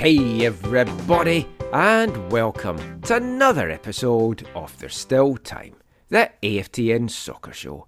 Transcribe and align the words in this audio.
Hey, 0.00 0.46
everybody, 0.46 1.46
and 1.74 2.32
welcome 2.32 3.02
to 3.02 3.16
another 3.16 3.68
episode 3.68 4.48
of 4.54 4.74
There's 4.78 4.96
Still 4.96 5.36
Time, 5.36 5.74
the 6.08 6.30
AFTN 6.42 7.10
Soccer 7.10 7.52
Show, 7.52 7.86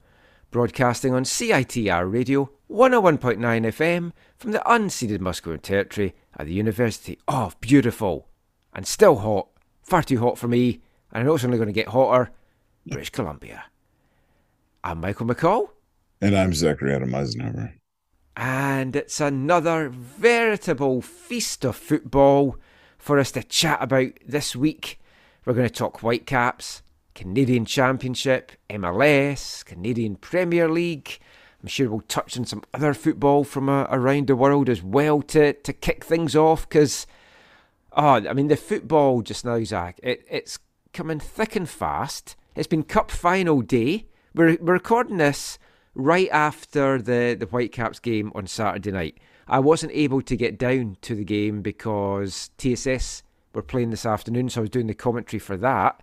broadcasting 0.50 1.14
on 1.14 1.24
CITR 1.24 2.12
Radio 2.12 2.50
101.9 2.70 3.38
FM 3.38 4.12
from 4.36 4.52
the 4.52 4.58
unceded 4.66 5.20
Musqueam 5.20 5.62
Territory 5.62 6.14
at 6.36 6.44
the 6.44 6.52
University 6.52 7.18
of 7.26 7.58
Beautiful 7.62 8.28
and 8.74 8.86
still 8.86 9.16
hot, 9.16 9.48
far 9.82 10.02
too 10.02 10.20
hot 10.20 10.36
for 10.36 10.48
me, 10.48 10.82
and 11.12 11.22
I 11.22 11.24
know 11.24 11.36
it's 11.36 11.44
only 11.44 11.56
going 11.56 11.68
to 11.68 11.72
get 11.72 11.88
hotter, 11.88 12.30
British 12.86 13.08
Columbia. 13.08 13.64
I'm 14.84 15.00
Michael 15.00 15.28
McCall. 15.28 15.70
And 16.20 16.36
I'm 16.36 16.52
Zachary 16.52 16.94
Adam 16.94 17.14
Eisenhower. 17.14 17.72
And 18.36 18.96
it's 18.96 19.20
another 19.20 19.90
veritable 19.90 21.02
feast 21.02 21.64
of 21.64 21.76
football 21.76 22.56
for 22.98 23.18
us 23.18 23.30
to 23.32 23.42
chat 23.42 23.82
about 23.82 24.12
this 24.26 24.56
week. 24.56 24.98
We're 25.44 25.54
going 25.54 25.68
to 25.68 25.74
talk 25.74 26.00
Whitecaps, 26.00 26.82
Canadian 27.14 27.66
Championship, 27.66 28.52
MLS, 28.70 29.64
Canadian 29.64 30.16
Premier 30.16 30.68
League. 30.68 31.18
I'm 31.60 31.68
sure 31.68 31.90
we'll 31.90 32.00
touch 32.02 32.38
on 32.38 32.44
some 32.44 32.62
other 32.72 32.94
football 32.94 33.44
from 33.44 33.68
uh, 33.68 33.86
around 33.90 34.28
the 34.28 34.36
world 34.36 34.68
as 34.68 34.82
well 34.82 35.20
to, 35.22 35.52
to 35.52 35.72
kick 35.72 36.04
things 36.04 36.34
off 36.34 36.68
because, 36.68 37.06
oh, 37.92 38.26
I 38.28 38.32
mean, 38.32 38.48
the 38.48 38.56
football 38.56 39.22
just 39.22 39.44
now, 39.44 39.62
Zach, 39.62 40.00
it, 40.02 40.24
it's 40.30 40.58
coming 40.92 41.20
thick 41.20 41.54
and 41.54 41.68
fast. 41.68 42.34
It's 42.56 42.66
been 42.66 42.82
Cup 42.82 43.10
final 43.10 43.60
day. 43.60 44.06
We're, 44.34 44.56
we're 44.60 44.74
recording 44.74 45.18
this 45.18 45.58
right 45.94 46.28
after 46.30 47.00
the, 47.00 47.36
the 47.38 47.46
Whitecaps 47.46 47.98
game 47.98 48.32
on 48.34 48.46
Saturday 48.46 48.92
night. 48.92 49.18
I 49.48 49.58
wasn't 49.58 49.92
able 49.92 50.22
to 50.22 50.36
get 50.36 50.58
down 50.58 50.96
to 51.02 51.14
the 51.14 51.24
game 51.24 51.62
because 51.62 52.50
TSS 52.58 53.22
were 53.54 53.62
playing 53.62 53.90
this 53.90 54.06
afternoon, 54.06 54.48
so 54.48 54.60
I 54.60 54.62
was 54.62 54.70
doing 54.70 54.86
the 54.86 54.94
commentary 54.94 55.40
for 55.40 55.56
that. 55.58 56.02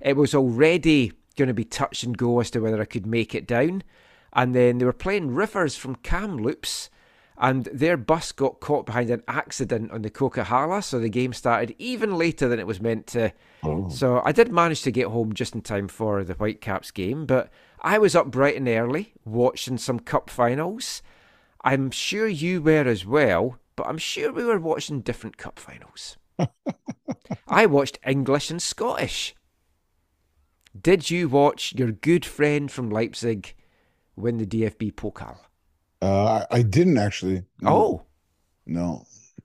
It 0.00 0.16
was 0.16 0.34
already 0.34 1.12
going 1.36 1.48
to 1.48 1.54
be 1.54 1.64
touch 1.64 2.02
and 2.02 2.16
go 2.16 2.40
as 2.40 2.50
to 2.50 2.60
whether 2.60 2.80
I 2.80 2.86
could 2.86 3.06
make 3.06 3.34
it 3.34 3.46
down. 3.46 3.82
And 4.32 4.54
then 4.54 4.78
they 4.78 4.84
were 4.84 4.92
playing 4.92 5.34
Rivers 5.34 5.76
from 5.76 5.96
Kamloops, 5.96 6.90
and 7.38 7.64
their 7.72 7.96
bus 7.96 8.32
got 8.32 8.60
caught 8.60 8.86
behind 8.86 9.10
an 9.10 9.22
accident 9.28 9.92
on 9.92 10.02
the 10.02 10.10
Coquihalla, 10.10 10.82
so 10.82 10.98
the 10.98 11.08
game 11.08 11.32
started 11.32 11.74
even 11.78 12.18
later 12.18 12.48
than 12.48 12.58
it 12.58 12.66
was 12.66 12.80
meant 12.80 13.06
to. 13.08 13.32
Oh. 13.62 13.88
So 13.88 14.20
I 14.24 14.32
did 14.32 14.52
manage 14.52 14.82
to 14.82 14.90
get 14.90 15.06
home 15.06 15.32
just 15.32 15.54
in 15.54 15.62
time 15.62 15.88
for 15.88 16.24
the 16.24 16.34
Whitecaps 16.34 16.90
game, 16.90 17.26
but 17.26 17.50
I 17.80 17.98
was 17.98 18.14
up 18.16 18.30
bright 18.30 18.56
and 18.56 18.68
early 18.68 19.12
watching 19.24 19.78
some 19.78 20.00
cup 20.00 20.30
finals. 20.30 21.02
I'm 21.62 21.90
sure 21.90 22.26
you 22.28 22.60
were 22.62 22.86
as 22.86 23.04
well, 23.06 23.58
but 23.76 23.86
I'm 23.86 23.98
sure 23.98 24.32
we 24.32 24.44
were 24.44 24.58
watching 24.58 25.00
different 25.00 25.36
cup 25.36 25.58
finals. 25.58 26.16
I 27.48 27.66
watched 27.66 27.98
English 28.06 28.50
and 28.50 28.62
Scottish. 28.62 29.34
Did 30.80 31.10
you 31.10 31.28
watch 31.28 31.74
your 31.76 31.90
good 31.92 32.24
friend 32.24 32.70
from 32.70 32.90
Leipzig 32.90 33.54
win 34.16 34.38
the 34.38 34.46
DFB 34.46 34.92
Pokal? 34.94 35.38
Uh, 36.00 36.44
I, 36.50 36.58
I 36.58 36.62
didn't 36.62 36.98
actually. 36.98 37.42
No. 37.60 37.70
Oh, 37.70 38.02
No. 38.66 39.04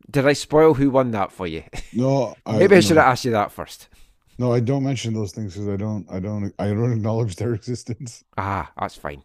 did 0.10 0.28
I 0.28 0.34
spoil 0.34 0.76
who 0.76 0.92
won 0.92 1.12
that 1.12 1.32
for 1.32 1.48
you? 1.48 1.64
No. 1.94 2.36
I, 2.46 2.60
Maybe 2.60 2.76
I 2.76 2.78
no. 2.78 2.82
should 2.82 2.98
have 2.98 3.08
asked 3.08 3.26
you 3.26 3.32
that 3.32 3.52
first. 3.52 3.88
No, 4.38 4.52
I 4.52 4.60
don't 4.60 4.84
mention 4.84 5.14
those 5.14 5.32
things 5.32 5.54
because 5.54 5.70
I 5.70 5.78
don't, 5.78 6.06
I 6.10 6.20
don't, 6.20 6.54
I 6.60 6.68
don't 6.68 6.94
acknowledge 6.98 7.36
their 7.36 7.54
existence. 7.54 8.24
Ah, 8.38 8.72
that's 8.80 8.96
fine. 8.96 9.24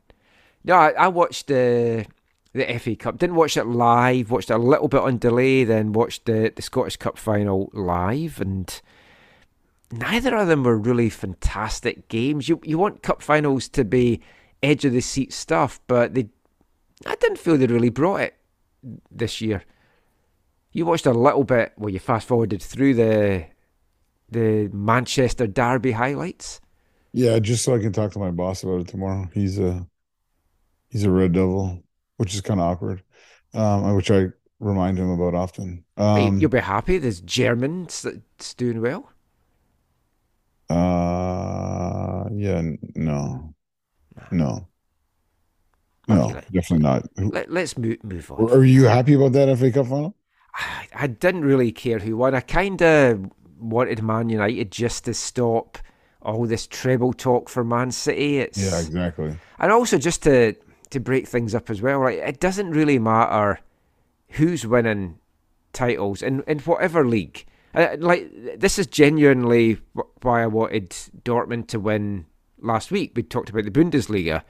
No, 0.65 0.75
I, 0.75 0.91
I 0.91 1.09
watched 1.09 1.47
the 1.47 2.07
the 2.53 2.79
FA 2.79 2.97
Cup. 2.97 3.19
Didn't 3.19 3.37
watch 3.37 3.57
it 3.57 3.65
live. 3.65 4.31
Watched 4.31 4.51
it 4.51 4.55
a 4.55 4.59
little 4.59 4.89
bit 4.89 5.01
on 5.01 5.19
delay. 5.19 5.65
Then 5.65 5.93
watched 5.93 6.27
the 6.27 6.53
the 6.55 6.63
Scottish 6.63 6.97
Cup 6.97 7.19
final 7.19 7.71
live, 7.73 8.41
and 8.41 8.81
neither 9.91 10.37
of 10.37 10.49
them 10.49 10.65
were 10.65 10.77
really 10.77 11.11
fantastic 11.11 12.09
games. 12.09 12.49
You 12.49 12.61
you 12.65 12.79
want 12.79 13.03
cup 13.03 13.23
finals 13.23 13.69
to 13.71 13.85
be 13.85 14.21
edge 14.63 14.85
of 14.85 14.93
the 14.93 15.01
seat 15.01 15.33
stuff, 15.33 15.81
but 15.87 16.15
they 16.15 16.29
I 17.07 17.15
didn't 17.17 17.39
feel 17.39 17.57
they 17.57 17.67
really 17.67 17.91
brought 17.91 18.21
it 18.21 18.35
this 19.11 19.41
year. 19.41 19.63
You 20.73 20.85
watched 20.87 21.07
a 21.07 21.13
little 21.13 21.45
bit. 21.45 21.73
Well, 21.77 21.91
you 21.91 21.99
fast 21.99 22.29
forwarded 22.29 22.63
through 22.63 22.95
the 22.95 23.47
the 24.31 24.69
Manchester 24.73 25.47
Derby 25.47 25.93
highlights. 25.93 26.61
Yeah, 27.13 27.39
just 27.39 27.65
so 27.65 27.75
I 27.75 27.79
can 27.79 27.93
talk 27.93 28.13
to 28.13 28.19
my 28.19 28.31
boss 28.31 28.63
about 28.63 28.81
it 28.83 28.89
tomorrow. 28.89 29.29
He's 29.33 29.59
a, 29.59 29.87
he's 30.89 31.05
a 31.05 31.11
Red 31.11 31.33
Devil, 31.33 31.83
which 32.17 32.35
is 32.35 32.41
kind 32.41 32.61
of 32.61 32.67
awkward. 32.67 33.03
Um, 33.55 33.95
which 33.95 34.11
I 34.11 34.27
remind 34.61 34.99
him 34.99 35.11
about 35.11 35.35
often. 35.35 35.85
Um, 35.97 36.39
You'll 36.41 36.51
be 36.51 36.59
happy. 36.61 36.99
There's 36.99 37.21
Germans 37.21 38.03
that's 38.03 38.55
doing 38.55 38.81
well. 38.83 39.11
uh, 40.71 42.25
yeah, 42.33 42.63
no, 42.95 43.55
no, 44.33 44.69
no, 46.09 46.31
Okay. 46.31 46.41
definitely 46.53 46.79
not. 46.85 47.09
Let, 47.17 47.51
let's 47.51 47.77
move, 47.79 48.03
move 48.05 48.31
on. 48.31 48.51
Are 48.51 48.65
you 48.65 48.85
happy 48.85 49.15
about 49.15 49.33
that 49.33 49.57
FA 49.59 49.71
Cup 49.71 49.87
final? 49.87 50.17
I, 50.55 50.89
I 50.95 51.07
didn't 51.07 51.45
really 51.45 51.73
care 51.73 51.99
who 51.99 52.17
won. 52.17 52.35
I 52.35 52.41
kind 52.41 52.81
of 52.83 53.31
wanted 53.59 54.03
Man 54.03 54.29
United 54.29 54.71
just 54.71 55.05
to 55.05 55.15
stop 55.15 55.79
all 56.23 56.47
this 56.47 56.67
treble 56.67 57.13
talk 57.13 57.49
for 57.49 57.65
Man 57.65 57.91
City. 57.91 58.39
It's 58.39 58.59
Yeah, 58.59 58.81
exactly. 58.81 59.37
and 59.59 59.73
also 59.73 59.99
just 59.99 60.23
to 60.25 60.55
to 60.91 61.01
break 61.01 61.29
things 61.29 61.55
up 61.55 61.71
as 61.71 61.83
well. 61.83 62.01
Like 62.01 62.19
it 62.19 62.41
doesn't 62.41 62.71
really 62.71 62.99
matter 62.99 63.61
who's 64.31 64.67
winning 64.67 65.19
titles 65.73 66.23
in 66.23 66.43
in 66.47 66.59
whatever 66.61 67.07
league. 67.07 67.45
Uh, 67.75 67.97
like 67.99 68.31
this 68.57 68.79
is 68.79 68.87
genuinely 68.87 69.79
why 70.23 70.43
I 70.43 70.47
wanted 70.47 70.91
Dortmund 71.25 71.69
to 71.69 71.81
win 71.81 72.27
last 72.61 72.91
week. 72.91 73.13
We 73.15 73.23
talked 73.23 73.51
about 73.51 73.65
the 73.65 73.71
Bundesliga. 73.71 74.43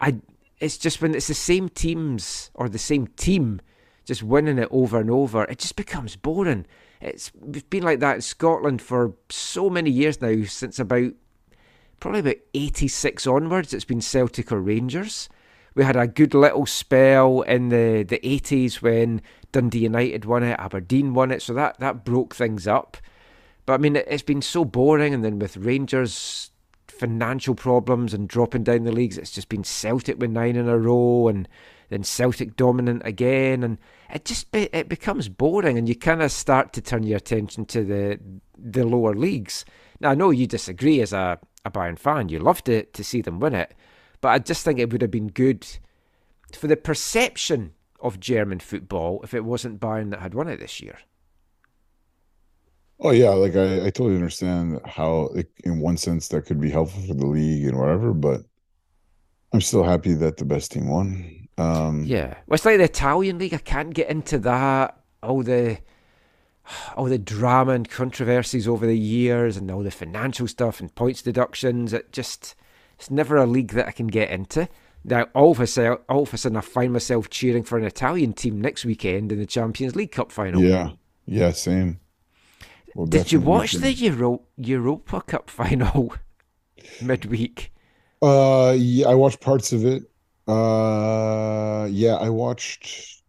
I 0.00 0.16
it's 0.58 0.78
just 0.78 1.00
when 1.00 1.14
it's 1.14 1.28
the 1.28 1.34
same 1.34 1.68
teams 1.68 2.50
or 2.54 2.68
the 2.68 2.78
same 2.78 3.06
team 3.08 3.60
just 4.04 4.22
winning 4.22 4.58
it 4.58 4.68
over 4.70 4.98
and 4.98 5.10
over, 5.10 5.44
it 5.44 5.58
just 5.58 5.76
becomes 5.76 6.16
boring. 6.16 6.64
It's 7.00 7.30
been 7.30 7.84
like 7.84 8.00
that 8.00 8.16
in 8.16 8.20
Scotland 8.22 8.82
for 8.82 9.14
so 9.30 9.70
many 9.70 9.90
years 9.90 10.20
now, 10.20 10.44
since 10.44 10.78
about 10.78 11.12
probably 12.00 12.20
about 12.20 12.36
86 12.54 13.26
onwards, 13.26 13.74
it's 13.74 13.84
been 13.84 14.00
Celtic 14.00 14.52
or 14.52 14.60
Rangers. 14.60 15.28
We 15.74 15.84
had 15.84 15.96
a 15.96 16.06
good 16.06 16.34
little 16.34 16.66
spell 16.66 17.42
in 17.42 17.68
the, 17.68 18.02
the 18.02 18.18
80s 18.18 18.82
when 18.82 19.22
Dundee 19.52 19.80
United 19.80 20.24
won 20.24 20.42
it, 20.42 20.58
Aberdeen 20.58 21.14
won 21.14 21.30
it, 21.30 21.42
so 21.42 21.54
that, 21.54 21.78
that 21.78 22.04
broke 22.04 22.34
things 22.34 22.66
up. 22.66 22.96
But 23.66 23.74
I 23.74 23.76
mean, 23.78 23.96
it, 23.96 24.06
it's 24.08 24.22
been 24.22 24.42
so 24.42 24.64
boring, 24.64 25.14
and 25.14 25.24
then 25.24 25.38
with 25.38 25.56
Rangers' 25.56 26.50
financial 26.88 27.54
problems 27.54 28.12
and 28.12 28.28
dropping 28.28 28.64
down 28.64 28.84
the 28.84 28.92
leagues, 28.92 29.18
it's 29.18 29.30
just 29.30 29.48
been 29.48 29.64
Celtic 29.64 30.18
with 30.18 30.30
nine 30.30 30.56
in 30.56 30.68
a 30.68 30.78
row, 30.78 31.28
and 31.28 31.48
then 31.88 32.04
Celtic 32.04 32.56
dominant 32.56 33.02
again, 33.04 33.62
and 33.62 33.78
it 34.12 34.24
just 34.24 34.50
be, 34.52 34.68
it 34.72 34.88
becomes 34.88 35.28
boring, 35.28 35.78
and 35.78 35.88
you 35.88 35.94
kind 35.94 36.22
of 36.22 36.32
start 36.32 36.72
to 36.74 36.80
turn 36.80 37.02
your 37.02 37.16
attention 37.16 37.64
to 37.66 37.84
the 37.84 38.20
the 38.56 38.84
lower 38.84 39.14
leagues. 39.14 39.64
Now 40.00 40.10
I 40.10 40.14
know 40.14 40.30
you 40.30 40.46
disagree 40.46 41.00
as 41.00 41.12
a, 41.12 41.38
a 41.64 41.70
Bayern 41.70 41.98
fan; 41.98 42.28
you 42.28 42.38
love 42.38 42.62
to 42.64 42.84
to 42.84 43.04
see 43.04 43.22
them 43.22 43.40
win 43.40 43.54
it, 43.54 43.74
but 44.20 44.28
I 44.28 44.38
just 44.38 44.64
think 44.64 44.78
it 44.78 44.92
would 44.92 45.02
have 45.02 45.10
been 45.10 45.28
good 45.28 45.66
for 46.52 46.66
the 46.66 46.76
perception 46.76 47.72
of 48.00 48.20
German 48.20 48.60
football 48.60 49.20
if 49.22 49.34
it 49.34 49.44
wasn't 49.44 49.80
Bayern 49.80 50.10
that 50.10 50.20
had 50.20 50.34
won 50.34 50.48
it 50.48 50.60
this 50.60 50.80
year. 50.80 50.98
Oh 53.00 53.10
yeah, 53.12 53.30
like 53.30 53.54
I, 53.54 53.86
I 53.86 53.90
totally 53.90 54.16
understand 54.16 54.80
how, 54.84 55.30
like, 55.32 55.48
in 55.62 55.78
one 55.78 55.96
sense, 55.96 56.28
that 56.28 56.46
could 56.46 56.60
be 56.60 56.70
helpful 56.70 57.02
for 57.06 57.14
the 57.14 57.26
league 57.26 57.66
and 57.66 57.78
whatever, 57.78 58.12
but 58.12 58.42
I'm 59.52 59.60
still 59.60 59.84
happy 59.84 60.14
that 60.14 60.36
the 60.36 60.44
best 60.44 60.72
team 60.72 60.88
won. 60.88 61.37
Um, 61.58 62.04
Yeah, 62.04 62.34
well, 62.46 62.54
it's 62.54 62.64
like 62.64 62.78
the 62.78 62.84
Italian 62.84 63.38
league. 63.38 63.54
I 63.54 63.58
can't 63.58 63.92
get 63.92 64.08
into 64.08 64.38
that. 64.40 65.00
All 65.22 65.42
the 65.42 65.78
all 66.96 67.06
the 67.06 67.18
drama 67.18 67.72
and 67.72 67.88
controversies 67.88 68.68
over 68.68 68.86
the 68.86 68.98
years, 68.98 69.56
and 69.56 69.70
all 69.70 69.82
the 69.82 69.90
financial 69.90 70.46
stuff 70.46 70.80
and 70.80 70.94
points 70.94 71.22
deductions. 71.22 71.92
It 71.92 72.12
just 72.12 72.54
it's 72.98 73.10
never 73.10 73.36
a 73.36 73.46
league 73.46 73.72
that 73.72 73.88
I 73.88 73.92
can 73.92 74.06
get 74.06 74.30
into. 74.30 74.68
Now, 75.04 75.28
all 75.34 75.52
of 75.52 75.60
a 75.60 75.66
sudden, 75.66 75.98
all 76.08 76.22
of 76.22 76.34
a 76.34 76.36
sudden, 76.36 76.58
I 76.58 76.60
find 76.60 76.92
myself 76.92 77.30
cheering 77.30 77.62
for 77.62 77.78
an 77.78 77.84
Italian 77.84 78.32
team 78.32 78.60
next 78.60 78.84
weekend 78.84 79.32
in 79.32 79.38
the 79.38 79.46
Champions 79.46 79.94
League 79.96 80.12
Cup 80.12 80.32
final. 80.32 80.62
yeah, 80.62 80.90
yeah, 81.26 81.52
same. 81.52 82.00
We'll 82.94 83.06
Did 83.06 83.30
you 83.30 83.40
watch 83.40 83.72
the 83.72 83.92
Euro 83.92 84.42
Europa 84.56 85.22
Cup 85.22 85.50
final 85.62 86.14
midweek? 87.00 87.72
Uh, 88.20 88.74
yeah, 88.76 89.08
I 89.08 89.14
watched 89.14 89.40
parts 89.40 89.72
of 89.72 89.84
it. 89.84 90.02
Uh, 90.48 91.86
yeah, 91.90 92.14
I 92.16 92.30
watched. 92.30 93.22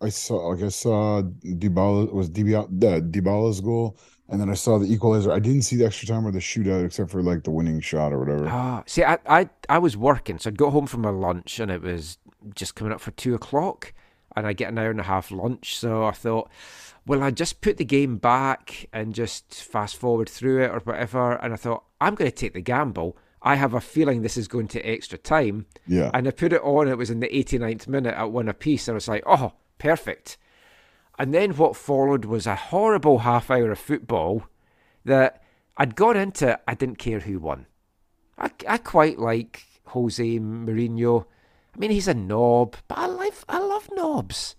I 0.00 0.08
saw. 0.10 0.48
Like 0.48 0.62
I 0.64 0.68
saw 0.68 1.22
Dybala 1.22 2.12
was 2.12 2.28
Dybala, 2.30 2.68
the 2.70 3.00
Dybala's 3.00 3.60
goal, 3.60 3.96
and 4.28 4.40
then 4.40 4.50
I 4.50 4.54
saw 4.54 4.78
the 4.78 4.92
equalizer. 4.92 5.32
I 5.32 5.38
didn't 5.38 5.62
see 5.62 5.76
the 5.76 5.86
extra 5.86 6.08
time 6.08 6.26
or 6.26 6.32
the 6.32 6.40
shootout, 6.40 6.84
except 6.84 7.10
for 7.10 7.22
like 7.22 7.44
the 7.44 7.50
winning 7.50 7.80
shot 7.80 8.12
or 8.12 8.18
whatever. 8.18 8.48
Ah, 8.48 8.82
see, 8.86 9.04
I, 9.04 9.18
I 9.26 9.48
I 9.68 9.78
was 9.78 9.96
working, 9.96 10.38
so 10.38 10.50
I'd 10.50 10.58
got 10.58 10.72
home 10.72 10.86
from 10.86 11.02
my 11.02 11.10
lunch, 11.10 11.60
and 11.60 11.70
it 11.70 11.82
was 11.82 12.18
just 12.54 12.74
coming 12.74 12.92
up 12.92 13.00
for 13.00 13.10
two 13.12 13.34
o'clock, 13.34 13.92
and 14.34 14.46
I 14.46 14.52
get 14.52 14.68
an 14.70 14.78
hour 14.78 14.90
and 14.90 15.00
a 15.00 15.04
half 15.04 15.30
lunch. 15.30 15.76
So 15.76 16.04
I 16.04 16.12
thought, 16.12 16.50
well, 17.06 17.22
I 17.22 17.30
just 17.30 17.60
put 17.60 17.76
the 17.76 17.84
game 17.84 18.18
back 18.18 18.88
and 18.92 19.14
just 19.14 19.54
fast 19.54 19.96
forward 19.96 20.28
through 20.28 20.64
it 20.64 20.70
or 20.70 20.80
whatever. 20.80 21.32
And 21.34 21.52
I 21.52 21.56
thought, 21.56 21.84
I'm 22.00 22.14
going 22.14 22.30
to 22.30 22.36
take 22.36 22.52
the 22.52 22.60
gamble. 22.60 23.16
I 23.42 23.56
have 23.56 23.74
a 23.74 23.80
feeling 23.80 24.22
this 24.22 24.36
is 24.36 24.48
going 24.48 24.68
to 24.68 24.80
extra 24.82 25.18
time. 25.18 25.66
Yeah, 25.86 26.10
And 26.14 26.26
I 26.26 26.30
put 26.30 26.52
it 26.52 26.62
on, 26.62 26.88
it 26.88 26.98
was 26.98 27.10
in 27.10 27.20
the 27.20 27.28
89th 27.28 27.86
minute 27.86 28.14
at 28.14 28.30
one 28.30 28.48
apiece. 28.48 28.88
And 28.88 28.94
I 28.94 28.96
was 28.96 29.08
like, 29.08 29.22
oh, 29.26 29.52
perfect. 29.78 30.36
And 31.18 31.32
then 31.32 31.52
what 31.56 31.76
followed 31.76 32.24
was 32.24 32.46
a 32.46 32.56
horrible 32.56 33.20
half 33.20 33.50
hour 33.50 33.70
of 33.70 33.78
football 33.78 34.44
that 35.04 35.42
I'd 35.76 35.94
gone 35.94 36.16
into, 36.16 36.58
I 36.66 36.74
didn't 36.74 36.98
care 36.98 37.20
who 37.20 37.38
won. 37.38 37.66
I, 38.38 38.50
I 38.68 38.78
quite 38.78 39.18
like 39.18 39.64
Jose 39.86 40.38
Mourinho. 40.38 41.26
I 41.74 41.78
mean, 41.78 41.90
he's 41.90 42.08
a 42.08 42.14
knob, 42.14 42.76
but 42.88 42.98
I 42.98 43.06
love, 43.06 43.44
I 43.48 43.58
love 43.58 43.88
knobs. 43.92 44.56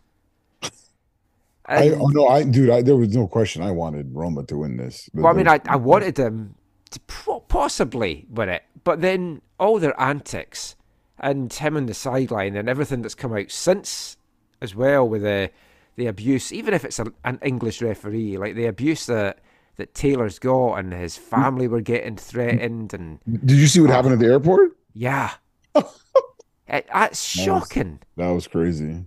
I 1.67 1.89
oh 1.89 2.07
no, 2.07 2.27
I 2.27 2.43
dude, 2.43 2.69
I 2.69 2.81
there 2.81 2.95
was 2.95 3.13
no 3.13 3.27
question. 3.27 3.61
I 3.61 3.71
wanted 3.71 4.15
Roma 4.15 4.45
to 4.45 4.57
win 4.57 4.77
this. 4.77 5.09
Well, 5.13 5.27
I 5.27 5.33
mean, 5.33 5.49
I, 5.49 5.59
I 5.67 5.75
wanted 5.75 6.15
pro- 6.15 6.25
possibly 7.47 8.25
win 8.29 8.49
it, 8.49 8.63
but 8.83 9.01
then 9.01 9.41
all 9.59 9.79
their 9.79 9.99
antics 9.99 10.75
and 11.19 11.51
him 11.51 11.75
on 11.77 11.85
the 11.87 11.93
sideline 11.93 12.55
and 12.55 12.69
everything 12.69 13.01
that's 13.01 13.15
come 13.15 13.33
out 13.33 13.49
since, 13.51 14.17
as 14.61 14.75
well, 14.75 15.07
with 15.07 15.21
the 15.23 15.49
the 15.95 16.05
abuse, 16.07 16.53
even 16.53 16.75
if 16.75 16.85
it's 16.85 16.99
a, 16.99 17.11
an 17.23 17.39
English 17.41 17.81
referee, 17.81 18.37
like 18.37 18.55
the 18.55 18.67
abuse 18.67 19.07
that 19.07 19.39
that 19.77 19.93
Taylor's 19.93 20.39
got 20.39 20.75
and 20.75 20.93
his 20.93 21.17
family 21.17 21.67
were 21.67 21.81
getting 21.81 22.17
threatened, 22.17 22.93
and 22.93 23.19
Did 23.27 23.57
you 23.57 23.67
see 23.67 23.79
what 23.79 23.89
happened 23.89 24.13
at 24.13 24.19
the 24.19 24.27
airport? 24.27 24.77
yeah, 24.93 25.33
it, 25.75 26.87
that's 26.91 27.23
shocking. 27.23 27.99
That 28.15 28.29
was 28.29 28.47
crazy. 28.47 29.05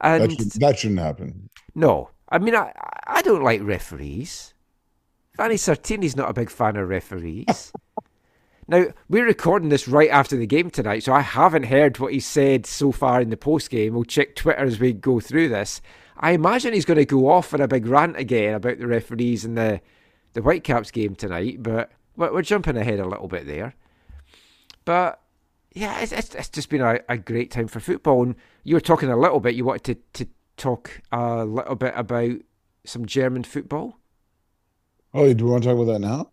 That, 0.00 0.20
And 0.20 0.32
should, 0.32 0.52
that 0.60 0.78
shouldn't 0.78 1.00
happen. 1.00 1.48
No, 1.74 2.10
I 2.28 2.38
mean, 2.38 2.54
I 2.54 2.72
I 3.06 3.22
don't 3.22 3.42
like 3.42 3.62
referees. 3.62 4.52
Vanni 5.36 5.56
Sartini's 5.56 6.16
not 6.16 6.30
a 6.30 6.34
big 6.34 6.50
fan 6.50 6.76
of 6.76 6.88
referees. 6.88 7.72
now 8.68 8.86
we're 9.08 9.26
recording 9.26 9.68
this 9.68 9.86
right 9.86 10.10
after 10.10 10.36
the 10.36 10.46
game 10.46 10.70
tonight, 10.70 11.02
so 11.02 11.12
I 11.12 11.20
haven't 11.20 11.64
heard 11.64 11.98
what 11.98 12.12
he 12.12 12.20
said 12.20 12.64
so 12.66 12.90
far 12.92 13.20
in 13.20 13.30
the 13.30 13.36
post 13.36 13.70
game. 13.70 13.94
We'll 13.94 14.04
check 14.04 14.34
Twitter 14.34 14.64
as 14.64 14.80
we 14.80 14.92
go 14.92 15.20
through 15.20 15.50
this. 15.50 15.82
I 16.16 16.32
imagine 16.32 16.72
he's 16.72 16.86
going 16.86 16.98
to 16.98 17.04
go 17.04 17.30
off 17.30 17.52
on 17.52 17.60
a 17.60 17.68
big 17.68 17.86
rant 17.86 18.16
again 18.16 18.54
about 18.54 18.78
the 18.78 18.86
referees 18.86 19.44
in 19.44 19.54
the 19.54 19.80
the 20.32 20.42
Whitecaps 20.42 20.90
game 20.90 21.14
tonight, 21.14 21.62
but 21.62 21.90
we're, 22.14 22.30
we're 22.30 22.42
jumping 22.42 22.76
ahead 22.76 23.00
a 23.00 23.08
little 23.08 23.26
bit 23.26 23.46
there. 23.46 23.74
But 24.84 25.18
yeah, 25.72 26.00
it's, 26.00 26.12
it's, 26.12 26.34
it's 26.34 26.50
just 26.50 26.68
been 26.68 26.82
a, 26.82 27.00
a 27.08 27.16
great 27.16 27.50
time 27.50 27.68
for 27.68 27.80
football. 27.80 28.22
And 28.22 28.36
you 28.62 28.74
were 28.74 28.80
talking 28.80 29.10
a 29.10 29.16
little 29.16 29.40
bit. 29.40 29.54
You 29.54 29.64
wanted 29.64 30.04
to, 30.12 30.24
to 30.24 30.30
talk 30.58 31.00
a 31.10 31.44
little 31.44 31.74
bit 31.74 31.94
about 31.96 32.36
some 32.84 33.06
German 33.06 33.44
football. 33.44 33.98
Oh, 35.14 35.32
do 35.32 35.44
we 35.44 35.50
want 35.50 35.62
to 35.64 35.68
talk 35.70 35.76
about 35.78 35.92
that 35.92 36.00
now? 36.00 36.30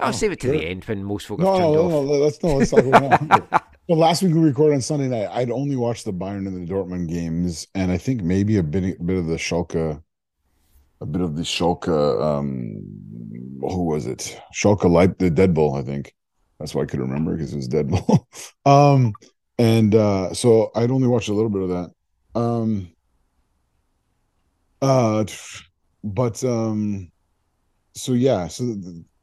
I'll 0.00 0.08
Oh, 0.08 0.12
save 0.12 0.32
it 0.32 0.40
to 0.40 0.48
sure. 0.48 0.56
the 0.56 0.64
end 0.66 0.84
when 0.84 1.04
most 1.04 1.26
folk 1.26 1.38
No, 1.38 1.58
no, 1.58 1.84
off. 1.84 1.90
no, 1.90 2.02
no. 2.02 2.12
Let's 2.24 2.42
no. 2.42 2.56
Let's 2.56 2.70
talk 2.70 2.84
about 2.84 3.22
now. 3.50 3.60
Well, 3.86 3.98
last 3.98 4.22
week 4.22 4.32
we 4.32 4.40
recorded 4.40 4.76
on 4.76 4.80
Sunday 4.80 5.08
night. 5.08 5.28
I'd 5.30 5.50
only 5.50 5.76
watched 5.76 6.06
the 6.06 6.12
Bayern 6.12 6.46
and 6.46 6.66
the 6.66 6.72
Dortmund 6.72 7.06
games, 7.06 7.66
and 7.74 7.92
I 7.92 7.98
think 7.98 8.22
maybe 8.22 8.56
a 8.56 8.62
bit, 8.62 8.98
a 8.98 9.02
bit 9.02 9.18
of 9.18 9.26
the 9.26 9.36
Schalke, 9.36 10.02
a 11.02 11.06
bit 11.06 11.20
of 11.20 11.36
the 11.36 11.42
Schalke. 11.42 12.22
Um, 12.22 12.80
who 13.60 13.84
was 13.84 14.06
it? 14.06 14.40
Schalke 14.54 14.84
Leip, 14.88 15.18
the 15.18 15.28
Dead 15.28 15.52
Bull. 15.52 15.74
I 15.74 15.82
think 15.82 16.14
that's 16.58 16.74
why 16.74 16.80
I 16.82 16.86
could 16.86 17.00
remember 17.00 17.36
because 17.36 17.52
it 17.52 17.56
was 17.56 17.68
Dead 17.68 17.88
Bull. 17.88 18.26
um, 18.64 19.12
and 19.58 19.94
uh, 19.94 20.32
so 20.32 20.70
I'd 20.74 20.90
only 20.90 21.06
watched 21.08 21.28
a 21.28 21.34
little 21.34 21.50
bit 21.50 21.62
of 21.62 21.68
that. 21.68 22.40
Um, 22.40 22.90
uh, 24.80 25.24
but 26.02 26.42
um, 26.42 27.10
so 27.94 28.12
yeah, 28.12 28.48
so 28.48 28.76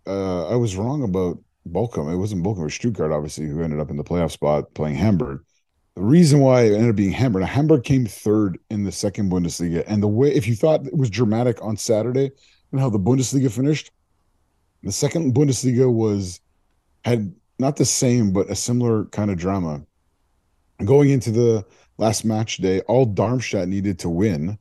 uh, 0.07 0.47
I 0.47 0.56
was 0.56 0.75
wrong 0.77 1.03
about 1.03 1.38
Bochum. 1.68 2.12
It 2.12 2.18
wasn't 2.18 2.44
Bochum, 2.44 2.59
or 2.59 2.69
Stuttgart, 2.69 3.12
obviously, 3.12 3.47
who 3.47 3.62
ended 3.62 3.79
up 3.79 3.89
in 3.89 3.97
the 3.97 4.03
playoff 4.03 4.31
spot 4.31 4.73
playing 4.73 4.95
Hamburg. 4.95 5.44
The 5.95 6.01
reason 6.01 6.39
why 6.39 6.62
it 6.63 6.73
ended 6.73 6.89
up 6.89 6.95
being 6.95 7.12
Hamburg, 7.12 7.44
Hamburg 7.44 7.83
came 7.83 8.06
third 8.06 8.57
in 8.69 8.83
the 8.83 8.91
second 8.91 9.29
Bundesliga. 9.29 9.83
And 9.88 10.01
the 10.01 10.07
way, 10.07 10.33
if 10.33 10.47
you 10.47 10.56
thought 10.56 10.88
it 10.88 10.97
was 10.97 11.09
dramatic 11.09 11.62
on 11.62 11.75
Saturday 11.75 12.31
and 12.71 12.79
how 12.79 12.89
the 12.89 13.00
Bundesliga 13.00 13.51
finished, 13.51 13.91
the 14.83 14.91
second 14.91 15.35
Bundesliga 15.35 15.91
was, 15.91 16.39
had 17.03 17.35
not 17.59 17.75
the 17.75 17.85
same, 17.85 18.31
but 18.31 18.50
a 18.50 18.56
similar 18.56 19.06
kind 19.06 19.29
of 19.29 19.38
drama. 19.38 19.85
Going 20.84 21.10
into 21.10 21.29
the 21.29 21.65
last 21.98 22.24
match 22.25 22.57
day, 22.57 22.79
all 22.81 23.05
Darmstadt 23.05 23.67
needed 23.67 24.00
to 24.00 24.10
win 24.10 24.57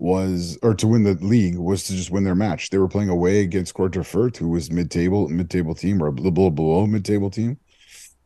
was 0.00 0.58
or 0.62 0.74
to 0.74 0.86
win 0.86 1.04
the 1.04 1.14
league 1.14 1.58
was 1.58 1.84
to 1.84 1.92
just 1.92 2.10
win 2.10 2.24
their 2.24 2.34
match. 2.34 2.70
They 2.70 2.78
were 2.78 2.88
playing 2.88 3.10
away 3.10 3.42
against 3.42 3.74
Greuther 3.74 4.02
Fürth, 4.02 4.36
who 4.36 4.48
was 4.48 4.72
mid-table, 4.72 5.28
mid-table 5.28 5.74
team 5.74 6.02
or 6.02 6.08
a 6.08 6.12
little 6.12 6.50
below 6.50 6.86
mid-table 6.86 7.30
team. 7.30 7.58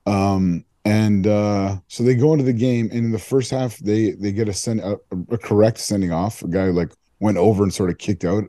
Um, 0.06 0.64
and 0.84 1.26
uh, 1.26 1.76
so 1.88 2.04
they 2.04 2.14
go 2.14 2.32
into 2.32 2.44
the 2.44 2.52
game, 2.52 2.90
and 2.92 3.06
in 3.06 3.10
the 3.10 3.18
first 3.18 3.50
half, 3.50 3.78
they 3.78 4.12
they 4.12 4.32
get 4.32 4.48
a 4.48 4.52
send 4.52 4.80
a, 4.80 4.98
a 5.30 5.38
correct 5.38 5.78
sending 5.78 6.12
off. 6.12 6.42
A 6.42 6.48
guy 6.48 6.66
like 6.66 6.92
went 7.20 7.38
over 7.38 7.62
and 7.62 7.72
sort 7.72 7.90
of 7.90 7.98
kicked 7.98 8.24
out, 8.24 8.44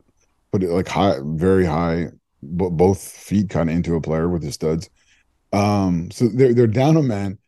put 0.52 0.62
it 0.62 0.70
like 0.70 0.86
high, 0.86 1.16
very 1.22 1.64
high, 1.64 2.08
b- 2.42 2.68
both 2.70 3.00
feet 3.00 3.48
kind 3.48 3.70
of 3.70 3.76
into 3.76 3.96
a 3.96 4.00
player 4.00 4.28
with 4.28 4.42
his 4.42 4.54
studs. 4.54 4.90
Um, 5.52 6.10
so 6.10 6.28
they're 6.28 6.52
they're 6.52 6.66
down 6.66 6.96
a 6.96 7.02
man, 7.02 7.38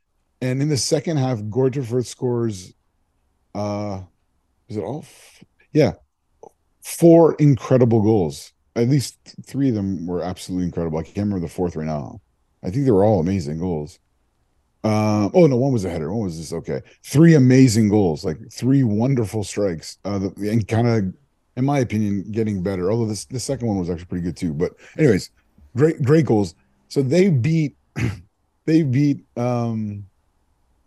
and 0.40 0.62
in 0.62 0.70
the 0.70 0.76
second 0.76 1.18
half, 1.18 1.38
Greuther 1.38 1.85
Fürth 1.85 2.06
scores. 2.06 2.73
Uh, 3.54 4.00
is 4.68 4.76
it 4.76 4.82
all? 4.82 5.00
F- 5.00 5.44
yeah, 5.72 5.92
four 6.82 7.34
incredible 7.34 8.02
goals. 8.02 8.52
At 8.76 8.88
least 8.88 9.18
three 9.44 9.68
of 9.68 9.75
them 9.75 10.06
were 10.06 10.22
absolutely 10.22 10.66
incredible. 10.66 10.98
I 10.98 11.02
can't 11.02 11.18
remember 11.18 11.40
the 11.40 11.52
fourth 11.52 11.76
right 11.76 11.87
now. 11.87 12.20
I 12.62 12.70
think 12.70 12.84
they 12.84 12.90
were 12.90 13.04
all 13.04 13.20
amazing 13.20 13.58
goals. 13.58 13.98
Um, 14.84 15.32
oh 15.34 15.46
no, 15.46 15.56
one 15.56 15.72
was 15.72 15.84
a 15.84 15.90
header. 15.90 16.12
One 16.12 16.25
was 16.25 16.38
just 16.38 16.52
okay. 16.52 16.80
Three 17.04 17.34
amazing 17.34 17.88
goals, 17.88 18.25
like 18.25 18.38
three 18.52 18.84
wonderful 18.84 19.42
strikes. 19.42 19.98
Uh, 20.04 20.28
and 20.37 20.66
kind 20.66 20.87
of, 20.87 21.14
in 21.56 21.64
my 21.64 21.80
opinion, 21.80 22.30
getting 22.30 22.62
better. 22.62 22.90
Although 22.90 23.06
this 23.06 23.25
the 23.25 23.40
second 23.40 23.66
one 23.66 23.78
was 23.78 23.90
actually 23.90 24.06
pretty 24.06 24.25
good 24.25 24.37
too. 24.37 24.54
But 24.54 24.72
anyways, 24.96 25.30
great 25.76 26.00
great 26.02 26.26
goals. 26.26 26.54
So 26.88 27.02
they 27.02 27.28
beat 27.28 27.76
they 28.66 28.82
beat 28.82 29.25
um 29.37 30.04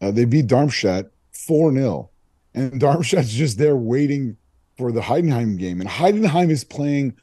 uh, 0.01 0.11
they 0.11 0.25
beat 0.25 0.47
Darmstadt 0.47 1.07
four 1.31 1.73
0 1.73 2.09
and 2.53 2.71
Darmstadt's 2.81 3.33
just 3.33 3.57
there 3.57 3.75
waiting 3.75 4.37
for 4.81 4.91
the 4.91 4.99
Heidenheim 4.99 5.59
game, 5.59 5.79
and 5.79 5.87
Heidenheim 5.87 6.49
is 6.49 6.63
playing 6.63 7.15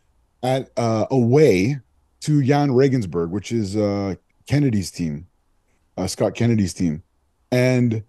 at 0.44 0.70
uh, 0.76 1.06
away 1.10 1.80
to 2.20 2.40
Jahn 2.40 2.70
Regensburg, 2.72 3.32
which 3.32 3.50
is 3.50 3.76
uh, 3.76 4.14
Kennedy's 4.46 4.92
team, 4.92 5.26
uh, 5.96 6.06
Scott 6.06 6.36
Kennedy's 6.36 6.72
team, 6.72 7.02
and 7.50 8.04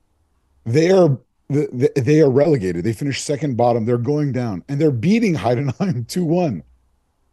they 0.68 0.92
are 0.92 1.18
they 1.50 2.22
are 2.22 2.30
relegated. 2.30 2.86
They 2.86 2.94
finished 2.94 3.26
second 3.26 3.58
bottom. 3.58 3.86
They're 3.86 3.98
going 3.98 4.34
down, 4.34 4.64
and 4.70 4.80
they're 4.80 4.92
beating 4.92 5.34
Heidenheim 5.46 6.08
two 6.08 6.26
one. 6.26 6.62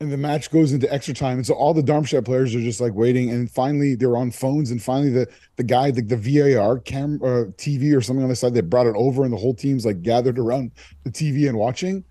And 0.01 0.13
the 0.13 0.17
match 0.17 0.51
goes 0.51 0.73
into 0.73 0.93
extra 0.93 1.15
time. 1.15 1.39
And 1.39 1.47
so 1.47 1.55
all 1.55 1.73
the 1.73 1.83
Darmstadt 1.83 2.25
players 2.25 2.55
are 2.55 2.61
just 2.61 2.81
like 2.81 2.93
waiting. 2.93 3.31
And 3.31 3.51
finally, 3.51 3.95
they're 3.95 4.17
on 4.17 4.31
phones. 4.31 4.71
And 4.71 4.83
finally, 4.83 5.11
the 5.11 5.27
the 5.57 5.63
guy, 5.63 5.91
the, 5.91 6.03
the 6.03 6.17
VAR 6.17 6.79
cam 6.81 7.17
uh, 7.23 7.51
TV 7.57 7.97
or 7.97 8.01
something 8.01 8.23
on 8.23 8.29
the 8.29 8.37
side, 8.37 8.55
they 8.55 8.61
brought 8.61 8.87
it 8.87 8.95
over, 8.97 9.25
and 9.25 9.33
the 9.33 9.39
whole 9.39 9.55
team's 9.55 9.87
like 9.87 10.03
gathered 10.03 10.39
around 10.39 10.73
the 11.05 11.11
TV 11.11 11.49
and 11.49 11.57
watching. 11.57 12.05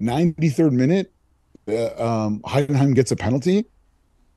93rd 0.00 0.72
minute, 0.72 1.12
uh, 1.68 2.02
um, 2.02 2.40
Heidenheim 2.42 2.94
gets 2.94 3.10
a 3.10 3.16
penalty. 3.16 3.64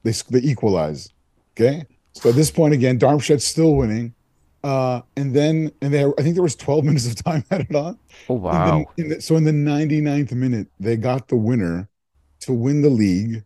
They 0.03 0.11
they 0.29 0.39
equalize. 0.39 1.11
Okay, 1.55 1.85
so 2.13 2.29
at 2.29 2.35
this 2.35 2.51
point 2.51 2.73
again, 2.73 2.99
Darmstadt's 2.99 3.45
still 3.45 3.75
winning. 3.75 4.13
Uh, 4.63 5.01
and 5.15 5.35
then 5.35 5.71
and 5.83 5.93
there, 5.93 6.11
I 6.19 6.23
think 6.23 6.33
there 6.33 6.43
was 6.43 6.55
12 6.55 6.85
minutes 6.85 7.07
of 7.07 7.23
time 7.23 7.43
added 7.51 7.75
on. 7.75 7.99
Oh 8.29 8.33
wow! 8.33 8.85
in 8.97 9.09
the, 9.09 9.21
so 9.21 9.35
in 9.35 9.43
the 9.43 9.51
99th 9.51 10.31
minute, 10.31 10.67
they 10.79 10.97
got 10.97 11.27
the 11.27 11.35
winner 11.35 11.87
to 12.45 12.53
win 12.53 12.81
the 12.81 12.89
league, 12.89 13.43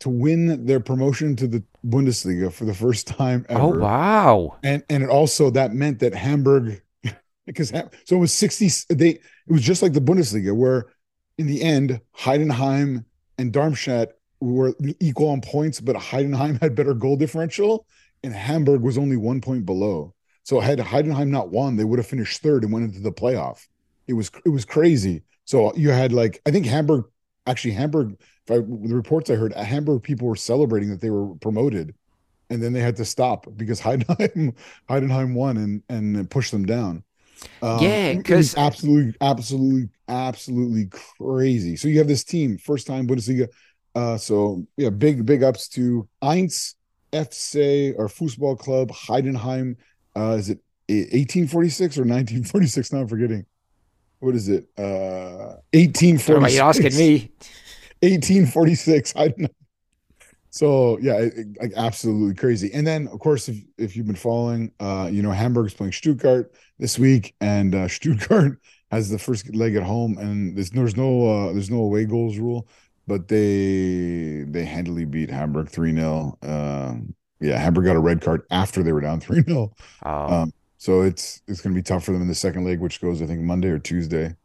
to 0.00 0.10
win 0.10 0.66
their 0.66 0.80
promotion 0.80 1.34
to 1.36 1.46
the 1.46 1.62
Bundesliga 1.86 2.52
for 2.52 2.66
the 2.66 2.74
first 2.74 3.06
time 3.06 3.46
oh, 3.48 3.54
ever. 3.54 3.62
Oh 3.62 3.78
wow! 3.78 4.58
And 4.62 4.82
and 4.90 5.02
it 5.02 5.08
also 5.08 5.50
that 5.50 5.72
meant 5.72 6.00
that 6.00 6.14
Hamburg, 6.14 6.82
because 7.46 7.70
so 7.70 8.16
it 8.16 8.18
was 8.18 8.32
60. 8.32 8.94
They 8.94 9.08
it 9.10 9.20
was 9.48 9.62
just 9.62 9.82
like 9.82 9.94
the 9.94 10.00
Bundesliga, 10.00 10.54
where 10.54 10.86
in 11.38 11.46
the 11.46 11.62
end 11.62 12.00
Heidenheim 12.16 13.04
and 13.38 13.52
Darmstadt 13.52 14.12
were 14.40 14.74
equal 15.00 15.30
on 15.30 15.40
points, 15.40 15.80
but 15.80 15.96
Heidenheim 15.96 16.60
had 16.62 16.74
better 16.74 16.94
goal 16.94 17.16
differential, 17.16 17.86
and 18.22 18.34
Hamburg 18.34 18.82
was 18.82 18.98
only 18.98 19.16
one 19.16 19.40
point 19.40 19.64
below. 19.64 20.14
So 20.42 20.60
had 20.60 20.78
Heidenheim 20.78 21.28
not 21.28 21.50
won, 21.50 21.76
they 21.76 21.84
would 21.84 21.98
have 21.98 22.06
finished 22.06 22.42
third 22.42 22.62
and 22.62 22.72
went 22.72 22.84
into 22.84 23.00
the 23.00 23.12
playoff. 23.12 23.66
It 24.06 24.12
was 24.12 24.30
it 24.44 24.50
was 24.50 24.66
crazy. 24.66 25.22
So 25.46 25.74
you 25.76 25.90
had 25.90 26.12
like 26.12 26.42
I 26.44 26.50
think 26.50 26.66
Hamburg 26.66 27.06
actually 27.46 27.72
Hamburg. 27.72 28.16
If 28.46 28.50
I, 28.50 28.56
the 28.58 28.94
reports 28.94 29.30
I 29.30 29.34
heard, 29.36 29.54
Hamburg 29.54 30.02
people 30.02 30.28
were 30.28 30.36
celebrating 30.36 30.90
that 30.90 31.00
they 31.00 31.10
were 31.10 31.34
promoted, 31.36 31.94
and 32.50 32.62
then 32.62 32.72
they 32.72 32.80
had 32.80 32.96
to 32.96 33.04
stop 33.04 33.46
because 33.56 33.80
Heidenheim 33.82 34.54
Heidenheim 34.88 35.34
won 35.34 35.56
and 35.56 35.82
and 35.88 36.30
pushed 36.30 36.52
them 36.52 36.66
down. 36.66 37.02
Um, 37.62 37.78
Yeah, 37.82 38.10
it 38.12 38.16
was 38.18 38.54
'cause- 38.54 38.54
absolutely, 38.56 39.14
absolutely, 39.20 39.88
absolutely 40.08 40.86
crazy. 41.18 41.76
So 41.76 41.88
you 41.88 41.98
have 41.98 42.08
this 42.08 42.24
team, 42.24 42.58
first 42.58 42.86
time 42.86 43.06
Bundesliga. 43.06 43.48
Uh, 43.94 44.16
so 44.16 44.66
yeah, 44.76 44.90
big, 44.90 45.24
big 45.26 45.42
ups 45.42 45.68
to 45.70 46.08
Eins 46.22 46.74
FC 47.12 47.94
or 47.96 48.08
Fußball 48.08 48.58
Club 48.58 48.90
Heidenheim. 48.90 49.76
Uh, 50.16 50.36
is 50.38 50.50
it 50.50 50.60
1846 50.88 51.98
or 51.98 52.04
1946? 52.04 52.92
Now 52.92 53.00
I'm 53.00 53.08
forgetting. 53.08 53.46
What 54.24 54.34
is 54.34 54.48
it? 54.48 54.68
Uh, 54.78 55.56
Don't 56.26 56.36
know 56.36 56.40
why 56.40 56.50
1846. 56.50 56.54
you're 56.54 56.64
asking 56.64 56.96
me. 56.96 57.30
1846. 58.02 59.14
I 59.16 59.28
don't 59.28 59.38
know. 59.40 59.48
So 60.50 60.98
yeah, 61.00 61.28
like 61.60 61.72
absolutely 61.76 62.34
crazy. 62.34 62.72
And 62.72 62.86
then 62.86 63.08
of 63.08 63.18
course, 63.18 63.48
if 63.48 63.58
if 63.76 63.96
you've 63.96 64.06
been 64.06 64.14
following, 64.14 64.70
uh, 64.78 65.08
you 65.12 65.22
know, 65.22 65.32
Hamburg's 65.32 65.74
playing 65.74 65.92
Stuttgart 65.92 66.52
this 66.78 66.98
week, 66.98 67.34
and 67.40 67.74
uh, 67.74 67.88
Stuttgart 67.88 68.60
has 68.90 69.10
the 69.10 69.18
first 69.18 69.52
leg 69.54 69.74
at 69.74 69.82
home, 69.82 70.16
and 70.18 70.56
there's 70.56 70.70
there's 70.70 70.96
no 70.96 71.26
uh, 71.48 71.52
there's 71.52 71.70
no 71.70 71.78
away 71.78 72.04
goals 72.04 72.38
rule, 72.38 72.68
but 73.08 73.26
they 73.28 74.44
they 74.46 74.64
handily 74.64 75.04
beat 75.04 75.28
Hamburg 75.30 75.68
three 75.68 75.92
0 75.92 76.38
Um, 76.42 77.14
yeah, 77.40 77.58
Hamburg 77.58 77.86
got 77.86 77.96
a 77.96 78.00
red 78.00 78.22
card 78.22 78.42
after 78.50 78.82
they 78.84 78.92
were 78.92 79.00
down 79.00 79.20
three 79.20 79.42
0 79.42 79.72
Oh, 80.04 80.34
um, 80.34 80.52
so 80.84 81.00
it's 81.00 81.40
it's 81.48 81.62
going 81.62 81.74
to 81.74 81.78
be 81.78 81.82
tough 81.82 82.04
for 82.04 82.12
them 82.12 82.20
in 82.20 82.28
the 82.28 82.34
second 82.34 82.66
leg, 82.66 82.78
which 82.78 83.00
goes 83.00 83.22
I 83.22 83.26
think 83.26 83.40
Monday 83.40 83.68
or 83.68 83.78
Tuesday. 83.78 84.36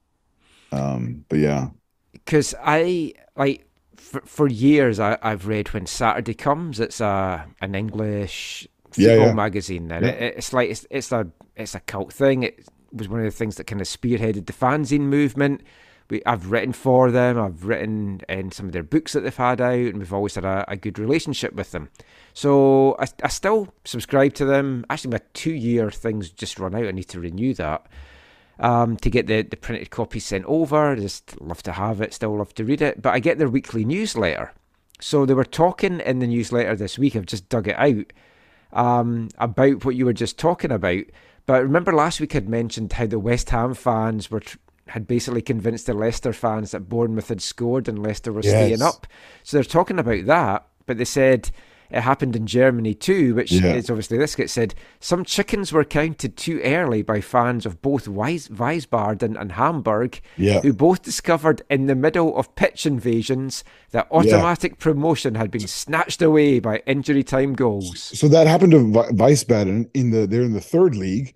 Um, 0.72 1.26
but 1.30 1.40
yeah, 1.40 1.72
because 2.14 2.56
I 2.64 3.14
like 3.36 3.68
for, 3.98 4.22
for 4.22 4.48
years 4.48 5.02
I, 5.02 5.18
I've 5.22 5.48
read 5.48 5.74
when 5.74 5.86
Saturday 5.86 6.34
comes, 6.34 6.80
it's 6.80 7.02
a 7.02 7.46
an 7.62 7.76
English 7.76 8.70
football 8.92 9.28
yeah. 9.28 9.34
magazine, 9.34 9.90
Then 9.90 10.06
Yeah. 10.06 10.12
it, 10.12 10.36
it's 10.38 10.54
like 10.54 10.70
it's, 10.70 10.86
it's 10.90 11.12
a 11.12 11.28
it's 11.58 11.76
a 11.76 11.82
cult 11.82 12.14
thing. 12.14 12.44
It 12.44 12.66
was 12.94 13.10
one 13.10 13.20
of 13.20 13.26
the 13.26 13.32
things 13.32 13.58
that 13.58 13.66
kind 13.66 13.82
of 13.82 13.88
spearheaded 13.88 14.46
the 14.46 14.54
fanzine 14.54 15.02
movement. 15.02 15.62
We, 16.10 16.24
I've 16.26 16.52
written 16.52 16.74
for 16.74 17.12
them. 17.12 17.40
I've 17.40 17.66
written 17.66 18.22
in 18.28 18.52
some 18.52 18.66
of 18.66 18.72
their 18.72 18.84
books 18.84 19.14
that 19.14 19.22
they've 19.22 19.36
had 19.36 19.62
out, 19.62 19.74
and 19.74 20.00
we've 20.00 20.14
always 20.14 20.36
had 20.36 20.46
a, 20.46 20.66
a 20.68 20.76
good 20.76 20.98
relationship 20.98 21.54
with 21.54 21.72
them. 21.72 21.90
So 22.34 22.96
I, 23.00 23.08
I 23.24 23.28
still 23.28 23.74
subscribe 23.86 24.34
to 24.36 24.46
them. 24.46 24.86
Actually, 24.90 25.12
my 25.12 25.22
two 25.34 25.54
year 25.54 25.92
thing's 25.92 26.30
just 26.30 26.60
run 26.60 26.76
out. 26.76 26.86
I 26.86 26.92
need 26.92 27.10
to 27.10 27.20
renew 27.20 27.54
that 27.56 27.86
um, 28.60 28.98
to 28.98 29.10
get 29.10 29.28
the, 29.28 29.42
the 29.42 29.58
printed 29.58 29.90
copy 29.90 30.20
sent 30.20 30.46
over. 30.46 30.96
Just 30.96 31.40
love 31.42 31.64
to 31.64 31.72
have 31.74 32.02
it, 32.02 32.14
still 32.14 32.38
love 32.38 32.54
to 32.56 32.66
read 32.66 32.82
it. 32.82 33.02
But 33.02 33.14
I 33.14 33.20
get 33.20 33.38
their 33.38 33.50
weekly 33.50 33.86
newsletter. 33.86 34.54
So 35.02 35.26
they 35.26 35.34
were 35.34 35.46
talking 35.46 36.02
in 36.02 36.20
the 36.20 36.28
newsletter 36.28 36.76
this 36.76 37.00
week. 37.00 37.16
I've 37.16 37.26
just 37.26 37.48
dug 37.50 37.68
it 37.68 37.78
out 37.78 38.12
um, 38.74 39.30
about 39.38 39.86
what 39.86 39.96
you 39.96 40.06
were 40.06 40.14
just 40.14 40.38
talking 40.38 40.72
about. 40.72 41.04
But 41.46 41.64
remember 41.64 41.94
last 41.94 42.20
week 42.20 42.36
I'd 42.36 42.50
mentioned 42.50 42.94
how 42.94 43.08
the 43.08 43.18
West 43.20 43.50
Ham 43.50 43.74
fans 43.74 44.30
were 44.30 44.42
tr- 44.42 44.58
had 44.90 45.08
basically 45.08 45.42
convinced 45.42 45.86
the 45.86 45.94
Leicester 45.94 46.34
fans 46.34 46.72
that 46.72 46.90
Bournemouth 46.90 47.30
had 47.30 47.42
scored 47.42 47.88
and 47.88 48.02
Leicester 48.02 48.32
were 48.34 48.42
staying 48.44 48.82
up. 48.82 49.08
So 49.44 49.58
they're 49.58 49.64
talking 49.64 50.00
about 50.00 50.26
that, 50.26 50.68
but 50.86 50.98
they 50.98 51.06
said 51.06 51.52
it 51.92 52.02
happened 52.02 52.36
in 52.36 52.46
Germany 52.46 52.94
too, 52.94 53.34
which 53.34 53.52
Yeah. 53.52 53.74
is 53.74 53.90
obviously 53.90 54.20
this 54.20 54.36
gets 54.36 54.54
said. 54.54 54.76
Some 55.00 55.26
chickens 55.26 55.74
were 55.74 55.84
counted 55.84 56.38
too 56.38 56.60
early 56.64 57.02
by 57.02 57.20
fans 57.20 57.66
of 57.66 57.82
both 57.82 58.06
Weis- 58.08 58.48
and 59.38 59.52
Hamburg, 59.54 60.20
yeah. 60.38 60.60
who 60.62 60.72
both 60.72 61.02
discovered 61.02 61.64
in 61.68 61.88
the 61.88 61.96
middle 61.96 62.38
of 62.38 62.54
pitch 62.54 62.86
invasions 62.86 63.64
that 63.90 64.08
automatic 64.12 64.78
promotion 64.78 65.34
had 65.34 65.50
been 65.50 65.68
snatched 65.68 66.22
away 66.22 66.60
by 66.60 66.84
injury 66.86 67.24
time 67.24 67.54
goals. 67.54 68.00
So 68.00 68.28
that 68.28 68.46
happened 68.46 68.74
to 68.74 68.78
Wiesbaden 69.14 69.90
in 69.96 70.12
the 70.12 70.28
they're 70.28 70.44
in 70.44 70.54
the 70.54 70.62
third 70.62 70.96
league, 70.96 71.34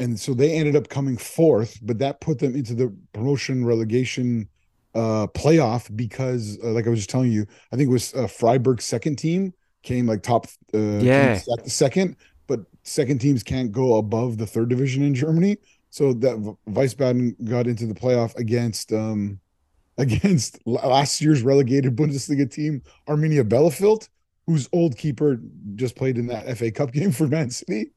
and 0.00 0.18
so 0.18 0.34
they 0.34 0.52
ended 0.54 0.76
up 0.76 0.88
coming 0.88 1.16
fourth, 1.16 1.78
but 1.82 1.98
that 2.00 2.20
put 2.20 2.40
them 2.40 2.56
into 2.56 2.74
the 2.74 2.94
promotion 3.14 3.64
relegation 3.64 4.48
uh 4.96 5.28
playoff 5.28 5.94
because, 5.96 6.58
uh, 6.64 6.70
like 6.72 6.86
I 6.86 6.90
was 6.90 7.00
just 7.00 7.10
telling 7.10 7.30
you, 7.32 7.46
I 7.72 7.76
think 7.76 7.88
it 7.88 7.92
was 7.92 8.14
uh, 8.14 8.26
Freiburg's 8.26 8.84
second 8.84 9.16
team 9.16 9.54
came 9.84 10.06
like 10.06 10.22
top 10.22 10.46
uh, 10.74 10.78
Yeah. 10.78 11.34
sec- 11.34 11.68
second, 11.68 12.16
but 12.48 12.60
second 12.84 13.20
teams 13.20 13.44
can't 13.44 13.72
go 13.72 13.98
above 13.98 14.38
the 14.38 14.46
third 14.46 14.68
division 14.70 15.04
in 15.04 15.14
Germany. 15.14 15.58
So 15.90 16.12
that 16.14 16.36
Wiesbaden 16.68 17.48
got 17.48 17.66
into 17.68 17.86
the 17.86 17.94
playoff 17.94 18.34
against 18.36 18.92
um 18.92 19.40
against 19.98 20.58
last 20.66 21.20
year's 21.20 21.42
relegated 21.42 21.96
Bundesliga 21.96 22.50
team 22.50 22.82
Arminia 23.08 23.44
Bielefeld 23.48 24.08
whose 24.46 24.68
old 24.72 24.96
keeper 24.96 25.40
just 25.76 25.94
played 25.96 26.18
in 26.18 26.26
that 26.28 26.56
FA 26.58 26.70
Cup 26.72 26.92
game 26.98 27.12
for 27.12 27.28
Man 27.28 27.50
City, 27.50 27.92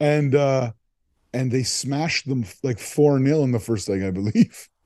and 0.00 0.34
uh 0.34 0.72
and 1.36 1.50
they 1.50 1.62
smashed 1.62 2.28
them 2.28 2.44
like 2.62 2.78
four 2.78 3.18
0 3.22 3.42
in 3.42 3.52
the 3.52 3.60
first 3.60 3.88
leg, 3.88 4.02
I 4.02 4.10
believe. 4.10 4.68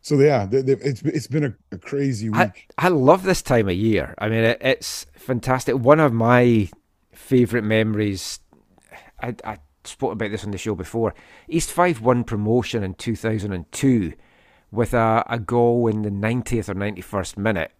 So 0.00 0.18
yeah, 0.18 0.46
they, 0.46 0.62
they, 0.62 0.72
it's 0.72 1.02
it's 1.02 1.26
been 1.26 1.44
a, 1.44 1.54
a 1.70 1.78
crazy 1.78 2.30
week. 2.30 2.68
I, 2.78 2.86
I 2.86 2.88
love 2.88 3.24
this 3.24 3.42
time 3.42 3.68
of 3.68 3.74
year. 3.74 4.14
I 4.18 4.28
mean, 4.28 4.42
it, 4.42 4.58
it's 4.60 5.06
fantastic. 5.14 5.76
One 5.76 6.00
of 6.00 6.12
my 6.12 6.70
favourite 7.12 7.64
memories, 7.64 8.40
I, 9.22 9.34
I 9.44 9.58
spoke 9.84 10.12
about 10.12 10.30
this 10.30 10.44
on 10.44 10.50
the 10.50 10.58
show 10.58 10.74
before. 10.74 11.14
East 11.46 11.70
Fife 11.70 12.00
won 12.00 12.24
promotion 12.24 12.82
in 12.82 12.94
2002 12.94 14.14
with 14.70 14.94
a, 14.94 15.24
a 15.28 15.38
goal 15.38 15.86
in 15.88 16.02
the 16.02 16.10
90th 16.10 16.68
or 16.70 16.74
91st 16.74 17.36
minute. 17.36 17.72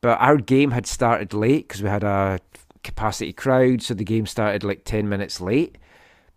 But 0.00 0.20
our 0.20 0.38
game 0.38 0.72
had 0.72 0.86
started 0.86 1.32
late 1.32 1.68
because 1.68 1.82
we 1.82 1.88
had 1.88 2.04
a 2.04 2.40
capacity 2.82 3.32
crowd, 3.32 3.82
so 3.82 3.94
the 3.94 4.04
game 4.04 4.26
started 4.26 4.64
like 4.64 4.84
10 4.84 5.08
minutes 5.08 5.40
late. 5.40 5.78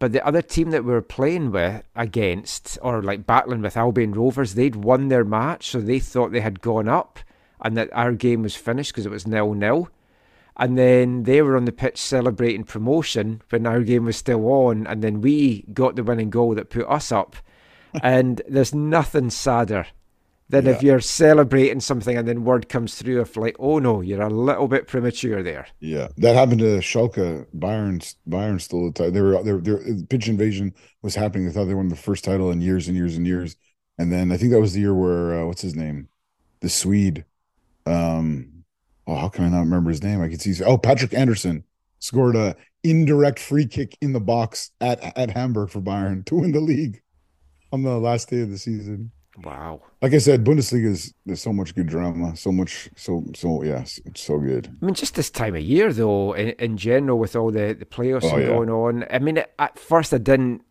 But 0.03 0.11
the 0.11 0.27
other 0.27 0.41
team 0.41 0.71
that 0.71 0.83
we 0.83 0.91
were 0.91 1.01
playing 1.01 1.53
with 1.53 1.81
against, 1.95 2.77
or 2.81 3.01
like 3.01 3.25
battling 3.25 3.61
with 3.61 3.77
Albion 3.77 4.11
Rovers, 4.11 4.55
they'd 4.55 4.75
won 4.75 5.07
their 5.07 5.23
match, 5.23 5.67
so 5.67 5.79
they 5.79 5.99
thought 5.99 6.33
they 6.33 6.41
had 6.41 6.59
gone 6.59 6.89
up 6.89 7.19
and 7.61 7.77
that 7.77 7.87
our 7.93 8.11
game 8.11 8.43
was 8.43 8.53
finished 8.53 8.91
because 8.91 9.05
it 9.05 9.13
was 9.13 9.25
nil 9.25 9.53
nil. 9.53 9.87
And 10.57 10.77
then 10.77 11.23
they 11.23 11.41
were 11.41 11.55
on 11.55 11.63
the 11.63 11.71
pitch 11.71 11.97
celebrating 11.97 12.65
promotion 12.65 13.43
when 13.49 13.65
our 13.65 13.79
game 13.79 14.03
was 14.03 14.17
still 14.17 14.45
on, 14.45 14.85
and 14.87 15.01
then 15.01 15.21
we 15.21 15.63
got 15.73 15.95
the 15.95 16.03
winning 16.03 16.29
goal 16.29 16.53
that 16.55 16.69
put 16.69 16.85
us 16.89 17.09
up. 17.09 17.37
and 18.03 18.41
there's 18.45 18.75
nothing 18.75 19.29
sadder 19.29 19.85
than 20.53 20.67
if 20.67 20.83
you're 20.83 20.99
celebrating 20.99 21.79
something 21.79 22.17
and 22.17 22.27
then 22.27 22.43
word 22.43 22.69
comes 22.69 22.95
through 22.95 23.19
of 23.19 23.35
like, 23.35 23.55
oh 23.59 23.79
no, 23.79 24.01
you're 24.01 24.21
a 24.21 24.29
little 24.29 24.67
bit 24.67 24.87
premature 24.87 25.43
there. 25.43 25.67
Yeah, 25.79 26.07
that 26.17 26.35
happened 26.35 26.59
to 26.59 26.77
Schalke. 26.79 27.45
Bayern, 27.57 28.15
Bayern 28.27 28.61
stole 28.61 28.85
the 28.85 28.93
title. 28.93 29.11
They 29.11 29.21
were, 29.21 29.43
they 29.43 29.71
were, 29.71 29.83
pitch 30.09 30.27
invasion 30.27 30.73
was 31.01 31.15
happening. 31.15 31.45
They 31.45 31.51
thought 31.51 31.65
they 31.65 31.73
won 31.73 31.89
the 31.89 31.95
first 31.95 32.23
title 32.23 32.51
in 32.51 32.61
years 32.61 32.87
and 32.87 32.95
years 32.95 33.17
and 33.17 33.27
years. 33.27 33.55
And 33.97 34.11
then 34.11 34.31
I 34.31 34.37
think 34.37 34.51
that 34.51 34.61
was 34.61 34.73
the 34.73 34.81
year 34.81 34.93
where 34.93 35.41
uh, 35.41 35.45
what's 35.45 35.61
his 35.61 35.75
name, 35.75 36.07
the 36.61 36.69
Swede. 36.69 37.25
Um, 37.85 38.63
oh, 39.05 39.15
how 39.15 39.29
can 39.29 39.45
I 39.45 39.49
not 39.49 39.61
remember 39.61 39.89
his 39.89 40.03
name? 40.03 40.21
I 40.21 40.29
can 40.29 40.39
see. 40.39 40.63
Oh, 40.63 40.77
Patrik 40.77 41.13
Andersson 41.13 41.63
scored 41.99 42.35
a 42.35 42.55
indirect 42.83 43.39
free 43.39 43.65
kick 43.65 43.97
in 44.01 44.13
the 44.13 44.19
box 44.19 44.71
at 44.81 45.17
at 45.17 45.29
Hamburg 45.31 45.69
for 45.69 45.81
Bayern 45.81 46.25
to 46.25 46.35
win 46.35 46.51
the 46.51 46.59
league 46.59 47.01
on 47.71 47.83
the 47.83 47.97
last 47.97 48.29
day 48.29 48.41
of 48.41 48.49
the 48.49 48.57
season. 48.57 49.11
Wow. 49.43 49.81
Like 50.01 50.13
I 50.13 50.19
said, 50.19 50.43
Bundesliga 50.43 50.85
is 50.91 51.13
there's 51.25 51.41
so 51.41 51.51
much 51.51 51.73
good 51.73 51.87
drama, 51.87 52.35
so 52.35 52.51
much, 52.51 52.89
so 52.95 53.23
so 53.35 53.63
yes, 53.63 53.99
it's 54.05 54.21
so 54.21 54.37
good. 54.37 54.67
I 54.81 54.85
mean, 54.85 54.93
just 54.93 55.15
this 55.15 55.31
time 55.31 55.55
of 55.55 55.61
year, 55.61 55.91
though, 55.91 56.33
in, 56.33 56.49
in 56.59 56.77
general, 56.77 57.17
with 57.17 57.35
all 57.35 57.51
the, 57.51 57.73
the 57.73 57.85
playoffs 57.85 58.31
Oh, 58.31 58.37
yeah. 58.37 58.47
going 58.47 58.69
on. 58.69 59.05
I 59.09 59.17
mean, 59.19 59.43
at 59.57 59.79
first 59.79 60.13
I 60.13 60.19
didn't 60.19 60.61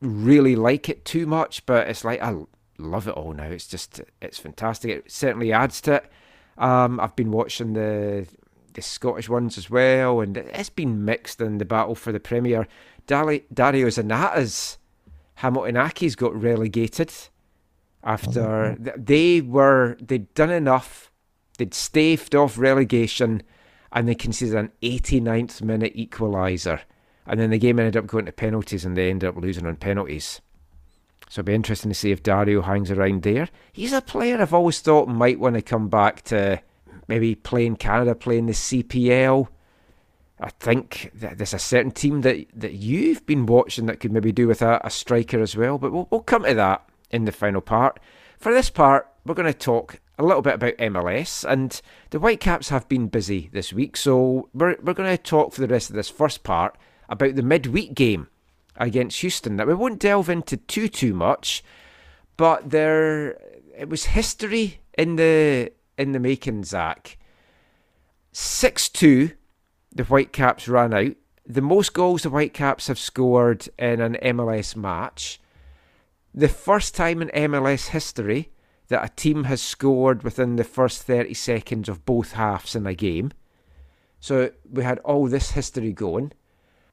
really 0.00 0.56
like 0.56 0.88
it 0.88 1.04
too 1.04 1.26
much, 1.26 1.66
but 1.66 1.88
it's 1.88 2.04
like 2.04 2.22
I 2.22 2.34
love 2.78 3.06
it 3.06 3.12
all 3.14 3.34
now. 3.34 3.44
It's 3.48 3.66
just, 3.66 4.00
it's 4.22 4.38
fantastic. 4.38 4.90
It 4.90 5.10
certainly 5.12 5.52
adds 5.52 5.80
to 5.82 5.94
it. 5.96 6.10
Um, 6.56 6.98
I've 7.00 7.16
been 7.16 7.30
watching 7.32 7.74
the 7.74 8.26
the 8.72 8.82
Scottish 8.82 9.28
ones 9.28 9.56
as 9.58 9.70
well, 9.70 10.20
and 10.20 10.36
it's 10.38 10.68
been 10.70 11.04
mixed 11.04 11.40
in 11.40 11.58
the 11.58 11.64
battle 11.66 11.94
for 11.94 12.12
the 12.12 12.20
Premier. 12.20 12.66
Dali, 13.06 13.44
Dario 13.52 13.88
Zanatta's 13.88 14.76
Hamilton 15.36 15.74
Accies 15.76 16.16
got 16.16 16.34
relegated 16.34 17.12
after 18.06 18.76
th- 18.82 18.96
they 18.96 19.40
were 19.42 19.96
they'd 20.00 20.32
done 20.34 20.50
enough 20.50 21.10
they'd 21.58 21.74
staved 21.74 22.34
off 22.34 22.56
relegation 22.56 23.42
and 23.92 24.08
they 24.08 24.14
conceded 24.14 24.54
an 24.54 24.72
89th 24.82 25.62
minute 25.62 25.94
equaliser. 25.96 26.80
And 27.26 27.40
then 27.40 27.50
the 27.50 27.58
game 27.58 27.78
ended 27.78 27.96
up 27.96 28.06
going 28.06 28.26
to 28.26 28.32
penalties 28.32 28.84
and 28.84 28.96
they 28.96 29.10
ended 29.10 29.28
up 29.28 29.36
losing 29.36 29.66
on 29.66 29.76
penalties. 29.76 30.40
So 31.28 31.40
it'll 31.40 31.46
be 31.46 31.54
interesting 31.54 31.90
to 31.90 31.94
see 31.94 32.12
if 32.12 32.22
Dario 32.22 32.62
hangs 32.62 32.90
around 32.90 33.22
there. 33.22 33.48
He's 33.72 33.92
a 33.92 34.00
player 34.00 34.40
I've 34.40 34.54
always 34.54 34.80
thought 34.80 35.08
might 35.08 35.40
want 35.40 35.56
to 35.56 35.62
come 35.62 35.88
back 35.88 36.22
to 36.24 36.60
maybe 37.08 37.34
play 37.34 37.66
in 37.66 37.76
Canada 37.76 38.14
play 38.14 38.38
in 38.38 38.46
the 38.46 38.52
CPL 38.52 39.48
I 40.38 40.50
think 40.50 41.10
that 41.14 41.38
there's 41.38 41.54
a 41.54 41.58
certain 41.58 41.90
team 41.90 42.20
that, 42.20 42.46
that 42.54 42.74
you've 42.74 43.24
been 43.24 43.46
watching 43.46 43.86
that 43.86 44.00
could 44.00 44.12
maybe 44.12 44.32
do 44.32 44.46
with 44.46 44.60
a, 44.60 44.80
a 44.84 44.90
striker 44.90 45.40
as 45.40 45.56
well, 45.56 45.78
but 45.78 45.92
we'll, 45.92 46.08
we'll 46.10 46.20
come 46.20 46.44
to 46.44 46.54
that 46.54 46.86
in 47.10 47.24
the 47.24 47.32
final 47.32 47.60
part. 47.60 48.00
For 48.38 48.52
this 48.52 48.70
part, 48.70 49.08
we're 49.24 49.34
going 49.34 49.52
to 49.52 49.58
talk 49.58 50.00
a 50.18 50.24
little 50.24 50.42
bit 50.42 50.54
about 50.54 50.76
MLS, 50.78 51.44
and 51.44 51.80
the 52.10 52.18
Whitecaps 52.18 52.70
have 52.70 52.88
been 52.88 53.08
busy 53.08 53.50
this 53.52 53.72
week, 53.72 53.96
so 53.96 54.48
we're, 54.54 54.76
we're 54.82 54.94
going 54.94 55.14
to 55.14 55.22
talk 55.22 55.52
for 55.52 55.60
the 55.60 55.68
rest 55.68 55.90
of 55.90 55.96
this 55.96 56.08
first 56.08 56.42
part 56.42 56.76
about 57.08 57.34
the 57.36 57.42
midweek 57.42 57.94
game 57.94 58.28
against 58.76 59.20
Houston. 59.20 59.56
Now, 59.56 59.66
we 59.66 59.74
won't 59.74 60.00
delve 60.00 60.28
into 60.28 60.56
too, 60.56 60.88
too 60.88 61.14
much, 61.14 61.62
but 62.36 62.70
there 62.70 63.38
it 63.76 63.88
was 63.88 64.06
history 64.06 64.80
in 64.96 65.16
the 65.16 65.72
in 65.98 66.12
the 66.12 66.20
making, 66.20 66.64
Zach. 66.64 67.18
6 68.32 68.90
2 68.90 69.30
the 69.94 70.04
Whitecaps 70.04 70.68
ran 70.68 70.92
out. 70.92 71.16
The 71.46 71.62
most 71.62 71.94
goals 71.94 72.22
the 72.22 72.30
Whitecaps 72.30 72.88
have 72.88 72.98
scored 72.98 73.68
in 73.78 74.00
an 74.00 74.18
MLS 74.22 74.76
match. 74.76 75.40
The 76.36 76.48
first 76.48 76.94
time 76.94 77.22
in 77.22 77.28
MLS 77.28 77.88
history 77.88 78.50
that 78.88 79.02
a 79.02 79.08
team 79.16 79.44
has 79.44 79.62
scored 79.62 80.22
within 80.22 80.56
the 80.56 80.64
first 80.64 81.02
30 81.02 81.32
seconds 81.32 81.88
of 81.88 82.04
both 82.04 82.32
halves 82.32 82.76
in 82.76 82.86
a 82.86 82.94
game. 82.94 83.32
So 84.20 84.50
we 84.70 84.84
had 84.84 84.98
all 84.98 85.28
this 85.28 85.52
history 85.52 85.94
going. 85.94 86.32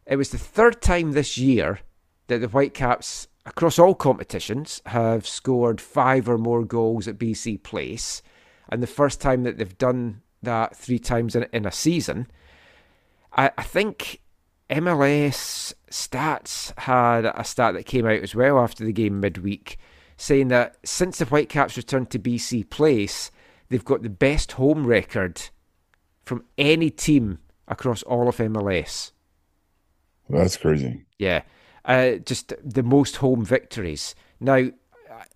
It 0.06 0.16
was 0.16 0.30
the 0.30 0.38
third 0.38 0.82
time 0.82 1.12
this 1.12 1.38
year 1.38 1.82
that 2.28 2.40
the 2.40 2.48
Whitecaps, 2.48 3.28
across 3.46 3.78
all 3.78 3.96
competitions, 3.96 4.82
have 4.86 5.28
scored 5.28 5.82
five 5.82 6.30
or 6.30 6.38
more 6.38 6.64
goals 6.64 7.08
at 7.10 7.20
BC 7.20 7.64
Place. 7.64 8.22
And 8.70 8.82
the 8.82 8.88
first 8.88 9.20
time 9.20 9.44
that 9.44 9.58
they've 9.58 9.78
done 9.78 10.22
that 10.42 10.76
three 10.76 11.00
times 11.00 11.36
in, 11.36 11.48
in 11.52 11.66
a 11.66 11.72
season. 11.72 12.28
I, 13.34 13.52
I 13.58 13.64
think 13.64 14.22
MLS 14.70 15.74
stats 15.90 16.78
had 16.80 17.26
a 17.26 17.44
stat 17.44 17.74
that 17.74 17.86
came 17.86 18.06
out 18.06 18.22
as 18.22 18.34
well 18.34 18.60
after 18.60 18.84
the 18.84 18.94
game 18.94 19.20
midweek 19.20 19.78
saying 20.18 20.48
that 20.50 20.78
since 20.84 21.18
the 21.18 21.26
Whitecaps 21.26 21.78
returned 21.78 22.10
to 22.12 22.20
BC 22.20 22.70
Place, 22.70 23.32
they've 23.70 23.84
got 23.84 24.04
the 24.04 24.10
best 24.10 24.54
home 24.54 24.86
record 24.86 25.50
from 26.24 26.46
any 26.58 26.90
team 26.90 27.40
across 27.68 28.04
all 28.04 28.28
of 28.28 28.38
MLS. 28.38 29.12
That's 30.30 30.58
crazy. 30.58 31.06
Yeah, 31.20 31.42
uh, 31.86 32.14
just 32.14 32.54
the 32.64 32.84
most 32.84 33.18
home 33.18 33.44
victories. 33.44 34.16
Now, 34.40 34.70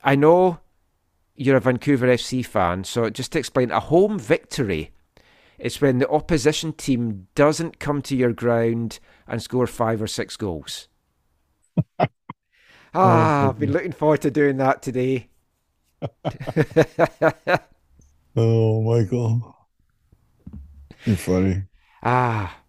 I 0.04 0.15
know 0.15 0.60
you're 1.36 1.58
a 1.58 1.62
Vancouver 1.62 2.08
FC 2.08 2.45
fan, 2.45 2.84
so 2.84 3.10
just 3.10 3.32
to 3.34 3.39
explain, 3.39 3.71
a 3.71 3.80
home 3.80 4.17
victory 4.17 4.91
is 5.60 5.82
when 5.82 6.00
the 6.00 6.10
opposition 6.10 6.74
team 6.74 7.28
doesn't 7.36 7.80
come 7.80 8.02
to 8.04 8.15
your 8.15 8.34
ground 8.34 9.00
and 9.28 9.41
score 9.41 9.67
five 9.67 10.02
or 10.02 10.08
six 10.08 10.38
goals. 10.38 10.88
ah, 12.93 13.50
I've 13.50 13.60
been 13.60 13.72
looking 13.72 13.91
forward 13.91 14.22
to 14.22 14.32
doing 14.32 14.58
that 14.58 14.82
today. 14.82 15.30
Oh, 18.39 18.84
Michael, 18.84 19.56
you're 21.06 21.15
funny. 21.15 21.63
Ah, 22.04 22.60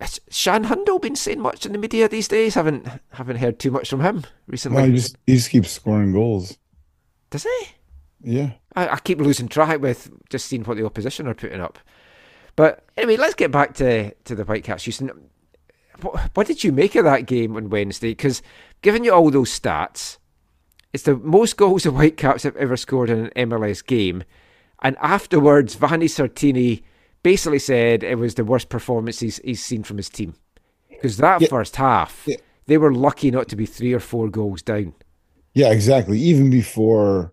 has 0.00 0.20
Shaan 0.30 0.66
Hundal 0.66 1.02
been 1.02 1.16
saying 1.16 1.40
much 1.40 1.66
in 1.66 1.72
the 1.72 1.78
media 1.78 2.08
these 2.08 2.28
days? 2.28 2.54
Haven't 2.54 2.86
haven't 3.10 3.38
heard 3.38 3.58
too 3.58 3.72
much 3.72 3.90
from 3.90 4.00
him 4.00 4.22
recently. 4.46 4.80
No, 4.80 4.88
he 4.88 4.94
just 4.94 5.16
he 5.26 5.34
just 5.34 5.50
keeps 5.50 5.72
scoring 5.72 6.12
goals. 6.12 6.56
Does 7.30 7.42
he? 7.42 7.66
Yeah. 8.22 8.52
I, 8.76 8.90
I 8.90 8.98
keep 9.00 9.18
losing 9.18 9.48
track 9.48 9.80
with 9.80 10.08
just 10.30 10.46
seeing 10.46 10.62
what 10.62 10.76
the 10.76 10.86
opposition 10.86 11.26
are 11.26 11.34
putting 11.34 11.60
up. 11.60 11.80
But 12.56 12.84
anyway, 12.96 13.16
let's 13.16 13.34
get 13.34 13.50
back 13.50 13.74
to, 13.74 14.12
to 14.12 14.34
the 14.34 14.44
Whitecaps. 14.44 14.84
Houston, 14.84 15.10
what, 16.02 16.30
what 16.34 16.46
did 16.46 16.62
you 16.64 16.72
make 16.72 16.94
of 16.94 17.04
that 17.04 17.26
game 17.26 17.56
on 17.56 17.70
Wednesday? 17.70 18.10
Because 18.10 18.42
given 18.82 19.04
you 19.04 19.12
all 19.12 19.30
those 19.30 19.58
stats, 19.58 20.18
it's 20.92 21.04
the 21.04 21.16
most 21.16 21.56
goals 21.56 21.82
the 21.84 21.90
Whitecaps 21.90 22.42
have 22.42 22.56
ever 22.56 22.76
scored 22.76 23.10
in 23.10 23.30
an 23.34 23.48
MLS 23.50 23.84
game. 23.84 24.24
And 24.82 24.96
afterwards, 25.00 25.74
Vanni 25.76 26.06
Sartini 26.06 26.82
basically 27.22 27.60
said 27.60 28.02
it 28.02 28.18
was 28.18 28.34
the 28.34 28.44
worst 28.44 28.68
performance 28.68 29.20
he's, 29.20 29.38
he's 29.44 29.62
seen 29.64 29.84
from 29.84 29.96
his 29.96 30.08
team. 30.10 30.34
Because 30.90 31.16
that 31.18 31.40
Yeah. 31.40 31.48
first 31.48 31.76
half, 31.76 32.24
Yeah. 32.26 32.36
they 32.66 32.78
were 32.78 32.92
lucky 32.92 33.30
not 33.30 33.48
to 33.48 33.56
be 33.56 33.64
three 33.66 33.92
or 33.92 34.00
four 34.00 34.28
goals 34.28 34.60
down. 34.62 34.94
Yeah, 35.54 35.70
exactly. 35.70 36.18
Even 36.18 36.50
before, 36.50 37.32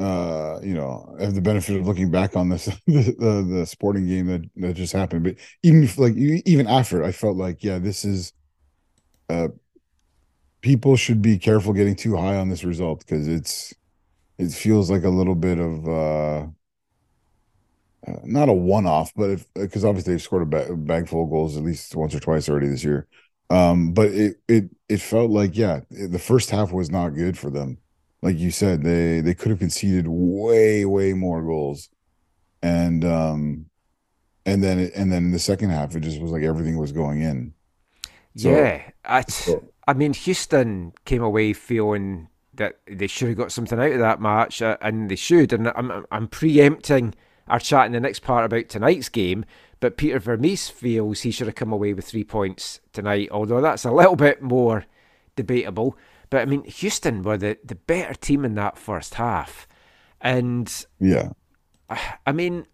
uh, 0.00 0.60
you 0.62 0.74
know, 0.74 1.14
have 1.20 1.34
the 1.34 1.42
benefit 1.42 1.76
of 1.76 1.86
looking 1.86 2.10
back 2.10 2.34
on 2.34 2.48
this 2.48 2.64
the 2.86 3.14
the, 3.18 3.56
the 3.58 3.66
sporting 3.66 4.06
game 4.06 4.26
that 4.26 4.42
that 4.56 4.74
just 4.74 4.92
happened. 4.92 5.24
But 5.24 5.36
even 5.62 5.88
like 5.96 6.14
even 6.16 6.66
after, 6.66 7.04
I 7.04 7.12
felt 7.12 7.36
like, 7.36 7.62
yeah, 7.62 7.78
this 7.78 8.04
is, 8.04 8.32
uh, 9.28 9.48
people 10.62 10.96
should 10.96 11.22
be 11.22 11.38
careful 11.38 11.72
getting 11.72 11.96
too 11.96 12.16
high 12.16 12.36
on 12.36 12.48
this 12.48 12.64
result 12.64 13.00
because 13.00 13.28
it's, 13.28 13.74
it 14.38 14.52
feels 14.52 14.90
like 14.90 15.04
a 15.04 15.08
little 15.10 15.34
bit 15.34 15.58
of, 15.58 15.88
uh, 15.88 16.46
uh 18.06 18.20
not 18.24 18.48
a 18.48 18.52
one 18.52 18.86
off, 18.86 19.12
but 19.14 19.40
because 19.54 19.84
obviously 19.84 20.14
they've 20.14 20.22
scored 20.22 20.42
a 20.42 20.46
ba- 20.46 20.76
bag 20.76 21.08
full 21.08 21.24
of 21.24 21.30
goals 21.30 21.56
at 21.56 21.64
least 21.64 21.94
once 21.96 22.14
or 22.14 22.20
twice 22.20 22.48
already 22.48 22.68
this 22.68 22.84
year. 22.84 23.06
Um, 23.50 23.92
but 23.92 24.10
it 24.10 24.36
it 24.48 24.70
it 24.88 25.00
felt 25.00 25.30
like 25.30 25.56
yeah, 25.56 25.80
the 25.90 26.18
first 26.20 26.50
half 26.50 26.72
was 26.72 26.90
not 26.90 27.10
good 27.10 27.36
for 27.36 27.50
them. 27.50 27.78
Like 28.22 28.38
you 28.38 28.50
said, 28.50 28.82
they 28.82 29.20
they 29.20 29.34
could 29.34 29.50
have 29.50 29.58
conceded 29.60 30.06
way 30.08 30.84
way 30.84 31.12
more 31.14 31.42
goals, 31.42 31.88
and 32.62 33.04
um, 33.04 33.66
and 34.44 34.62
then 34.62 34.78
it, 34.78 34.92
and 34.94 35.10
then 35.12 35.24
in 35.26 35.30
the 35.32 35.38
second 35.38 35.70
half, 35.70 35.94
it 35.96 36.00
just 36.00 36.20
was 36.20 36.30
like 36.30 36.42
everything 36.42 36.76
was 36.78 36.92
going 36.92 37.22
in. 37.22 37.54
So- 38.36 38.50
yeah, 38.50 38.90
I, 39.04 39.22
so- 39.22 39.64
I 39.88 39.94
mean, 39.94 40.12
Houston 40.12 40.92
came 41.04 41.22
away 41.22 41.52
feeling 41.52 42.28
that 42.54 42.78
they 42.86 43.06
should 43.06 43.28
have 43.28 43.38
got 43.38 43.52
something 43.52 43.78
out 43.78 43.92
of 43.92 43.98
that 44.00 44.20
match, 44.20 44.60
uh, 44.60 44.76
and 44.82 45.10
they 45.10 45.16
should. 45.16 45.52
And 45.52 45.68
I'm, 45.68 46.04
I'm 46.12 46.28
preempting 46.28 47.14
our 47.48 47.58
chat 47.58 47.86
in 47.86 47.92
the 47.92 48.00
next 48.00 48.20
part 48.20 48.44
about 48.44 48.68
tonight's 48.68 49.08
game, 49.08 49.44
but 49.80 49.96
Peter 49.96 50.18
Vermes 50.18 50.68
feels 50.68 51.22
he 51.22 51.30
should 51.30 51.46
have 51.48 51.56
come 51.56 51.72
away 51.72 51.92
with 51.94 52.04
three 52.04 52.22
points 52.22 52.80
tonight, 52.92 53.28
although 53.32 53.60
that's 53.62 53.84
a 53.84 53.90
little 53.90 54.14
bit 54.16 54.42
more 54.42 54.84
debatable. 55.36 55.96
But 56.30 56.42
I 56.42 56.44
mean, 56.44 56.64
Houston 56.64 57.22
were 57.22 57.36
the, 57.36 57.58
the 57.64 57.74
better 57.74 58.14
team 58.14 58.44
in 58.44 58.54
that 58.54 58.78
first 58.78 59.14
half. 59.14 59.66
And 60.20 60.72
Yeah, 60.98 61.30
I 62.26 62.32
mean, 62.32 62.66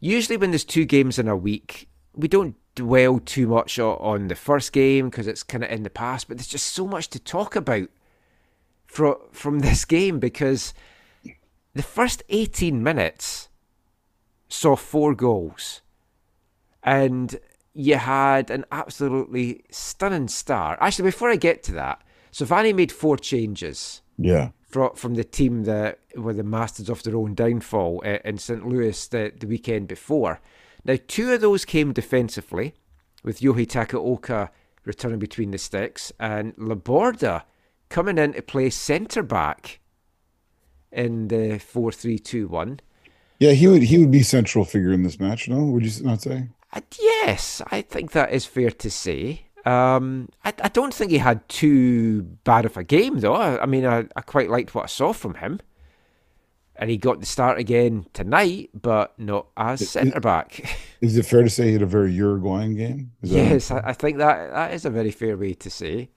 usually 0.00 0.36
when 0.36 0.50
there's 0.50 0.64
two 0.64 0.84
games 0.84 1.18
in 1.18 1.28
a 1.28 1.36
week, 1.36 1.88
we 2.14 2.28
don't 2.28 2.56
dwell 2.74 3.18
too 3.18 3.46
much 3.46 3.78
on 3.78 4.28
the 4.28 4.34
first 4.34 4.72
game 4.72 5.08
because 5.08 5.26
it's 5.26 5.42
kind 5.42 5.64
of 5.64 5.70
in 5.70 5.84
the 5.84 5.90
past. 5.90 6.28
But 6.28 6.38
there's 6.38 6.48
just 6.48 6.66
so 6.66 6.86
much 6.86 7.08
to 7.10 7.20
talk 7.20 7.56
about 7.56 7.88
from 8.86 9.16
from 9.32 9.58
this 9.60 9.84
game 9.84 10.18
because 10.18 10.74
the 11.74 11.82
first 11.82 12.22
18 12.28 12.82
minutes 12.82 13.48
saw 14.48 14.74
four 14.74 15.14
goals, 15.14 15.82
and 16.82 17.38
you 17.74 17.96
had 17.96 18.50
an 18.50 18.64
absolutely 18.72 19.62
stunning 19.70 20.26
start. 20.26 20.78
Actually, 20.80 21.10
before 21.10 21.30
I 21.30 21.36
get 21.36 21.62
to 21.64 21.72
that, 21.72 22.02
Savani 22.38 22.74
made 22.74 22.92
four 22.92 23.16
changes 23.16 24.02
yeah, 24.16 24.50
from 24.68 24.94
from 24.94 25.14
the 25.14 25.24
team 25.24 25.64
that 25.64 25.98
were 26.14 26.34
the 26.34 26.44
masters 26.44 26.88
of 26.88 27.02
their 27.02 27.16
own 27.16 27.34
downfall 27.34 28.02
uh, 28.04 28.18
in 28.24 28.38
St. 28.38 28.66
Louis 28.66 29.08
the, 29.08 29.32
the 29.40 29.46
weekend 29.46 29.88
before. 29.88 30.40
Now, 30.84 30.96
two 31.08 31.32
of 31.32 31.40
those 31.40 31.64
came 31.64 31.92
defensively, 31.92 32.74
with 33.24 33.40
Yohei 33.40 33.66
Takaoka 33.66 34.50
returning 34.84 35.18
between 35.18 35.50
the 35.50 35.58
sticks 35.58 36.12
and 36.20 36.54
Laborda 36.56 37.42
coming 37.88 38.18
in 38.18 38.34
to 38.34 38.42
play 38.42 38.70
centre 38.70 39.22
back. 39.24 39.80
in 40.92 41.28
the 41.28 41.58
four 41.58 41.92
three 41.92 42.18
two 42.18 42.48
one. 42.48 42.80
Yeah, 43.38 43.52
he 43.52 43.66
would 43.68 43.82
he 43.82 43.98
would 43.98 44.10
be 44.10 44.22
central 44.22 44.64
figure 44.64 44.92
in 44.92 45.02
this 45.02 45.20
match. 45.20 45.48
No, 45.48 45.64
would 45.64 45.84
you 45.84 46.04
not 46.04 46.22
say? 46.22 46.48
Uh, 46.72 46.80
yes, 47.00 47.62
I 47.70 47.82
think 47.82 48.12
that 48.12 48.32
is 48.32 48.44
fair 48.46 48.70
to 48.70 48.90
say. 48.90 49.47
Um, 49.64 50.28
I, 50.44 50.52
I 50.62 50.68
don't 50.68 50.94
think 50.94 51.10
he 51.10 51.18
had 51.18 51.46
too 51.48 52.22
bad 52.22 52.64
of 52.64 52.76
a 52.76 52.84
game 52.84 53.20
though. 53.20 53.34
I, 53.34 53.62
I 53.62 53.66
mean, 53.66 53.84
I, 53.84 54.06
I 54.16 54.20
quite 54.22 54.50
liked 54.50 54.74
what 54.74 54.84
I 54.84 54.86
saw 54.86 55.12
from 55.12 55.34
him, 55.34 55.60
and 56.76 56.90
he 56.90 56.96
got 56.96 57.20
the 57.20 57.26
start 57.26 57.58
again 57.58 58.06
tonight, 58.12 58.70
but 58.72 59.18
not 59.18 59.48
as 59.56 59.88
centre 59.88 60.20
back. 60.20 60.78
Is 61.00 61.16
it 61.16 61.26
fair 61.26 61.42
to 61.42 61.50
say 61.50 61.66
he 61.66 61.72
had 61.74 61.82
a 61.82 61.86
very 61.86 62.12
Uruguayan 62.12 62.76
game? 62.76 63.12
Yes, 63.22 63.70
I, 63.70 63.80
I 63.84 63.92
think 63.92 64.18
that 64.18 64.50
that 64.52 64.72
is 64.72 64.84
a 64.84 64.90
very 64.90 65.10
fair 65.10 65.36
way 65.36 65.54
to 65.54 65.70
say. 65.70 66.08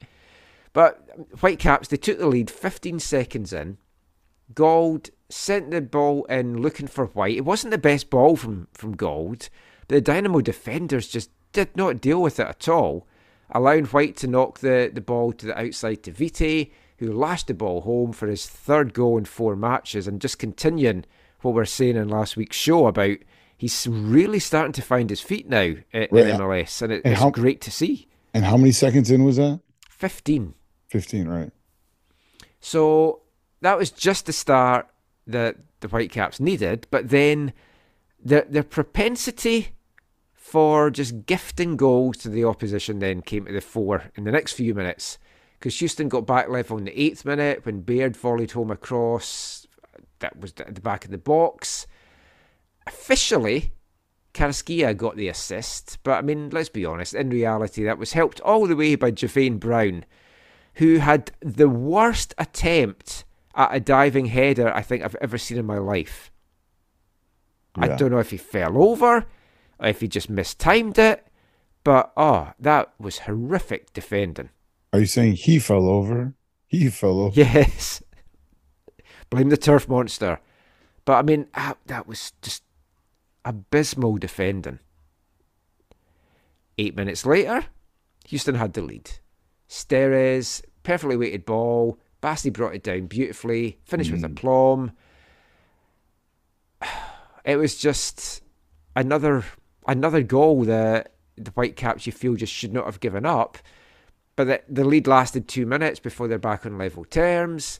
But 0.74 1.10
Whitecaps, 1.42 1.90
they 1.90 1.98
took 1.98 2.18
the 2.18 2.28
lead 2.28 2.50
15 2.50 3.00
seconds 3.00 3.52
in. 3.52 3.78
Gauld 4.54 5.12
sent 5.30 5.72
the 5.72 5.82
ball 5.82 6.26
in 6.26 6.62
looking 6.62 6.88
for 6.88 7.06
White. 7.08 7.38
It 7.38 7.46
wasn't 7.46 7.72
the 7.72 7.78
best 7.78 8.10
ball 8.10 8.36
from, 8.36 8.68
from 8.74 8.96
Gauld, 8.96 9.50
but 9.88 9.96
the 9.96 10.02
Dynamo 10.02 10.42
defenders 10.42 11.08
just 11.08 11.30
did 11.52 11.76
not 11.76 12.02
deal 12.02 12.22
with 12.22 12.40
it 12.40 12.48
at 12.48 12.68
all, 12.70 13.08
allowing 13.52 13.86
White 13.86 14.16
to 14.18 14.28
knock 14.28 14.60
the, 14.60 14.90
the 14.94 15.02
ball 15.02 15.34
to 15.34 15.46
the 15.48 15.60
outside 15.60 16.04
to 16.04 16.12
Vite, 16.12 16.72
who 16.98 17.12
lashed 17.12 17.48
the 17.48 17.54
ball 17.54 17.82
home 17.82 18.12
for 18.14 18.28
his 18.28 18.48
third 18.48 18.94
goal 18.94 19.18
in 19.18 19.26
four 19.26 19.56
matches, 19.56 20.08
and 20.08 20.22
just 20.22 20.40
continuing 20.40 21.06
what 21.42 21.52
we 21.52 21.58
we're 21.58 21.66
saying 21.66 21.96
in 21.98 22.08
last 22.10 22.38
week's 22.38 22.56
show 22.58 22.88
about 22.88 23.18
he's 23.58 23.88
really 23.88 24.40
starting 24.40 24.74
to 24.74 24.82
find 24.82 25.10
his 25.10 25.22
feet 25.22 25.50
now 25.50 25.62
in, 25.62 26.08
Right. 26.12 26.12
MLS, 26.12 26.82
and 26.82 26.94
it, 26.94 27.02
And 27.04 27.14
it's 27.14 27.22
how- 27.22 27.30
great 27.32 27.62
to 27.62 27.72
see. 27.72 28.08
And 28.34 28.46
how 28.46 28.56
many 28.58 28.72
seconds 28.72 29.12
in 29.12 29.24
was 29.24 29.38
that? 29.38 29.60
15. 29.90 30.54
Fifteen, 30.88 31.28
right? 31.28 31.52
So 32.60 33.22
that 33.62 33.78
was 33.78 33.92
just 33.92 34.26
the 34.26 34.34
start 34.34 34.88
that 35.28 35.58
the 35.80 35.88
Whitecaps 35.88 36.40
needed, 36.40 36.88
but 36.92 37.10
then 37.10 37.54
their 38.24 38.42
their 38.48 38.64
propensity 38.64 39.70
for 40.52 40.90
just 40.90 41.26
gifting 41.26 41.78
goals 41.78 42.18
to 42.18 42.28
the 42.28 42.44
opposition 42.44 43.00
then 43.00 43.22
came 43.22 43.46
to 43.46 43.54
the 43.54 43.62
fore 43.62 44.12
in 44.16 44.26
the 44.26 44.32
next 44.34 44.52
few 44.52 44.76
minutes 44.76 45.18
because 45.58 45.80
Houston 45.80 46.10
got 46.10 46.28
back 46.28 46.50
level 46.50 46.78
in 46.78 46.84
the 46.84 47.02
eighth 47.02 47.24
minute 47.24 47.66
when 47.66 47.80
Baird 47.80 48.18
volleyed 48.18 48.52
home 48.52 48.70
across 48.70 49.66
that 50.20 50.38
was 50.38 50.54
at 50.60 50.76
the 50.76 50.82
back 50.82 51.06
of 51.06 51.12
the 51.12 51.18
box. 51.18 51.88
Officially, 52.86 53.72
Carrasquilla 54.34 54.94
got 54.98 55.16
the 55.16 55.30
assist, 55.30 56.00
but 56.04 56.18
I 56.18 56.22
mean, 56.22 56.50
let's 56.50 56.68
be 56.68 56.84
honest, 56.84 57.14
in 57.14 57.30
reality, 57.30 57.86
that 57.86 57.98
was 57.98 58.12
helped 58.12 58.42
all 58.42 58.68
the 58.68 58.76
way 58.76 58.96
by 58.96 59.12
Javain 59.12 59.58
Brown, 59.58 60.04
who 60.76 60.98
had 60.98 61.32
the 61.40 61.70
worst 61.70 62.36
attempt 62.38 63.24
at 63.56 63.74
a 63.74 63.80
diving 63.80 64.26
header 64.26 64.70
I 64.76 64.82
think 64.82 65.02
I've 65.02 65.16
ever 65.22 65.38
seen 65.38 65.60
in 65.60 65.66
my 65.66 65.78
life. 65.78 66.30
I 67.76 67.88
don't 67.88 68.12
know 68.12 68.20
if 68.20 68.32
he 68.32 68.38
fell 68.38 68.78
over 68.78 69.28
if 69.82 70.02
he 70.02 70.08
just 70.08 70.30
mistimed 70.30 70.98
it, 70.98 71.28
but 71.84 72.12
oh, 72.16 72.54
that 72.60 72.94
was 73.00 73.20
horrific 73.20 73.94
defending. 73.94 74.50
Are 74.94 75.00
you 75.00 75.06
saying 75.06 75.34
he 75.34 75.60
fell 75.60 75.88
over? 75.88 76.34
He 76.68 76.90
fell 76.90 77.20
over. 77.20 77.34
Yes. 77.34 78.04
Blame 79.30 79.50
the 79.50 79.58
turf 79.58 79.88
monster. 79.88 80.40
But 81.06 81.14
I 81.14 81.22
mean, 81.24 81.48
ah, 81.56 81.76
that 81.88 82.08
was 82.08 82.34
just 82.42 82.64
abysmal 83.44 84.18
defending. 84.18 84.80
Eight 86.78 86.96
minutes 86.96 87.26
later, 87.26 87.66
Houston 88.28 88.56
had 88.56 88.74
the 88.74 88.82
lead. 88.82 89.12
Steres, 89.68 90.62
perfectly 90.84 91.18
weighted 91.18 91.46
ball. 91.46 92.00
Bassi 92.22 92.50
brought 92.50 92.76
it 92.76 92.84
down 92.84 93.08
beautifully, 93.08 93.80
finished 93.84 94.12
with 94.12 94.24
aplomb. 94.24 94.92
It 97.44 97.56
was 97.56 97.76
just 97.76 98.44
another 98.96 99.44
another 99.88 100.22
goal 100.22 100.64
that 100.66 101.14
the 101.36 101.52
Whitecaps 101.52 102.06
you 102.06 102.12
feel 102.12 102.36
just 102.36 102.54
should 102.54 102.74
not 102.74 102.86
have 102.86 103.00
given 103.00 103.26
up. 103.26 103.58
But 104.36 104.46
the, 104.46 104.62
the 104.70 104.86
lead 104.86 105.08
lasted 105.08 105.48
two 105.48 105.66
minutes 105.66 106.00
before 106.00 106.28
they're 106.28 106.40
back 106.40 106.66
on 106.66 106.78
level 106.78 107.06
terms. 107.06 107.80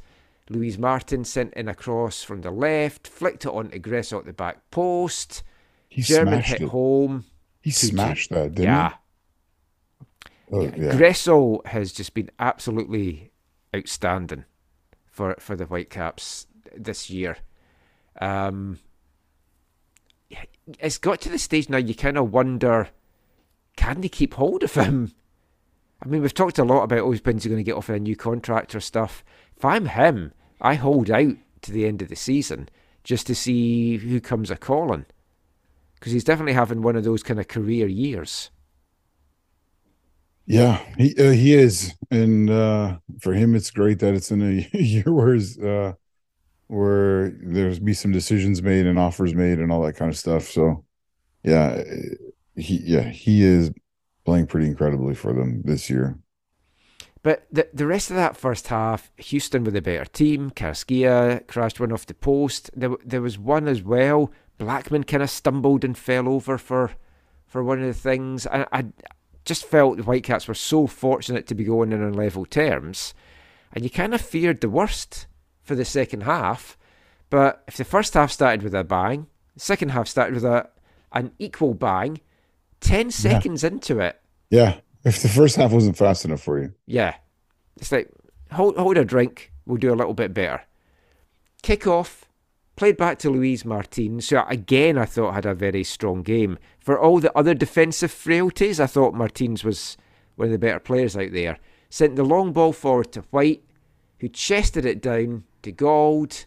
Luís 0.50 0.78
Martin 0.78 1.24
sent 1.24 1.54
in 1.54 1.68
a 1.68 1.74
cross 1.74 2.24
from 2.24 2.42
the 2.42 2.52
left, 2.52 3.08
flicked 3.08 3.46
it 3.46 3.50
onto 3.50 3.80
Gressel 3.80 4.20
at 4.20 4.26
the 4.26 4.34
back 4.34 4.70
post. 4.70 5.44
He 5.88 6.02
German 6.02 6.36
smashed 6.36 6.50
hit 6.50 6.62
it. 6.62 6.70
home. 6.70 7.26
He 7.62 7.72
2-2. 7.72 7.74
smashed 7.74 8.30
that, 8.32 8.56
didn't 8.56 8.64
yeah. 8.64 8.90
he? 8.90 8.96
Oh, 10.54 10.62
yeah. 10.64 10.94
Gressel 10.94 11.66
has 11.68 11.94
just 11.94 12.14
been 12.14 12.30
absolutely 12.38 13.32
outstanding 13.74 14.44
for 15.10 15.36
for 15.40 15.56
the 15.56 15.66
Whitecaps 15.66 16.48
this 16.76 17.10
year. 17.10 17.38
Um, 18.20 18.80
yeah, 18.80 18.91
it's 20.80 20.98
got 20.98 21.22
to 21.22 21.30
the 21.30 21.40
stage 21.40 21.70
now 21.70 21.78
you 21.78 21.96
kind 21.96 22.18
of 22.18 22.32
wonder, 22.32 22.90
can 23.76 24.02
they 24.02 24.10
keep 24.10 24.36
hold 24.36 24.64
of 24.64 24.74
him? 24.74 25.14
I 26.04 26.08
mean, 26.08 26.22
we've 26.22 26.34
talked 26.34 26.60
a 26.60 26.64
lot 26.64 26.84
about 26.84 27.00
oh, 27.00 27.14
when's 27.14 27.44
he 27.44 27.50
going 27.50 27.60
to 27.60 27.64
get 27.64 27.76
off 27.76 27.90
a 27.90 28.00
new 28.00 28.16
contract 28.16 28.74
or 28.74 28.80
stuff. 28.80 29.24
If 29.56 29.64
I'm 29.64 29.86
him, 29.86 30.34
I 30.60 30.76
hold 30.76 31.12
out 31.12 31.36
to 31.62 31.72
the 31.72 31.86
end 31.86 32.02
of 32.02 32.10
the 32.10 32.16
season 32.16 32.70
just 33.04 33.28
to 33.28 33.36
see 33.36 33.98
who 33.98 34.20
comes 34.20 34.52
a 34.52 34.56
calling, 34.56 35.06
because 35.96 36.12
he's 36.12 36.24
definitely 36.24 36.54
having 36.54 36.82
one 36.82 36.96
of 36.96 37.04
those 37.04 37.24
kind 37.24 37.40
of 37.40 37.48
career 37.48 37.88
years. 37.88 38.50
Yeah, 40.46 40.82
he 40.98 41.16
uh, 41.18 41.32
he 41.32 41.54
is, 41.54 41.94
and 42.10 42.50
uh, 42.50 42.98
for 43.20 43.34
him, 43.34 43.56
it's 43.56 43.72
great 43.72 44.00
that 44.00 44.16
it's 44.16 44.32
in 44.32 44.42
a 44.42 44.78
year 44.78 45.04
where 45.06 45.36
uh, 45.36 45.94
where 46.72 47.32
there's 47.42 47.80
be 47.80 47.94
some 47.94 48.14
decisions 48.14 48.64
made 48.64 48.86
and 48.86 48.98
offers 48.98 49.36
made 49.36 49.60
and 49.60 49.74
all 49.74 49.82
that 49.82 49.98
kind 49.98 50.10
of 50.10 50.18
stuff. 50.18 50.44
So, 50.44 50.86
yeah, 51.44 51.84
he 52.56 52.82
yeah 52.86 53.10
he 53.10 53.44
is 53.44 53.72
playing 54.24 54.48
pretty 54.48 54.68
incredibly 54.68 55.14
for 55.14 55.34
them 55.34 55.64
this 55.66 55.90
year. 55.90 56.18
But 57.24 57.46
the 57.52 57.68
the 57.74 57.86
rest 57.86 58.10
of 58.10 58.16
that 58.16 58.38
first 58.38 58.68
half, 58.68 59.12
Houston 59.18 59.66
with 59.66 59.76
a 59.76 59.82
better 59.82 60.06
team. 60.06 60.50
Carrasquilla 60.50 61.46
crashed 61.46 61.82
one 61.82 61.92
off 61.92 62.06
the 62.06 62.14
post. 62.14 62.72
There 62.74 62.96
there 63.06 63.22
was 63.22 63.38
one 63.38 63.68
as 63.68 63.82
well. 63.82 64.32
Blackmon 64.58 65.06
kind 65.06 65.24
of 65.24 65.30
stumbled 65.30 65.84
and 65.84 65.98
fell 65.98 66.30
over 66.30 66.58
for 66.58 66.92
for 67.48 67.64
one 67.66 67.82
of 67.82 67.88
the 67.88 67.94
things. 67.94 68.48
I, 68.48 68.66
I 68.72 68.86
just 69.44 69.66
felt 69.66 69.98
the 69.98 70.04
Whitecaps 70.04 70.48
were 70.48 70.54
so 70.54 70.88
fortunate 70.88 71.48
to 71.48 71.56
be 71.56 71.66
going 71.66 71.92
in 71.92 72.02
on 72.02 72.14
level 72.14 72.46
terms, 72.46 73.14
and 73.74 73.84
you 73.84 73.90
kind 73.90 74.16
of 74.16 74.22
feared 74.22 74.62
the 74.62 74.70
worst 74.70 75.28
for 75.64 75.76
the 75.76 75.86
second 75.86 76.22
half. 76.24 76.78
But 77.30 77.64
if 77.68 77.78
the 77.78 77.86
first 77.86 78.14
half 78.14 78.32
started 78.32 78.64
with 78.64 78.74
a 78.76 78.84
bang, 78.84 79.28
the 79.54 79.60
second 79.60 79.90
half 79.90 80.08
started 80.08 80.36
with 80.36 80.46
a 80.46 80.70
an 81.14 81.32
equal 81.40 81.74
bang. 81.74 82.20
Ten 82.80 83.12
seconds 83.12 83.64
into 83.64 84.00
it, 84.00 84.20
Yeah, 84.50 84.80
if 85.04 85.22
the 85.22 85.30
first 85.30 85.56
half 85.56 85.72
wasn't 85.72 85.98
fast 85.98 86.26
enough 86.26 86.42
for 86.42 86.60
you, 86.60 86.74
yeah. 86.88 87.16
It's 87.78 87.92
like, 87.92 88.10
hold, 88.52 88.76
hold 88.76 88.98
a 88.98 89.06
drink, 89.06 89.52
we'll 89.66 89.78
do 89.78 89.94
a 89.94 89.96
little 89.96 90.16
bit 90.16 90.34
better. 90.34 90.62
Kick 91.62 91.86
off, 91.86 92.26
played 92.76 92.98
back 92.98 93.20
to 93.20 93.30
Luís 93.30 93.66
Martins, 93.66 94.30
who 94.30 94.40
again 94.48 94.98
I 94.98 95.06
thought 95.06 95.36
had 95.36 95.46
a 95.46 95.54
very 95.54 95.84
strong 95.84 96.24
game. 96.24 96.58
For 96.80 97.00
all 97.00 97.20
the 97.20 97.36
other 97.38 97.54
defensive 97.54 98.12
frailties, 98.12 98.80
I 98.80 98.88
thought 98.88 99.14
Martins 99.14 99.64
was 99.64 99.96
one 100.38 100.48
of 100.48 100.52
the 100.52 100.58
better 100.58 100.80
players 100.80 101.16
out 101.16 101.32
there. 101.34 101.60
Sent 101.90 102.16
the 102.16 102.24
long 102.24 102.52
ball 102.52 102.74
forward 102.74 103.12
to 103.12 103.22
White, 103.30 103.64
who 104.22 104.30
chested 104.30 104.86
it 104.86 105.02
down 105.02 105.44
to 105.64 105.72
Gauld. 105.72 106.46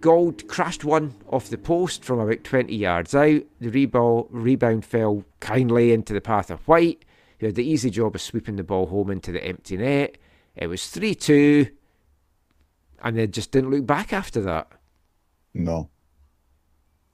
Gauld 0.00 0.46
crashed 0.46 0.84
one 0.84 1.16
off 1.28 1.48
the 1.48 1.58
post 1.58 2.04
from 2.04 2.20
about 2.20 2.44
20 2.44 2.74
yards 2.74 3.12
out. 3.12 3.42
The 3.60 3.70
rebound, 3.70 4.26
rebound 4.30 4.84
fell 4.84 5.24
kindly 5.40 5.92
into 5.92 6.12
the 6.12 6.20
path 6.20 6.48
of 6.48 6.66
White, 6.68 7.04
who 7.40 7.46
had 7.46 7.56
the 7.56 7.68
easy 7.68 7.90
job 7.90 8.14
of 8.14 8.22
sweeping 8.22 8.54
the 8.54 8.62
ball 8.62 8.86
home 8.86 9.10
into 9.10 9.32
the 9.32 9.42
empty 9.42 9.76
net. 9.76 10.16
It 10.54 10.68
was 10.68 10.86
3 10.88 11.16
2, 11.16 11.70
and 13.02 13.18
they 13.18 13.26
just 13.26 13.50
didn't 13.50 13.70
look 13.70 13.84
back 13.84 14.12
after 14.12 14.40
that. 14.42 14.68
no, 15.52 15.90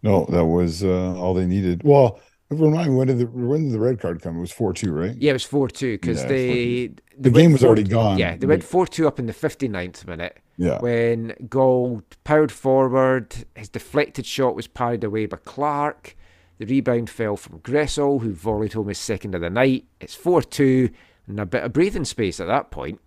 no, 0.03 0.27
that 0.27 0.45
was 0.45 0.85
uh, 0.85 1.15
all 1.17 1.33
they 1.33 1.47
needed. 1.47 1.81
Well, 1.83 2.21
remind 2.59 2.91
me 2.91 2.97
when 2.97 3.07
did 3.09 3.19
the 3.19 3.27
when 3.27 3.65
did 3.65 3.73
the 3.73 3.79
red 3.79 4.01
card 4.01 4.21
come? 4.23 4.37
It 4.37 4.41
was 4.41 4.53
four 4.53 4.73
two, 4.73 4.93
right? 4.93 5.17
Yeah, 5.19 5.31
it 5.31 5.35
was 5.35 5.45
4 5.45 5.69
2 5.69 5.93
because 5.95 6.23
Yeah, 6.23 6.29
they, 6.29 6.91
The 7.19 7.31
game 7.31 7.53
was 7.53 7.61
4 7.63 7.69
already 7.69 7.85
gone. 7.85 8.19
Yeah, 8.19 8.37
they 8.37 8.47
went 8.47 8.65
4 8.65 8.87
2 8.87 9.07
up 9.07 9.19
in 9.19 9.27
the 9.27 9.33
59th 9.33 10.07
minute. 10.07 10.39
Yeah. 10.59 10.79
when 10.81 11.35
Gauld 11.49 12.05
powered 12.25 12.53
forward. 12.53 13.35
His 13.57 13.69
deflected 13.69 14.27
shot 14.27 14.55
was 14.55 14.67
parried 14.67 15.03
away 15.03 15.27
by 15.27 15.39
Clark. 15.39 16.15
The 16.59 16.67
rebound 16.67 17.11
fell 17.11 17.37
from 17.37 17.61
Gressel, 17.61 18.21
who 18.21 18.33
volleyed 18.35 18.75
home 18.75 18.89
his 18.89 18.99
second 18.99 19.35
of 19.35 19.41
the 19.41 19.51
night. 19.51 19.87
It's 20.01 20.15
4 20.15 20.43
2 20.43 20.91
and 21.27 21.41
a 21.41 21.47
bit 21.47 21.65
of 21.65 21.73
breathing 21.73 22.05
space 22.05 22.39
at 22.41 22.47
that 22.47 22.71
point. 22.71 23.01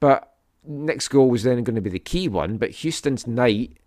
But 0.00 0.32
next 0.66 1.08
goal 1.08 1.30
was 1.30 1.42
then 1.42 1.64
going 1.64 1.74
to 1.74 1.80
be 1.80 1.90
the 1.90 1.98
key 1.98 2.28
one. 2.28 2.56
But 2.58 2.70
Houston's 2.70 3.26
night 3.26 3.78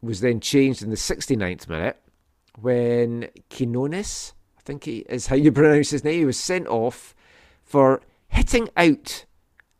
was 0.00 0.20
then 0.20 0.40
changed 0.40 0.82
in 0.82 0.90
the 0.90 0.96
69th 0.96 1.68
minute 1.68 1.98
when 2.60 3.28
Quinones, 3.50 4.34
I 4.58 4.60
think 4.62 4.84
he 4.84 4.98
is 5.08 5.26
how 5.28 5.36
you 5.36 5.52
pronounce 5.52 5.90
his 5.90 6.04
name, 6.04 6.20
he 6.20 6.24
was 6.24 6.38
sent 6.38 6.66
off 6.68 7.14
for 7.64 8.02
hitting 8.28 8.68
out 8.76 9.24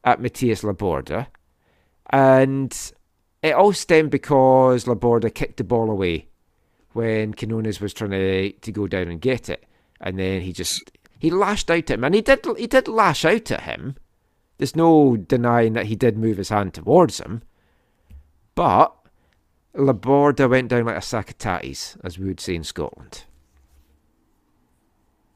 at 0.04 0.20
Matthias 0.20 0.62
Laborda 0.62 1.28
And 2.10 2.92
it 3.42 3.54
all 3.54 3.72
stemmed 3.72 4.10
because 4.10 4.86
Laborda 4.86 5.30
kicked 5.30 5.56
the 5.56 5.64
ball 5.64 5.90
away 5.90 6.28
when 6.92 7.34
Quinones 7.34 7.80
was 7.80 7.94
trying 7.94 8.10
to, 8.10 8.52
to 8.52 8.72
go 8.72 8.86
down 8.86 9.08
and 9.08 9.20
get 9.20 9.48
it. 9.48 9.64
And 10.00 10.18
then 10.18 10.42
he 10.42 10.52
just 10.52 10.90
he 11.18 11.30
lashed 11.30 11.70
out 11.70 11.90
at 11.90 11.90
him. 11.90 12.04
And 12.04 12.14
he 12.14 12.20
did 12.20 12.44
he 12.58 12.66
did 12.66 12.88
lash 12.88 13.24
out 13.24 13.50
at 13.50 13.62
him. 13.62 13.96
There's 14.58 14.76
no 14.76 15.16
denying 15.16 15.72
that 15.72 15.86
he 15.86 15.96
did 15.96 16.16
move 16.16 16.36
his 16.36 16.50
hand 16.50 16.74
towards 16.74 17.20
him. 17.20 17.42
But 18.54 18.94
Laborda 19.74 20.48
went 20.48 20.68
down 20.68 20.84
like 20.84 20.96
a 20.96 21.02
sack 21.02 21.30
of 21.30 21.38
tatties, 21.38 21.96
as 22.04 22.18
we 22.18 22.26
would 22.26 22.40
say 22.40 22.54
in 22.54 22.64
Scotland. 22.64 23.24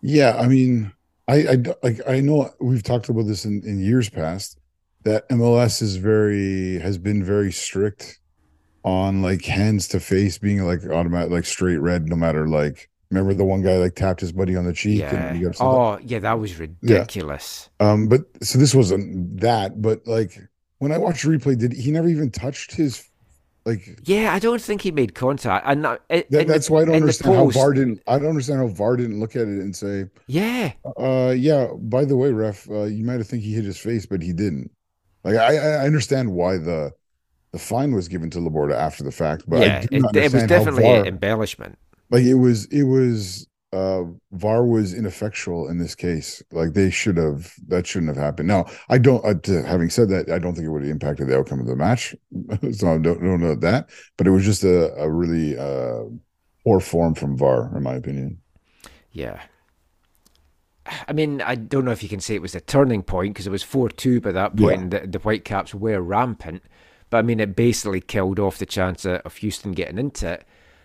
Yeah, 0.02 0.36
I 0.38 0.46
mean, 0.46 0.92
I, 1.26 1.34
I 1.48 1.56
like 1.82 2.00
I 2.08 2.20
know 2.20 2.50
we've 2.60 2.82
talked 2.82 3.08
about 3.08 3.26
this 3.26 3.44
in, 3.44 3.62
in 3.64 3.80
years 3.80 4.08
past 4.08 4.58
that 5.04 5.28
MLS 5.30 5.82
is 5.82 5.96
very 5.96 6.78
has 6.80 6.98
been 6.98 7.24
very 7.24 7.50
strict 7.50 8.20
on 8.84 9.22
like 9.22 9.44
hands 9.44 9.88
to 9.88 10.00
face 10.00 10.38
being 10.38 10.64
like 10.64 10.84
automatic 10.84 11.30
like 11.30 11.44
straight 11.44 11.78
red 11.78 12.08
no 12.08 12.14
matter 12.14 12.46
like 12.46 12.88
remember 13.10 13.34
the 13.34 13.44
one 13.44 13.62
guy 13.62 13.76
like 13.78 13.96
tapped 13.96 14.20
his 14.20 14.30
buddy 14.32 14.54
on 14.54 14.64
the 14.64 14.72
cheek 14.72 15.00
Yeah. 15.00 15.14
and 15.28 15.36
he 15.36 15.42
got 15.42 15.48
upset? 15.50 15.66
Oh, 15.66 15.98
yeah, 16.02 16.20
that 16.20 16.38
was 16.38 16.56
ridiculous. 16.58 17.68
um 17.80 18.08
but 18.08 18.22
so 18.42 18.58
this 18.60 18.74
wasn't 18.76 19.40
that 19.40 19.82
but 19.82 20.06
like 20.06 20.38
when 20.78 20.92
I 20.92 20.98
watched 20.98 21.24
the 21.24 21.30
replay 21.30 21.58
did 21.58 21.72
he 21.72 21.90
never 21.90 22.08
even 22.08 22.30
touched 22.30 22.74
his 22.74 23.08
like 23.66 23.98
Yeah, 24.04 24.32
I 24.32 24.38
don't 24.38 24.62
think 24.62 24.80
he 24.80 24.90
made 24.92 25.14
contact. 25.14 25.66
And 25.66 25.84
that, 25.84 26.00
that, 26.08 26.26
in 26.30 26.46
the- 26.46 26.52
that's 26.52 26.70
why 26.70 26.82
I 26.82 26.84
don't 26.86 26.94
understand 26.96 27.34
how 27.34 27.48
VAR 27.50 27.72
didn't 27.74 28.00
I 28.06 28.18
don't 28.18 28.28
understand 28.30 28.60
how 28.60 28.68
VAR 28.68 28.96
didn't 28.96 29.20
look 29.20 29.36
at 29.36 29.42
it 29.42 29.60
and 29.60 29.76
say 29.76 30.06
Yeah, 30.28 30.72
Uh, 30.96 31.34
yeah. 31.36 31.68
By 31.76 32.04
the 32.06 32.16
way, 32.16 32.30
ref, 32.32 32.70
uh, 32.70 32.84
you 32.84 33.04
might 33.04 33.18
have 33.18 33.26
think 33.26 33.42
he 33.42 33.52
hit 33.52 33.64
his 33.64 33.76
face, 33.78 34.06
but 34.06 34.22
he 34.22 34.32
didn't. 34.32 34.70
Like, 35.24 35.36
I, 35.36 35.56
I 35.56 35.84
understand 35.84 36.32
why 36.32 36.56
the 36.56 36.92
the 37.52 37.58
fine 37.58 37.92
was 37.92 38.06
given 38.08 38.30
to 38.30 38.38
Laborda 38.38 38.76
after 38.76 39.02
the 39.02 39.10
fact, 39.12 39.44
but 39.48 39.60
yeah, 39.60 39.80
it, 39.90 40.04
it 40.14 40.32
was 40.32 40.44
definitely 40.44 40.84
VAR, 40.84 41.00
an 41.00 41.06
embellishment. 41.06 41.78
like 42.10 42.22
it 42.24 42.34
was 42.34 42.66
it 42.66 42.84
was 42.84 43.46
uh 43.76 44.02
VAR 44.32 44.64
was 44.66 44.94
ineffectual 44.94 45.68
in 45.68 45.78
this 45.78 45.94
case. 45.94 46.42
Like 46.52 46.72
they 46.74 46.90
should 46.90 47.16
have 47.18 47.52
that 47.68 47.86
shouldn't 47.86 48.14
have 48.14 48.24
happened. 48.24 48.48
Now, 48.48 48.66
I 48.88 48.98
don't. 48.98 49.24
Uh, 49.24 49.62
having 49.64 49.90
said 49.90 50.08
that, 50.10 50.30
I 50.30 50.38
don't 50.38 50.54
think 50.54 50.66
it 50.66 50.70
would 50.70 50.82
have 50.82 50.90
impacted 50.90 51.28
the 51.28 51.38
outcome 51.38 51.60
of 51.60 51.66
the 51.66 51.76
match. 51.76 52.14
so 52.72 52.88
I 52.94 52.98
don't, 52.98 53.20
don't 53.22 53.40
know 53.40 53.54
that, 53.56 53.90
but 54.16 54.26
it 54.26 54.30
was 54.30 54.44
just 54.44 54.64
a, 54.64 54.94
a 54.94 55.10
really 55.10 55.58
uh 55.58 56.04
poor 56.64 56.80
form 56.80 57.14
from 57.14 57.36
VAR, 57.36 57.76
in 57.76 57.82
my 57.82 57.94
opinion. 57.94 58.38
Yeah. 59.12 59.40
I 61.08 61.12
mean, 61.12 61.42
I 61.42 61.56
don't 61.56 61.84
know 61.84 61.90
if 61.90 62.02
you 62.02 62.08
can 62.08 62.20
say 62.20 62.34
it 62.34 62.42
was 62.42 62.54
a 62.54 62.60
turning 62.60 63.02
point 63.02 63.34
because 63.34 63.46
it 63.46 63.50
was 63.50 63.62
4 63.62 63.88
2 63.88 64.20
by 64.20 64.32
that 64.32 64.56
point 64.56 64.60
Yeah. 64.76 64.82
and 64.82 64.90
the, 64.92 65.00
the 65.06 65.18
Whitecaps 65.18 65.74
were 65.74 66.00
rampant. 66.00 66.62
But 67.10 67.18
I 67.18 67.22
mean, 67.22 67.40
it 67.40 67.56
basically 67.56 68.00
killed 68.00 68.38
off 68.38 68.58
the 68.58 68.66
chance 68.66 69.04
of 69.04 69.36
Houston 69.36 69.72
getting 69.72 69.98
into 69.98 70.32
it. 70.34 70.44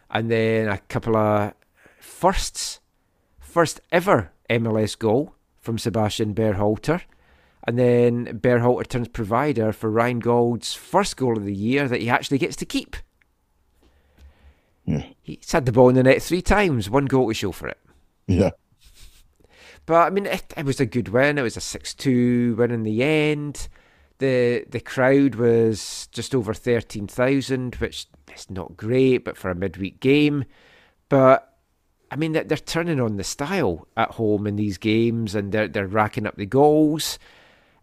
And 0.09 0.29
then 0.29 0.67
a 0.67 0.77
couple 0.79 1.15
of 1.15 1.53
firsts. 1.99 2.79
First 3.51 3.81
ever 3.91 4.31
MLS 4.49 4.97
goal 4.97 5.35
from 5.59 5.77
Sebastian 5.77 6.33
Berhalter. 6.33 7.01
And 7.67 7.77
then 7.77 8.39
Berhalter 8.39 8.87
turns 8.87 9.09
provider 9.09 9.73
for 9.73 9.91
Ryan 9.91 10.19
Gauld's 10.19 10.73
first 10.73 11.17
goal 11.17 11.37
of 11.37 11.43
the 11.43 11.53
year 11.53 11.89
that 11.89 11.99
he 11.99 12.09
actually 12.09 12.37
gets 12.37 12.55
to 12.55 12.65
keep. 12.65 12.95
Yeah, 14.85 15.03
He's 15.21 15.51
had 15.51 15.65
the 15.65 15.73
ball 15.73 15.89
in 15.89 15.95
the 15.95 16.03
net 16.03 16.21
three 16.21 16.41
times, 16.41 16.89
one 16.89 17.07
goal 17.07 17.27
to 17.27 17.33
show 17.33 17.51
for 17.51 17.67
it. 17.67 17.77
yeah, 18.25 18.51
But 19.85 20.07
I 20.07 20.09
mean, 20.11 20.27
it, 20.27 20.53
it 20.55 20.65
was 20.65 20.79
a 20.79 20.85
good 20.85 21.09
win. 21.09 21.37
It 21.37 21.43
was 21.43 21.57
a 21.57 21.61
six-two 21.61 22.55
win 22.57 22.71
in 22.71 22.83
the 22.83 23.03
end. 23.03 23.67
the 24.19 24.65
The 24.69 24.79
crowd 24.79 25.35
was 25.35 26.07
just 26.13 26.33
over 26.33 26.53
thirteen 26.53 27.05
thousand, 27.05 27.75
which 27.75 28.07
is 28.33 28.49
not 28.49 28.77
great, 28.77 29.19
but 29.25 29.35
for 29.37 29.51
a 29.51 29.55
midweek 29.55 29.99
game. 29.99 30.45
But 31.09 31.50
I 32.11 32.17
mean, 32.17 32.33
they're, 32.33 32.43
they're 32.43 32.57
turning 32.57 32.99
on 32.99 33.15
the 33.15 33.23
style 33.23 33.87
at 33.95 34.11
home 34.11 34.45
in 34.45 34.57
these 34.57 34.77
games, 34.77 35.33
and 35.33 35.53
they're 35.53 35.69
they're 35.69 35.87
racking 35.87 36.27
up 36.27 36.35
the 36.35 36.45
goals, 36.45 37.17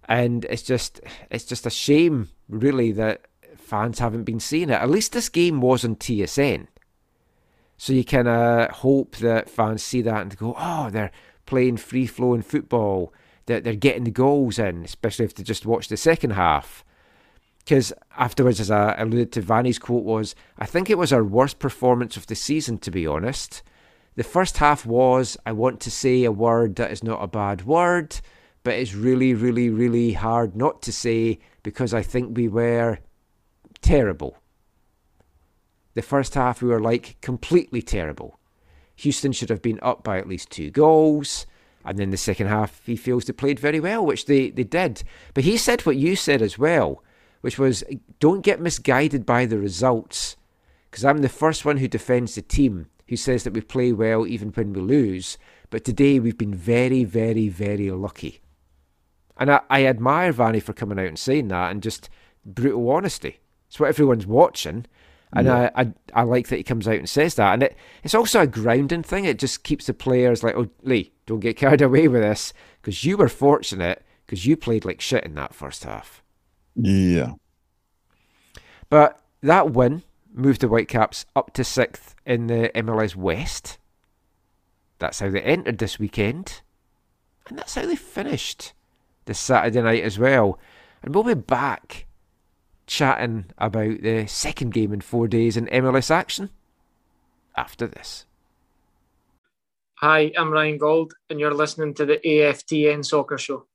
and 0.06 0.44
it's 0.44 0.62
just 0.62 1.00
it's 1.30 1.46
just 1.46 1.66
a 1.66 1.70
shame, 1.70 2.28
really, 2.48 2.92
that 2.92 3.22
fans 3.56 3.98
haven't 3.98 4.24
been 4.24 4.40
seeing 4.40 4.68
it. 4.68 4.74
At 4.74 4.90
least 4.90 5.12
this 5.12 5.30
game 5.30 5.62
was 5.62 5.84
on 5.84 5.96
TSN. 5.96 6.66
So 7.78 7.92
you 7.92 8.04
kind 8.04 8.28
of 8.28 8.70
hope 8.70 9.16
that 9.16 9.48
fans 9.48 9.82
see 9.82 10.02
that 10.02 10.20
and 10.20 10.36
go, 10.36 10.54
oh, 10.58 10.90
they're 10.90 11.12
playing 11.46 11.76
free 11.76 12.06
flowing 12.06 12.42
football. 12.42 13.12
They're, 13.46 13.60
they're 13.60 13.74
getting 13.74 14.04
the 14.04 14.10
goals 14.10 14.58
in, 14.58 14.84
especially 14.84 15.24
if 15.24 15.34
they 15.34 15.44
just 15.44 15.64
watch 15.64 15.88
the 15.88 15.96
second 15.96 16.30
half. 16.30 16.84
Because 17.60 17.92
afterwards, 18.16 18.60
as 18.60 18.70
I 18.70 18.94
alluded 18.98 19.30
to, 19.32 19.42
Vanni's 19.42 19.78
quote 19.78 20.02
was, 20.02 20.34
I 20.58 20.66
think 20.66 20.90
it 20.90 20.98
was 20.98 21.12
our 21.12 21.24
worst 21.24 21.58
performance 21.58 22.16
of 22.16 22.26
the 22.26 22.34
season, 22.34 22.78
to 22.78 22.90
be 22.90 23.06
honest. 23.06 23.62
The 24.18 24.24
first 24.24 24.56
half 24.56 24.84
was, 24.84 25.36
I 25.46 25.52
want 25.52 25.78
to 25.82 25.92
say 25.92 26.24
a 26.24 26.32
word 26.32 26.74
that 26.74 26.90
is 26.90 27.04
not 27.04 27.22
a 27.22 27.28
bad 27.28 27.64
word, 27.64 28.18
but 28.64 28.74
it's 28.74 28.92
really, 28.92 29.32
really, 29.32 29.70
really 29.70 30.14
hard 30.14 30.56
not 30.56 30.82
to 30.82 30.92
say 30.92 31.38
because 31.62 31.94
I 31.94 32.02
think 32.02 32.36
we 32.36 32.48
were 32.48 32.98
terrible. 33.80 34.36
The 35.94 36.02
first 36.02 36.34
half, 36.34 36.60
we 36.60 36.68
were 36.68 36.80
like 36.80 37.20
completely 37.20 37.80
terrible. 37.80 38.40
Houston 38.96 39.30
should 39.30 39.50
have 39.50 39.62
been 39.62 39.78
up 39.82 40.02
by 40.02 40.18
at 40.18 40.26
least 40.26 40.50
two 40.50 40.72
goals. 40.72 41.46
And 41.84 41.96
then 41.96 42.10
the 42.10 42.16
second 42.16 42.48
half, 42.48 42.84
he 42.84 42.96
feels 42.96 43.26
they 43.26 43.32
played 43.32 43.60
very 43.60 43.78
well, 43.78 44.04
which 44.04 44.26
they, 44.26 44.50
they 44.50 44.64
did. 44.64 45.04
But 45.32 45.44
he 45.44 45.56
said 45.56 45.82
what 45.82 45.94
you 45.94 46.16
said 46.16 46.42
as 46.42 46.58
well, 46.58 47.04
which 47.40 47.56
was 47.56 47.84
don't 48.18 48.40
get 48.40 48.60
misguided 48.60 49.24
by 49.24 49.46
the 49.46 49.58
results. 49.58 50.34
Because 50.90 51.04
I'm 51.04 51.18
the 51.18 51.28
first 51.28 51.64
one 51.64 51.76
who 51.76 51.86
defends 51.86 52.34
the 52.34 52.42
team, 52.42 52.88
who 53.08 53.16
says 53.16 53.44
that 53.44 53.52
we 53.52 53.60
play 53.60 53.92
well 53.92 54.26
even 54.26 54.50
when 54.50 54.72
we 54.72 54.80
lose. 54.80 55.38
But 55.70 55.84
today 55.84 56.18
we've 56.18 56.38
been 56.38 56.54
very, 56.54 57.04
very, 57.04 57.48
very 57.48 57.90
lucky. 57.90 58.40
And 59.36 59.50
I, 59.50 59.60
I 59.70 59.86
admire 59.86 60.32
Vanni 60.32 60.60
for 60.60 60.72
coming 60.72 60.98
out 60.98 61.06
and 61.06 61.18
saying 61.18 61.48
that 61.48 61.70
and 61.70 61.82
just 61.82 62.08
brutal 62.44 62.90
honesty. 62.90 63.38
It's 63.68 63.78
what 63.78 63.88
everyone's 63.88 64.26
watching. 64.26 64.86
And 65.32 65.48
I, 65.50 65.70
I 65.74 65.92
I 66.14 66.22
like 66.22 66.48
that 66.48 66.56
he 66.56 66.62
comes 66.62 66.88
out 66.88 66.94
and 66.94 67.08
says 67.08 67.34
that. 67.34 67.52
And 67.52 67.62
it, 67.64 67.76
it's 68.02 68.14
also 68.14 68.40
a 68.40 68.46
grounding 68.46 69.02
thing. 69.02 69.26
It 69.26 69.38
just 69.38 69.62
keeps 69.62 69.86
the 69.86 69.92
players 69.92 70.42
like, 70.42 70.56
oh, 70.56 70.70
Lee, 70.82 71.12
don't 71.26 71.40
get 71.40 71.56
carried 71.56 71.82
away 71.82 72.08
with 72.08 72.22
this 72.22 72.54
because 72.80 73.04
you 73.04 73.18
were 73.18 73.28
fortunate 73.28 74.04
because 74.24 74.46
you 74.46 74.56
played 74.56 74.86
like 74.86 75.00
shit 75.00 75.24
in 75.24 75.34
that 75.34 75.54
first 75.54 75.84
half. 75.84 76.22
yeah. 76.74 77.32
But 78.88 79.20
that 79.42 79.70
win 79.72 80.02
moved 80.32 80.60
the 80.60 80.68
Whitecaps 80.68 81.26
up 81.34 81.52
to 81.54 81.64
sixth 81.64 82.14
in 82.24 82.46
the 82.46 82.70
MLS 82.74 83.16
West. 83.16 83.78
That's 84.98 85.20
how 85.20 85.30
they 85.30 85.40
entered 85.40 85.78
this 85.78 85.98
weekend. 85.98 86.62
And 87.48 87.58
that's 87.58 87.74
how 87.74 87.86
they 87.86 87.96
finished 87.96 88.72
this 89.24 89.38
Saturday 89.38 89.82
night 89.82 90.02
as 90.02 90.18
well. 90.18 90.58
And 91.02 91.14
we'll 91.14 91.24
be 91.24 91.34
back 91.34 92.06
chatting 92.86 93.46
about 93.58 94.02
the 94.02 94.26
second 94.26 94.72
game 94.72 94.92
in 94.92 95.00
four 95.00 95.28
days 95.28 95.56
in 95.56 95.66
MLS 95.66 96.10
action 96.10 96.50
after 97.56 97.86
this. 97.86 98.24
Hi, 99.96 100.32
I'm 100.36 100.50
Ryan 100.50 100.78
Gauld, 100.78 101.12
and 101.28 101.40
you're 101.40 101.54
listening 101.54 101.94
to 101.94 102.06
the 102.06 102.18
AFTN 102.24 103.04
Soccer 103.04 103.36
Show. 103.36 103.66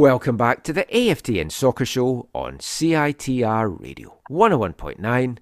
Welcome 0.00 0.38
back 0.38 0.64
to 0.64 0.72
the 0.72 0.86
AFTN 0.86 1.52
Soccer 1.52 1.84
Show 1.84 2.30
on 2.34 2.56
CITR 2.56 3.78
Radio 3.82 4.16
101.9 4.30 5.36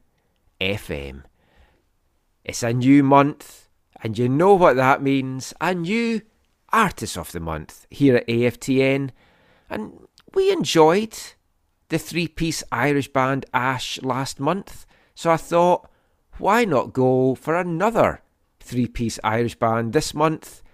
FM. 0.60 1.22
It's 2.44 2.64
a 2.64 2.72
new 2.72 3.04
month, 3.04 3.68
and 4.02 4.18
you 4.18 4.28
know 4.28 4.56
what 4.56 4.74
that 4.74 5.00
means 5.00 5.54
a 5.60 5.76
new 5.76 6.22
Artist 6.70 7.16
of 7.16 7.30
the 7.30 7.38
Month 7.38 7.86
here 7.88 8.16
at 8.16 8.26
AFTN. 8.26 9.10
And 9.70 10.08
we 10.34 10.50
enjoyed 10.50 11.16
the 11.88 11.98
three 12.00 12.26
piece 12.26 12.64
Irish 12.72 13.12
band 13.12 13.46
Ash 13.54 14.02
last 14.02 14.40
month, 14.40 14.86
so 15.14 15.30
I 15.30 15.36
thought, 15.36 15.88
why 16.38 16.64
not 16.64 16.92
go 16.92 17.36
for 17.36 17.54
another 17.54 18.22
three 18.58 18.88
piece 18.88 19.20
Irish 19.22 19.54
band 19.54 19.92
this 19.92 20.12
month? 20.14 20.64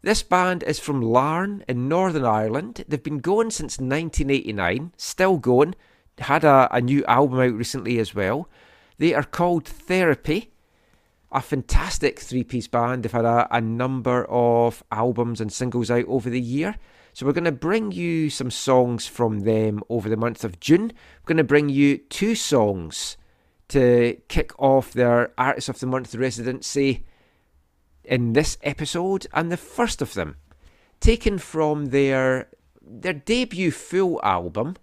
This 0.00 0.22
band 0.22 0.62
is 0.62 0.78
from 0.78 1.02
Larne 1.02 1.64
in 1.66 1.88
Northern 1.88 2.24
Ireland. 2.24 2.84
They've 2.86 3.02
been 3.02 3.18
going 3.18 3.50
since 3.50 3.78
1989, 3.78 4.92
still 4.96 5.38
going. 5.38 5.74
Had 6.18 6.44
a, 6.44 6.68
a 6.70 6.80
new 6.80 7.04
album 7.06 7.40
out 7.40 7.54
recently 7.54 7.98
as 7.98 8.14
well. 8.14 8.48
They 8.98 9.12
are 9.12 9.24
called 9.24 9.64
Therapy, 9.64 10.52
a 11.32 11.40
fantastic 11.40 12.20
three 12.20 12.44
piece 12.44 12.68
band. 12.68 13.02
They've 13.02 13.10
had 13.10 13.24
a, 13.24 13.48
a 13.50 13.60
number 13.60 14.24
of 14.26 14.84
albums 14.92 15.40
and 15.40 15.52
singles 15.52 15.90
out 15.90 16.06
over 16.06 16.30
the 16.30 16.40
year. 16.40 16.76
So 17.12 17.26
we're 17.26 17.32
going 17.32 17.44
to 17.44 17.52
bring 17.52 17.90
you 17.90 18.30
some 18.30 18.52
songs 18.52 19.08
from 19.08 19.40
them 19.40 19.82
over 19.88 20.08
the 20.08 20.16
month 20.16 20.44
of 20.44 20.60
June. 20.60 20.92
We're 21.22 21.26
going 21.26 21.38
to 21.38 21.44
bring 21.44 21.70
you 21.70 21.98
two 21.98 22.36
songs 22.36 23.16
to 23.68 24.16
kick 24.28 24.52
off 24.60 24.92
their 24.92 25.32
Artist 25.36 25.68
of 25.68 25.80
the 25.80 25.86
Month 25.86 26.14
residency 26.14 27.04
in 28.08 28.32
this 28.32 28.58
episode, 28.62 29.26
and 29.32 29.52
the 29.52 29.56
first 29.56 30.02
of 30.02 30.14
them, 30.14 30.36
taken 31.00 31.38
from 31.38 31.86
their 31.86 32.48
their 32.82 33.12
debut 33.12 33.70
full 33.70 34.20
album, 34.22 34.76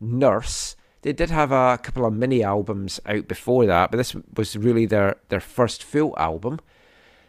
Nurse. 0.00 0.76
They 1.02 1.12
did 1.12 1.30
have 1.30 1.50
a 1.50 1.78
couple 1.82 2.04
of 2.04 2.12
mini 2.12 2.42
albums 2.42 3.00
out 3.06 3.26
before 3.26 3.66
that, 3.66 3.90
but 3.90 3.96
this 3.96 4.14
was 4.36 4.56
really 4.56 4.84
their, 4.84 5.16
their 5.28 5.40
first 5.40 5.82
full 5.82 6.14
album. 6.18 6.60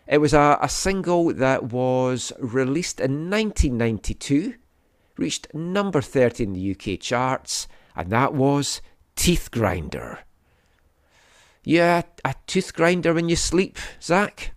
It 0.07 0.17
was 0.17 0.33
a, 0.33 0.57
a 0.61 0.67
single 0.67 1.33
that 1.33 1.65
was 1.71 2.33
released 2.39 2.99
in 2.99 3.29
1992, 3.29 4.55
reached 5.17 5.53
number 5.53 6.01
30 6.01 6.43
in 6.43 6.53
the 6.53 6.71
UK 6.71 6.99
charts, 6.99 7.67
and 7.95 8.09
that 8.09 8.33
was 8.33 8.81
Teeth 9.15 9.51
Grinder. 9.51 10.19
Yeah, 11.63 12.01
a 12.25 12.33
tooth 12.47 12.73
grinder 12.73 13.13
when 13.13 13.29
you 13.29 13.35
sleep, 13.35 13.77
Zach? 14.01 14.53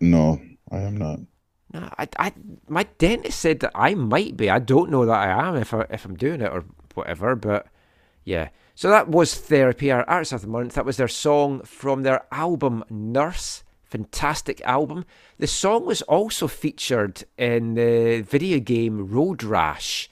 No, 0.00 0.40
I 0.70 0.78
am 0.78 0.96
not. 0.96 1.20
No, 1.72 1.88
I, 1.98 2.08
I, 2.18 2.32
my 2.68 2.84
dentist 2.98 3.38
said 3.40 3.60
that 3.60 3.72
I 3.74 3.94
might 3.94 4.36
be. 4.36 4.48
I 4.48 4.58
don't 4.58 4.90
know 4.90 5.04
that 5.04 5.18
I 5.28 5.48
am 5.48 5.56
if 5.56 5.74
I, 5.74 5.86
if 5.90 6.04
I'm 6.04 6.16
doing 6.16 6.40
it 6.40 6.50
or 6.50 6.64
whatever, 6.94 7.36
but 7.36 7.66
yeah. 8.24 8.48
So 8.74 8.88
that 8.90 9.08
was 9.08 9.34
therapy, 9.34 9.90
our 9.90 10.08
artist 10.08 10.32
of 10.32 10.40
the 10.42 10.46
month. 10.48 10.74
That 10.74 10.84
was 10.86 10.96
their 10.96 11.08
song 11.08 11.62
from 11.62 12.02
their 12.04 12.24
album 12.32 12.84
Nurse. 12.88 13.64
Fantastic 13.82 14.60
album. 14.62 15.04
The 15.38 15.46
song 15.46 15.84
was 15.86 16.02
also 16.02 16.46
featured 16.46 17.24
in 17.36 17.74
the 17.74 18.20
video 18.20 18.60
game 18.60 19.08
Road 19.10 19.42
Rash. 19.42 20.08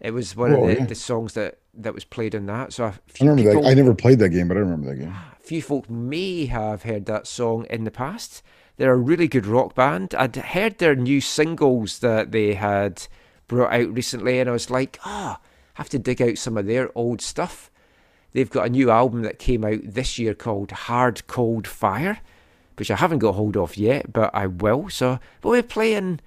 It 0.00 0.12
was 0.12 0.34
one 0.34 0.52
Oh, 0.54 0.62
of 0.62 0.68
the, 0.68 0.74
yeah. 0.76 0.86
the 0.86 0.94
songs 0.94 1.34
that, 1.34 1.58
that 1.74 1.92
was 1.92 2.04
played 2.04 2.34
in 2.34 2.46
that. 2.46 2.72
So 2.72 2.84
a 2.84 2.88
I 2.88 2.92
few 3.06 3.28
remember 3.28 3.50
people, 3.50 3.62
that. 3.64 3.70
I 3.70 3.74
never 3.74 3.94
played 3.94 4.18
that 4.20 4.30
game, 4.30 4.48
but 4.48 4.56
I 4.56 4.60
remember 4.60 4.88
that 4.90 4.96
game. 4.96 5.12
Ah, 5.14 5.34
a 5.38 5.42
few 5.42 5.60
folk 5.60 5.90
may 5.90 6.46
have 6.46 6.84
heard 6.84 7.06
that 7.06 7.26
song 7.26 7.66
in 7.68 7.84
the 7.84 7.90
past. 7.90 8.42
They're 8.80 8.94
a 8.94 8.96
really 8.96 9.28
good 9.28 9.44
rock 9.44 9.74
band. 9.74 10.14
I'd 10.14 10.36
heard 10.36 10.78
their 10.78 10.96
new 10.96 11.20
singles 11.20 11.98
that 11.98 12.32
they 12.32 12.54
had 12.54 13.06
brought 13.46 13.74
out 13.74 13.94
recently, 13.94 14.40
and 14.40 14.48
I 14.48 14.54
was 14.54 14.70
like, 14.70 14.98
ah, 15.04 15.38
have 15.74 15.90
to 15.90 15.98
dig 15.98 16.22
out 16.22 16.38
some 16.38 16.56
of 16.56 16.64
their 16.64 16.90
old 16.94 17.20
stuff. 17.20 17.70
They've 18.32 18.48
got 18.48 18.68
a 18.68 18.70
new 18.70 18.90
album 18.90 19.20
that 19.20 19.38
came 19.38 19.66
out 19.66 19.80
this 19.84 20.18
year 20.18 20.32
called 20.32 20.70
Hard 20.70 21.26
Cold 21.26 21.66
Fire, 21.68 22.20
which 22.78 22.90
I 22.90 22.96
haven't 22.96 23.18
got 23.18 23.34
hold 23.34 23.54
of 23.54 23.76
yet, 23.76 24.14
but 24.14 24.34
I 24.34 24.46
will. 24.46 24.88
So 24.88 25.18
we'll 25.42 25.60
be 25.60 25.68
playing 25.68 26.20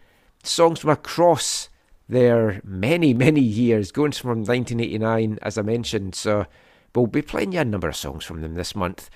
songs 0.44 0.82
from 0.82 0.92
across 0.92 1.70
their 2.08 2.62
many, 2.64 3.16
many 3.16 3.42
years, 3.42 3.92
going 3.92 4.12
from 4.12 4.44
1989, 4.44 5.40
as 5.42 5.58
I 5.58 5.64
mentioned. 5.64 6.14
So 6.14 6.46
we'll 6.94 7.08
be 7.08 7.24
playing 7.24 7.54
you 7.54 7.62
a 7.62 7.66
number 7.66 7.90
of 7.90 7.96
songs 7.96 8.26
from 8.26 8.42
them 8.42 8.54
this 8.54 8.76
month. 8.76 9.10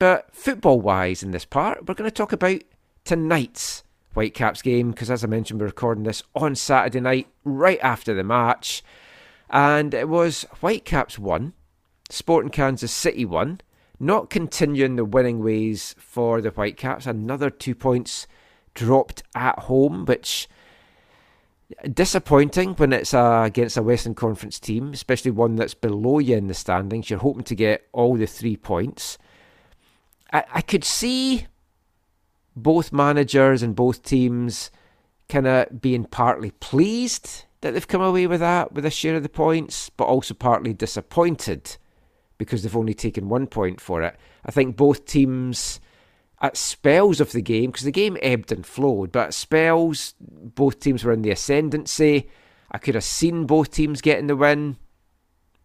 But 0.00 0.34
football 0.34 0.80
wise, 0.80 1.22
in 1.22 1.30
this 1.30 1.44
part, 1.44 1.86
we're 1.86 1.94
going 1.94 2.10
to 2.10 2.12
talk 2.12 2.32
about 2.32 2.62
tonight's 3.10 3.82
Whitecaps 4.14 4.62
game 4.62 4.92
because, 4.92 5.10
as 5.10 5.24
I 5.24 5.26
mentioned, 5.26 5.58
we're 5.58 5.66
recording 5.66 6.04
this 6.04 6.22
on 6.32 6.54
Saturday 6.54 7.00
night, 7.00 7.26
right 7.42 7.80
after 7.82 8.14
the 8.14 8.22
match. 8.22 8.84
And 9.48 9.92
it 9.92 10.08
was 10.08 10.46
Whitecaps 10.60 11.18
1, 11.18 11.52
Sporting 12.08 12.52
Kansas 12.52 12.92
City 12.92 13.24
1. 13.24 13.62
Not 13.98 14.30
continuing 14.30 14.94
the 14.94 15.04
winning 15.04 15.42
ways 15.42 15.96
for 15.98 16.40
the 16.40 16.50
Whitecaps. 16.50 17.04
Another 17.04 17.50
two 17.50 17.74
points 17.74 18.28
dropped 18.74 19.24
at 19.34 19.58
home, 19.58 20.04
which 20.04 20.48
disappointing 21.92 22.74
when 22.74 22.92
it's 22.92 23.12
uh, 23.12 23.42
against 23.44 23.76
a 23.76 23.82
Western 23.82 24.14
Conference 24.14 24.60
team, 24.60 24.92
especially 24.92 25.32
one 25.32 25.56
that's 25.56 25.74
below 25.74 26.20
you 26.20 26.36
in 26.36 26.46
the 26.46 26.54
standings. 26.54 27.10
You're 27.10 27.18
hoping 27.18 27.42
to 27.42 27.56
get 27.56 27.88
all 27.92 28.14
the 28.14 28.26
three 28.26 28.56
points. 28.56 29.18
I, 30.32 30.44
I 30.54 30.60
could 30.60 30.84
see 30.84 31.48
both 32.62 32.92
managers 32.92 33.62
and 33.62 33.74
both 33.74 34.02
teams 34.02 34.70
kind 35.28 35.46
of 35.46 35.80
being 35.80 36.04
partly 36.04 36.50
pleased 36.52 37.44
that 37.60 37.72
they've 37.72 37.88
come 37.88 38.02
away 38.02 38.26
with 38.26 38.40
that, 38.40 38.72
with 38.72 38.84
a 38.86 38.90
share 38.90 39.16
of 39.16 39.22
the 39.22 39.28
points, 39.28 39.90
but 39.90 40.04
also 40.04 40.34
partly 40.34 40.72
disappointed 40.72 41.76
because 42.38 42.62
they've 42.62 42.76
only 42.76 42.94
taken 42.94 43.28
one 43.28 43.46
point 43.46 43.80
for 43.80 44.02
it. 44.02 44.16
I 44.44 44.50
think 44.50 44.76
both 44.76 45.04
teams, 45.04 45.78
at 46.40 46.56
spells 46.56 47.20
of 47.20 47.32
the 47.32 47.42
game, 47.42 47.70
because 47.70 47.84
the 47.84 47.92
game 47.92 48.16
ebbed 48.22 48.50
and 48.50 48.64
flowed, 48.64 49.12
but 49.12 49.26
at 49.26 49.34
spells, 49.34 50.14
both 50.18 50.80
teams 50.80 51.04
were 51.04 51.12
in 51.12 51.22
the 51.22 51.30
ascendancy. 51.30 52.30
I 52.70 52.78
could 52.78 52.94
have 52.94 53.04
seen 53.04 53.44
both 53.44 53.70
teams 53.70 54.00
getting 54.00 54.26
the 54.26 54.36
win, 54.36 54.78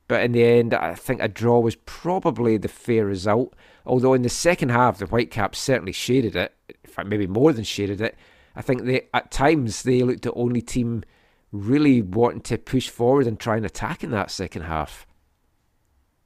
but 0.09 0.23
in 0.23 0.33
the 0.33 0.43
end, 0.43 0.73
I 0.73 0.95
think 0.95 1.21
a 1.21 1.29
draw 1.29 1.59
was 1.59 1.77
probably 1.85 2.57
the 2.57 2.67
fair 2.67 3.05
result. 3.05 3.55
Although 3.85 4.13
in 4.13 4.23
the 4.23 4.29
second 4.29 4.69
half, 4.69 4.97
the 4.97 5.05
Whitecaps 5.05 5.59
certainly 5.59 5.91
shaded 5.91 6.35
it. 6.35 6.53
In 6.69 6.89
fact, 6.89 7.07
maybe 7.07 7.27
more 7.27 7.53
than 7.53 7.63
shaded 7.63 8.01
it. 8.01 8.15
I 8.55 8.61
think 8.61 8.83
they 8.83 9.07
at 9.13 9.31
times 9.31 9.83
they 9.83 10.01
looked 10.01 10.23
the 10.23 10.33
only 10.33 10.61
team 10.61 11.03
really 11.51 12.01
wanting 12.01 12.41
to 12.41 12.57
push 12.57 12.89
forward 12.89 13.27
and 13.27 13.39
try 13.39 13.57
and 13.57 13.65
attack 13.65 14.03
in 14.03 14.11
that 14.11 14.31
second 14.31 14.63
half. 14.63 15.05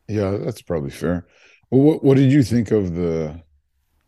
Yeah, 0.07 0.37
that's 0.37 0.61
probably 0.61 0.89
fair. 0.89 1.27
Well, 1.69 1.81
what 1.81 2.03
what 2.03 2.17
did 2.17 2.31
you 2.31 2.43
think 2.43 2.71
of 2.71 2.95
the 2.95 3.43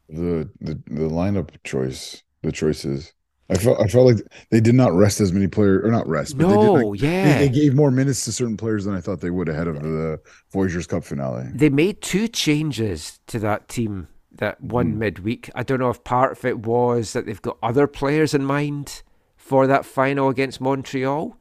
the 0.09 0.49
the 0.59 0.81
the 0.87 1.09
lineup 1.09 1.49
choice, 1.63 2.23
the 2.41 2.51
choices? 2.51 3.13
I 3.51 3.55
felt 3.57 3.81
I 3.81 3.87
felt 3.87 4.05
like 4.05 4.25
they 4.49 4.61
did 4.61 4.75
not 4.75 4.93
rest 4.93 5.19
as 5.19 5.33
many 5.33 5.47
players, 5.47 5.83
or 5.83 5.91
not 5.91 6.07
rest, 6.07 6.37
but 6.37 6.47
they 6.47 6.55
did 6.55 6.63
No, 6.63 6.73
like, 6.73 7.01
yeah. 7.01 7.37
they, 7.37 7.47
they 7.47 7.53
gave 7.53 7.75
more 7.75 7.91
minutes 7.91 8.23
to 8.25 8.31
certain 8.31 8.55
players 8.55 8.85
than 8.85 8.95
I 8.95 9.01
thought 9.01 9.19
they 9.19 9.29
would 9.29 9.49
ahead 9.49 9.67
of 9.67 9.81
the 9.81 10.19
Voyageurs 10.51 10.87
Cup 10.87 11.03
finale. 11.03 11.49
They 11.53 11.69
made 11.69 12.01
two 12.01 12.27
changes 12.29 13.19
to 13.27 13.39
that 13.39 13.67
team 13.67 14.07
that 14.31 14.61
won 14.61 14.93
hmm. 14.93 14.99
midweek. 14.99 15.49
I 15.53 15.63
don't 15.63 15.79
know 15.79 15.89
if 15.89 16.03
part 16.03 16.31
of 16.31 16.45
it 16.45 16.59
was 16.59 17.11
that 17.13 17.25
they've 17.25 17.41
got 17.41 17.57
other 17.61 17.87
players 17.87 18.33
in 18.33 18.45
mind 18.45 19.03
for 19.35 19.67
that 19.67 19.85
final 19.85 20.29
against 20.29 20.61
Montreal, 20.61 21.37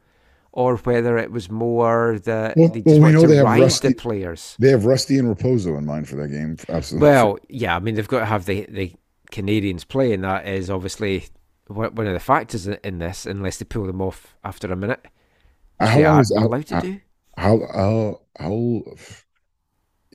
or 0.51 0.77
whether 0.79 1.17
it 1.17 1.31
was 1.31 1.49
more 1.49 2.19
that 2.25 2.57
Well- 2.57 2.69
they 2.69 2.83
well, 2.85 2.97
we 2.97 3.01
want 3.03 3.15
know 3.15 3.23
to 3.23 3.27
they 3.29 3.37
have 3.37 3.47
Rusty- 3.47 3.89
the 3.89 3.95
players. 3.95 4.57
They 4.59 4.71
have 4.71 4.85
Rusty 4.85 5.17
and 5.17 5.29
Raposo 5.29 5.79
in 5.79 5.87
mind 5.87 6.09
for 6.09 6.17
that 6.17 6.29
game. 6.29 6.57
Absolutely. 6.69 7.09
Well, 7.09 7.39
yeah, 7.49 7.77
I 7.77 7.79
mean 7.79 7.95
they've 7.95 8.09
got 8.09 8.21
to 8.21 8.27
have 8.27 8.47
the 8.47 8.67
the 8.69 8.93
Canadians 9.31 9.85
playing. 9.85 10.23
That 10.23 10.49
is 10.49 10.71
obviously 10.71 11.27
one 11.71 12.07
of 12.07 12.13
the 12.13 12.21
factors 12.21 12.67
in- 12.67 12.99
this, 12.99 13.27
unless 13.27 13.59
they 13.59 13.65
pull 13.65 13.87
them 13.87 14.01
off 14.01 14.37
after 14.45 14.71
a 14.73 14.77
minute. 14.77 15.07
how 15.79 15.99
long 16.01 16.21
is 16.21 16.31
allowed 16.31 16.67
to 16.67 16.75
how, 16.75 16.81
do. 16.81 17.01
how 17.37 17.61
how 17.73 18.21
how 18.39 18.83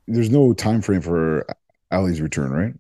there's 0.08 0.30
no 0.30 0.54
time 0.54 0.82
frame 0.82 1.02
for 1.02 1.46
Ali's 1.92 2.22
return, 2.22 2.52
right? 2.52 2.74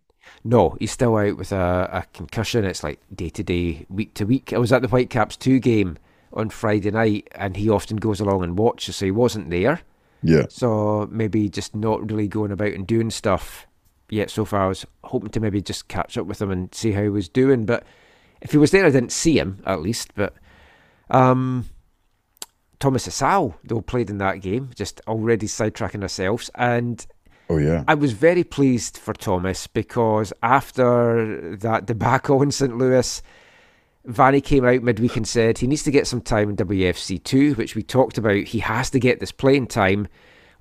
No, 0.43 0.75
he's 0.79 0.91
still 0.91 1.17
out 1.17 1.37
with 1.37 1.51
a, 1.51 1.89
a 1.91 2.03
concussion. 2.13 2.65
It's 2.65 2.83
like 2.83 2.99
day 3.13 3.29
to 3.29 3.43
day, 3.43 3.85
week 3.89 4.13
to 4.15 4.25
week. 4.25 4.53
I 4.53 4.57
was 4.57 4.71
at 4.71 4.81
the 4.81 4.87
Whitecaps 4.87 5.37
2 5.37 5.59
game 5.59 5.97
on 6.33 6.49
Friday 6.49 6.91
night, 6.91 7.27
and 7.33 7.57
he 7.57 7.69
often 7.69 7.97
goes 7.97 8.19
along 8.19 8.43
and 8.43 8.57
watches, 8.57 8.97
so 8.97 9.05
he 9.05 9.11
wasn't 9.11 9.49
there. 9.49 9.81
Yeah. 10.21 10.45
So 10.49 11.07
maybe 11.11 11.49
just 11.49 11.75
not 11.75 12.11
really 12.11 12.27
going 12.27 12.51
about 12.51 12.73
and 12.73 12.85
doing 12.85 13.09
stuff 13.09 13.67
yet 14.09 14.29
so 14.29 14.45
far. 14.45 14.61
I 14.61 14.67
was 14.67 14.85
hoping 15.03 15.29
to 15.29 15.39
maybe 15.39 15.61
just 15.61 15.87
catch 15.87 16.17
up 16.17 16.25
with 16.27 16.41
him 16.41 16.51
and 16.51 16.73
see 16.73 16.91
how 16.91 17.03
he 17.03 17.09
was 17.09 17.29
doing. 17.29 17.65
But 17.65 17.83
if 18.45 18.51
he 18.51 18.57
was 18.57 18.71
there, 18.71 18.85
I 18.85 18.91
didn't 18.91 19.11
see 19.11 19.37
him 19.37 19.61
at 19.65 19.81
least. 19.81 20.13
But 20.15 20.35
um, 21.09 21.65
Thomas 22.79 23.07
Hasal, 23.07 23.55
though, 23.63 23.81
played 23.81 24.09
in 24.09 24.19
that 24.19 24.39
game, 24.41 24.69
just 24.75 25.01
already 25.07 25.47
sidetracking 25.47 26.03
ourselves. 26.03 26.51
And 26.55 27.05
Oh 27.49 27.57
yeah. 27.57 27.83
I 27.87 27.93
was 27.93 28.13
very 28.13 28.43
pleased 28.43 28.97
for 28.97 29.13
Thomas 29.13 29.67
because 29.67 30.33
after 30.41 31.55
that 31.57 31.85
debacle 31.85 32.41
in 32.41 32.51
St. 32.51 32.75
Louis, 32.77 33.21
Vanni 34.05 34.41
came 34.41 34.65
out 34.65 34.83
midweek 34.83 35.15
and 35.15 35.27
said 35.27 35.57
he 35.57 35.67
needs 35.67 35.83
to 35.83 35.91
get 35.91 36.07
some 36.07 36.21
time 36.21 36.49
in 36.49 36.55
WFC 36.55 37.23
two, 37.23 37.53
which 37.53 37.75
we 37.75 37.83
talked 37.83 38.17
about. 38.17 38.35
He 38.35 38.59
has 38.59 38.89
to 38.91 38.99
get 38.99 39.19
this 39.19 39.31
playing 39.31 39.67
time. 39.67 40.07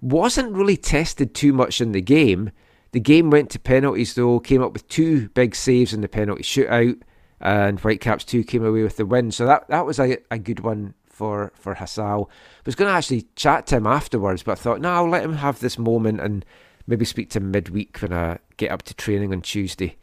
Wasn't 0.00 0.54
really 0.54 0.76
tested 0.76 1.34
too 1.34 1.52
much 1.52 1.80
in 1.80 1.92
the 1.92 2.02
game. 2.02 2.50
The 2.92 3.00
game 3.00 3.30
went 3.30 3.50
to 3.50 3.58
penalties 3.58 4.14
though. 4.14 4.40
Came 4.40 4.62
up 4.62 4.74
with 4.74 4.86
two 4.88 5.30
big 5.30 5.54
saves 5.54 5.94
in 5.94 6.02
the 6.02 6.08
penalty 6.08 6.42
shootout, 6.42 7.00
and 7.44 7.78
Whitecaps 7.78 8.24
two 8.24 8.42
came 8.42 8.64
away 8.64 8.82
with 8.82 8.96
the 8.96 9.06
win. 9.06 9.30
So 9.30 9.44
that 9.46 9.68
that 9.68 9.86
was 9.86 10.00
a, 10.00 10.16
a 10.30 10.38
good 10.38 10.60
one 10.60 10.94
for 11.06 11.52
for 11.54 11.74
Hasal. 11.74 12.26
I 12.28 12.62
was 12.64 12.74
going 12.74 12.90
to 12.90 12.96
actually 12.96 13.26
chat 13.36 13.66
to 13.68 13.76
him 13.76 13.86
afterwards, 13.86 14.42
but 14.42 14.52
I 14.52 14.54
thought 14.56 14.80
no, 14.80 14.90
I'll 14.90 15.08
let 15.08 15.24
him 15.24 15.34
have 15.34 15.60
this 15.60 15.78
moment 15.78 16.20
and 16.20 16.44
maybe 16.86 17.04
speak 17.04 17.30
to 17.30 17.38
him 17.38 17.50
midweek 17.50 17.98
when 17.98 18.12
I 18.12 18.38
get 18.56 18.70
up 18.70 18.82
to 18.82 18.94
training 18.94 19.32
on 19.32 19.42
Tuesday. 19.42 19.96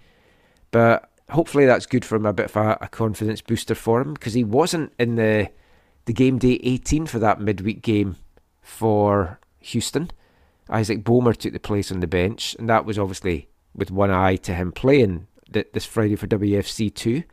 But 0.70 1.10
hopefully 1.32 1.66
that's 1.66 1.86
good 1.86 2.06
for 2.06 2.16
him, 2.16 2.26
a 2.26 2.34
bit 2.34 2.46
of 2.46 2.56
a, 2.56 2.78
a 2.82 2.88
confidence 2.88 3.42
booster 3.42 3.76
for 3.76 4.02
him 4.02 4.14
because 4.14 4.34
he 4.34 4.44
wasn't 4.44 4.94
in 5.00 5.16
the 5.16 5.50
the 6.06 6.14
game 6.14 6.38
day 6.38 6.60
18 6.64 7.08
for 7.08 7.20
that 7.20 7.42
midweek 7.42 7.82
game 7.82 8.18
for 8.62 9.40
Houston. 9.60 10.12
Isaac 10.70 11.04
Boehmer 11.04 11.34
took 11.34 11.54
the 11.54 11.60
place 11.60 11.92
on 11.92 12.00
the 12.00 12.08
bench, 12.08 12.56
and 12.58 12.70
that 12.70 12.86
was 12.86 12.98
obviously 12.98 13.50
with 13.74 13.92
one 13.92 14.12
eye 14.12 14.36
to 14.38 14.54
him 14.54 14.72
playing 14.72 15.28
th- 15.54 15.72
this 15.74 15.86
Friday 15.86 16.16
for 16.16 16.28
WFC 16.28 16.94
two. 16.94 17.24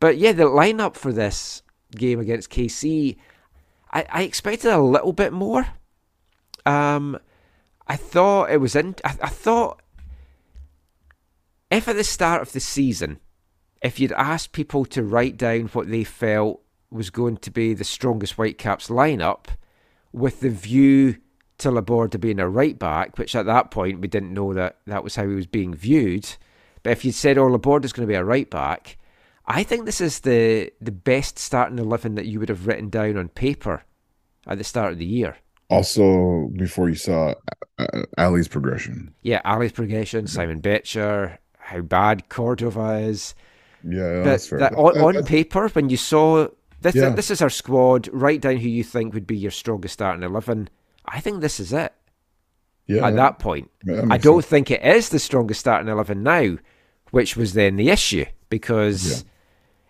But 0.00 0.18
yeah, 0.18 0.32
the 0.32 0.44
lineup 0.44 0.96
for 0.96 1.12
this 1.12 1.62
game 1.92 2.18
against 2.18 2.50
KC, 2.50 3.16
I, 3.92 4.06
I 4.10 4.22
expected 4.22 4.70
a 4.70 4.80
little 4.80 5.12
bit 5.12 5.32
more. 5.32 5.66
Um, 6.66 7.18
I 7.86 7.96
thought 7.96 8.50
it 8.50 8.60
was 8.60 8.74
in. 8.74 8.96
I, 9.04 9.16
I 9.22 9.28
thought 9.28 9.80
if 11.70 11.88
at 11.88 11.96
the 11.96 12.04
start 12.04 12.42
of 12.42 12.52
the 12.52 12.60
season, 12.60 13.18
if 13.82 13.98
you'd 13.98 14.12
asked 14.12 14.52
people 14.52 14.84
to 14.86 15.02
write 15.02 15.36
down 15.36 15.68
what 15.68 15.88
they 15.88 16.04
felt 16.04 16.62
was 16.90 17.10
going 17.10 17.38
to 17.38 17.50
be 17.50 17.74
the 17.74 17.84
strongest 17.84 18.34
Whitecaps 18.34 18.88
lineup, 18.88 19.46
with 20.12 20.40
the 20.40 20.50
view 20.50 21.16
to 21.58 21.70
Laborda 21.70 22.18
being 22.20 22.38
a 22.38 22.48
right 22.48 22.78
back, 22.78 23.18
which 23.18 23.34
at 23.34 23.46
that 23.46 23.70
point 23.70 24.00
we 24.00 24.08
didn't 24.08 24.34
know 24.34 24.52
that 24.52 24.78
that 24.86 25.02
was 25.02 25.16
how 25.16 25.26
he 25.26 25.34
was 25.34 25.46
being 25.46 25.74
viewed. 25.74 26.36
But 26.82 26.92
if 26.92 27.04
you'd 27.04 27.14
said, 27.14 27.38
"Oh, 27.38 27.46
Laborda's 27.46 27.92
going 27.92 28.06
to 28.06 28.12
be 28.12 28.16
a 28.16 28.24
right 28.24 28.48
back," 28.50 28.98
I 29.46 29.62
think 29.62 29.84
this 29.84 30.00
is 30.00 30.20
the 30.20 30.72
the 30.80 30.92
best 30.92 31.38
starting 31.38 31.78
eleven 31.78 32.14
that 32.16 32.26
you 32.26 32.40
would 32.40 32.48
have 32.48 32.66
written 32.66 32.88
down 32.88 33.16
on 33.16 33.28
paper 33.28 33.84
at 34.46 34.58
the 34.58 34.64
start 34.64 34.92
of 34.92 34.98
the 34.98 35.04
year. 35.04 35.36
Also, 35.70 36.50
before 36.56 36.88
you 36.88 36.94
saw 36.94 37.34
uh, 37.78 37.86
Ali's 38.18 38.48
progression. 38.48 39.14
Yeah, 39.22 39.40
Ali's 39.44 39.72
progression, 39.72 40.26
Simon 40.26 40.60
Becher, 40.60 41.38
how 41.58 41.80
bad 41.80 42.28
Cordova 42.28 42.98
is. 42.98 43.34
Yeah, 43.88 44.22
that's 44.22 44.48
fair. 44.48 44.58
that 44.58 44.74
on, 44.74 44.98
Uh, 44.98 45.04
on 45.06 45.16
uh, 45.16 45.22
paper, 45.22 45.68
when 45.68 45.88
you 45.88 45.96
saw 45.96 46.48
this, 46.82 46.94
Yeah. 46.94 47.08
this 47.10 47.30
is 47.30 47.40
our 47.40 47.50
squad. 47.50 48.08
Write 48.12 48.42
down 48.42 48.56
who 48.58 48.68
you 48.68 48.84
think 48.84 49.14
would 49.14 49.26
be 49.26 49.36
your 49.36 49.50
strongest 49.50 49.94
starting 49.94 50.22
eleven. 50.22 50.68
I 51.06 51.20
think 51.20 51.40
this 51.40 51.58
is 51.58 51.72
it. 51.72 51.92
Yeah, 52.96 53.06
at 53.06 53.16
that 53.16 53.38
point, 53.38 53.70
that 53.84 54.08
I 54.10 54.18
don't 54.18 54.42
sense. 54.42 54.50
think 54.50 54.70
it 54.70 54.82
is 54.82 55.08
the 55.08 55.18
strongest 55.18 55.60
starting 55.60 55.88
eleven 55.88 56.22
now, 56.22 56.56
which 57.10 57.36
was 57.36 57.54
then 57.54 57.76
the 57.76 57.90
issue 57.90 58.24
because 58.48 59.24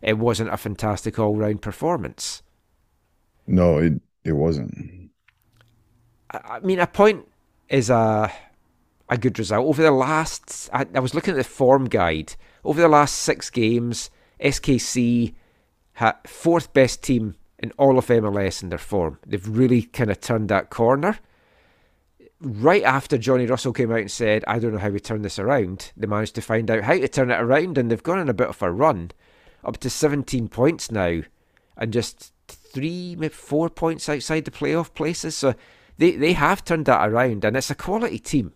it 0.03 0.19
wasn't 0.19 0.53
a 0.53 0.57
fantastic 0.57 1.19
all 1.19 1.37
round 1.37 1.63
performance. 1.63 2.43
No, 3.47 3.79
it 3.79 3.95
it 4.25 4.33
wasn't. 4.33 5.11
I, 6.31 6.39
I 6.57 6.61
mean, 6.61 6.79
a 6.81 6.87
point 6.87 7.27
is 7.69 7.91
a 7.91 8.31
a 9.09 9.19
good 9.19 9.39
result 9.39 9.67
over 9.67 9.83
the 9.83 9.91
last. 9.91 10.71
I, 10.73 10.87
I 10.95 11.01
was 11.01 11.15
looking 11.15 11.33
at 11.33 11.37
the 11.37 11.45
form 11.45 11.87
guide 11.87 12.35
over 12.65 12.81
the 12.81 12.89
last 12.89 13.17
six 13.17 13.51
games. 13.51 14.11
SKC 14.41 15.35
had 15.95 16.15
fourth 16.27 16.73
best 16.73 17.03
team 17.03 17.37
in 17.59 17.73
all 17.79 17.99
of 17.99 18.07
MLS 18.07 18.63
in 18.63 18.71
their 18.71 18.79
form. 18.79 19.19
They've 19.27 19.47
really 19.47 19.83
kind 19.83 20.11
of 20.11 20.21
turned 20.21 20.49
that 20.49 20.71
corner. 20.71 21.19
Right 22.45 22.83
after 22.83 23.17
Johnny 23.17 23.47
Russell 23.47 23.73
came 23.73 23.93
out 23.93 24.01
and 24.01 24.11
said, 24.11 24.45
"I 24.49 24.59
don't 24.59 24.73
know 24.73 24.79
how 24.79 24.89
we 24.89 24.99
turn 24.99 25.23
this 25.23 25.39
around," 25.39 25.93
they 25.97 26.09
managed 26.09 26.35
to 26.35 26.41
find 26.41 26.69
out 26.71 26.83
how 26.83 26.95
to 26.95 27.07
turn 27.07 27.31
it 27.31 27.41
around, 27.41 27.79
and 27.79 27.89
they've 27.89 28.03
gone 28.03 28.19
on 28.19 28.29
a 28.29 28.35
bit 28.35 28.49
of 28.49 28.61
a 28.63 28.71
run, 28.71 29.13
up 29.65 29.77
to 29.79 29.89
17 29.89 30.49
points 30.49 30.91
now, 30.91 31.21
and 31.77 31.93
just 31.93 32.33
three, 32.49 33.15
maybe 33.17 33.33
four 33.33 33.69
points 33.71 34.09
outside 34.09 34.45
the 34.45 34.51
playoff 34.51 34.93
places. 34.93 35.37
So 35.37 35.55
they 35.99 36.13
they 36.13 36.33
have 36.33 36.65
turned 36.65 36.87
that 36.87 37.09
around, 37.09 37.45
and 37.45 37.57
it's 37.57 37.71
a 37.71 37.77
quality 37.77 38.19
team. 38.19 38.53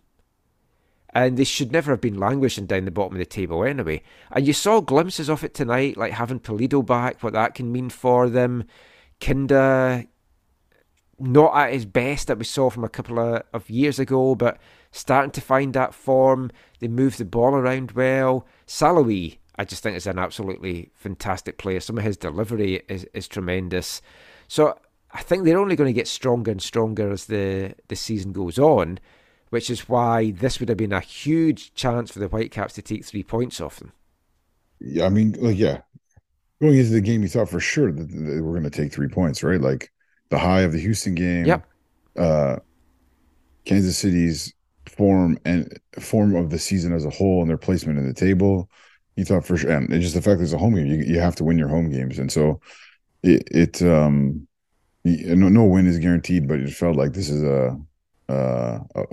And 1.14 1.36
they 1.36 1.44
should 1.44 1.70
never 1.70 1.92
have 1.92 2.00
been 2.00 2.18
languishing 2.18 2.66
down 2.66 2.86
the 2.86 2.90
bottom 2.90 3.14
of 3.14 3.18
the 3.20 3.24
table 3.24 3.64
anyway. 3.64 4.02
And 4.32 4.46
you 4.46 4.52
saw 4.52 4.80
glimpses 4.80 5.30
of 5.30 5.44
it 5.44 5.54
tonight, 5.54 5.96
like 5.96 6.12
having 6.12 6.40
Pulido 6.40 6.84
back, 6.84 7.22
what 7.22 7.32
that 7.34 7.54
can 7.54 7.72
mean 7.72 7.88
for 7.88 8.28
them. 8.28 8.64
Kinda 9.20 10.06
not 11.18 11.56
at 11.56 11.72
his 11.72 11.86
best 11.86 12.28
that 12.28 12.38
we 12.38 12.44
saw 12.44 12.70
from 12.70 12.84
a 12.84 12.88
couple 12.88 13.18
of, 13.18 13.42
of 13.52 13.70
years 13.70 13.98
ago, 13.98 14.34
but 14.34 14.58
starting 14.90 15.30
to 15.32 15.40
find 15.40 15.74
that 15.74 15.94
form. 15.94 16.50
They 16.80 16.88
move 16.88 17.16
the 17.16 17.24
ball 17.24 17.54
around 17.54 17.92
well. 17.92 18.46
Sallói, 18.66 19.38
I 19.56 19.64
just 19.64 19.82
think 19.82 19.96
is 19.96 20.06
an 20.06 20.18
absolutely 20.18 20.90
fantastic 20.94 21.58
player. 21.58 21.80
Some 21.80 21.98
of 21.98 22.04
his 22.04 22.16
delivery 22.16 22.82
is, 22.88 23.06
is 23.14 23.28
tremendous. 23.28 24.02
So 24.48 24.78
I 25.12 25.22
think 25.22 25.44
they're 25.44 25.58
only 25.58 25.76
going 25.76 25.88
to 25.88 25.98
get 25.98 26.08
stronger 26.08 26.50
and 26.50 26.60
stronger 26.60 27.10
as 27.10 27.26
the, 27.26 27.74
the 27.88 27.96
season 27.96 28.32
goes 28.32 28.58
on, 28.58 28.98
which 29.50 29.70
is 29.70 29.88
why 29.88 30.32
this 30.32 30.60
would 30.60 30.68
have 30.68 30.78
been 30.78 30.92
a 30.92 31.00
huge 31.00 31.72
chance 31.74 32.10
for 32.10 32.18
the 32.18 32.28
Whitecaps 32.28 32.74
to 32.74 32.82
take 32.82 33.04
three 33.04 33.22
points 33.22 33.60
off 33.60 33.78
them. 33.78 33.92
Yeah, 34.80 35.06
I 35.06 35.08
mean, 35.08 35.32
like, 35.38 35.56
yeah, 35.56 35.80
going 36.60 36.76
into 36.76 36.90
the 36.90 37.00
game, 37.00 37.22
you 37.22 37.28
thought 37.28 37.48
for 37.48 37.60
sure 37.60 37.90
that, 37.90 38.08
that 38.08 38.42
we're 38.42 38.58
going 38.58 38.64
to 38.64 38.70
take 38.70 38.92
three 38.92 39.08
points, 39.08 39.42
right? 39.42 39.60
Like 39.60 39.90
the 40.28 40.38
high 40.38 40.62
of 40.62 40.72
the 40.72 40.80
Houston 40.80 41.14
game. 41.14 41.46
Yep. 41.46 41.66
Uh, 42.18 42.56
Kansas 43.64 43.98
City's 43.98 44.52
form 44.86 45.38
and 45.44 45.78
form 45.98 46.34
of 46.34 46.50
the 46.50 46.58
season 46.58 46.92
as 46.92 47.04
a 47.04 47.10
whole 47.10 47.40
and 47.40 47.50
their 47.50 47.58
placement 47.58 47.98
in 47.98 48.06
the 48.06 48.14
table. 48.14 48.70
You 49.16 49.24
thought 49.24 49.44
for 49.44 49.56
sure, 49.56 49.70
and 49.70 49.92
it's 49.92 50.02
just 50.02 50.14
the 50.14 50.22
fact 50.22 50.38
that 50.38 50.44
it's 50.44 50.52
a 50.52 50.58
home 50.58 50.74
game. 50.74 50.86
You 50.86 50.98
you 50.98 51.20
have 51.20 51.36
to 51.36 51.44
win 51.44 51.58
your 51.58 51.68
home 51.68 51.90
games, 51.90 52.18
and 52.18 52.30
so 52.30 52.60
it 53.22 53.42
it 53.50 53.82
um 53.82 54.46
no 55.04 55.48
no 55.48 55.64
win 55.64 55.86
is 55.86 55.98
guaranteed, 55.98 56.48
but 56.48 56.60
it 56.60 56.70
felt 56.70 56.96
like 56.96 57.12
this 57.12 57.30
is 57.30 57.42
a 57.42 57.78
uh 58.28 58.78
a, 58.94 59.04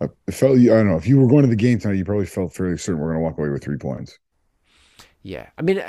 a, 0.00 0.08
it 0.26 0.32
felt 0.32 0.58
I 0.58 0.64
don't 0.64 0.88
know 0.88 0.96
if 0.96 1.06
you 1.06 1.20
were 1.20 1.28
going 1.28 1.42
to 1.42 1.48
the 1.48 1.56
game 1.56 1.78
tonight, 1.78 1.98
you 1.98 2.04
probably 2.04 2.26
felt 2.26 2.54
fairly 2.54 2.78
certain 2.78 3.00
we're 3.00 3.12
going 3.12 3.20
to 3.20 3.24
walk 3.24 3.38
away 3.38 3.50
with 3.50 3.62
three 3.62 3.78
points. 3.78 4.18
Yeah, 5.22 5.48
I 5.56 5.62
mean, 5.62 5.82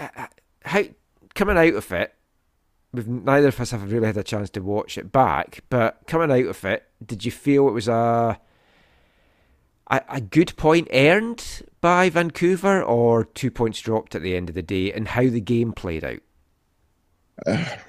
how 0.63 0.83
coming 1.33 1.57
out 1.57 1.73
of 1.73 1.91
it, 1.91 2.14
we've 2.95 3.07
neither 3.07 3.49
of 3.49 3.59
us 3.59 3.71
have 3.71 3.91
really 3.91 4.07
had 4.07 4.17
a 4.17 4.23
chance 4.23 4.49
to 4.51 4.61
watch 4.61 4.97
it 4.97 5.11
back. 5.11 5.61
But 5.69 6.01
coming 6.07 6.31
out 6.31 6.49
of 6.49 6.65
it, 6.65 6.83
did 7.05 7.25
you 7.25 7.31
feel 7.31 7.67
it 7.67 7.73
was 7.73 7.87
a 7.87 8.39
a, 9.87 10.01
a 10.09 10.21
good 10.21 10.55
point 10.57 10.87
earned 10.93 11.63
by 11.81 12.09
Vancouver, 12.09 12.81
or 12.81 13.25
two 13.25 13.51
points 13.51 13.79
dropped 13.79 14.15
at 14.15 14.21
the 14.21 14.35
end 14.35 14.49
of 14.49 14.55
the 14.55 14.63
day, 14.63 14.91
and 14.91 15.07
how 15.07 15.23
the 15.23 15.41
game 15.41 15.73
played 15.73 16.03
out? 16.03 16.19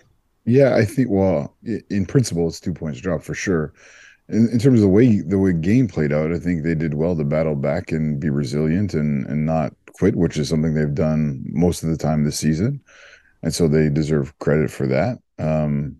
Yeah, 0.48 0.76
I 0.76 0.84
think. 0.84 1.08
Well, 1.10 1.56
in 1.90 2.06
principle, 2.06 2.46
it's 2.46 2.60
two 2.60 2.72
points 2.72 3.00
dropped 3.00 3.24
for 3.24 3.34
sure. 3.34 3.72
In, 4.28 4.48
in 4.50 4.60
terms 4.60 4.78
of 4.78 4.82
the 4.82 4.88
way 4.88 5.20
the 5.20 5.40
way 5.40 5.52
game 5.52 5.88
played 5.88 6.12
out, 6.12 6.32
I 6.32 6.38
think 6.38 6.62
they 6.62 6.76
did 6.76 6.94
well 6.94 7.16
to 7.16 7.24
battle 7.24 7.56
back 7.56 7.90
and 7.90 8.20
be 8.20 8.30
resilient 8.30 8.94
and 8.94 9.26
and 9.26 9.44
not 9.44 9.74
quit, 9.94 10.14
which 10.14 10.36
is 10.36 10.48
something 10.48 10.74
they've 10.74 10.94
done 10.94 11.44
most 11.48 11.82
of 11.82 11.88
the 11.88 11.96
time 11.96 12.22
this 12.22 12.38
season, 12.38 12.80
and 13.46 13.54
so 13.54 13.68
they 13.68 13.90
deserve 13.90 14.38
credit 14.40 14.70
for 14.72 14.88
that. 14.88 15.20
Um, 15.40 15.98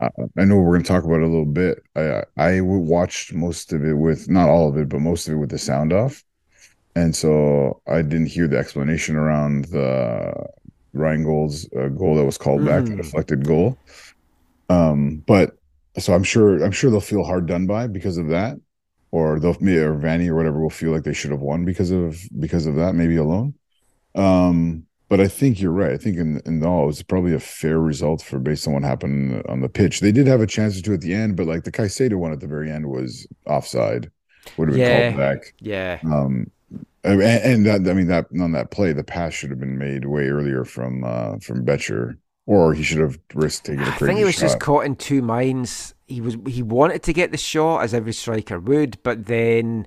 I, 0.00 0.08
I 0.38 0.44
know 0.44 0.56
we're 0.58 0.72
going 0.74 0.82
to 0.84 0.88
talk 0.88 1.04
about 1.04 1.20
it 1.20 1.24
a 1.24 1.28
little 1.28 1.46
bit. 1.46 1.80
I 1.96 2.24
I 2.36 2.60
watched 2.62 3.34
most 3.34 3.72
of 3.72 3.84
it 3.84 3.94
with 3.94 4.28
not 4.30 4.48
all 4.50 4.68
of 4.68 4.78
it, 4.78 4.88
but 4.88 5.00
most 5.00 5.28
of 5.28 5.34
it 5.34 5.38
with 5.38 5.50
the 5.50 5.58
sound 5.58 5.92
off, 5.92 6.24
and 6.96 7.14
so 7.16 7.82
I 7.88 8.02
didn't 8.02 8.26
hear 8.28 8.48
the 8.48 8.58
explanation 8.58 9.16
around 9.16 9.66
the 9.66 10.32
Ryan 10.94 11.24
Gauld's 11.24 11.68
uh, 11.78 11.88
goal 11.88 12.16
that 12.16 12.24
was 12.26 12.38
called 12.38 12.64
back, 12.64 12.86
the 12.86 12.96
Mm. 12.96 12.98
deflected 12.98 13.46
goal. 13.46 13.80
Um, 14.68 15.22
but 15.26 15.52
so 15.98 16.14
I'm 16.14 16.24
sure 16.24 16.62
I'm 16.64 16.72
sure 16.72 16.90
they'll 16.90 17.00
feel 17.00 17.24
hard 17.24 17.46
done 17.46 17.66
by 17.66 17.86
because 17.86 18.18
of 18.18 18.28
that, 18.28 18.56
or 19.12 19.40
they'll 19.40 19.56
me 19.60 19.76
or 19.76 19.94
Vanni 19.94 20.28
or 20.28 20.36
whatever 20.36 20.60
will 20.60 20.70
feel 20.70 20.92
like 20.92 21.04
they 21.04 21.12
should 21.14 21.30
have 21.30 21.40
won 21.40 21.64
because 21.64 21.90
of 21.90 22.18
because 22.38 22.66
of 22.66 22.76
that, 22.76 22.94
maybe 22.94 23.16
alone. 23.16 23.54
Um, 24.14 24.86
but 25.08 25.20
I 25.20 25.28
think 25.28 25.60
you're 25.60 25.72
right. 25.72 25.92
I 25.92 25.96
think 25.98 26.16
in 26.18 26.40
in 26.46 26.64
all 26.64 26.84
it 26.84 26.86
was 26.86 27.02
probably 27.02 27.34
a 27.34 27.40
fair 27.40 27.78
result 27.80 28.22
for 28.22 28.38
based 28.38 28.66
on 28.66 28.74
what 28.74 28.82
happened 28.82 29.42
on 29.48 29.60
the 29.60 29.68
pitch. 29.68 30.00
They 30.00 30.12
did 30.12 30.26
have 30.26 30.40
a 30.40 30.46
chance 30.46 30.80
to 30.80 30.94
at 30.94 31.00
the 31.00 31.14
end, 31.14 31.36
but 31.36 31.46
like 31.46 31.64
the 31.64 31.72
Caicedo 31.72 32.14
one 32.16 32.32
at 32.32 32.40
the 32.40 32.46
very 32.48 32.70
end 32.70 32.86
was 32.90 33.26
offside, 33.46 34.10
would 34.56 34.68
have 34.68 34.74
been 34.74 34.80
Yeah. 34.80 35.02
called 35.10 35.16
back. 35.16 35.54
Yeah, 35.60 36.00
Um, 36.04 36.50
and, 37.04 37.22
and 37.22 37.66
that 37.66 37.88
I 37.88 37.94
mean 37.94 38.08
that 38.08 38.26
on 38.40 38.52
that 38.52 38.70
play, 38.70 38.92
the 38.92 39.04
pass 39.04 39.32
should 39.34 39.50
have 39.50 39.60
been 39.60 39.78
made 39.78 40.04
way 40.06 40.28
earlier 40.28 40.64
from 40.64 41.04
uh 41.04 41.38
from 41.38 41.64
Becher, 41.64 42.18
or 42.46 42.74
he 42.74 42.82
should 42.82 42.98
have 43.00 43.18
risked 43.34 43.66
taking 43.66 43.88
a 43.88 43.92
crazy 43.92 44.12
I 44.12 44.14
think 44.14 44.18
he 44.18 44.24
was 44.24 44.34
shot. 44.34 44.40
just 44.40 44.60
caught 44.60 44.84
in 44.86 44.96
two 44.96 45.22
minds. 45.22 45.94
He 46.06 46.20
was 46.20 46.36
he 46.46 46.62
wanted 46.62 47.02
to 47.04 47.12
get 47.12 47.30
the 47.32 47.38
shot 47.38 47.80
as 47.82 47.94
every 47.94 48.12
striker 48.12 48.58
would, 48.60 48.98
but 49.02 49.26
then 49.26 49.86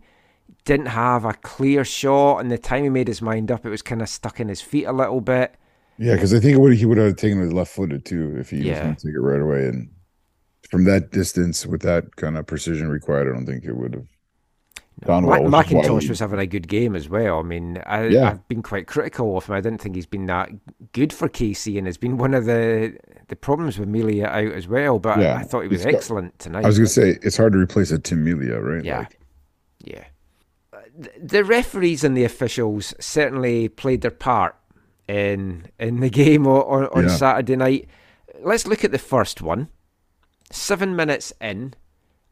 didn't 0.70 0.86
have 0.88 1.26
a 1.26 1.34
clear 1.34 1.84
shot. 1.84 2.38
And 2.40 2.52
the 2.52 2.58
time 2.58 2.84
he 2.84 2.90
made 2.90 3.08
his 3.08 3.22
mind 3.22 3.52
up, 3.52 3.66
it 3.66 3.70
was 3.70 3.82
kind 3.82 4.02
of 4.02 4.08
stuck 4.10 4.40
in 4.40 4.48
his 4.48 4.62
feet 4.62 4.86
a 4.86 4.94
little 4.94 5.20
bit. 5.22 5.56
Yeah, 5.98 6.14
because 6.14 6.34
I 6.34 6.40
think 6.40 6.56
it 6.56 6.60
would 6.62 6.78
he 6.78 6.86
would 6.86 6.98
have 6.98 7.16
taken 7.18 7.42
it 7.42 7.52
left 7.54 7.72
footed 7.72 8.06
too 8.06 8.36
if 8.40 8.52
he 8.52 8.58
was 8.70 8.78
going 8.80 8.96
to 8.96 9.08
take 9.08 9.16
it 9.16 9.20
right 9.20 9.42
away. 9.42 9.68
And 9.68 9.90
from 10.70 10.84
that 10.86 11.12
distance, 11.12 11.66
with 11.66 11.82
that 11.82 12.16
kind 12.16 12.38
of 12.38 12.46
precision 12.46 12.88
required, 12.90 13.28
I 13.28 13.34
don't 13.34 13.46
think 13.46 13.66
it 13.66 13.74
would 13.76 13.94
have 13.96 14.06
gone 15.06 15.24
Ma- 15.24 15.30
well. 15.40 15.44
which 15.44 15.52
McIntosh 15.68 16.08
was 16.08 16.20
having 16.20 16.40
a 16.40 16.46
good 16.46 16.68
game 16.68 16.96
as 16.96 17.10
well. 17.10 17.40
I 17.40 17.44
mean, 17.44 17.82
I, 17.86 18.08
Yeah. 18.08 18.30
I've 18.30 18.48
been 18.48 18.62
quite 18.62 18.86
critical 18.88 19.36
of 19.38 19.46
him. 19.48 19.56
I 19.56 19.62
didn't 19.62 19.82
think 19.82 19.96
he's 19.96 20.06
been 20.06 20.26
that 20.28 20.50
good 20.94 21.12
for 21.12 21.28
KC, 21.28 21.78
and 21.78 21.88
has 21.88 21.98
been 21.98 22.18
one 22.18 22.34
of 22.34 22.46
the 22.46 22.96
the 23.28 23.36
problems 23.36 23.78
with 23.80 23.90
Melia 23.90 24.28
out 24.28 24.54
as 24.54 24.68
well. 24.68 25.00
But 25.00 25.20
Yeah, 25.20 25.34
I, 25.34 25.40
I 25.40 25.44
thought 25.44 25.62
he 25.62 25.68
was 25.68 25.80
he's 25.84 25.86
got- 25.92 25.96
excellent 25.96 26.38
tonight. 26.40 26.64
I 26.64 26.68
was 26.68 26.78
going 26.78 26.88
to 26.88 26.94
say 26.94 27.18
it's 27.24 27.38
hard 27.38 27.54
to 27.54 27.60
replace 27.60 27.92
a 27.92 28.00
Tim 28.00 28.24
Melia, 28.24 28.60
right? 28.62 28.84
Yeah. 28.86 29.00
Like, 29.00 29.20
Yeah. 29.84 30.06
Th- 31.02 31.16
The 31.22 31.44
referees 31.44 32.04
and 32.04 32.16
the 32.18 32.24
officials 32.24 32.94
certainly 33.00 33.70
played 33.70 34.02
their 34.02 34.12
part 34.12 34.56
in 35.08 35.68
in 35.80 36.00
the 36.02 36.10
game 36.10 36.46
on, 36.48 36.86
on 36.88 37.04
Yeah. 37.08 37.16
Saturday 37.16 37.56
night. 37.56 37.88
Let's 38.42 38.68
look 38.68 38.84
at 38.84 38.92
the 38.92 38.98
first 39.00 39.42
one. 39.42 39.70
Seven 40.52 40.96
minutes 40.96 41.32
in, 41.42 41.74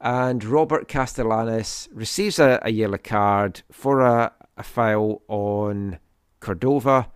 and 0.02 0.44
Robert 0.44 0.88
Castellanos 0.88 1.88
receives 1.94 2.40
a, 2.40 2.60
a 2.64 2.72
yellow 2.72 2.98
card 2.98 3.62
for 3.72 4.02
a, 4.02 4.32
a 4.58 4.64
foul 4.64 5.22
on 5.28 6.00
Cordova. 6.40 7.08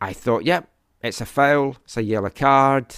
I 0.00 0.12
thought, 0.12 0.44
yep, 0.44 0.68
it's 1.02 1.20
a 1.20 1.26
foul, 1.26 1.76
it's 1.84 1.96
a 1.96 2.02
yellow 2.02 2.30
card, 2.30 2.94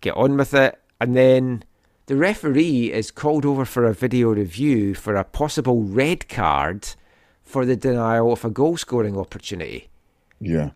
get 0.00 0.14
on 0.16 0.36
with 0.36 0.52
it. 0.54 0.78
And 1.00 1.14
then 1.16 1.64
the 2.06 2.16
referee 2.16 2.92
is 2.92 3.10
called 3.10 3.44
over 3.46 3.64
for 3.64 3.84
a 3.86 3.94
video 3.94 4.30
review 4.30 4.94
for 4.94 5.16
a 5.16 5.24
possible 5.24 5.82
red 5.82 6.28
card 6.28 6.88
for 7.42 7.64
the 7.66 7.76
denial 7.76 8.32
of 8.32 8.44
a 8.44 8.50
goal 8.50 8.76
scoring 8.76 9.16
opportunity. 9.18 9.88
yeah. 10.40 10.70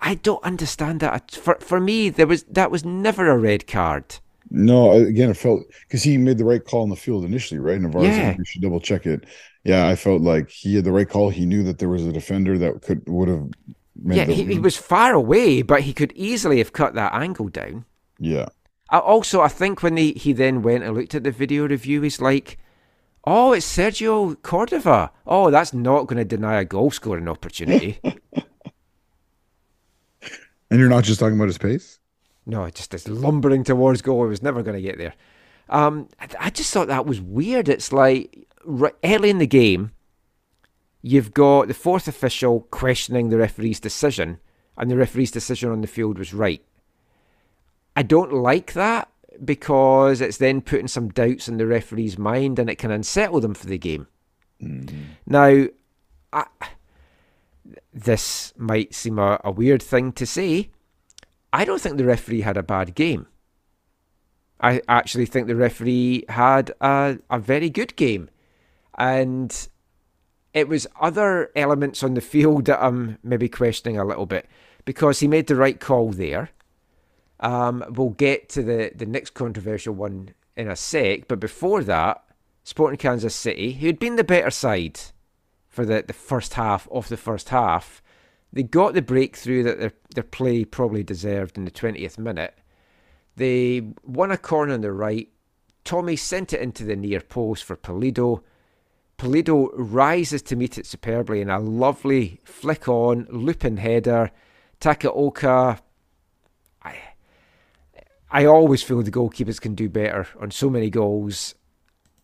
I 0.00 0.14
don't 0.14 0.42
understand 0.44 1.00
that. 1.00 1.30
For 1.30 1.56
for 1.60 1.80
me, 1.80 2.08
there 2.10 2.26
was 2.26 2.42
that 2.44 2.70
was 2.70 2.84
never 2.84 3.28
a 3.30 3.38
red 3.38 3.66
card. 3.66 4.18
No, 4.50 4.92
again, 4.92 5.30
it 5.30 5.36
felt 5.36 5.62
because 5.86 6.02
he 6.02 6.18
made 6.18 6.38
the 6.38 6.44
right 6.44 6.64
call 6.64 6.82
in 6.84 6.90
the 6.90 6.96
field 6.96 7.24
initially, 7.24 7.60
right? 7.60 7.80
Navarro 7.80 8.04
Yeah. 8.04 8.34
we 8.36 8.44
should 8.44 8.62
double 8.62 8.80
check 8.80 9.06
it. 9.06 9.24
Yeah, 9.64 9.86
I 9.88 9.94
felt 9.96 10.22
like 10.22 10.50
he 10.50 10.74
had 10.74 10.84
the 10.84 10.92
right 10.92 11.08
call. 11.08 11.30
He 11.30 11.46
knew 11.46 11.62
that 11.64 11.78
there 11.78 11.88
was 11.88 12.04
a 12.06 12.12
defender 12.12 12.58
that 12.58 12.82
could 12.82 13.06
would 13.08 13.28
have 13.28 13.48
made 14.02 14.16
yeah, 14.16 14.24
the 14.24 14.34
he, 14.34 14.44
he 14.46 14.58
was 14.58 14.76
far 14.76 15.12
away, 15.14 15.62
but 15.62 15.82
he 15.82 15.92
could 15.92 16.12
easily 16.14 16.58
have 16.58 16.72
cut 16.72 16.94
that 16.94 17.12
angle 17.14 17.48
down. 17.48 17.84
yeah. 18.18 18.48
I- 18.90 18.98
Also, 18.98 19.40
I 19.40 19.48
think 19.48 19.82
when 19.82 19.96
he, 19.96 20.12
he 20.12 20.32
then 20.32 20.62
went 20.62 20.84
and 20.84 20.94
looked 20.94 21.14
at 21.14 21.24
the 21.24 21.30
video 21.30 21.66
review, 21.68 22.02
he's 22.02 22.20
like, 22.20 22.58
"Oh, 23.24 23.52
it's 23.52 23.66
Sergio 23.76 24.36
Cordova. 24.42 25.10
Oh, 25.26 25.50
that's 25.50 25.72
not 25.72 26.06
going 26.06 26.18
to 26.18 26.24
deny 26.24 26.60
a 26.60 26.64
goal 26.64 26.90
scoring 26.90 27.28
opportunity." 27.28 27.98
And 30.70 30.78
you're 30.78 30.88
not 30.88 31.02
just 31.02 31.18
talking 31.18 31.34
about 31.34 31.48
his 31.48 31.58
pace. 31.58 31.98
no, 32.46 32.68
just 32.70 32.94
is 32.94 33.08
lumbering 33.08 33.64
towards 33.64 34.02
goal. 34.02 34.22
He 34.22 34.28
was 34.28 34.40
never 34.42 34.62
going 34.62 34.76
to 34.76 34.82
get 34.82 34.98
there. 34.98 35.14
Um, 35.68 36.08
I, 36.20 36.28
I 36.46 36.50
just 36.50 36.72
thought 36.72 36.86
that 36.86 37.06
was 37.06 37.20
weird. 37.20 37.68
It's 37.68 37.92
like 37.92 38.46
right, 38.64 38.94
early 39.02 39.30
in 39.30 39.38
the 39.38 39.48
game, 39.48 39.90
you've 41.02 41.34
got 41.34 41.66
the 41.66 41.74
fourth 41.74 42.06
official 42.06 42.68
questioning 42.70 43.30
the 43.30 43.36
referee's 43.38 43.80
decision, 43.80 44.38
and 44.76 44.88
the 44.88 44.96
referee's 44.96 45.32
decision 45.32 45.70
on 45.70 45.80
the 45.80 45.86
field 45.88 46.18
was 46.18 46.32
right. 46.32 46.62
I 48.00 48.02
don't 48.02 48.32
like 48.32 48.72
that 48.72 49.10
because 49.44 50.22
it's 50.22 50.38
then 50.38 50.62
putting 50.62 50.88
some 50.88 51.10
doubts 51.10 51.48
in 51.48 51.58
the 51.58 51.66
referee's 51.66 52.16
mind 52.16 52.58
and 52.58 52.70
it 52.70 52.78
can 52.78 52.90
unsettle 52.90 53.40
them 53.40 53.52
for 53.52 53.66
the 53.66 53.76
game. 53.76 54.06
Mm-hmm. 54.58 54.96
Now, 55.26 55.66
I, 56.32 56.46
this 57.92 58.54
might 58.56 58.94
seem 58.94 59.18
a, 59.18 59.38
a 59.44 59.50
weird 59.50 59.82
thing 59.82 60.12
to 60.12 60.24
say. 60.24 60.70
I 61.52 61.66
don't 61.66 61.78
think 61.78 61.98
the 61.98 62.06
referee 62.06 62.40
had 62.40 62.56
a 62.56 62.62
bad 62.62 62.94
game. 62.94 63.26
I 64.62 64.80
actually 64.88 65.26
think 65.26 65.46
the 65.46 65.54
referee 65.54 66.24
had 66.30 66.72
a, 66.80 67.18
a 67.28 67.38
very 67.38 67.68
good 67.68 67.96
game. 67.96 68.30
And 68.96 69.68
it 70.54 70.68
was 70.68 70.86
other 70.98 71.50
elements 71.54 72.02
on 72.02 72.14
the 72.14 72.22
field 72.22 72.64
that 72.64 72.82
I'm 72.82 73.18
maybe 73.22 73.50
questioning 73.50 73.98
a 73.98 74.06
little 74.06 74.24
bit 74.24 74.48
because 74.86 75.20
he 75.20 75.28
made 75.28 75.48
the 75.48 75.56
right 75.56 75.78
call 75.78 76.12
there. 76.12 76.48
Um, 77.40 77.84
we'll 77.88 78.10
get 78.10 78.48
to 78.50 78.62
the, 78.62 78.92
the 78.94 79.06
next 79.06 79.30
controversial 79.30 79.94
one 79.94 80.34
in 80.56 80.68
a 80.68 80.76
sec, 80.76 81.26
but 81.26 81.40
before 81.40 81.82
that, 81.84 82.22
Sporting 82.64 82.98
Kansas 82.98 83.34
City, 83.34 83.72
who'd 83.72 83.98
been 83.98 84.16
the 84.16 84.24
better 84.24 84.50
side 84.50 85.00
for 85.68 85.86
the, 85.86 86.04
the 86.06 86.12
first 86.12 86.54
half 86.54 86.86
of 86.90 87.08
the 87.08 87.16
first 87.16 87.48
half, 87.48 88.02
they 88.52 88.62
got 88.62 88.94
the 88.94 89.02
breakthrough 89.02 89.62
that 89.62 89.78
their, 89.78 89.92
their 90.14 90.24
play 90.24 90.64
probably 90.64 91.02
deserved 91.02 91.56
in 91.56 91.64
the 91.64 91.70
20th 91.70 92.18
minute. 92.18 92.54
They 93.36 93.82
won 94.04 94.30
a 94.30 94.36
corner 94.36 94.74
on 94.74 94.80
the 94.82 94.92
right. 94.92 95.28
Thommy 95.84 96.18
sent 96.18 96.52
it 96.52 96.60
into 96.60 96.84
the 96.84 96.96
near 96.96 97.20
post 97.20 97.64
for 97.64 97.76
Pulido. 97.76 98.42
Pulido 99.16 99.70
rises 99.72 100.42
to 100.42 100.56
meet 100.56 100.78
it 100.78 100.86
superbly 100.86 101.40
in 101.40 101.48
a 101.48 101.58
lovely 101.58 102.40
flick 102.44 102.88
on, 102.88 103.26
looping 103.30 103.78
header. 103.78 104.30
Takaoka. 104.80 105.80
I, 108.30 108.44
always 108.44 108.82
feel 108.82 109.02
the 109.02 109.10
goalkeepers 109.10 109.60
can 109.60 109.74
do 109.74 109.88
better 109.88 110.26
on 110.40 110.50
so 110.50 110.70
many 110.70 110.90
goals. 110.90 111.54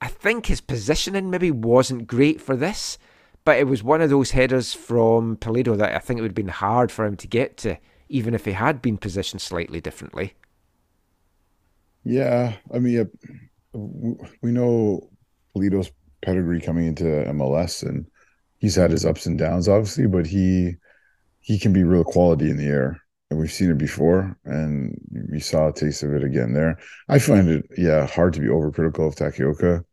I 0.00 0.08
think 0.08 0.46
his 0.46 0.60
positioning 0.60 1.30
maybe 1.30 1.50
wasn't 1.50 2.06
great 2.06 2.40
for 2.40 2.56
this, 2.56 2.98
but 3.44 3.58
it 3.58 3.66
was 3.66 3.82
one 3.82 4.00
of 4.00 4.10
those 4.10 4.32
headers 4.32 4.74
from 4.74 5.36
Pulido 5.36 5.76
that 5.76 5.94
I 5.94 5.98
think 5.98 6.18
it 6.18 6.22
would 6.22 6.32
have 6.32 6.34
been 6.34 6.48
hard 6.48 6.92
for 6.92 7.04
him 7.04 7.16
to 7.16 7.26
get 7.26 7.56
to, 7.58 7.78
even 8.08 8.34
if 8.34 8.44
he 8.44 8.52
had 8.52 8.82
been 8.82 8.98
positioned 8.98 9.40
slightly 9.40 9.80
differently. 9.80 10.34
Yeah, 12.04 12.54
I 12.72 12.78
mean, 12.78 13.10
we 13.72 14.52
know 14.52 15.10
Pulido's 15.54 15.90
pedigree 16.22 16.60
coming 16.60 16.86
into 16.86 17.04
MLS, 17.04 17.82
and 17.82 18.06
he's 18.58 18.76
had 18.76 18.90
his 18.90 19.04
ups 19.04 19.26
and 19.26 19.38
downs, 19.38 19.68
obviously, 19.68 20.06
but 20.06 20.26
he 20.26 20.76
he 21.40 21.58
can 21.58 21.72
be 21.72 21.84
real 21.84 22.04
quality 22.04 22.50
in 22.50 22.56
the 22.56 22.66
air, 22.66 23.00
and 23.30 23.38
we've 23.40 23.52
seen 23.52 23.70
it 23.70 23.78
before, 23.78 24.38
and 24.44 24.96
we 25.30 25.40
saw 25.40 25.68
a 25.68 25.72
taste 25.72 26.02
of 26.02 26.14
it 26.14 26.22
again 26.24 26.52
there. 26.54 26.78
I 27.08 27.18
find 27.18 27.48
it, 27.48 27.66
yeah, 27.76 28.06
hard 28.06 28.34
to 28.34 28.40
be 28.40 28.46
overcritical 28.48 29.08
of 29.08 29.16
Takaoka 29.16 29.84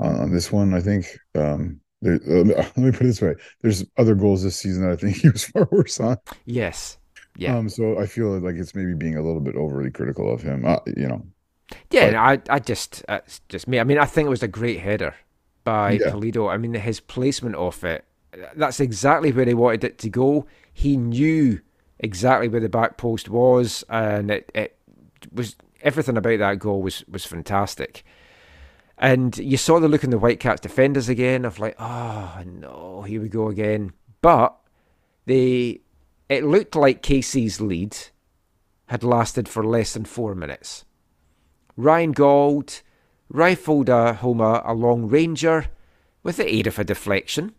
on, 0.00 0.16
on 0.16 0.32
this 0.32 0.52
one. 0.52 0.74
I 0.74 0.80
think. 0.80 1.06
Um, 1.34 1.80
there, 2.02 2.20
let, 2.26 2.46
me, 2.46 2.54
let 2.54 2.76
me 2.78 2.92
put 2.92 3.02
it 3.02 3.04
this 3.06 3.22
way: 3.22 3.34
there's 3.62 3.84
other 3.98 4.14
goals 4.14 4.42
this 4.42 4.56
season 4.56 4.82
that 4.84 4.92
I 4.92 4.96
think 4.96 5.16
he 5.22 5.28
was 5.30 5.44
far 5.44 5.68
worse 5.70 6.00
on. 6.00 6.18
Yes. 6.44 6.98
Yeah. 7.36 7.56
Um, 7.56 7.68
so 7.68 7.98
I 7.98 8.06
feel 8.06 8.38
like 8.40 8.56
it's 8.56 8.74
maybe 8.74 8.94
being 8.94 9.16
a 9.16 9.22
little 9.22 9.40
bit 9.40 9.56
overly 9.56 9.90
critical 9.90 10.32
of 10.32 10.42
him. 10.42 10.64
Uh, 10.66 10.78
you 10.96 11.06
know, 11.08 11.26
Yeah, 11.90 12.10
no, 12.10 12.18
I, 12.18 12.40
I 12.48 12.58
just, 12.58 13.04
it's 13.08 13.40
just 13.48 13.68
me. 13.68 13.80
I 13.80 13.84
mean, 13.84 13.98
I 13.98 14.04
think 14.04 14.26
it 14.26 14.30
was 14.30 14.42
a 14.42 14.48
great 14.48 14.80
header 14.80 15.14
by 15.64 15.92
Yeah. 15.92 16.10
Pulido. 16.10 16.50
I 16.52 16.56
mean, 16.56 16.74
his 16.74 17.00
placement 17.00 17.56
of 17.56 17.82
it, 17.84 18.04
that's 18.56 18.80
exactly 18.80 19.32
where 19.32 19.46
he 19.46 19.54
wanted 19.54 19.84
it 19.84 19.98
to 19.98 20.08
go. 20.10 20.46
He 20.72 20.96
knew 20.96 21.60
exactly 22.00 22.48
where 22.48 22.60
the 22.60 22.68
back 22.68 22.96
post 22.96 23.28
was, 23.28 23.84
and 23.88 24.30
it, 24.30 24.50
it 24.54 24.76
was 25.32 25.54
everything 25.82 26.16
about 26.16 26.38
that 26.38 26.58
goal 26.58 26.82
was 26.82 27.04
was 27.08 27.24
fantastic. 27.24 28.04
And 28.98 29.36
you 29.38 29.56
saw 29.56 29.80
the 29.80 29.88
look 29.88 30.04
in 30.04 30.10
the 30.10 30.18
Whitecaps 30.18 30.60
defenders 30.60 31.08
again 31.08 31.46
of 31.46 31.58
like, 31.58 31.74
oh 31.78 32.42
no, 32.44 33.02
here 33.02 33.22
we 33.22 33.30
go 33.30 33.48
again. 33.48 33.92
But 34.20 34.54
they, 35.24 35.80
it 36.28 36.44
looked 36.44 36.76
like 36.76 37.02
KC's 37.02 37.62
lead 37.62 37.96
had 38.86 39.02
lasted 39.02 39.48
for 39.48 39.64
less 39.64 39.94
than 39.94 40.04
four 40.04 40.34
minutes. 40.34 40.84
Ryan 41.78 42.12
Gauld 42.12 42.74
rifled 43.30 43.88
a 43.88 44.14
home 44.14 44.42
a, 44.42 44.62
a 44.66 44.74
long 44.74 45.06
ranger 45.06 45.66
with 46.22 46.36
the 46.36 46.54
aid 46.54 46.66
of 46.66 46.78
a 46.78 46.84
deflection. 46.84 47.54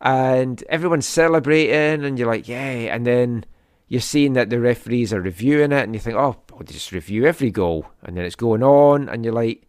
And 0.00 0.62
everyone's 0.68 1.06
celebrating, 1.06 2.04
and 2.04 2.18
you're 2.18 2.30
like, 2.30 2.48
yay. 2.48 2.88
And 2.88 3.06
then 3.06 3.44
you're 3.88 4.00
seeing 4.00 4.32
that 4.34 4.48
the 4.48 4.60
referees 4.60 5.12
are 5.12 5.20
reviewing 5.20 5.72
it, 5.72 5.84
and 5.84 5.94
you 5.94 6.00
think, 6.00 6.16
oh, 6.16 6.36
well, 6.50 6.60
they 6.60 6.72
just 6.72 6.92
review 6.92 7.26
every 7.26 7.50
goal. 7.50 7.86
And 8.02 8.16
then 8.16 8.24
it's 8.24 8.36
going 8.36 8.62
on, 8.62 9.08
and 9.08 9.24
you're 9.24 9.34
like, 9.34 9.66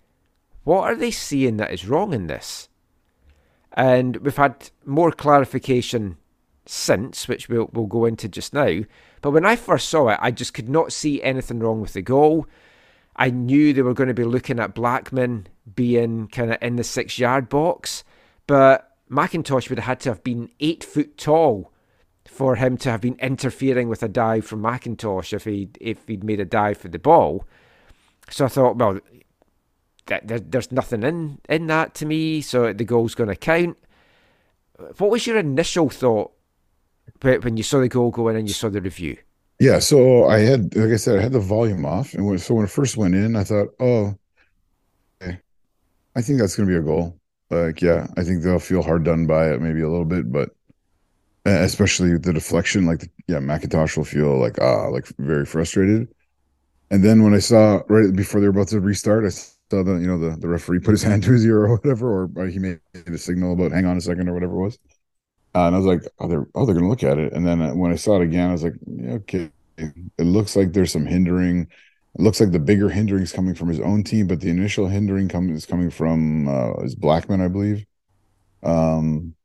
what 0.63 0.83
are 0.83 0.95
they 0.95 1.11
seeing 1.11 1.57
that 1.57 1.71
is 1.71 1.87
wrong 1.87 2.13
in 2.13 2.27
this? 2.27 2.69
And 3.73 4.17
we've 4.17 4.35
had 4.37 4.69
more 4.85 5.11
clarification 5.11 6.17
since, 6.65 7.27
which 7.27 7.49
we'll, 7.49 7.69
we'll 7.73 7.87
go 7.87 8.05
into 8.05 8.27
just 8.27 8.53
now. 8.53 8.81
But 9.21 9.31
when 9.31 9.45
I 9.45 9.55
first 9.55 9.89
saw 9.89 10.09
it, 10.09 10.19
I 10.21 10.31
just 10.31 10.53
could 10.53 10.69
not 10.69 10.93
see 10.93 11.21
anything 11.21 11.59
wrong 11.59 11.81
with 11.81 11.93
the 11.93 12.01
goal. 12.01 12.47
I 13.15 13.29
knew 13.29 13.73
they 13.73 13.81
were 13.81 13.93
going 13.93 14.07
to 14.07 14.13
be 14.13 14.23
looking 14.23 14.59
at 14.59 14.75
Blackmon 14.75 15.45
being 15.75 16.27
kind 16.27 16.51
of 16.51 16.57
in 16.61 16.75
the 16.75 16.83
six 16.83 17.19
yard 17.19 17.49
box, 17.49 18.03
but 18.47 18.90
McIntosh 19.11 19.69
would 19.69 19.79
have 19.79 19.85
had 19.85 19.99
to 20.01 20.09
have 20.09 20.23
been 20.23 20.49
eight 20.59 20.83
foot 20.83 21.17
tall 21.17 21.71
for 22.25 22.55
him 22.55 22.77
to 22.77 22.89
have 22.89 23.01
been 23.01 23.17
interfering 23.19 23.89
with 23.89 24.01
a 24.01 24.07
dive 24.07 24.45
from 24.45 24.61
McIntosh 24.61 25.33
if 25.33 25.43
he 25.43 25.69
if 25.79 26.07
he'd 26.07 26.23
made 26.23 26.39
a 26.39 26.45
dive 26.45 26.77
for 26.77 26.87
the 26.87 26.99
ball. 26.99 27.45
So 28.29 28.45
I 28.45 28.47
thought, 28.47 28.77
well, 28.77 28.99
that, 30.05 30.27
there, 30.27 30.39
there's 30.39 30.71
nothing 30.71 31.03
in 31.03 31.39
in 31.49 31.67
that 31.67 31.93
to 31.95 32.05
me, 32.05 32.41
so 32.41 32.71
the 32.71 32.85
goal's 32.85 33.15
going 33.15 33.29
to 33.29 33.35
count. 33.35 33.77
What 34.97 35.11
was 35.11 35.27
your 35.27 35.37
initial 35.37 35.89
thought 35.89 36.31
when 37.21 37.57
you 37.57 37.63
saw 37.63 37.81
the 37.81 37.89
goal 37.89 38.11
go 38.11 38.29
in 38.29 38.37
and 38.37 38.47
you 38.47 38.53
saw 38.53 38.69
the 38.69 38.81
review? 38.81 39.17
Yeah, 39.59 39.77
so 39.77 40.25
I 40.25 40.39
had, 40.39 40.75
like 40.75 40.91
I 40.91 40.95
said, 40.95 41.19
I 41.19 41.21
had 41.21 41.33
the 41.33 41.39
volume 41.39 41.85
off, 41.85 42.15
and 42.15 42.25
when, 42.25 42.39
so 42.39 42.55
when 42.55 42.65
it 42.65 42.71
first 42.71 42.97
went 42.97 43.13
in, 43.13 43.35
I 43.35 43.43
thought, 43.43 43.67
oh, 43.79 44.15
okay, 45.21 45.37
I 46.15 46.21
think 46.23 46.39
that's 46.39 46.55
going 46.55 46.67
to 46.67 46.73
be 46.73 46.79
a 46.79 46.81
goal. 46.81 47.20
Like, 47.51 47.81
yeah, 47.81 48.07
I 48.17 48.23
think 48.23 48.43
they'll 48.43 48.59
feel 48.59 48.81
hard 48.83 49.03
done 49.03 49.27
by 49.27 49.51
it, 49.51 49.61
maybe 49.61 49.81
a 49.81 49.89
little 49.89 50.05
bit, 50.05 50.31
but 50.31 50.49
uh, 51.45 51.51
especially 51.63 52.17
the 52.17 52.33
deflection, 52.33 52.85
like, 52.85 53.09
yeah, 53.27 53.37
McIntosh 53.37 53.97
will 53.97 54.05
feel 54.05 54.39
like 54.39 54.59
ah, 54.61 54.87
like 54.87 55.07
very 55.19 55.45
frustrated. 55.45 56.07
And 56.91 57.03
then 57.03 57.23
when 57.23 57.33
I 57.33 57.39
saw 57.39 57.81
right 57.89 58.15
before 58.15 58.41
they 58.41 58.47
were 58.47 58.51
about 58.51 58.69
to 58.69 58.81
restart, 58.81 59.25
I 59.25 59.29
saw 59.29 59.83
the 59.83 59.95
you 59.95 60.07
know 60.07 60.19
the 60.19 60.37
the 60.37 60.47
referee 60.49 60.79
put 60.81 60.91
his 60.91 61.03
hand 61.09 61.23
to 61.23 61.31
his 61.33 61.45
ear 61.45 61.65
or 61.65 61.77
whatever, 61.77 62.29
or 62.35 62.47
he 62.47 62.59
made 62.59 62.79
a 63.07 63.17
signal 63.17 63.53
about 63.53 63.71
hang 63.71 63.85
on 63.85 63.97
a 63.97 64.01
second 64.01 64.29
or 64.29 64.33
whatever 64.33 64.53
it 64.55 64.63
was. 64.63 64.79
Uh, 65.55 65.67
and 65.67 65.75
I 65.75 65.79
was 65.79 65.87
like, 65.87 66.01
oh, 66.19 66.27
they're 66.27 66.47
oh 66.55 66.65
they're 66.65 66.75
gonna 66.75 66.89
look 66.89 67.03
at 67.03 67.17
it. 67.19 67.33
And 67.33 67.45
then 67.47 67.61
uh, 67.61 67.73
when 67.73 67.91
I 67.91 67.95
saw 67.95 68.17
it 68.21 68.23
again, 68.23 68.49
I 68.49 68.53
was 68.53 68.63
like, 68.63 68.75
yeah, 68.87 69.13
okay, 69.15 69.51
it 69.77 70.23
looks 70.25 70.55
like 70.55 70.73
there's 70.73 70.91
some 70.91 71.05
hindering. 71.05 71.67
It 72.15 72.21
looks 72.21 72.39
like 72.39 72.51
the 72.51 72.59
bigger 72.59 72.89
hindering 72.89 73.23
is 73.23 73.31
coming 73.31 73.55
from 73.55 73.69
his 73.69 73.79
own 73.79 74.03
team, 74.03 74.27
but 74.27 74.41
the 74.41 74.49
initial 74.49 74.87
hindering 74.87 75.29
come, 75.29 75.49
is 75.49 75.65
coming 75.65 75.89
from 75.89 76.47
uh, 76.47 76.81
his 76.81 76.95
Blackmon, 76.95 77.43
I 77.43 77.47
believe. 77.47 77.85
Um, 78.63 79.35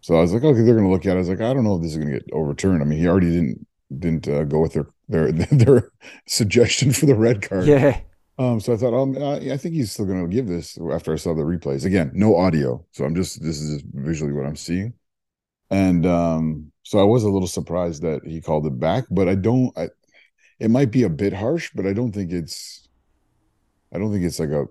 so 0.00 0.16
I 0.16 0.20
was 0.20 0.32
like, 0.32 0.44
okay, 0.44 0.62
they're 0.62 0.74
gonna 0.74 0.90
look 0.90 1.06
at 1.06 1.12
it. 1.12 1.16
I 1.16 1.18
was 1.18 1.28
like, 1.28 1.40
I 1.40 1.52
don't 1.52 1.64
know 1.64 1.76
if 1.76 1.82
this 1.82 1.92
is 1.92 1.98
gonna 1.98 2.12
get 2.12 2.28
overturned. 2.32 2.82
I 2.82 2.84
mean, 2.84 2.98
he 2.98 3.08
already 3.08 3.30
didn't 3.30 3.66
didn't 3.98 4.28
uh, 4.28 4.44
go 4.44 4.60
with 4.60 4.72
their 4.72 4.86
their 5.08 5.32
their 5.50 5.90
suggestion 6.26 6.92
for 6.92 7.06
the 7.06 7.14
red 7.14 7.42
card. 7.42 7.66
Yeah. 7.66 8.00
Um, 8.38 8.60
so 8.60 8.72
I 8.72 8.76
thought, 8.76 8.94
um, 8.94 9.16
I, 9.18 9.52
I 9.52 9.56
think 9.56 9.74
he's 9.74 9.92
still 9.92 10.06
going 10.06 10.28
to 10.28 10.34
give 10.34 10.48
this 10.48 10.78
after 10.90 11.12
I 11.12 11.16
saw 11.16 11.34
the 11.34 11.42
replays. 11.42 11.84
Again, 11.84 12.10
no 12.14 12.34
audio, 12.34 12.84
so 12.90 13.04
I'm 13.04 13.14
just 13.14 13.42
this 13.42 13.60
is 13.60 13.82
just 13.82 13.94
visually 13.94 14.32
what 14.32 14.46
I'm 14.46 14.56
seeing, 14.56 14.94
and 15.70 16.06
um, 16.06 16.72
so 16.82 16.98
I 16.98 17.04
was 17.04 17.24
a 17.24 17.30
little 17.30 17.48
surprised 17.48 18.02
that 18.02 18.22
he 18.24 18.40
called 18.40 18.66
it 18.66 18.80
back, 18.80 19.04
but 19.10 19.28
I 19.28 19.34
don't. 19.34 19.76
I, 19.76 19.88
it 20.64 20.70
might 20.70 20.90
be 20.90 21.02
a 21.04 21.10
bit 21.10 21.32
harsh, 21.34 21.70
but 21.74 21.86
I 21.86 21.92
don't 21.92 22.12
think 22.12 22.32
it's, 22.32 22.88
I 23.94 23.98
don't 23.98 24.12
think 24.12 24.24
it's 24.24 24.40
like 24.40 24.50
a, 24.50 24.66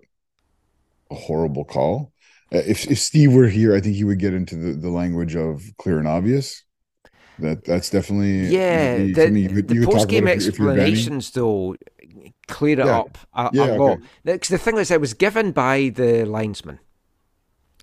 a 1.10 1.16
horrible 1.16 1.66
call. 1.66 2.14
Uh, 2.54 2.58
if 2.66 2.89
if 2.89 3.00
Steve 3.00 3.34
were 3.34 3.48
here, 3.48 3.76
I 3.76 3.80
think 3.82 3.96
he 3.96 4.04
would 4.04 4.20
get 4.20 4.34
into 4.34 4.56
the, 4.56 4.74
the 4.74 4.89
language 4.89 5.36
of 5.36 5.64
clear 5.78 6.00
and 6.00 6.08
obvious. 6.08 6.64
That 7.39 7.64
that's 7.66 7.89
definitely 7.89 8.48
Yeah, 8.48 8.98
maybe 8.98 9.14
the, 9.14 9.30
you 9.32 9.62
the 9.62 9.76
you 9.76 9.88
post 9.88 10.08
game 10.08 10.26
about 10.26 10.38
if 10.38 10.42
you- 10.42 10.50
if 10.50 10.60
you're 10.60 10.72
banning. 10.74 11.08
explanations 11.08 11.32
though 11.32 11.76
clear 12.48 12.80
it 12.80 12.86
Yeah. 12.86 13.00
up 13.00 13.18
a, 13.34 13.52
Yeah, 13.52 13.72
a 13.72 13.78
lot. 13.78 14.00
okay. 14.00 14.04
Because 14.26 14.50
the 14.50 14.58
thing 14.58 14.78
is, 14.78 14.92
it 14.92 15.02
was 15.02 15.14
given 15.14 15.52
by 15.52 15.89
the 15.89 16.26
linesman. 16.26 16.80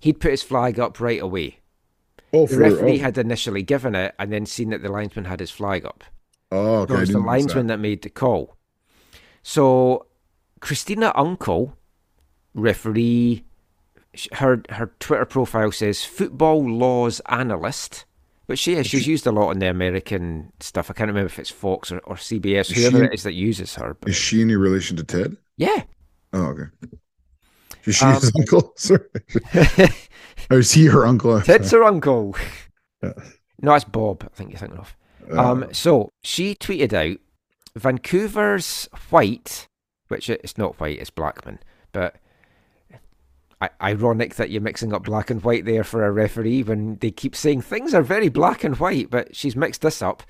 He'd 0.01 0.19
put 0.19 0.31
his 0.31 0.43
flag 0.43 0.79
up 0.79 0.99
right 0.99 1.21
away. 1.21 1.59
Oh, 2.33 2.47
The 2.47 2.57
referee 2.57 2.99
oh, 2.99 3.03
had 3.03 3.17
initially 3.17 3.63
given 3.63 3.95
it 3.95 4.15
and 4.19 4.31
then 4.31 4.45
seen 4.45 4.69
that 4.71 4.81
the 4.81 4.91
linesman 4.91 5.25
had 5.25 5.39
his 5.39 5.51
flag 5.51 5.85
up. 5.85 6.03
Oh, 6.51 6.81
okay. 6.81 6.95
It 6.95 6.99
was 7.01 7.09
the 7.09 7.19
linesman 7.19 7.67
that. 7.67 7.75
that 7.77 7.79
made 7.81 8.01
the 8.01 8.09
call. 8.09 8.55
So 9.43 10.05
Cristina 10.61 11.11
Unkel, 11.15 11.73
referee, 12.53 13.45
her 14.33 14.61
her 14.69 14.91
Twitter 14.99 15.25
profile 15.25 15.71
says 15.71 16.03
football 16.03 16.67
laws 16.69 17.21
analyst, 17.27 18.05
but 18.47 18.57
she 18.57 18.73
is. 18.73 18.87
She's 18.87 19.07
used 19.07 19.27
a 19.27 19.31
lot 19.31 19.51
in 19.51 19.59
the 19.59 19.69
American 19.69 20.51
stuff. 20.59 20.89
I 20.89 20.93
can't 20.93 21.07
remember 21.09 21.27
if 21.27 21.39
it's 21.39 21.51
Fox 21.51 21.91
or, 21.91 21.99
or 21.99 22.15
CBS, 22.15 22.71
Is 22.71 22.77
whoever 22.77 22.99
she- 22.99 23.05
it 23.05 23.13
is 23.13 23.23
that 23.23 23.33
uses 23.33 23.75
her. 23.75 23.95
But 23.99 24.09
Is 24.09 24.15
she 24.15 24.41
any 24.41 24.55
relation 24.55 24.97
to 24.97 25.03
Ted? 25.03 25.37
yeah, 25.57 25.83
Oh, 26.33 26.45
okay. 26.47 26.63
Is 27.85 27.95
she 27.95 28.05
Um, 28.05 28.13
his 28.15 28.31
uncle? 28.35 28.73
Sorry. 28.77 29.01
or 30.51 30.59
is 30.59 30.71
he 30.73 30.85
her 30.87 31.05
uncle? 31.07 31.39
Ted's 31.41 31.71
her 31.71 31.83
uncle. 31.83 32.35
Yeah. 33.01 33.13
No, 33.61 33.73
it's 33.75 33.85
Bob. 33.85 34.23
I 34.25 34.35
think 34.35 34.49
you're 34.51 34.59
thinking 34.59 34.77
of. 34.77 34.93
Uh, 35.31 35.51
Um, 35.51 35.65
so 35.73 36.11
she 36.23 36.55
tweeted 36.55 36.93
out 36.93 37.17
Vancouver's 37.75 38.89
white, 39.09 39.67
which 40.07 40.29
it's 40.29 40.57
not 40.57 40.79
white, 40.79 40.99
it's 40.99 41.11
Blackmon, 41.11 41.59
but 41.91 42.15
I- 43.61 43.69
ironic 43.81 44.35
that 44.35 44.49
you're 44.49 44.61
mixing 44.61 44.93
up 44.93 45.03
black 45.03 45.29
and 45.29 45.43
white 45.43 45.65
there 45.65 45.83
for 45.83 46.05
a 46.05 46.11
referee 46.11 46.63
when 46.63 46.95
they 47.01 47.11
keep 47.11 47.35
saying 47.35 47.61
things 47.61 47.93
are 47.93 48.01
very 48.01 48.29
black 48.29 48.63
and 48.63 48.77
white, 48.77 49.09
but 49.09 49.35
she's 49.35 49.55
mixed 49.55 49.81
this 49.81 50.01
up. 50.01 50.23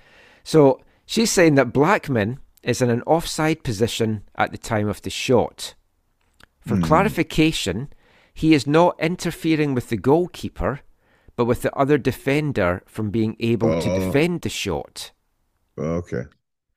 So 0.43 0.81
she's 1.05 1.31
saying 1.31 1.55
that 1.55 1.71
Blackmon 1.71 2.39
is 2.63 2.81
in 2.81 2.89
an 2.89 3.03
offside 3.03 3.63
position 3.63 4.23
at 4.35 4.51
the 4.51 4.57
time 4.57 4.89
of 4.89 5.01
the 5.03 5.09
shot. 5.11 5.75
For 6.65 6.75
Hmm. 6.75 6.81
clarification, 6.83 7.89
he 8.33 8.53
is 8.53 8.65
not 8.65 8.99
interfering 8.99 9.73
with 9.75 9.89
the 9.89 9.97
goalkeeper, 9.97 10.79
but 11.39 11.45
with 11.45 11.61
the 11.61 11.73
other 11.73 11.97
defender 11.97 12.83
from 12.85 13.11
being 13.11 13.37
able 13.39 13.79
to 13.81 13.89
Oh. 13.89 13.97
defend 13.97 14.41
the 14.41 14.49
shot. 14.49 15.11
okay. 15.77 16.23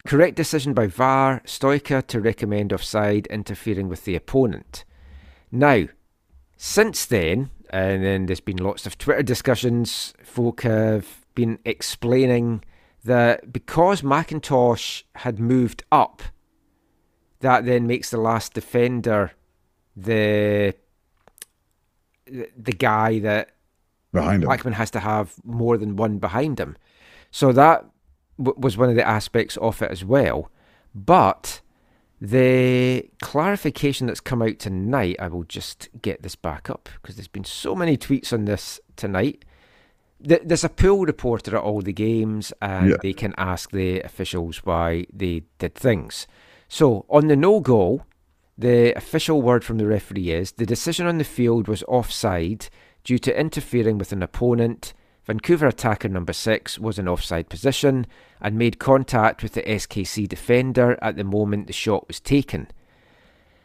Correct 0.07 0.37
decision 0.37 0.73
by 0.73 0.87
VAR, 0.87 1.41
Stoica 1.45 2.07
to 2.07 2.21
recommend 2.21 2.73
offside, 2.73 3.27
interfering 3.27 3.89
with 3.89 4.05
the 4.05 4.15
opponent. 4.15 4.85
Now, 5.51 5.87
since 6.57 7.05
then, 7.07 7.51
and 7.71 8.05
then 8.05 8.27
there's 8.27 8.39
been 8.39 8.59
lots 8.59 8.87
of 8.87 8.99
Twitter 8.99 9.25
discussions, 9.25 10.15
folk 10.23 10.63
have 10.63 11.27
been 11.35 11.59
explaining 11.65 12.63
that 13.03 13.53
because 13.53 14.03
McIntosh 14.03 15.03
had 15.17 15.41
moved 15.41 15.83
up, 15.91 16.23
that 17.41 17.65
then 17.65 17.89
makes 17.89 18.11
the 18.11 18.19
last 18.21 18.55
defender 18.55 19.33
the 19.97 20.75
the 22.57 22.73
guy 22.73 23.19
that 23.19 23.52
Behind 24.13 24.43
him. 24.43 24.49
Blackmon 24.49 24.75
has 24.75 24.91
to 24.93 25.01
have 25.01 25.35
more 25.45 25.77
than 25.79 25.97
one 25.97 26.19
behind 26.19 26.61
him. 26.61 26.77
So 27.31 27.53
that 27.53 27.85
w- 28.39 28.59
was 28.59 28.77
one 28.77 28.91
of 28.91 28.97
the 28.97 29.07
aspects 29.07 29.57
of 29.57 29.81
it 29.83 29.91
as 29.91 30.05
well. 30.05 30.51
But 30.95 31.61
the 32.21 33.09
clarification 33.21 34.07
that's 34.07 34.21
come 34.21 34.43
out 34.43 34.59
tonight, 34.59 35.17
I 35.19 35.29
will 35.29 35.45
just 35.45 35.89
get 36.03 36.23
this 36.23 36.37
back 36.37 36.71
up 36.71 36.89
because 37.01 37.17
there's 37.17 37.27
been 37.29 37.45
so 37.45 37.75
many 37.75 37.97
tweets 37.97 38.33
on 38.33 38.45
this 38.45 38.79
tonight. 38.97 39.45
Th- 40.27 40.43
There's 40.45 40.63
a 40.63 40.69
pool 40.69 41.05
reporter 41.05 41.57
at 41.57 41.63
all 41.63 41.81
the 41.83 41.93
games, 41.93 42.53
and 42.63 42.91
Yeah. 42.91 42.97
they 43.03 43.13
can 43.13 43.35
ask 43.39 43.71
the 43.73 44.01
officials 44.03 44.59
why 44.65 45.07
they 45.13 45.43
did 45.59 45.75
things. 45.75 46.29
So 46.69 47.05
on 47.09 47.27
the 47.27 47.35
no 47.35 47.59
goal, 47.61 48.07
the 48.57 48.93
official 48.95 49.43
word 49.43 49.65
from 49.65 49.79
the 49.79 49.87
referee 49.87 50.31
is 50.31 50.53
the 50.53 50.67
decision 50.67 51.07
on 51.09 51.19
the 51.19 51.25
field 51.25 51.67
was 51.67 51.83
offside 51.89 52.69
due 53.05 53.19
to 53.19 53.39
interfering 53.39 53.99
with 53.99 54.13
an 54.13 54.23
opponent. 54.23 54.95
Vancouver 55.25 55.67
attacker 55.67 56.09
number 56.09 56.33
six 56.33 56.79
was 56.79 56.99
in 56.99 57.09
offside 57.09 57.49
position 57.49 58.07
and 58.41 58.59
made 58.59 58.79
contact 58.79 59.43
with 59.43 59.53
the 59.53 59.63
SKC 59.63 60.27
defender 60.27 60.99
at 61.01 61.17
the 61.17 61.25
moment 61.25 61.69
the 61.69 61.73
shot 61.73 62.09
was 62.09 62.21
taken. 62.21 62.69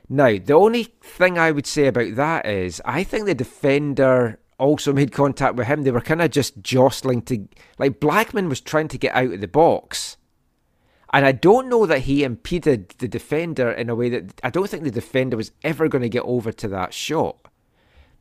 Now, 0.09 0.37
the 0.37 0.53
only 0.53 0.83
thing 1.01 1.37
I 1.37 1.51
would 1.51 1.65
say 1.65 1.87
about 1.87 2.15
that 2.15 2.45
is 2.45 2.81
I 2.85 3.03
think 3.03 3.25
the 3.25 3.35
defender 3.35 4.39
also 4.57 4.93
made 4.93 5.11
contact 5.11 5.55
with 5.55 5.67
him. 5.67 5.83
They 5.83 5.91
were 5.91 6.01
kind 6.01 6.21
of 6.21 6.31
just 6.31 6.61
jostling 6.61 7.23
to. 7.23 7.47
Like, 7.77 7.99
Blackmon 7.99 8.49
was 8.49 8.61
trying 8.61 8.87
to 8.89 8.97
get 8.97 9.15
out 9.15 9.33
of 9.33 9.41
the 9.41 9.47
box. 9.47 10.17
And 11.13 11.25
I 11.25 11.31
don't 11.31 11.69
know 11.69 11.85
that 11.85 11.99
he 11.99 12.23
impeded 12.23 12.89
the 12.97 13.07
defender 13.07 13.71
in 13.71 13.89
a 13.89 13.95
way 13.95 14.09
that 14.09 14.39
I 14.43 14.49
don't 14.49 14.69
think 14.69 14.83
the 14.83 14.91
defender 14.91 15.37
was 15.37 15.51
ever 15.63 15.87
going 15.87 16.01
to 16.01 16.09
get 16.09 16.23
over 16.23 16.51
to 16.51 16.67
that 16.69 16.93
shot. 16.93 17.46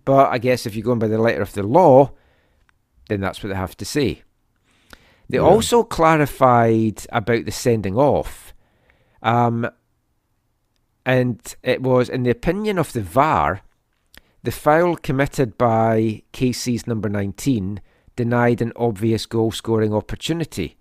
But 0.06 0.30
I 0.32 0.38
guess 0.38 0.64
if 0.64 0.74
you're 0.74 0.84
going 0.84 0.98
by 1.00 1.08
the 1.08 1.18
letter 1.18 1.42
of 1.42 1.52
the 1.52 1.62
law, 1.64 2.12
then 3.10 3.20
that's 3.20 3.42
what 3.42 3.50
they 3.50 3.56
have 3.56 3.76
to 3.76 3.84
say. 3.84 4.22
They 5.28 5.36
Yeah. 5.36 5.42
also 5.44 5.82
clarified 5.82 7.04
about 7.10 7.44
the 7.44 7.50
sending 7.52 7.96
off. 7.96 8.54
Um, 9.22 9.68
and 11.04 11.40
it 11.62 11.82
was, 11.82 12.08
in 12.08 12.22
the 12.22 12.30
opinion 12.30 12.78
of 12.78 12.92
the 12.92 13.02
VAR, 13.02 13.60
the 14.42 14.52
foul 14.52 14.96
committed 14.96 15.58
by 15.58 16.22
KC's 16.32 16.86
number 16.86 17.08
19 17.08 17.80
denied 18.14 18.62
an 18.62 18.72
obvious 18.76 19.26
goal 19.26 19.50
scoring 19.50 19.92
opportunity. 19.92 20.76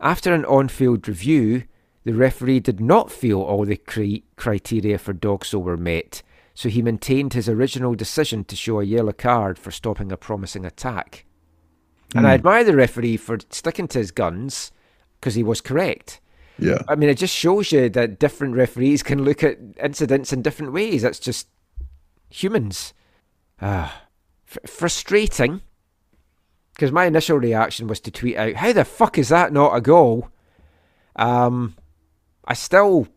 After 0.00 0.32
an 0.32 0.44
on 0.44 0.68
field 0.68 1.08
review, 1.08 1.64
the 2.04 2.14
referee 2.14 2.60
did 2.60 2.80
not 2.80 3.10
feel 3.10 3.40
all 3.40 3.64
the 3.64 3.76
cri- 3.76 4.24
criteria 4.36 4.98
for 4.98 5.12
Dogso 5.12 5.60
were 5.60 5.76
met, 5.76 6.22
so 6.54 6.68
he 6.68 6.82
maintained 6.82 7.32
his 7.34 7.48
original 7.48 7.94
decision 7.94 8.44
to 8.44 8.56
show 8.56 8.80
a 8.80 8.84
yellow 8.84 9.12
card 9.12 9.58
for 9.58 9.70
stopping 9.70 10.12
a 10.12 10.16
promising 10.16 10.64
attack. 10.64 11.24
And 12.14 12.26
I 12.26 12.30
Hmm. 12.30 12.34
admire 12.34 12.64
the 12.64 12.76
referee 12.76 13.16
for 13.16 13.38
sticking 13.50 13.88
to 13.88 13.98
his 13.98 14.10
guns 14.10 14.70
because 15.20 15.34
he 15.34 15.42
was 15.42 15.60
correct. 15.60 16.20
Yeah. 16.58 16.82
I 16.86 16.94
mean, 16.94 17.08
it 17.08 17.16
just 17.16 17.34
shows 17.34 17.72
you 17.72 17.88
that 17.88 18.18
different 18.18 18.54
referees 18.54 19.02
can 19.02 19.24
look 19.24 19.42
at 19.42 19.58
incidents 19.82 20.32
in 20.32 20.42
different 20.42 20.72
ways. 20.72 21.02
That's 21.02 21.18
just 21.18 21.48
humans. 22.28 22.92
Ah, 23.60 24.02
f- 24.46 24.70
frustrating. 24.70 25.62
Because 26.74 26.92
my 26.92 27.04
initial 27.06 27.38
reaction 27.38 27.86
was 27.86 28.00
to 28.00 28.10
tweet 28.10 28.36
out, 28.36 28.54
"How 28.56 28.72
the 28.72 28.84
fuck 28.84 29.16
is 29.18 29.28
that 29.30 29.52
not 29.52 29.74
a 29.76 29.80
goal?" 29.80 30.28
Um, 31.16 31.76
I 32.44 32.54
still, 32.54 33.08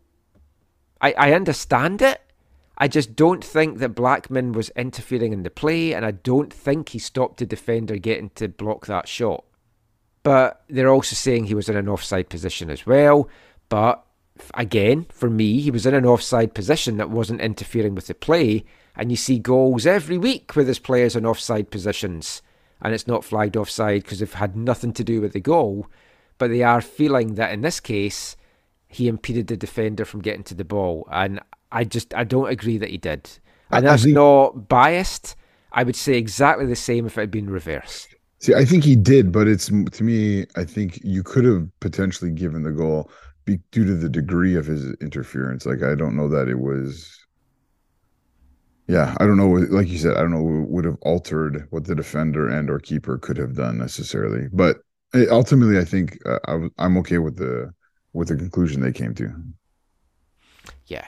I 1.01 1.13
I 1.17 1.33
understand 1.33 2.01
it. 2.01 2.21
I 2.77 2.87
just 2.87 3.15
don't 3.15 3.43
think 3.43 3.79
that 3.79 3.95
Blackmon 3.95 4.53
was 4.53 4.69
interfering 4.71 5.33
in 5.33 5.43
the 5.43 5.49
play, 5.49 5.93
and 5.93 6.05
I 6.05 6.11
don't 6.11 6.51
think 6.51 6.89
he 6.89 6.99
stopped 6.99 7.37
the 7.37 7.45
defender 7.45 7.97
getting 7.97 8.31
to 8.31 8.47
block 8.47 8.85
that 8.87 9.07
shot 9.07 9.45
but 10.25 10.63
they're 10.67 10.89
also 10.89 11.15
saying 11.15 11.45
he 11.45 11.53
was 11.53 11.69
in 11.69 11.77
an 11.77 11.87
offside 11.87 12.29
position 12.29 12.71
as 12.71 12.83
well. 12.87 13.29
But 13.69 14.03
again, 14.55 15.05
for 15.11 15.29
me, 15.29 15.61
he 15.61 15.69
was 15.69 15.85
in 15.85 15.93
an 15.93 16.03
offside 16.03 16.55
position 16.55 16.97
that 16.97 17.11
wasn't 17.11 17.41
interfering 17.41 17.93
with 17.93 18.07
the 18.07 18.15
play. 18.15 18.65
And 18.95 19.11
you 19.11 19.17
see 19.17 19.37
goals 19.37 19.85
every 19.85 20.17
week 20.17 20.55
with 20.55 20.67
his 20.67 20.79
players 20.79 21.15
in 21.15 21.27
offside 21.27 21.69
positions, 21.69 22.41
and 22.81 22.91
it's 22.91 23.05
not 23.05 23.23
flagged 23.23 23.55
offside 23.55 24.01
because 24.01 24.17
they've 24.17 24.33
had 24.33 24.57
nothing 24.57 24.93
to 24.93 25.03
do 25.03 25.21
with 25.21 25.33
the 25.33 25.39
goal. 25.39 25.85
But 26.39 26.47
they 26.47 26.63
are 26.63 26.81
feeling 26.81 27.35
that 27.35 27.51
in 27.51 27.61
this 27.61 27.79
case, 27.79 28.35
he 28.87 29.07
impeded 29.07 29.45
the 29.45 29.57
defender 29.57 30.05
from 30.05 30.23
getting 30.23 30.43
to 30.45 30.55
the 30.55 30.65
ball, 30.65 31.07
and 31.11 31.39
I 31.75 31.83
just 31.83 32.13
I 32.13 32.23
don't 32.23 32.49
agree 32.49 32.77
that 32.77 32.89
he 32.89 32.97
did. 32.97 33.29
And 33.69 33.85
I 33.85 33.89
that's 33.89 34.03
think- 34.03 34.15
not 34.15 34.69
biased. 34.69 35.35
I 35.73 35.83
would 35.83 35.95
say 35.97 36.17
exactly 36.17 36.65
the 36.65 36.75
same 36.75 37.05
if 37.05 37.17
it 37.17 37.21
had 37.21 37.31
been 37.31 37.49
reversed. 37.49 38.15
See, 38.39 38.53
I 38.53 38.63
think 38.63 38.83
he 38.85 38.95
did, 38.95 39.31
but 39.31 39.47
it's 39.47 39.67
to 39.67 40.03
me. 40.03 40.45
I 40.55 40.63
think 40.63 40.99
you 41.03 41.21
could 41.21 41.43
have 41.45 41.67
potentially 41.81 42.31
given 42.31 42.63
the 42.63 42.71
goal 42.71 43.11
be, 43.43 43.59
due 43.71 43.83
to 43.85 43.93
the 43.95 44.07
degree 44.07 44.55
of 44.55 44.65
his 44.65 44.93
interference. 45.01 45.65
Like 45.65 45.83
I 45.83 45.95
don't 45.95 46.15
know 46.15 46.29
that 46.29 46.47
it 46.47 46.59
was. 46.59 47.11
Yeah, 48.87 49.15
I 49.19 49.25
don't 49.25 49.37
know. 49.37 49.49
Like 49.49 49.87
you 49.89 49.97
said, 49.97 50.15
I 50.15 50.21
don't 50.21 50.31
know. 50.31 50.65
Would 50.69 50.85
have 50.85 50.97
altered 51.01 51.67
what 51.71 51.85
the 51.85 51.95
defender 51.95 52.47
and 52.47 52.69
or 52.69 52.79
keeper 52.79 53.17
could 53.17 53.37
have 53.37 53.55
done 53.55 53.77
necessarily. 53.77 54.47
But 54.53 54.77
eh, 55.13 55.25
ultimately, 55.29 55.77
I 55.79 55.85
think 55.85 56.19
uh, 56.25 56.39
I, 56.47 56.67
I'm 56.77 56.97
okay 56.99 57.17
with 57.17 57.37
the 57.37 57.73
with 58.13 58.29
the 58.29 58.37
conclusion 58.37 58.81
they 58.81 58.93
came 58.93 59.13
to. 59.15 59.33
Yeah. 60.85 61.07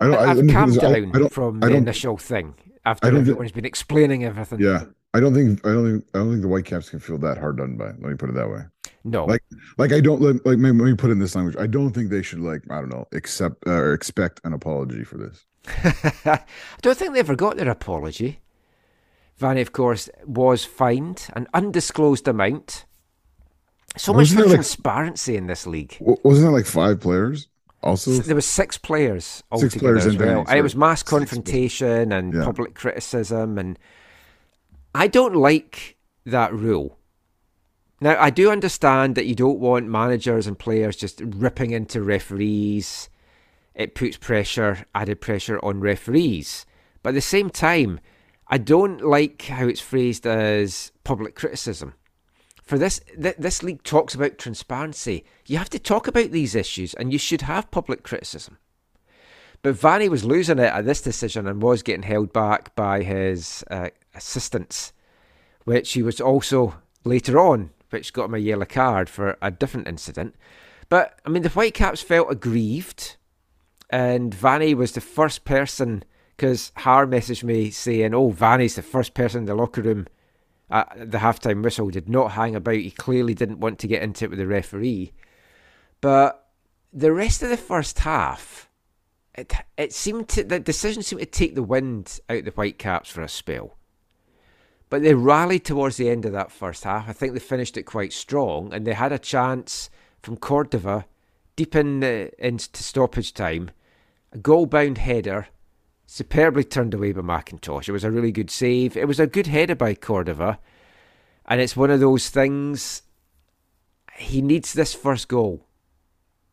I 0.00 0.06
don't- 0.06 0.14
I- 0.14 0.30
I've 0.30 0.36
put 0.38 0.50
calmed 0.50 0.78
I- 0.78 0.80
down 1.00 1.10
I 1.14 1.18
don't- 1.18 1.32
from 1.32 1.62
I 1.64 1.68
the 1.68 1.76
initial 1.76 2.16
thing 2.16 2.54
after 2.84 3.06
I 3.06 3.16
everyone's 3.18 3.52
been 3.52 3.64
explaining 3.64 4.24
everything. 4.24 4.60
Yeah, 4.60 4.84
I 5.14 5.20
don't 5.20 5.34
think 5.34 5.66
I 5.66 5.72
don't 5.72 5.90
think 5.90 6.04
I 6.14 6.18
don't 6.18 6.30
think 6.30 6.42
the 6.42 6.48
Whitecaps 6.48 6.90
can 6.90 6.98
feel 7.00 7.18
that 7.18 7.38
hard 7.38 7.56
done 7.58 7.76
by. 7.76 7.86
Let 7.86 8.00
me 8.00 8.14
put 8.14 8.28
it 8.30 8.34
that 8.34 8.50
way. 8.50 8.62
No. 9.04 9.24
Like, 9.24 9.42
like 9.78 9.92
I 9.92 10.00
don't 10.00 10.20
like. 10.20 10.36
like 10.44 10.58
let 10.58 10.74
me 10.74 10.94
put 10.94 11.10
it 11.10 11.12
in 11.12 11.18
this 11.20 11.34
language. 11.36 11.56
I 11.58 11.66
don't 11.68 11.92
think 11.92 12.10
they 12.10 12.22
should 12.22 12.40
like. 12.40 12.62
I 12.70 12.80
don't 12.80 12.88
know. 12.88 13.06
Accept 13.12 13.66
uh, 13.66 13.72
or 13.72 13.92
expect 13.92 14.40
an 14.44 14.52
apology 14.52 15.04
for 15.04 15.16
this. 15.16 15.44
I 16.24 16.42
don't 16.82 16.96
think 16.98 17.12
they 17.14 17.20
ever 17.20 17.36
got 17.36 17.56
their 17.56 17.68
apology. 17.70 18.40
Vanni, 19.38 19.60
of 19.60 19.72
course, 19.72 20.08
was 20.24 20.64
fined 20.64 21.28
an 21.34 21.46
undisclosed 21.54 22.26
amount. 22.26 22.84
So 23.96 24.12
much 24.12 24.22
Wasn't 24.22 24.38
for 24.40 24.42
there, 24.42 24.48
like- 24.48 24.56
transparency 24.56 25.36
in 25.36 25.46
this 25.46 25.66
league. 25.66 25.96
Wasn't 26.00 26.42
there 26.44 26.50
like 26.52 26.66
five 26.66 27.00
players? 27.00 27.48
Also, 27.86 28.10
There 28.10 28.34
was 28.34 28.46
six 28.46 28.76
players 28.76 29.44
altogether 29.50 29.70
Six 29.70 29.80
players 29.80 30.06
as 30.06 30.16
well. 30.18 30.44
And 30.48 30.58
it 30.58 30.62
was 30.62 30.74
mass 30.74 31.02
confrontation 31.02 32.12
and 32.12 32.34
Yeah. 32.34 32.44
public 32.44 32.74
criticism, 32.74 33.58
and 33.58 33.78
I 34.94 35.06
don't 35.06 35.36
like 35.36 35.96
that 36.24 36.52
rule. 36.52 36.98
Now, 38.00 38.20
I 38.20 38.30
do 38.30 38.50
understand 38.50 39.14
that 39.14 39.26
you 39.26 39.34
don't 39.34 39.60
want 39.60 39.88
managers 39.88 40.46
and 40.46 40.58
players 40.58 40.96
just 40.96 41.22
ripping 41.24 41.70
into 41.70 42.02
referees. 42.02 43.08
It 43.74 43.94
puts 43.94 44.16
pressure, 44.16 44.84
added 44.94 45.20
pressure 45.20 45.58
on 45.64 45.80
referees. 45.80 46.66
But 47.02 47.10
at 47.10 47.14
the 47.14 47.20
same 47.20 47.50
time, 47.50 48.00
I 48.48 48.58
don't 48.58 49.00
like 49.00 49.42
how 49.42 49.66
it's 49.68 49.80
phrased 49.80 50.26
as 50.26 50.92
public 51.04 51.34
criticism. 51.36 51.94
For 52.66 52.78
this, 52.78 53.00
th- 53.20 53.36
this 53.38 53.62
league 53.62 53.84
talks 53.84 54.14
about 54.14 54.38
transparency. 54.38 55.24
You 55.46 55.56
have 55.58 55.70
to 55.70 55.78
talk 55.78 56.08
about 56.08 56.32
these 56.32 56.56
issues, 56.56 56.94
and 56.94 57.12
you 57.12 57.18
should 57.18 57.42
have 57.42 57.70
public 57.70 58.02
criticism. 58.02 58.58
But 59.62 59.76
Vanni 59.76 60.08
was 60.08 60.24
losing 60.24 60.58
it 60.58 60.72
at 60.72 60.84
this 60.84 61.00
decision 61.00 61.46
and 61.46 61.62
was 61.62 61.82
getting 61.82 62.02
held 62.02 62.32
back 62.32 62.74
by 62.74 63.04
his 63.04 63.64
uh, 63.70 63.90
assistants, 64.14 64.92
which 65.64 65.92
he 65.92 66.02
was 66.02 66.20
also 66.20 66.74
later 67.04 67.38
on, 67.38 67.70
which 67.90 68.12
got 68.12 68.26
him 68.26 68.34
a 68.34 68.38
yellow 68.38 68.66
card 68.66 69.08
for 69.08 69.38
a 69.40 69.50
different 69.52 69.86
incident. 69.86 70.34
But 70.88 71.20
I 71.24 71.30
mean, 71.30 71.42
the 71.42 71.50
Whitecaps 71.50 72.02
felt 72.02 72.30
aggrieved, 72.30 73.16
and 73.90 74.34
Vanni 74.34 74.74
was 74.74 74.92
the 74.92 75.00
first 75.00 75.44
person 75.44 76.02
because 76.36 76.72
Har 76.78 77.06
messaged 77.06 77.44
me 77.44 77.70
saying, 77.70 78.12
"Oh, 78.12 78.30
Vanni's 78.30 78.74
the 78.74 78.82
first 78.82 79.14
person 79.14 79.40
in 79.40 79.46
the 79.46 79.54
locker 79.54 79.82
room 79.82 80.06
at 80.70 81.10
the 81.10 81.18
halftime 81.18 81.62
whistle. 81.62 81.90
Did 81.90 82.08
not 82.08 82.32
hang 82.32 82.54
about. 82.54 82.76
He 82.76 82.90
clearly 82.90 83.34
didn't 83.34 83.60
want 83.60 83.78
to 83.80 83.88
get 83.88 84.02
into 84.02 84.24
it 84.24 84.30
with 84.30 84.38
the 84.38 84.46
referee." 84.46 85.12
But 86.00 86.48
the 86.92 87.12
rest 87.12 87.42
of 87.42 87.50
the 87.50 87.56
first 87.56 88.00
half, 88.00 88.68
it 89.34 89.52
it 89.76 89.92
seemed 89.92 90.28
to 90.30 90.44
the 90.44 90.60
decision 90.60 91.02
seemed 91.02 91.20
to 91.20 91.26
take 91.26 91.54
the 91.54 91.62
wind 91.62 92.20
out 92.28 92.44
the 92.44 92.50
Whitecaps 92.50 93.10
for 93.10 93.22
a 93.22 93.28
spell. 93.28 93.76
But 94.88 95.02
they 95.02 95.14
rallied 95.14 95.64
towards 95.64 95.96
the 95.96 96.08
end 96.08 96.24
of 96.24 96.32
that 96.32 96.52
first 96.52 96.84
half. 96.84 97.08
I 97.08 97.12
think 97.12 97.32
they 97.32 97.40
finished 97.40 97.76
it 97.76 97.82
quite 97.82 98.12
strong, 98.12 98.72
and 98.72 98.86
they 98.86 98.94
had 98.94 99.12
a 99.12 99.18
chance 99.18 99.90
from 100.22 100.36
Cordova 100.36 101.06
deep 101.56 101.74
in 101.74 102.00
the, 102.00 102.30
into 102.38 102.82
stoppage 102.82 103.32
time, 103.34 103.70
a 104.30 104.38
goal-bound 104.38 104.98
header, 104.98 105.48
superbly 106.06 106.64
turned 106.64 106.94
away 106.94 107.12
by 107.12 107.20
McIntosh. 107.20 107.88
It 107.88 107.92
was 107.92 108.04
a 108.04 108.10
really 108.10 108.32
good 108.32 108.50
save. 108.50 108.96
It 108.96 109.08
was 109.08 109.20
a 109.20 109.26
good 109.26 109.46
header 109.48 109.74
by 109.74 109.94
Cordova, 109.94 110.58
and 111.46 111.60
it's 111.60 111.76
one 111.76 111.90
of 111.90 112.00
those 112.00 112.28
things. 112.30 113.02
He 114.16 114.40
needs 114.40 114.72
this 114.72 114.94
first 114.94 115.28
goal. 115.28 115.66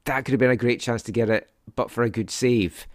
That 0.06 0.26
could 0.26 0.34
have 0.34 0.40
been 0.40 0.50
a 0.50 0.56
great 0.58 0.82
chance 0.82 1.02
to 1.04 1.12
get 1.14 1.30
it, 1.30 1.50
but 1.76 1.90
for 1.90 2.04
a 2.04 2.10
good 2.10 2.30
save. 2.30 2.88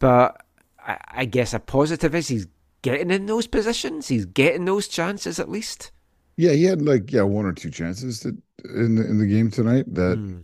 But 0.00 0.44
I, 0.84 0.98
I 1.08 1.24
guess 1.24 1.54
a 1.54 1.60
positive 1.60 2.14
is 2.14 2.26
he's 2.28 2.48
getting 2.82 3.10
in 3.12 3.26
those 3.26 3.46
positions. 3.46 4.08
He's 4.08 4.24
getting 4.24 4.64
those 4.64 4.88
chances 4.88 5.38
at 5.38 5.48
least. 5.48 5.92
yeah, 6.36 6.52
he 6.52 6.64
had 6.64 6.82
like 6.82 7.12
yeah 7.12 7.22
one 7.22 7.44
or 7.46 7.52
two 7.52 7.70
chances 7.70 8.20
that 8.20 8.36
in 8.64 8.96
the, 8.96 9.04
in 9.04 9.18
the 9.18 9.26
game 9.26 9.50
tonight 9.50 9.84
that 9.94 10.16
Hmm. 10.16 10.38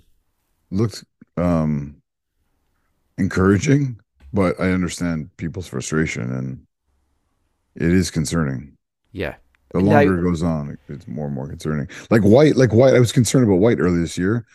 looked 0.71 1.03
um 1.37 2.01
encouraging. 3.17 3.99
But 4.33 4.61
I 4.61 4.71
understand 4.73 5.35
people's 5.37 5.67
frustration, 5.69 6.31
and 6.31 6.67
it 7.75 7.93
is 7.93 8.11
concerning. 8.11 8.77
Yeah. 9.13 9.37
The 9.73 9.81
Now- 9.83 9.97
longer 9.97 10.19
it 10.21 10.23
goes 10.23 10.43
on, 10.43 10.77
it's 10.89 11.07
more 11.07 11.27
and 11.27 11.35
more 11.35 11.49
concerning. 11.49 11.89
Like 12.11 12.23
White, 12.23 12.57
like 12.57 12.73
White, 12.73 12.95
I 12.95 13.01
was 13.01 13.13
concerned 13.13 13.47
about 13.47 13.61
White 13.61 13.79
earlier 13.81 14.01
this 14.01 14.17
year, 14.19 14.47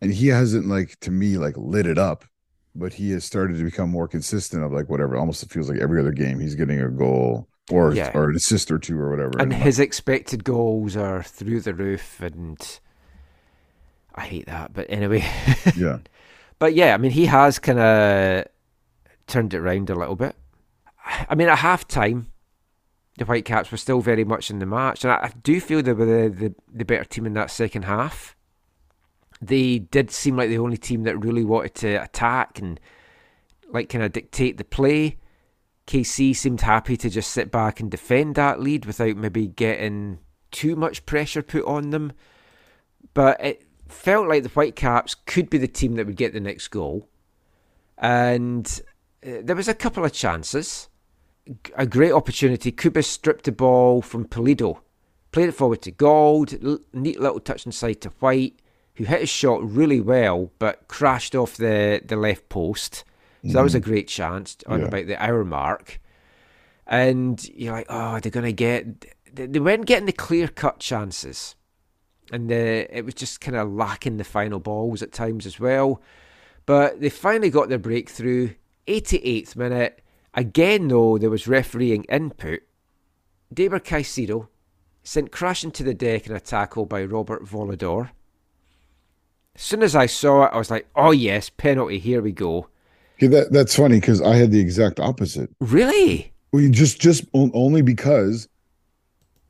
and 0.00 0.12
he 0.12 0.28
hasn't 0.28 0.66
like 0.66 0.98
to 1.00 1.10
me 1.10 1.38
like 1.38 1.54
lit 1.56 1.86
it 1.86 1.98
up, 1.98 2.24
but 2.74 2.92
he 2.94 3.10
has 3.12 3.24
started 3.24 3.58
to 3.58 3.64
become 3.64 3.90
more 3.90 4.08
consistent 4.08 4.62
of 4.64 4.72
like 4.72 4.88
whatever. 4.88 5.16
Almost 5.16 5.42
it 5.42 5.50
feels 5.50 5.68
like 5.70 5.78
every 5.80 6.00
other 6.00 6.12
game 6.12 6.40
he's 6.40 6.54
getting 6.56 6.80
a 6.80 6.88
goal 6.90 7.48
or 7.70 7.94
Yeah. 7.94 8.10
or 8.14 8.30
an 8.30 8.36
assist 8.36 8.70
or 8.70 8.78
two 8.78 8.98
or 8.98 9.10
whatever. 9.10 9.38
And 9.38 9.52
I'm 9.52 9.60
his 9.60 9.78
expected 9.80 10.42
goals 10.44 10.96
are 10.96 11.22
through 11.22 11.60
the 11.60 11.74
roof, 11.74 12.20
and 12.20 12.58
I 14.14 14.22
hate 14.22 14.46
that. 14.46 14.72
But 14.72 14.86
anyway, 14.88 15.24
yeah, 15.76 15.98
but 16.58 16.74
yeah, 16.74 16.94
I 16.94 16.96
mean, 16.96 17.10
he 17.12 17.26
has 17.26 17.58
kind 17.60 17.78
of 17.78 18.46
turned 19.26 19.54
it 19.54 19.60
round 19.60 19.90
a 19.90 19.94
little 19.94 20.16
bit. 20.16 20.36
I 21.28 21.34
mean, 21.34 21.48
at 21.48 21.58
half 21.58 21.86
time, 21.86 22.26
the 23.18 23.24
Whitecaps 23.24 23.70
were 23.70 23.78
still 23.78 24.00
very 24.00 24.24
much 24.24 24.50
in 24.50 24.58
the 24.58 24.66
match, 24.66 25.04
and 25.04 25.12
I, 25.12 25.32
do 25.42 25.60
feel 25.60 25.82
they 25.82 25.92
were 25.92 26.28
the, 26.28 26.28
the, 26.28 26.54
the 26.72 26.84
better 26.84 27.04
team 27.04 27.26
in 27.26 27.34
that 27.34 27.50
second 27.50 27.84
half. 27.84 28.36
They 29.40 29.78
did 29.78 30.10
seem 30.10 30.36
like 30.36 30.48
the 30.48 30.58
only 30.58 30.76
team 30.76 31.04
that 31.04 31.18
really 31.18 31.44
wanted 31.44 31.74
to 31.76 31.94
attack 31.96 32.58
and 32.58 32.80
like 33.68 33.88
kind 33.88 34.04
of 34.04 34.12
dictate 34.12 34.58
the 34.58 34.64
play. 34.64 35.18
KC 35.86 36.34
seemed 36.34 36.62
happy 36.62 36.96
to 36.96 37.10
just 37.10 37.30
sit 37.30 37.50
back 37.50 37.80
and 37.80 37.90
defend 37.90 38.34
that 38.34 38.60
lead 38.60 38.86
without 38.86 39.16
maybe 39.16 39.46
getting 39.46 40.18
too 40.50 40.74
much 40.74 41.06
pressure 41.06 41.42
put 41.42 41.64
on 41.64 41.90
them. 41.90 42.12
But 43.14 43.42
it 43.44 43.62
felt 43.88 44.28
like 44.28 44.42
the 44.42 44.48
Whitecaps 44.48 45.14
could 45.14 45.48
be 45.48 45.58
the 45.58 45.68
team 45.68 45.94
that 45.94 46.06
would 46.06 46.16
get 46.16 46.32
the 46.32 46.40
next 46.40 46.68
goal. 46.68 47.08
And 47.98 48.80
Uh, 49.26 49.40
there 49.42 49.56
was 49.56 49.68
a 49.68 49.74
couple 49.74 50.04
of 50.04 50.12
chances. 50.12 50.88
A 51.76 51.86
great 51.86 52.12
opportunity. 52.12 52.72
Kuba 52.72 53.02
stripped 53.02 53.44
the 53.44 53.52
ball 53.52 54.02
from 54.02 54.26
Pulido, 54.26 54.80
played 55.32 55.48
it 55.48 55.52
forward 55.52 55.82
to 55.82 55.90
Gauld. 55.90 56.80
Neat 56.92 57.20
little 57.20 57.40
touch 57.40 57.66
inside 57.66 58.00
to 58.02 58.08
White, 58.20 58.60
who 58.94 59.04
hit 59.04 59.20
his 59.20 59.30
shot 59.30 59.62
really 59.62 60.00
well, 60.00 60.50
but 60.58 60.88
crashed 60.88 61.34
off 61.34 61.56
the, 61.56 62.00
the 62.04 62.16
left 62.16 62.48
post. 62.48 63.04
So 63.44 63.52
that 63.52 63.62
was 63.62 63.76
a 63.76 63.80
mm. 63.80 63.84
great 63.84 64.08
chance 64.08 64.56
on 64.66 64.80
Yeah. 64.80 64.86
about 64.86 65.06
the 65.06 65.22
hour 65.22 65.44
mark. 65.44 66.00
And 66.84 67.44
you're 67.50 67.74
like, 67.74 67.86
oh, 67.88 68.18
they're 68.18 68.32
going 68.32 68.46
to 68.46 68.52
get. 68.52 69.06
They 69.32 69.46
they 69.46 69.60
weren't 69.60 69.86
getting 69.86 70.06
the 70.06 70.12
clear 70.12 70.48
cut 70.48 70.80
chances. 70.80 71.54
And 72.32 72.50
the, 72.50 72.88
it 72.96 73.04
was 73.04 73.14
just 73.14 73.40
kind 73.40 73.56
of 73.56 73.70
lacking 73.70 74.16
the 74.16 74.24
final 74.24 74.58
balls 74.58 75.00
at 75.00 75.12
times 75.12 75.46
as 75.46 75.60
well. 75.60 76.02
But 76.64 77.00
they 77.00 77.08
finally 77.08 77.50
got 77.50 77.68
their 77.68 77.78
breakthrough. 77.78 78.54
88th 78.86 79.56
minute. 79.56 80.02
Again, 80.34 80.88
though, 80.88 81.18
there 81.18 81.30
was 81.30 81.48
refereeing 81.48 82.04
input. 82.04 82.60
Déiber 83.54 83.80
Caicedo 83.80 84.48
sent 85.02 85.32
crashing 85.32 85.70
to 85.72 85.82
the 85.82 85.94
deck 85.94 86.26
in 86.26 86.34
a 86.34 86.40
tackle 86.40 86.84
by 86.84 87.04
Robert 87.04 87.44
Voloder. 87.44 88.10
As 89.54 89.62
soon 89.62 89.82
as 89.82 89.96
I 89.96 90.06
saw 90.06 90.44
it, 90.44 90.50
I 90.52 90.58
was 90.58 90.70
like, 90.70 90.86
oh, 90.94 91.12
yes, 91.12 91.48
penalty, 91.48 91.98
here 91.98 92.20
we 92.20 92.32
go. 92.32 92.68
okay, 93.16 93.28
that 93.28 93.52
that's 93.52 93.74
funny 93.74 94.00
because 94.00 94.20
I 94.20 94.34
had 94.34 94.50
the 94.50 94.60
exact 94.60 95.00
opposite. 95.00 95.50
Really? 95.60 96.32
We 96.52 96.70
just 96.70 97.00
just 97.00 97.24
only 97.32 97.82
because 97.82 98.48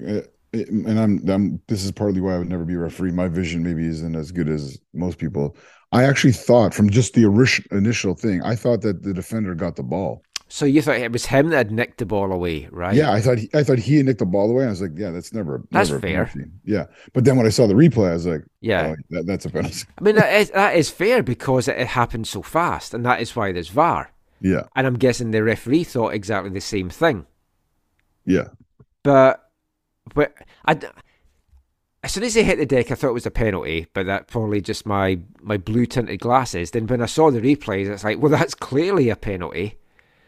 uh, 0.07 0.21
and 0.53 0.99
I'm, 0.99 1.29
I'm 1.29 1.61
this 1.67 1.85
is 1.85 1.93
partly 1.93 2.21
why 2.21 2.35
I 2.35 2.39
would 2.39 2.49
never 2.49 2.65
be 2.65 2.75
a 2.75 2.79
referee. 2.79 3.13
My 3.13 3.29
vision 3.29 3.63
maybe 3.63 3.87
isn't 3.87 4.15
as 4.15 4.33
good 4.33 4.49
as 4.49 4.79
most 4.95 5.19
people. 5.19 5.57
I 5.93 6.05
actually 6.05 6.33
thought 6.33 6.75
from 6.75 6.91
just 6.91 7.15
the 7.15 7.25
initial 7.71 8.15
thing, 8.15 8.43
I 8.43 8.55
thought 8.57 8.83
that 8.83 9.03
the 9.03 9.15
defender 9.15 9.55
got 9.55 9.77
the 9.77 9.83
ball. 9.83 10.23
So 10.49 10.65
you 10.65 10.81
thought 10.81 10.97
it 10.99 11.11
was 11.11 11.27
him 11.27 11.51
that 11.51 11.57
had 11.57 11.71
nicked 11.73 11.99
the 11.99 12.07
ball 12.07 12.31
away, 12.33 12.69
right? 12.71 12.95
Yeah, 12.95 13.11
I 13.13 13.21
thought 13.21 13.39
he, 13.39 13.51
I 13.53 13.65
thought 13.65 13.79
he 13.79 13.97
had 13.97 14.07
nicked 14.07 14.21
the 14.21 14.27
ball 14.27 14.49
away. 14.51 14.65
I 14.65 14.69
was 14.69 14.81
like, 14.81 14.93
yeah, 14.95 15.11
that's 15.11 15.33
never 15.33 15.65
That's 15.73 15.91
never 15.91 16.01
fair. 16.01 16.31
Yeah, 16.65 16.85
but 17.13 17.25
then 17.25 17.37
when 17.37 17.47
I 17.47 17.51
saw 17.51 17.67
the 17.67 17.75
replay, 17.75 18.11
I 18.11 18.13
was 18.15 18.27
like, 18.27 18.45
Yeah. 18.61 18.95
oh, 18.95 18.97
that, 19.11 19.27
that's 19.27 19.45
a 19.45 19.51
penalty. 19.51 19.85
I 19.99 20.03
mean, 20.05 20.15
that 20.17 20.33
is, 20.41 20.51
that 20.51 20.77
is 20.77 20.89
fair 20.91 21.23
because 21.25 21.67
it, 21.67 21.79
it 21.79 21.89
happened 21.89 22.29
so 22.29 22.43
fast, 22.43 22.95
and 22.95 23.05
that 23.05 23.21
is 23.21 23.35
why 23.35 23.51
there's 23.53 23.69
VAR. 23.71 24.13
Yeah, 24.41 24.65
And 24.77 24.87
I'm 24.87 24.99
guessing 24.99 25.31
the 25.31 25.43
referee 25.43 25.85
thought 25.85 26.15
exactly 26.15 26.51
the 26.51 26.61
same 26.61 26.91
thing. 26.91 27.27
yeah, 28.25 28.49
But, 29.03 29.49
but 30.15 30.35
I, 30.67 30.79
as 32.07 32.13
soon 32.13 32.25
as 32.25 32.35
he 32.35 32.43
hit 32.43 32.59
the 32.59 32.67
deck, 32.67 32.91
I 32.91 32.95
thought 32.95 33.11
it 33.11 33.15
was 33.15 33.27
a 33.27 33.31
penalty, 33.31 33.87
but 33.93 34.07
that 34.07 34.29
probably 34.29 34.61
just 34.61 34.87
my 34.87 35.19
my 35.43 35.57
blue 35.59 35.85
tinted 35.87 36.21
glasses. 36.21 36.71
Then 36.71 36.87
when 36.87 37.03
I 37.03 37.07
saw 37.07 37.31
the 37.31 37.41
replays, 37.41 37.89
it's 37.89 38.03
like, 38.05 38.19
well, 38.19 38.31
that's 38.39 38.55
clearly 38.55 39.11
a 39.11 39.17
penalty. 39.17 39.77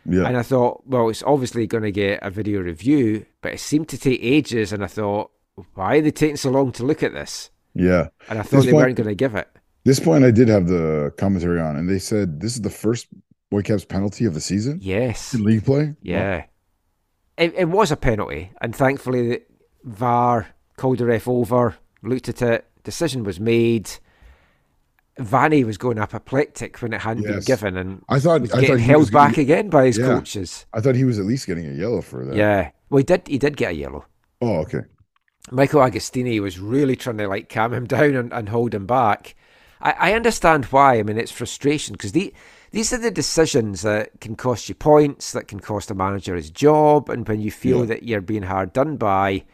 yeah. 0.05 0.27
And 0.27 0.37
I 0.37 0.43
thought, 0.43 0.83
well, 0.87 1.09
it's 1.09 1.23
obviously 1.23 1.67
going 1.67 1.85
to 1.85 1.91
get 1.93 2.21
a 2.23 2.31
video 2.31 2.61
review, 2.61 3.25
but 3.43 3.55
it 3.55 3.61
seemed 3.61 3.89
to 3.89 3.99
take 3.99 4.21
ages. 4.23 4.73
And 4.73 4.85
I 4.85 4.87
thought, 4.87 5.31
why 5.75 5.97
are 5.97 6.03
they 6.03 6.11
taking 6.11 6.37
so 6.37 6.51
long 6.51 6.73
to 6.73 6.85
look 6.85 7.03
at 7.03 7.13
this? 7.15 7.51
yeah. 7.75 8.09
And 8.29 8.39
I 8.39 8.43
thought 8.43 8.59
This 8.59 8.67
they 8.67 8.73
one- 8.73 8.85
weren't 8.85 8.97
going 8.97 9.09
to 9.09 9.15
give 9.15 9.35
it. 9.35 9.49
This 9.85 10.01
point, 10.01 10.25
I 10.25 10.31
did 10.31 10.49
have 10.49 10.67
the 10.69 11.13
commentary 11.17 11.61
on, 11.61 11.77
and 11.77 11.89
they 11.89 11.99
said 11.99 12.41
this 12.41 12.55
is 12.57 12.61
the 12.63 12.71
first 12.71 13.07
Whitecaps 13.51 13.85
penalty 13.87 14.25
of 14.27 14.35
the 14.35 14.41
season 14.41 14.81
Yes. 14.83 15.33
in 15.33 15.45
league 15.45 15.65
play. 15.65 15.95
Yeah. 16.03 16.45
It, 17.39 17.55
it 17.57 17.69
was 17.69 17.91
a 17.93 17.97
penalty, 17.97 18.51
and 18.61 18.75
thankfully, 18.77 19.29
the 19.29 19.43
VAR 19.85 20.49
called 20.79 20.99
the 20.99 21.05
ref 21.07 21.29
over, 21.29 21.77
looked 22.03 22.29
at 22.31 22.41
it, 22.41 22.65
decision 22.85 23.25
was 23.25 23.39
made. 23.39 23.91
Vanni 25.19 25.65
was 25.65 25.77
going 25.79 25.99
apoplectic 25.99 26.81
when 26.81 26.93
it 26.93 27.01
hadn't 27.01 27.25
been 27.25 27.41
given, 27.41 27.77
and 27.77 28.05
I 28.09 28.21
thought 28.21 28.41
was 28.41 28.53
I 28.53 28.61
getting 28.61 28.77
thought 28.77 28.83
held 28.85 29.01
was 29.01 29.11
back 29.11 29.35
be- 29.35 29.43
again 29.43 29.69
by 29.69 29.87
his 29.87 29.99
Yeah. 29.99 30.07
coaches. 30.07 30.65
I 30.73 30.81
thought 30.81 30.95
he 30.95 31.05
was 31.05 31.19
at 31.19 31.25
least 31.27 31.47
getting 31.49 31.67
a 31.67 31.73
yellow 31.73 32.01
for 32.03 32.25
that. 32.25 32.37
Yeah. 32.37 32.71
Well, 32.89 32.99
he 32.99 33.05
did. 33.05 33.27
He 33.27 33.37
did 33.39 33.57
get 33.57 33.73
a 33.73 33.75
yellow. 33.75 34.05
Oh, 34.41 34.59
okay. 34.61 34.83
Michael 35.51 35.81
Agostini 35.81 36.41
was 36.41 36.61
really 36.61 36.95
trying 36.95 37.19
to 37.19 37.27
like 37.27 37.49
calm 37.49 37.75
him 37.75 37.85
down 37.89 38.15
and, 38.15 38.33
and 38.33 38.49
hold 38.49 38.75
him 38.75 38.87
back. 38.87 39.35
I, 39.81 39.93
I 39.93 40.13
understand 40.13 40.67
why. 40.67 40.99
I 40.99 41.03
mean, 41.03 41.19
it's 41.19 41.33
frustration 41.33 41.95
because 41.95 42.13
the, 42.13 42.33
these 42.71 42.93
are 42.93 42.99
the 42.99 43.11
decisions 43.11 43.83
that 43.83 44.21
can 44.21 44.37
cost 44.37 44.69
you 44.69 44.75
points, 44.77 45.33
that 45.33 45.49
can 45.49 45.59
cost 45.59 45.91
a 45.91 45.95
manager 45.95 46.37
his 46.37 46.51
job, 46.51 47.09
and 47.09 47.27
when 47.27 47.41
you 47.41 47.51
feel 47.51 47.81
Yeah. 47.81 47.87
that 47.87 48.03
you're 48.05 48.21
being 48.21 48.43
hard 48.45 48.73
done 48.73 48.97
by, 48.97 49.45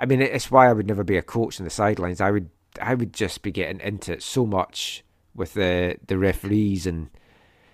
I 0.00 0.06
mean, 0.06 0.22
it's 0.22 0.50
why 0.50 0.68
I 0.68 0.72
would 0.72 0.88
never 0.88 1.04
be 1.04 1.18
a 1.18 1.22
coach 1.22 1.60
on 1.60 1.64
the 1.64 1.70
sidelines. 1.70 2.20
I 2.20 2.30
would, 2.30 2.48
I 2.80 2.94
would 2.94 3.12
just 3.12 3.42
be 3.42 3.52
getting 3.52 3.80
into 3.80 4.14
it 4.14 4.22
so 4.22 4.46
much 4.46 5.04
with 5.34 5.54
the 5.54 5.96
the 6.06 6.18
referees 6.18 6.86
and 6.86 7.10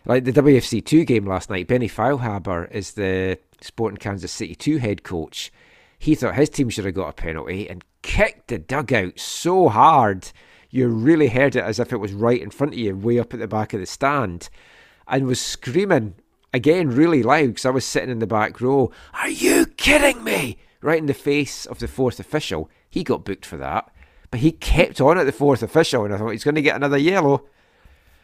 like 0.04 0.24
the 0.24 0.32
WFC 0.32 0.84
two 0.84 1.04
game 1.04 1.24
last 1.24 1.48
night. 1.48 1.68
Benny 1.68 1.88
Feilhaber 1.88 2.70
is 2.70 2.92
the 2.92 3.38
Sporting 3.60 3.98
Kansas 3.98 4.32
City 4.32 4.54
two 4.54 4.78
head 4.78 5.04
coach. 5.04 5.52
He 5.98 6.14
thought 6.14 6.34
his 6.34 6.50
team 6.50 6.68
should 6.68 6.84
have 6.84 6.94
got 6.94 7.08
a 7.08 7.12
penalty 7.12 7.70
and 7.70 7.84
kicked 8.02 8.48
the 8.48 8.58
dugout 8.58 9.18
so 9.18 9.68
hard 9.68 10.30
you 10.70 10.88
really 10.88 11.28
heard 11.28 11.56
it 11.56 11.64
as 11.64 11.78
if 11.78 11.92
it 11.92 11.98
was 11.98 12.12
right 12.12 12.40
in 12.40 12.50
front 12.50 12.74
of 12.74 12.78
you, 12.78 12.94
way 12.94 13.18
up 13.18 13.32
at 13.32 13.40
the 13.40 13.48
back 13.48 13.72
of 13.72 13.80
the 13.80 13.86
stand, 13.86 14.48
and 15.08 15.26
was 15.26 15.40
screaming 15.40 16.14
again 16.52 16.90
really 16.90 17.22
loud 17.22 17.48
because 17.48 17.64
I 17.64 17.70
was 17.70 17.84
sitting 17.84 18.10
in 18.10 18.18
the 18.18 18.26
back 18.26 18.60
row. 18.60 18.90
Are 19.14 19.28
you 19.28 19.66
kidding 19.66 20.22
me? 20.22 20.58
Right 20.80 20.98
in 20.98 21.06
the 21.06 21.14
face 21.14 21.66
of 21.66 21.78
the 21.78 21.88
fourth 21.88 22.20
official. 22.20 22.70
He 22.88 23.02
got 23.02 23.24
booked 23.24 23.44
for 23.46 23.56
that, 23.56 23.90
but 24.30 24.40
he 24.40 24.52
kept 24.52 25.00
on 25.00 25.18
at 25.18 25.24
the 25.24 25.32
fourth 25.32 25.62
official, 25.62 26.04
and 26.04 26.14
I 26.14 26.18
thought 26.18 26.30
he's 26.30 26.44
going 26.44 26.54
to 26.56 26.62
get 26.62 26.76
another 26.76 26.98
yellow 26.98 27.44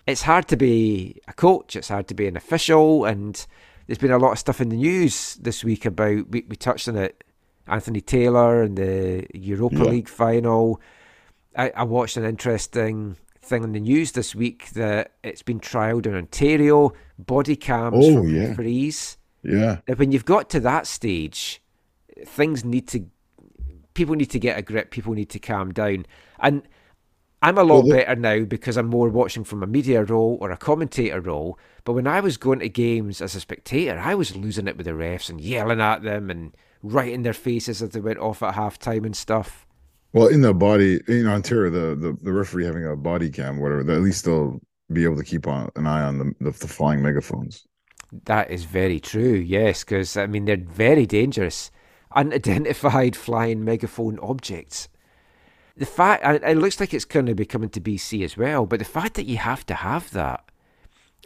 it's 0.07 0.23
hard 0.23 0.49
to 0.49 0.57
be 0.57 1.21
a 1.29 1.33
coach, 1.33 1.77
it's 1.77 1.89
hard 1.89 2.09
to 2.09 2.15
be 2.15 2.27
an 2.27 2.37
official, 2.37 3.05
and 3.05 3.47
there's 3.87 3.99
been 3.99 4.11
a 4.11 4.19
lot 4.19 4.33
of 4.33 4.39
stuff 4.41 4.61
in 4.61 4.69
the 4.69 4.75
news 4.77 5.37
this 5.37 5.63
week 5.63 5.85
about 5.85 6.29
we, 6.29 6.45
we 6.49 6.57
touched 6.57 6.89
on 6.89 6.97
it. 6.97 7.23
Anthony 7.69 8.01
Taylor 8.01 8.63
and 8.63 8.77
the 8.77 9.25
Europa 9.33 9.77
Yeah. 9.77 9.83
League 9.85 10.09
final. 10.09 10.81
I, 11.57 11.71
I 11.77 11.85
watched 11.85 12.17
an 12.17 12.25
interesting 12.25 13.15
thing 13.41 13.63
in 13.63 13.71
the 13.73 13.79
news 13.81 14.11
this 14.13 14.35
week 14.35 14.71
that 14.71 15.13
it's 15.23 15.43
been 15.43 15.61
trialled 15.61 16.07
in 16.07 16.17
Ontario, 16.17 16.93
body 17.17 17.55
cams 17.55 17.95
Oh, 18.05 18.23
for 18.23 18.27
yeah. 18.27 18.49
referees. 18.49 19.17
Yeah. 19.45 19.79
When 19.95 20.11
you've 20.11 20.25
got 20.25 20.51
to 20.51 20.61
that 20.61 20.89
stage, 20.89 21.62
things 22.25 22.65
need 22.65 22.89
to, 22.89 23.07
people 23.95 24.15
need 24.15 24.31
to 24.31 24.39
get 24.39 24.59
a 24.59 24.63
grip, 24.63 24.91
people 24.91 25.15
need 25.15 25.31
to 25.31 25.39
calm 25.39 25.73
down. 25.73 26.07
And 26.39 26.63
I'm 27.43 27.59
a 27.59 27.65
lot 27.65 27.89
better 27.89 28.15
now 28.15 28.45
because 28.45 28.77
I'm 28.77 28.87
more 28.87 29.09
watching 29.09 29.43
from 29.43 29.65
a 29.65 29.67
media 29.67 30.05
role 30.05 30.39
or 30.41 30.53
a 30.53 30.57
commentator 30.57 31.21
role. 31.21 31.59
But 31.85 31.95
when 31.95 32.07
I 32.07 32.21
was 32.21 32.37
going 32.37 32.61
to 32.61 32.69
games 32.69 33.21
as 33.21 33.35
a 33.35 33.41
spectator, 33.41 33.99
I 33.99 34.15
was 34.15 34.37
losing 34.37 34.69
it 34.69 34.77
with 34.77 34.87
the 34.87 34.93
refs 34.93 35.29
and 35.29 35.41
yelling 35.41 35.81
at 35.81 36.03
them 36.03 36.31
and 36.31 36.57
right 36.85 37.13
in 37.13 37.23
their 37.23 37.33
faces 37.33 37.83
as 37.83 37.91
they 37.91 38.01
went 38.01 38.21
off 38.21 38.45
at 38.45 38.55
half 38.55 38.79
time 38.79 39.05
and 39.05 39.17
stuff. 39.17 39.67
Well, 40.13 40.29
in 40.29 40.43
the 40.43 40.55
body 40.55 41.01
in 41.09 41.27
Ontario, 41.27 41.71
the, 41.71 41.97
the 41.97 42.17
the 42.23 42.33
referee 42.33 42.67
having 42.67 42.87
a 42.87 42.95
body 42.95 43.31
cam, 43.31 43.59
whatever, 43.59 43.81
at 43.91 44.03
least 44.03 44.25
they'll 44.25 44.61
be 44.93 45.03
able 45.03 45.17
to 45.17 45.25
keep 45.25 45.49
on 45.49 45.71
an 45.75 45.87
eye 45.87 46.03
on 46.03 46.19
the 46.19 46.35
the, 46.39 46.51
the 46.51 46.69
flying 46.69 47.03
megaphones. 47.03 47.67
That 48.27 48.51
is 48.51 48.65
very 48.65 49.01
true, 49.01 49.35
yes, 49.35 49.83
because 49.83 50.17
I 50.17 50.27
mean, 50.27 50.45
they're 50.45 50.59
very 50.59 51.07
dangerous. 51.07 51.72
Unidentified 52.15 53.17
flying 53.17 53.65
megaphone 53.65 54.19
objects. 54.21 54.89
The 55.77 55.87
fact, 55.87 56.23
and 56.25 56.43
it 56.45 56.59
looks 56.59 56.81
like 56.81 56.93
it's 56.93 57.07
going 57.07 57.27
to 57.27 57.35
be 57.35 57.47
coming 57.47 57.71
to 57.71 57.81
BC 57.81 58.25
as 58.25 58.37
well, 58.37 58.67
but 58.67 58.79
the 58.79 58.85
fact 58.85 59.15
that 59.15 59.27
you 59.27 59.39
have 59.39 59.65
to 59.67 59.75
have 59.75 60.11
that, 60.11 60.45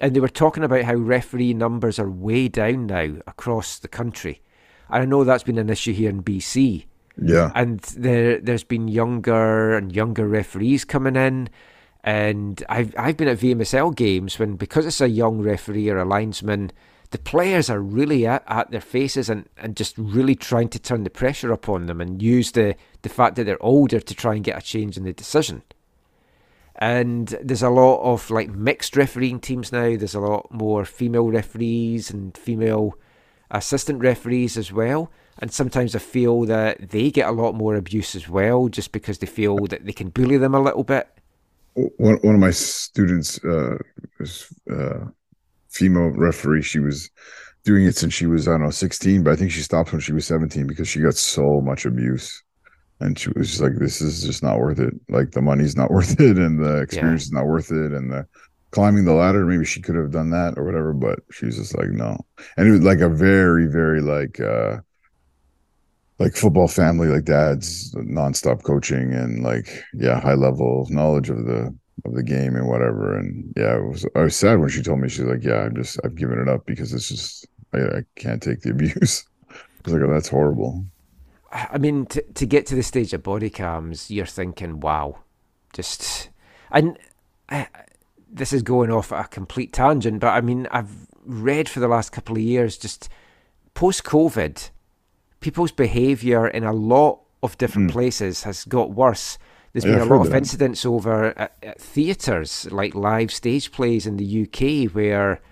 and 0.00 0.14
they 0.14 0.20
were 0.20 0.28
talking 0.28 0.62
about 0.62 0.84
how 0.84 0.94
referee 0.94 1.54
numbers 1.54 1.98
are 1.98 2.10
way 2.10 2.48
down 2.48 2.86
now 2.86 3.16
across 3.26 3.78
the 3.78 3.88
country. 3.88 4.42
And 4.88 5.02
I 5.02 5.06
know 5.06 5.24
that's 5.24 5.42
been 5.42 5.58
an 5.58 5.70
issue 5.70 5.92
here 5.92 6.10
in 6.10 6.22
BC. 6.22 6.84
Yeah. 7.20 7.50
and 7.54 7.80
there 7.80 8.38
there's 8.40 8.62
been 8.62 8.88
younger 8.88 9.74
and 9.74 9.90
younger 9.90 10.28
referees 10.28 10.84
coming 10.84 11.16
in 11.16 11.48
and 12.04 12.62
I've 12.68 12.94
I've 12.98 13.16
been 13.16 13.28
at 13.28 13.38
VMSL 13.38 13.96
games 13.96 14.38
when 14.38 14.56
because 14.56 14.84
it's 14.84 15.00
a 15.00 15.08
young 15.08 15.40
referee 15.40 15.88
or 15.88 15.98
a 15.98 16.04
linesman 16.04 16.72
the 17.10 17.18
players 17.18 17.70
are 17.70 17.80
really 17.80 18.26
at, 18.26 18.42
at 18.46 18.70
their 18.70 18.80
faces 18.80 19.28
and, 19.28 19.48
and 19.56 19.76
just 19.76 19.96
really 19.98 20.34
trying 20.34 20.68
to 20.70 20.78
turn 20.78 21.04
the 21.04 21.10
pressure 21.10 21.52
upon 21.52 21.86
them 21.86 22.00
and 22.00 22.22
use 22.22 22.52
the, 22.52 22.76
the 23.02 23.08
fact 23.08 23.36
that 23.36 23.44
they're 23.44 23.62
older 23.62 24.00
to 24.00 24.14
try 24.14 24.34
and 24.34 24.44
get 24.44 24.58
a 24.58 24.62
change 24.62 24.96
in 24.96 25.04
the 25.04 25.12
decision. 25.12 25.62
And 26.76 27.28
there's 27.42 27.62
a 27.62 27.70
lot 27.70 28.02
of 28.02 28.30
like 28.30 28.50
mixed 28.50 28.96
refereeing 28.96 29.40
teams 29.40 29.72
now. 29.72 29.96
There's 29.96 30.14
a 30.14 30.20
lot 30.20 30.52
more 30.52 30.84
female 30.84 31.30
referees 31.30 32.10
and 32.10 32.36
female 32.36 32.94
assistant 33.50 34.00
referees 34.00 34.56
as 34.56 34.72
well. 34.72 35.10
And 35.38 35.52
sometimes 35.52 35.94
I 35.94 36.00
feel 36.00 36.42
that 36.46 36.90
they 36.90 37.10
get 37.10 37.28
a 37.28 37.32
lot 37.32 37.54
more 37.54 37.76
abuse 37.76 38.14
as 38.14 38.28
well, 38.28 38.68
just 38.68 38.92
because 38.92 39.18
they 39.18 39.26
feel 39.26 39.56
that 39.66 39.84
they 39.84 39.92
can 39.92 40.08
bully 40.10 40.38
them 40.38 40.54
a 40.54 40.60
little 40.60 40.84
bit. 40.84 41.08
one 41.74 42.16
one 42.22 42.34
of 42.34 42.40
my 42.40 42.50
students 42.50 43.42
uh 43.44 43.76
was 44.18 44.52
uh 44.70 45.06
female 45.76 46.10
referee 46.10 46.62
she 46.62 46.78
was 46.78 47.10
doing 47.64 47.84
it 47.84 47.96
since 47.96 48.14
she 48.14 48.26
was 48.26 48.46
i 48.48 48.52
don't 48.52 48.62
know 48.62 48.70
16 48.70 49.22
but 49.22 49.32
i 49.32 49.36
think 49.36 49.50
she 49.50 49.60
stopped 49.60 49.92
when 49.92 50.00
she 50.00 50.12
was 50.12 50.26
17 50.26 50.66
because 50.66 50.88
she 50.88 51.00
got 51.00 51.14
so 51.14 51.60
much 51.60 51.84
abuse. 51.84 52.42
And 53.00 53.18
she 53.18 53.30
was 53.36 53.48
just 53.50 53.60
like 53.60 53.74
this 53.76 54.00
is 54.00 54.22
just 54.22 54.42
not 54.42 54.58
worth 54.58 54.78
it. 54.78 54.94
Like 55.08 55.32
the 55.32 55.42
money's 55.42 55.76
not 55.76 55.90
worth 55.96 56.18
it 56.18 56.38
and 56.38 56.62
the 56.62 56.80
experience 56.80 57.24
is 57.24 57.32
not 57.32 57.46
worth 57.46 57.70
it 57.70 57.92
and 57.92 58.10
the 58.10 58.26
climbing 58.70 59.04
the 59.04 59.12
ladder 59.12 59.44
maybe 59.46 59.64
she 59.64 59.80
could 59.80 59.94
have 59.94 60.10
done 60.10 60.30
that 60.30 60.54
or 60.58 60.64
whatever 60.64 60.92
but 60.92 61.20
she 61.30 61.46
was 61.46 61.56
just 61.56 61.76
like 61.76 61.90
no. 61.90 62.18
And 62.56 62.66
it 62.66 62.70
was 62.70 62.82
like 62.82 63.00
a 63.00 63.08
very 63.08 63.66
very 63.66 64.00
like 64.00 64.40
uh 64.40 64.78
like 66.18 66.34
football 66.34 66.68
family, 66.68 67.08
like 67.08 67.24
dad's 67.24 67.94
nonstop 67.94 68.62
coaching 68.62 69.12
and 69.12 69.42
like 69.42 69.84
yeah, 69.92 70.18
high 70.18 70.34
level 70.34 70.86
knowledge 70.88 71.28
of 71.28 71.44
the 71.44 71.76
of 72.06 72.14
the 72.14 72.22
game 72.22 72.56
and 72.56 72.68
whatever. 72.68 73.18
And 73.18 73.52
yeah, 73.56 73.76
it 73.76 73.82
was 73.82 74.06
I 74.14 74.20
was 74.20 74.36
sad 74.36 74.58
when 74.58 74.68
she 74.68 74.82
told 74.82 75.00
me 75.00 75.08
she's 75.08 75.24
like, 75.24 75.44
yeah, 75.44 75.64
I'm 75.64 75.74
just 75.74 76.00
I've 76.04 76.14
given 76.14 76.40
it 76.40 76.48
up 76.48 76.66
because 76.66 76.92
it's 76.92 77.08
just 77.08 77.46
I, 77.72 77.78
I 77.78 78.02
can't 78.16 78.42
take 78.42 78.62
the 78.62 78.70
abuse. 78.76 79.24
I 79.50 79.54
was 79.84 79.94
like, 79.94 80.02
oh, 80.02 80.12
that's 80.12 80.28
horrible. 80.28 80.84
I 81.52 81.78
mean, 81.78 82.06
to 82.06 82.22
to 82.22 82.46
get 82.46 82.66
to 82.66 82.74
the 82.74 82.82
stage 82.82 83.12
of 83.12 83.22
body 83.22 83.50
cams, 83.50 84.10
you're 84.10 84.26
thinking, 84.26 84.80
wow, 84.80 85.20
just 85.72 86.30
and 86.70 86.98
I, 87.48 87.68
this 88.30 88.52
is 88.52 88.62
going 88.62 88.90
off 88.90 89.12
at 89.12 89.26
a 89.26 89.28
complete 89.28 89.72
tangent, 89.72 90.20
but 90.20 90.28
I 90.28 90.40
mean, 90.40 90.66
I've 90.70 91.06
read 91.24 91.68
for 91.68 91.80
the 91.80 91.88
last 91.88 92.10
couple 92.10 92.36
of 92.36 92.42
years, 92.42 92.76
just 92.76 93.08
post 93.74 94.04
COVID, 94.04 94.70
people's 95.40 95.72
behaviour 95.72 96.46
in 96.46 96.64
a 96.64 96.72
lot 96.72 97.20
of 97.42 97.56
different 97.58 97.90
hmm. 97.90 97.94
places 97.94 98.42
has 98.42 98.64
got 98.64 98.90
worse. 98.90 99.38
There's. 99.76 99.84
Yeah, 99.84 99.92
been 99.92 100.00
I've 100.00 100.10
a 100.10 100.14
lot 100.14 100.26
of 100.26 100.30
that. 100.32 100.38
incidents 100.38 100.86
over 100.86 101.38
at, 101.38 101.52
at 101.62 101.78
theatres, 101.78 102.66
like 102.72 102.94
live 102.94 103.30
stage 103.30 103.72
plays 103.72 104.06
in 104.06 104.16
the 104.16 104.42
UK, 104.44 104.90
where 104.94 105.42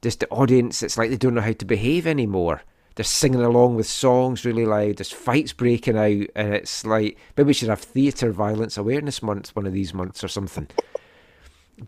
just 0.00 0.20
the 0.20 0.28
audience, 0.30 0.82
it's 0.82 0.96
like 0.96 1.10
they 1.10 1.18
don't 1.18 1.34
know 1.34 1.42
how 1.42 1.52
to 1.52 1.64
behave 1.66 2.06
anymore. 2.06 2.62
they're 2.94 3.04
singing 3.04 3.42
along 3.42 3.74
with 3.74 3.86
songs 3.86 4.46
really 4.46 4.64
loud. 4.64 4.96
There's 4.96 5.12
fights 5.12 5.52
breaking 5.52 5.98
out, 5.98 6.26
and 6.34 6.54
it's 6.54 6.86
like 6.86 7.18
maybe 7.36 7.48
we 7.48 7.52
should 7.52 7.68
have 7.68 7.80
Theatre 7.80 8.32
Violence 8.32 8.78
Awareness 8.78 9.22
Month 9.22 9.54
one 9.54 9.66
of 9.66 9.74
these 9.74 9.92
months 9.92 10.24
or 10.24 10.28
something. 10.28 10.68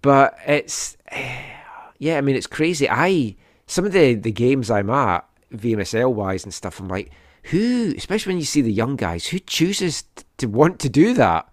But 0.03 0.37
it's 0.47 0.99
yeah, 1.99 2.19
I 2.19 2.21
mean 2.21 2.37
it's 2.37 2.47
crazy. 2.47 2.87
I 2.87 3.35
some 3.67 3.87
of 3.87 3.93
the 3.93 4.15
the 4.15 4.31
games 4.31 4.71
I'm 4.71 4.91
at 4.91 5.27
VMSL 5.55 6.13
wise 6.13 6.45
and 6.45 6.53
stuff. 6.53 6.81
I'm 6.81 6.89
like, 6.89 7.13
who, 7.45 7.95
especially 7.97 8.33
when 8.33 8.41
you 8.41 8.45
see 8.45 8.61
the 8.61 8.71
young 8.71 8.97
guys, 8.97 9.29
who 9.29 9.39
chooses 9.39 10.05
to 10.37 10.49
want 10.49 10.81
to 10.81 10.91
do 10.91 11.15
that? 11.15 11.49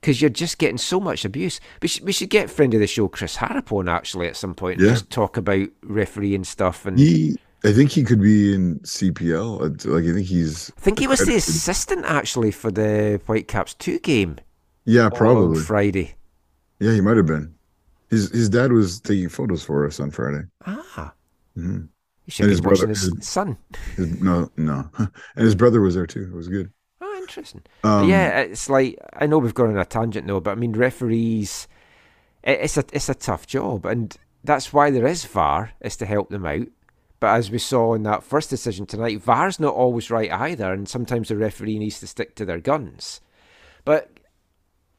Because 0.00 0.20
you're 0.20 0.30
just 0.30 0.58
getting 0.58 0.78
so 0.78 1.00
much 1.00 1.24
abuse. 1.24 1.58
We 1.82 1.88
should, 1.88 2.04
we 2.04 2.12
should 2.12 2.30
get 2.30 2.50
friend 2.50 2.72
of 2.74 2.80
the 2.80 2.86
show 2.86 3.08
Chris 3.08 3.36
Harrop 3.36 3.72
on 3.72 3.88
actually 3.88 4.28
at 4.28 4.36
some 4.36 4.54
point. 4.54 4.78
and 4.78 4.86
Yeah. 4.86 4.92
Just 4.94 5.10
talk 5.10 5.36
about 5.36 5.68
referee 5.82 6.34
and 6.36 6.46
stuff. 6.46 6.86
And 6.86 6.98
He, 6.98 7.36
I 7.64 7.72
think 7.72 7.90
he 7.90 8.04
could 8.04 8.22
be 8.22 8.54
in 8.54 8.78
CPL. 8.80 9.84
Like 9.86 10.04
I 10.04 10.12
think 10.12 10.26
he's 10.28 10.70
I 10.78 10.80
think 10.80 11.00
he 11.00 11.08
was 11.08 11.20
the 11.20 11.34
assistant 11.34 12.04
actually 12.04 12.52
for 12.52 12.70
the 12.70 13.20
Whitecaps 13.26 13.74
two 13.74 13.98
game 13.98 14.36
yeah, 14.84 15.06
on 15.06 15.10
probably. 15.10 15.60
Friday. 15.60 16.14
Yeah, 16.78 16.92
he 16.92 17.00
might 17.00 17.16
have 17.16 17.26
been. 17.26 17.54
His 18.08 18.30
his 18.30 18.48
dad 18.48 18.72
was 18.72 19.00
taking 19.00 19.28
photos 19.28 19.64
for 19.64 19.84
us 19.84 19.98
on 19.98 20.10
Friday. 20.12 20.44
Ah, 20.64 21.12
hmm 21.56 21.80
you 22.24 22.30
should 22.30 22.44
And 22.44 22.50
be 22.50 22.52
his 22.52 22.60
brother- 22.60 22.86
his 22.88 23.02
his- 23.02 23.26
son. 23.26 23.56
His, 23.96 24.20
no, 24.22 24.48
no, 24.56 24.88
and 24.98 25.10
his 25.44 25.54
brother 25.56 25.80
was 25.80 25.94
there 25.96 26.06
too. 26.06 26.22
It 26.32 26.36
was 26.36 26.46
good. 26.48 26.70
Interesting. 27.28 27.62
Um, 27.84 28.08
yeah, 28.08 28.40
it's 28.40 28.70
like 28.70 28.98
I 29.12 29.26
know 29.26 29.38
we've 29.38 29.52
gone 29.52 29.68
on 29.68 29.78
a 29.78 29.84
tangent 29.84 30.26
though, 30.26 30.40
but 30.40 30.52
I 30.52 30.54
mean 30.54 30.72
referees, 30.72 31.68
it, 32.42 32.60
it's 32.62 32.78
a 32.78 32.84
it's 32.90 33.10
a 33.10 33.14
tough 33.14 33.46
job, 33.46 33.84
and 33.84 34.16
that's 34.42 34.72
why 34.72 34.90
there 34.90 35.06
is 35.06 35.26
VAR 35.26 35.72
is 35.82 35.96
to 35.98 36.06
help 36.06 36.30
them 36.30 36.46
out. 36.46 36.68
But 37.20 37.34
as 37.34 37.50
we 37.50 37.58
saw 37.58 37.92
in 37.94 38.02
that 38.04 38.22
first 38.22 38.48
decision 38.48 38.86
tonight, 38.86 39.20
VAR's 39.20 39.60
not 39.60 39.74
always 39.74 40.10
right 40.10 40.30
either, 40.30 40.72
and 40.72 40.88
sometimes 40.88 41.28
the 41.28 41.36
referee 41.36 41.78
needs 41.78 42.00
to 42.00 42.06
stick 42.06 42.34
to 42.36 42.46
their 42.46 42.60
guns. 42.60 43.20
But 43.84 44.10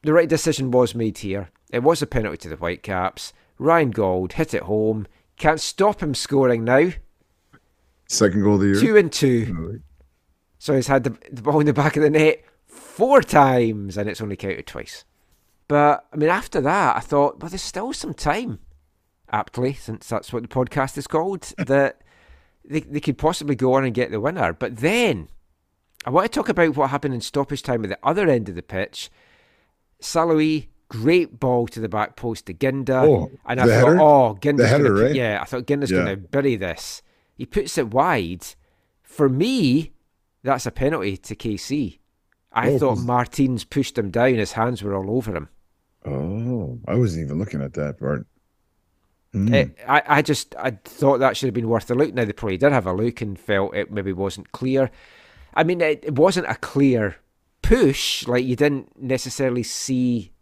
the 0.02 0.12
right 0.12 0.28
decision 0.28 0.70
was 0.70 0.94
made 0.94 1.18
here. 1.18 1.50
It 1.72 1.82
was 1.82 2.00
a 2.00 2.06
penalty 2.06 2.36
to 2.38 2.48
the 2.50 2.56
Whitecaps. 2.56 3.32
Ryan 3.58 3.90
Gauld 3.90 4.34
hit 4.34 4.54
it 4.54 4.62
home. 4.62 5.08
Can't 5.36 5.60
stop 5.60 6.00
him 6.00 6.14
scoring 6.14 6.62
now. 6.62 6.90
Second 8.06 8.42
goal 8.44 8.54
of 8.54 8.60
the 8.60 8.66
year. 8.66 8.80
Two 8.80 8.96
and 8.96 9.10
two. 9.10 9.82
So 10.60 10.74
he's 10.76 10.88
had 10.88 11.04
the, 11.04 11.16
the 11.32 11.40
ball 11.40 11.58
in 11.60 11.66
the 11.66 11.72
back 11.72 11.96
of 11.96 12.02
the 12.02 12.10
net 12.10 12.44
four 12.66 13.22
times 13.22 13.96
and 13.96 14.10
it's 14.10 14.20
only 14.20 14.36
counted 14.36 14.66
twice. 14.66 15.04
But, 15.68 16.04
I 16.12 16.16
mean, 16.16 16.28
after 16.28 16.60
that, 16.60 16.96
I 16.96 17.00
thought, 17.00 17.40
well, 17.40 17.48
there's 17.48 17.62
still 17.62 17.94
some 17.94 18.12
time, 18.12 18.58
aptly, 19.32 19.72
since 19.72 20.06
that's 20.06 20.32
what 20.34 20.42
the 20.42 20.48
podcast 20.48 20.98
is 20.98 21.06
called, 21.06 21.42
that 21.58 22.02
they, 22.62 22.80
they 22.80 23.00
could 23.00 23.16
possibly 23.16 23.54
go 23.54 23.72
on 23.72 23.84
and 23.84 23.94
get 23.94 24.10
the 24.10 24.20
winner. 24.20 24.52
But 24.52 24.76
then, 24.76 25.28
I 26.04 26.10
want 26.10 26.30
to 26.30 26.36
talk 26.38 26.50
about 26.50 26.76
what 26.76 26.90
happened 26.90 27.14
in 27.14 27.22
stoppage 27.22 27.62
time 27.62 27.82
at 27.84 27.88
the 27.88 27.98
other 28.02 28.28
end 28.28 28.48
of 28.50 28.54
the 28.54 28.62
pitch. 28.62 29.10
Sallói, 30.02 30.66
great 30.88 31.40
ball 31.40 31.66
to 31.68 31.80
the 31.80 31.88
back 31.88 32.16
post 32.16 32.46
to 32.46 32.52
Kinda. 32.54 32.98
Oh, 33.00 33.30
and 33.46 33.60
I 33.60 33.66
the 33.66 33.72
thought, 33.72 33.88
header? 33.88 34.00
oh, 34.00 34.34
Kinda's 34.34 34.64
The 34.64 34.68
header, 34.76 34.88
gonna, 34.94 35.02
right? 35.04 35.14
Yeah, 35.14 35.38
I 35.40 35.44
thought 35.44 35.66
Kinda's 35.66 35.90
Yeah. 35.90 35.98
going 36.04 36.10
to 36.10 36.16
bury 36.16 36.56
this. 36.56 37.00
He 37.36 37.46
puts 37.46 37.78
it 37.78 37.88
wide. 37.94 38.44
For 39.02 39.28
me, 39.28 39.92
that's 40.42 40.66
a 40.66 40.70
penalty 40.70 41.16
to 41.16 41.34
KC. 41.36 41.98
I 42.52 42.70
Oh, 42.70 42.78
thought 42.78 42.98
Martins 42.98 43.64
pushed 43.64 43.96
him 43.96 44.10
down. 44.10 44.34
His 44.34 44.52
hands 44.52 44.82
were 44.82 44.94
all 44.94 45.10
over 45.16 45.34
him. 45.34 45.48
Oh, 46.04 46.78
I 46.88 46.94
wasn't 46.94 47.26
even 47.26 47.38
looking 47.38 47.62
at 47.62 47.74
that 47.74 47.98
part. 48.00 48.26
Hmm. 49.32 49.54
It, 49.54 49.78
I, 49.86 50.02
I 50.06 50.22
just 50.22 50.54
I 50.56 50.72
thought 50.84 51.18
that 51.18 51.36
should 51.36 51.46
have 51.46 51.54
been 51.54 51.68
worth 51.68 51.90
a 51.90 51.94
look. 51.94 52.12
Now 52.12 52.24
they 52.24 52.32
probably 52.32 52.56
did 52.56 52.72
have 52.72 52.86
a 52.86 52.92
look 52.92 53.20
and 53.20 53.38
felt 53.38 53.76
it 53.76 53.90
maybe 53.92 54.12
wasn't 54.12 54.50
clear. 54.52 54.90
I 55.54 55.62
mean, 55.62 55.80
it, 55.80 56.04
it 56.04 56.14
wasn't 56.16 56.48
a 56.48 56.56
clear 56.56 57.16
push. 57.62 58.26
Like 58.26 58.44
you 58.44 58.56
didn't 58.56 59.00
necessarily 59.00 59.62
see. 59.62 60.32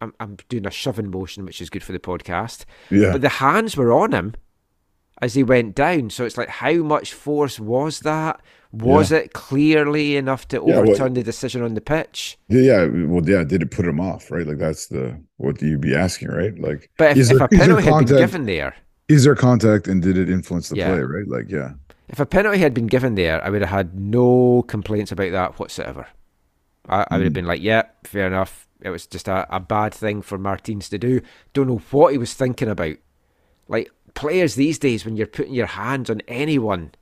I'm, 0.00 0.14
I'm 0.20 0.36
doing 0.48 0.66
a 0.66 0.70
shoving 0.70 1.10
motion, 1.10 1.44
which 1.44 1.60
is 1.60 1.68
good 1.70 1.82
for 1.82 1.92
the 1.92 1.98
podcast. 1.98 2.64
yeah, 2.90 3.12
But 3.12 3.20
the 3.22 3.28
hands 3.28 3.76
were 3.76 3.92
on 3.92 4.12
him 4.12 4.34
as 5.20 5.34
he 5.34 5.42
went 5.42 5.74
down. 5.74 6.10
So 6.10 6.24
it's 6.24 6.38
like, 6.38 6.48
how 6.48 6.74
much 6.74 7.12
force 7.12 7.60
was 7.60 8.00
that? 8.00 8.40
Was 8.72 9.10
it 9.10 9.32
clearly 9.32 10.16
enough 10.16 10.46
to 10.48 10.56
Yeah, 10.58 10.62
well- 10.62 10.78
overturn 10.80 11.14
the 11.14 11.22
decision 11.24 11.62
on 11.62 11.74
the 11.74 11.80
pitch? 11.80 12.38
yeah, 12.48 12.60
yeah. 12.84 13.04
Well, 13.06 13.28
yeah. 13.28 13.42
Did 13.42 13.62
it 13.62 13.70
put 13.70 13.84
him 13.84 13.98
off? 14.00 14.30
Right. 14.30 14.46
Like 14.46 14.58
that's 14.58 14.86
the 14.86 15.20
what 15.38 15.60
you'd 15.60 15.80
be 15.80 15.94
asking, 15.94 16.28
right? 16.28 16.56
Like, 16.58 16.88
But 16.96 17.12
if, 17.12 17.16
is 17.16 17.30
if 17.30 17.38
there- 17.38 17.46
a 17.46 17.48
penalty 17.48 17.82
had 17.82 17.90
been 17.90 17.92
contact- 17.92 18.18
given 18.20 18.46
there, 18.46 18.76
is 19.08 19.24
there 19.24 19.34
contact 19.34 19.88
and 19.88 20.00
did 20.00 20.16
it 20.16 20.30
influence 20.30 20.68
the 20.68 20.76
Yeah. 20.76 20.94
play? 20.94 21.00
Right. 21.00 21.26
Like, 21.28 21.50
yeah. 21.50 21.72
if 22.08 22.20
a 22.20 22.26
penalty 22.26 22.58
had 22.58 22.74
been 22.74 22.86
given 22.86 23.16
there, 23.16 23.44
I 23.44 23.50
would 23.50 23.60
have 23.62 23.70
had 23.70 23.98
no 23.98 24.62
complaints 24.62 25.10
about 25.10 25.32
that 25.32 25.58
whatsoever. 25.58 26.06
I, 26.88 27.06
I 27.10 27.16
would 27.16 27.24
have 27.24 27.32
hmm. 27.32 27.34
been 27.34 27.46
like, 27.46 27.62
yeah, 27.62 27.82
fair 28.04 28.26
enough. 28.26 28.68
It 28.82 28.90
was 28.90 29.06
just 29.06 29.28
a, 29.28 29.46
a 29.54 29.60
bad 29.60 29.92
thing 29.92 30.22
for 30.22 30.38
Martins 30.38 30.88
to 30.88 30.98
do. 30.98 31.20
Don't 31.52 31.68
know 31.68 31.82
what 31.90 32.12
he 32.12 32.18
was 32.18 32.34
thinking 32.34 32.68
about. 32.68 32.96
Like 33.68 33.90
players 34.14 34.54
these 34.54 34.78
days, 34.78 35.04
when 35.04 35.16
you're 35.16 35.26
putting 35.26 35.54
your 35.54 35.66
hands 35.66 36.10
on 36.10 36.20
anyone 36.28 36.92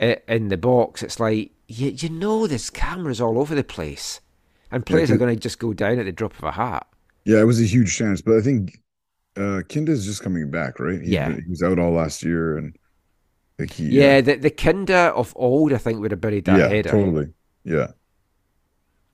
in 0.00 0.48
the 0.48 0.56
box, 0.56 1.02
it's 1.02 1.20
like 1.20 1.50
you 1.68 1.90
you 1.90 2.08
know 2.08 2.46
there's 2.46 2.70
cameras 2.70 3.20
all 3.20 3.38
over 3.38 3.54
the 3.54 3.64
place, 3.64 4.20
and 4.70 4.84
players 4.86 5.10
are 5.10 5.16
going 5.18 5.34
to 5.34 5.40
just 5.40 5.58
go 5.58 5.72
down 5.72 5.98
at 5.98 6.04
the 6.06 6.12
drop 6.12 6.36
of 6.38 6.44
a 6.44 6.52
hat. 6.52 6.86
Yeah, 7.24 7.40
it 7.40 7.44
was 7.44 7.60
a 7.60 7.64
huge 7.64 7.96
chance, 7.96 8.20
but 8.20 8.36
I 8.36 8.40
think 8.40 8.78
uh 9.36 9.62
Kinda's 9.68 10.04
just 10.04 10.22
coming 10.22 10.50
back, 10.50 10.78
right? 10.80 11.00
He's 11.00 11.10
Yeah. 11.10 11.28
been- 11.30 11.42
he 11.44 11.50
was 11.50 11.62
out 11.62 11.78
all 11.78 11.92
last 11.92 12.22
year, 12.22 12.58
and 12.58 12.76
like 13.58 13.70
he, 13.72 13.84
Yeah, 13.88 14.20
the 14.20 14.36
the 14.36 14.50
Kinda 14.50 15.12
of 15.14 15.32
old, 15.36 15.72
I 15.72 15.78
think, 15.78 16.00
would 16.00 16.10
have 16.10 16.20
buried 16.20 16.44
that 16.46 16.58
yeah, 16.58 16.68
header. 16.68 16.90
totally, 16.90 17.28
yeah. 17.64 17.92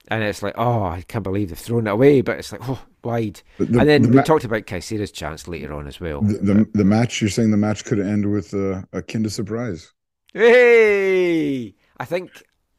And 0.09 0.23
it's 0.23 0.41
like, 0.41 0.55
oh, 0.57 0.83
I 0.83 1.03
can't 1.07 1.23
believe 1.23 1.49
they've 1.49 1.57
thrown 1.57 1.87
it 1.87 1.91
away. 1.91 2.21
But 2.21 2.39
it's 2.39 2.51
like, 2.51 2.67
oh, 2.67 2.81
wide. 3.03 3.41
The, 3.57 3.65
and 3.79 3.87
then 3.89 4.01
the, 4.03 4.09
we 4.09 4.15
ma- 4.15 4.23
talked 4.23 4.43
about 4.43 4.65
Caicedo's 4.65 5.11
chance 5.11 5.47
later 5.47 5.73
on 5.73 5.87
as 5.87 5.99
well. 5.99 6.21
the, 6.21 6.33
the 6.39 6.69
the 6.73 6.85
match. 6.85 7.21
You're 7.21 7.29
saying 7.29 7.51
the 7.51 7.57
match 7.57 7.85
could 7.85 7.99
end 7.99 8.31
with 8.31 8.53
uh, 8.53 8.81
a 8.91 9.01
Kinda 9.03 9.29
surprise. 9.29 9.91
hey, 10.33 11.75
I 11.97 12.05
think 12.05 12.31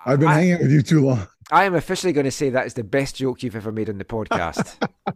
I've 0.04 0.18
been 0.20 0.28
I- 0.28 0.34
hanging 0.34 0.52
out 0.54 0.60
with 0.60 0.72
you 0.72 0.82
too 0.82 1.00
long. 1.06 1.26
I 1.52 1.64
am 1.64 1.74
officially 1.74 2.12
going 2.12 2.24
to 2.26 2.30
say 2.30 2.48
that 2.50 2.66
is 2.66 2.74
the 2.74 2.84
best 2.84 3.16
joke 3.16 3.42
you've 3.42 3.56
ever 3.56 3.72
made 3.72 3.88
on 3.90 3.98
the 3.98 4.04
podcast. 4.04 4.76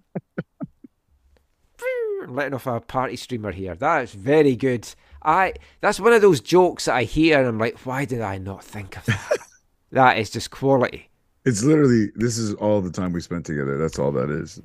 I'm 2.22 2.34
letting 2.34 2.54
off 2.54 2.66
a 2.66 2.80
party 2.80 3.16
streamer 3.16 3.52
here. 3.52 3.74
That 3.74 4.02
is 4.04 4.14
very 4.14 4.56
good. 4.56 4.88
I 5.22 5.54
that's 5.80 6.00
one 6.00 6.12
of 6.12 6.22
those 6.22 6.40
jokes 6.40 6.86
that 6.86 6.94
I 6.94 7.04
hear 7.04 7.38
and 7.38 7.46
I'm 7.48 7.58
like, 7.58 7.78
why 7.86 8.04
did 8.04 8.20
I 8.20 8.38
not 8.38 8.64
think 8.64 8.96
of 8.96 9.04
that? 9.06 9.38
that 9.92 10.18
is 10.18 10.30
just 10.30 10.50
quality. 10.50 11.08
It's 11.44 11.62
literally 11.62 12.10
this 12.14 12.38
is 12.38 12.54
all 12.54 12.80
the 12.80 12.90
time 12.90 13.12
we 13.12 13.20
spent 13.20 13.46
together. 13.46 13.76
That's 13.76 13.98
all 13.98 14.12
that 14.12 14.30
is. 14.30 14.60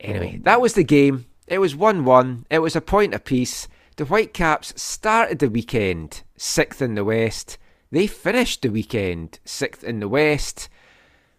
Anyway, 0.00 0.36
um, 0.36 0.42
that 0.42 0.60
was 0.60 0.74
the 0.74 0.84
game. 0.84 1.26
It 1.46 1.58
was 1.58 1.74
1 1.74 2.04
1. 2.04 2.46
It 2.50 2.58
was 2.58 2.76
a 2.76 2.80
point 2.80 3.14
apiece. 3.14 3.68
The 3.96 4.04
Whitecaps 4.04 4.80
started 4.80 5.38
the 5.38 5.50
weekend 5.50 6.22
sixth 6.36 6.80
in 6.82 6.94
the 6.94 7.04
West. 7.04 7.58
They 7.90 8.06
finished 8.06 8.62
the 8.62 8.68
weekend 8.68 9.40
sixth 9.44 9.82
in 9.82 10.00
the 10.00 10.08
West. 10.08 10.68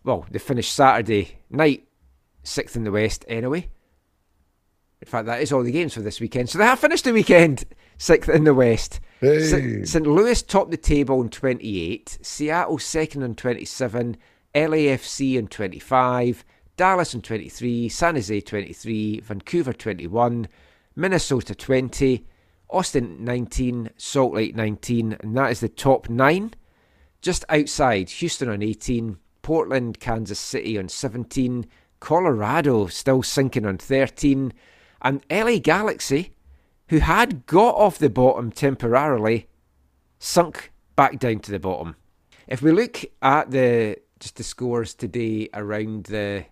Well, 0.04 0.26
they 0.32 0.40
finished 0.40 0.74
Saturday 0.74 1.38
night 1.50 1.88
sixth 2.44 2.76
in 2.76 2.84
the 2.84 2.92
West 2.92 3.24
anyway. 3.28 3.70
In 5.02 5.08
fact, 5.08 5.28
that 5.28 5.42
is 5.42 5.54
all 5.54 5.64
the 5.64 5.72
games 5.72 5.94
for 5.94 6.02
this 6.02 6.20
weekend. 6.20 6.50
So 6.50 6.58
they 6.58 6.66
have 6.66 6.80
finished 6.80 7.06
the 7.06 7.14
weekend 7.14 7.64
sixth 7.98 8.30
in 8.30 8.44
the 8.44 8.54
West. 8.54 9.00
Hey. 9.22 9.86
St. 9.86 10.08
Louis 10.08 10.42
topped 10.42 10.72
the 10.72 10.78
table 10.78 11.20
on 11.20 11.30
28, 11.30 12.20
Seattle 12.22 12.80
second 12.80 13.24
on 13.24 13.36
27, 13.36 14.18
LAFC 14.60 15.38
in 15.38 15.48
25, 15.48 16.44
Dallas 16.76 17.14
in 17.14 17.22
23, 17.22 17.88
San 17.88 18.16
Jose 18.16 18.42
23, 18.42 19.22
Vancouver 19.22 19.72
21, 19.72 20.50
Minnesota 20.98 21.56
20, 21.56 22.26
Austin 22.70 23.24
19, 23.24 23.90
Salt 23.96 24.34
Lake 24.34 24.56
19, 24.56 25.18
and 25.22 25.38
that 25.38 25.52
is 25.52 25.62
the 25.62 25.70
top 25.70 26.10
nine. 26.10 26.54
Just 27.22 27.46
outside, 27.48 28.10
Houston 28.10 28.50
on 28.50 28.62
18, 28.62 29.18
Portland, 29.42 30.02
Kansas 30.02 30.40
City 30.40 30.78
on 30.78 30.90
17, 30.90 31.66
Colorado 32.02 32.88
still 32.88 33.24
sinking 33.24 33.66
on 33.66 33.78
13, 33.78 34.52
and 35.02 35.26
LA 35.32 35.58
Galaxy, 35.60 36.34
who 36.90 37.00
had 37.00 37.46
got 37.46 37.76
off 37.76 37.98
the 37.98 38.10
bottom 38.10 38.52
temporarily, 38.52 39.48
sunk 40.18 40.74
back 40.98 41.18
down 41.18 41.40
to 41.40 41.52
the 41.52 41.60
bottom. 41.60 41.96
If 42.46 42.62
we 42.62 42.74
look 42.74 43.06
at 43.22 43.52
the 43.52 43.98
just 44.20 44.36
the 44.38 44.44
scores 44.44 44.94
today 44.94 45.50
around 45.54 46.06
the 46.06 46.46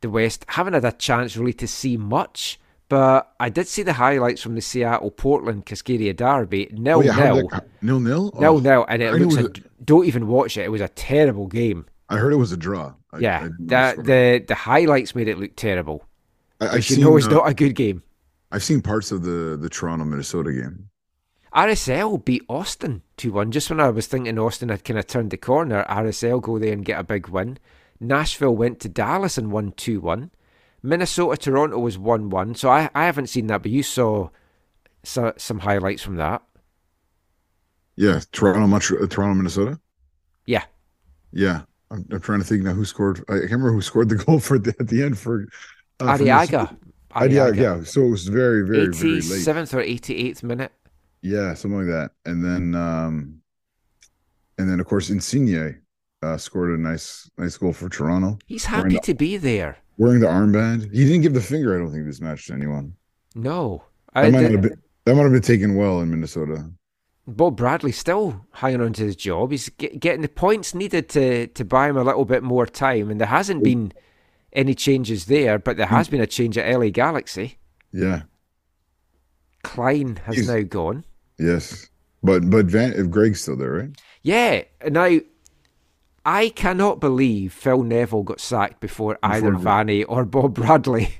the 0.00 0.10
West, 0.10 0.44
haven't 0.48 0.72
had 0.74 0.84
a 0.84 0.92
chance 0.92 1.36
really 1.36 1.52
to 1.52 1.68
see 1.68 1.96
much, 1.96 2.58
but 2.88 3.32
I 3.38 3.48
did 3.50 3.68
see 3.68 3.82
the 3.84 3.92
highlights 3.92 4.42
from 4.42 4.56
the 4.56 4.60
Seattle 4.60 5.12
Portland 5.12 5.64
Cascadia 5.64 6.14
derby. 6.16 6.68
Nil 6.72 6.98
Oh, 6.98 7.02
yeah, 7.02 7.14
nil. 7.16 7.48
that- 7.50 7.68
nil 7.80 8.00
nil. 8.00 8.32
Nil 8.38 8.56
Oh, 8.56 8.58
nil, 8.58 8.84
and 8.88 9.00
it 9.00 9.14
I 9.14 9.16
looks. 9.16 9.36
A, 9.36 9.84
don't 9.84 10.04
even 10.06 10.26
watch 10.26 10.56
it. 10.56 10.62
It 10.64 10.70
was 10.72 10.80
a 10.80 10.88
terrible 10.88 11.46
game. 11.46 11.86
I 12.08 12.16
heard 12.16 12.32
it 12.32 12.36
was 12.36 12.50
a 12.52 12.56
draw. 12.56 12.94
I, 13.12 13.16
I 13.16 13.20
yeah, 13.20 13.42
didn't 13.42 13.68
the, 13.68 13.94
the 14.02 14.44
the 14.48 14.54
highlights 14.54 15.14
made 15.14 15.28
it 15.28 15.38
look 15.38 15.54
terrible. 15.54 16.04
I, 16.60 16.66
I've 16.68 16.74
you 16.76 16.82
seen 16.82 17.00
know 17.04 17.16
it's 17.16 17.26
uh, 17.26 17.30
not 17.30 17.48
a 17.48 17.54
good 17.54 17.74
game. 17.74 18.02
I've 18.50 18.64
seen 18.64 18.82
parts 18.82 19.12
of 19.12 19.22
the 19.22 19.56
the 19.56 19.68
Toronto 19.70 20.04
Minnesota 20.04 20.52
game. 20.52 20.88
RSL 21.54 22.24
beat 22.24 22.44
Austin 22.48 23.02
2 23.18 23.32
1. 23.32 23.52
Just 23.52 23.68
when 23.68 23.80
I 23.80 23.90
was 23.90 24.06
thinking 24.06 24.38
Austin 24.38 24.70
had 24.70 24.84
kind 24.84 24.98
of 24.98 25.06
turned 25.06 25.30
the 25.30 25.36
corner, 25.36 25.84
RSL 25.88 26.40
go 26.40 26.58
there 26.58 26.72
and 26.72 26.84
get 26.84 26.98
a 26.98 27.04
big 27.04 27.28
win. 27.28 27.58
Nashville 28.00 28.56
went 28.56 28.80
to 28.80 28.88
Dallas 28.88 29.36
and 29.36 29.52
won 29.52 29.72
2 29.72 30.00
1. 30.00 30.30
Minnesota 30.82 31.36
Toronto 31.36 31.78
was 31.78 31.98
1 31.98 32.30
1. 32.30 32.54
So 32.54 32.70
I, 32.70 32.90
I 32.94 33.04
haven't 33.04 33.28
seen 33.28 33.46
that, 33.48 33.62
but 33.62 33.70
you 33.70 33.82
saw 33.82 34.30
so, 35.04 35.32
some 35.36 35.60
highlights 35.60 36.02
from 36.02 36.16
that. 36.16 36.42
Yeah, 37.96 38.20
Toronto, 38.32 38.66
Montreal, 38.66 39.04
uh, 39.04 39.06
Toronto, 39.06 39.34
Minnesota. 39.34 39.78
Yeah. 40.46 40.64
Yeah, 41.32 41.62
I'm, 41.90 42.06
I'm 42.10 42.20
trying 42.20 42.40
to 42.40 42.46
think 42.46 42.62
now 42.62 42.72
who 42.72 42.86
scored. 42.86 43.20
I 43.28 43.32
can't 43.32 43.42
remember 43.42 43.72
who 43.72 43.82
scored 43.82 44.08
the 44.08 44.16
goal 44.24 44.40
for 44.40 44.58
the, 44.58 44.74
at 44.80 44.88
the 44.88 45.02
end 45.02 45.18
for 45.18 45.46
uh, 46.00 46.16
Arriaga. 46.16 46.76
Yeah. 47.56 47.84
So 47.84 48.02
it 48.02 48.10
was 48.10 48.26
very, 48.26 48.66
very, 48.66 48.86
very 48.86 49.12
late. 49.14 49.22
87th 49.22 49.74
or 49.74 49.82
88th 49.82 50.42
minute. 50.42 50.72
Yeah, 51.22 51.54
something 51.54 51.78
like 51.78 51.88
that. 51.88 52.10
And 52.24 52.44
then, 52.44 52.74
um, 52.74 53.40
and 54.58 54.68
then 54.68 54.80
of 54.80 54.86
course 54.86 55.08
Insigne 55.10 55.80
uh, 56.22 56.36
scored 56.36 56.78
a 56.78 56.82
nice, 56.82 57.30
nice 57.38 57.56
goal 57.56 57.72
for 57.72 57.88
Toronto. 57.88 58.38
He's 58.46 58.64
happy 58.64 58.94
the- 58.94 59.00
to 59.00 59.14
be 59.14 59.36
there. 59.36 59.78
Wearing 59.98 60.20
the 60.20 60.26
armband, 60.26 60.90
he 60.92 61.04
didn't 61.04 61.20
give 61.20 61.34
the 61.34 61.40
finger. 61.40 61.74
I 61.76 61.78
don't 61.78 61.92
think 61.92 62.06
this 62.06 62.20
match 62.20 62.46
to 62.46 62.54
anyone. 62.54 62.94
No. 63.34 63.84
That 64.14 64.24
I 64.24 64.30
might 64.30 64.50
have 64.50 64.62
been. 64.62 64.82
That 65.04 65.14
might 65.14 65.22
have 65.22 65.32
been 65.32 65.42
taken 65.42 65.76
well 65.76 66.00
in 66.00 66.10
Minnesota. 66.10 66.70
Bob 67.26 67.56
Bradley 67.56 67.92
still 67.92 68.46
hanging 68.52 68.80
on 68.80 68.94
to 68.94 69.04
his 69.04 69.16
job. 69.16 69.50
He's 69.52 69.68
get, 69.68 70.00
getting 70.00 70.22
the 70.22 70.28
points 70.28 70.74
needed 70.74 71.08
to, 71.10 71.46
to 71.48 71.64
buy 71.64 71.88
him 71.88 71.96
a 71.96 72.02
little 72.02 72.24
bit 72.24 72.42
more 72.42 72.66
time, 72.66 73.10
and 73.10 73.20
there 73.20 73.28
hasn't 73.28 73.62
been 73.62 73.92
any 74.52 74.74
changes 74.74 75.26
there, 75.26 75.58
but 75.58 75.76
there 75.76 75.86
has 75.86 76.08
been 76.08 76.20
a 76.20 76.26
change 76.26 76.56
at 76.58 76.68
LA 76.78 76.88
Galaxy. 76.88 77.58
Yeah. 77.92 78.22
Klein 79.62 80.16
has 80.24 80.36
He's- 80.36 80.48
now 80.48 80.62
gone. 80.62 81.04
Yes. 81.42 81.88
But 82.22 82.48
but 82.48 82.66
Van 82.66 82.92
if 82.92 83.10
Greg's 83.10 83.40
still 83.40 83.56
there, 83.56 83.72
right? 83.72 84.00
Yeah, 84.22 84.62
now 84.88 85.18
I 86.24 86.50
cannot 86.50 87.00
believe 87.00 87.52
Phil 87.52 87.82
Neville 87.82 88.22
got 88.22 88.40
sacked 88.40 88.80
before 88.80 89.18
either 89.22 89.50
Before- 89.50 89.64
Vanney 89.64 90.04
or 90.06 90.24
Bob 90.24 90.54
Bradley. 90.54 91.16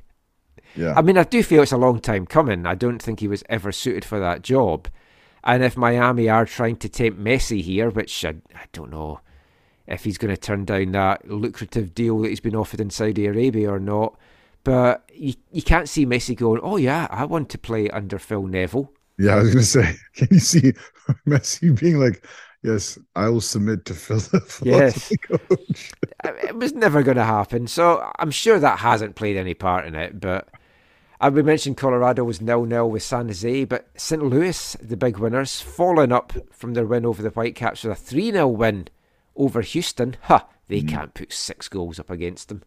Yeah. 0.77 0.95
I 0.97 1.03
mean, 1.03 1.19
I 1.19 1.25
do 1.25 1.43
feel 1.43 1.63
it's 1.63 1.73
a 1.73 1.77
long 1.77 2.01
time 2.01 2.27
coming. 2.27 2.67
I 2.67 2.75
don't 2.77 3.03
think 3.03 3.21
he 3.21 3.29
was 3.29 3.43
ever 3.49 3.73
suited 3.73 4.05
for 4.05 4.21
that 4.21 4.43
job. 4.43 4.89
And 5.45 5.65
if 5.65 5.77
Miami 5.77 6.29
are 6.29 6.47
trying 6.47 6.77
to 6.77 6.89
tempt 6.89 7.19
Messi 7.19 7.63
here, 7.63 7.91
which 7.91 8.25
I, 8.25 8.37
I 8.55 8.67
don't 8.73 8.93
know 8.93 9.21
if 9.89 10.05
he's 10.05 10.19
going 10.19 10.33
to 10.33 10.41
turn 10.41 10.65
down 10.65 10.93
that 10.93 11.29
lucrative 11.29 11.95
deal 11.95 12.21
that 12.21 12.29
he's 12.29 12.39
been 12.41 12.55
offered 12.55 12.81
in 12.81 12.91
Saudi 12.91 13.27
Arabia 13.27 13.73
or 13.73 13.81
not, 13.81 14.17
but 14.63 15.11
you, 15.13 15.35
you 15.51 15.63
can't 15.63 15.89
see 15.89 16.07
Messi 16.07 16.37
going, 16.37 16.61
oh 16.63 16.77
yeah, 16.77 17.09
I 17.11 17.25
want 17.25 17.49
to 17.51 17.59
play 17.59 17.91
under 17.91 18.21
Phil 18.21 18.45
Neville. 18.45 18.93
Yeah, 19.19 19.35
I 19.37 19.41
was 19.43 19.51
gonna 19.53 19.63
say, 19.65 19.97
can 20.15 20.29
you 20.31 20.41
see 20.41 20.73
Messi 21.27 21.79
being 21.79 21.99
like, 21.99 22.27
Yes, 22.63 22.97
I 23.17 23.29
will 23.29 23.41
submit 23.41 23.85
to 23.87 23.95
Philip." 23.95 24.49
Yes. 24.63 25.13
coach. 25.23 25.93
it 26.25 26.57
was 26.57 26.73
never 26.73 27.03
going 27.03 27.17
to 27.17 27.25
happen. 27.25 27.67
So 27.67 28.09
I'm 28.19 28.31
sure 28.31 28.59
that 28.61 28.79
hasn't 28.79 29.17
played 29.17 29.37
any 29.37 29.55
part 29.55 29.85
in 29.87 29.97
it. 29.97 30.21
But 30.21 30.49
uh, 31.21 31.31
we 31.33 31.43
mentioned 31.43 31.77
Colorado 31.77 32.23
was 32.23 32.41
nil 32.41 32.65
nil 32.65 32.89
with 32.89 33.03
San 33.03 33.27
Jose, 33.27 33.65
but 33.65 33.89
St. 33.97 34.23
Louis, 34.23 34.77
the 34.81 34.97
big 34.97 35.19
winners, 35.19 35.61
fallen 35.61 36.13
up 36.13 36.33
from 36.53 36.75
their 36.75 36.87
win 36.87 37.05
over 37.05 37.23
the 37.23 37.31
Whitecaps 37.31 37.83
with 37.83 37.93
a 37.93 37.97
3 37.97 38.31
0 38.31 38.47
win 38.49 38.89
over 39.35 39.61
Houston. 39.61 40.17
Ha! 40.23 40.47
They 40.69 40.83
can't 40.83 41.13
put 41.15 41.33
six 41.33 41.69
goals 41.69 41.99
up 41.99 42.09
against 42.11 42.49
them. 42.49 42.63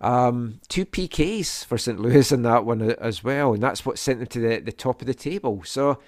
Um, 0.00 0.60
two 0.68 0.86
PKs 0.86 1.64
for 1.64 1.78
St. 1.78 1.98
Louis 2.00 2.30
in 2.30 2.42
that 2.42 2.64
one 2.64 2.82
as 2.82 3.24
well, 3.24 3.54
and 3.54 3.62
that's 3.62 3.84
what 3.84 3.98
sent 3.98 4.18
them 4.18 4.28
to 4.28 4.40
the, 4.40 4.60
the 4.60 4.72
top 4.72 5.00
of 5.00 5.06
the 5.06 5.14
table. 5.14 5.62
So 5.64 5.98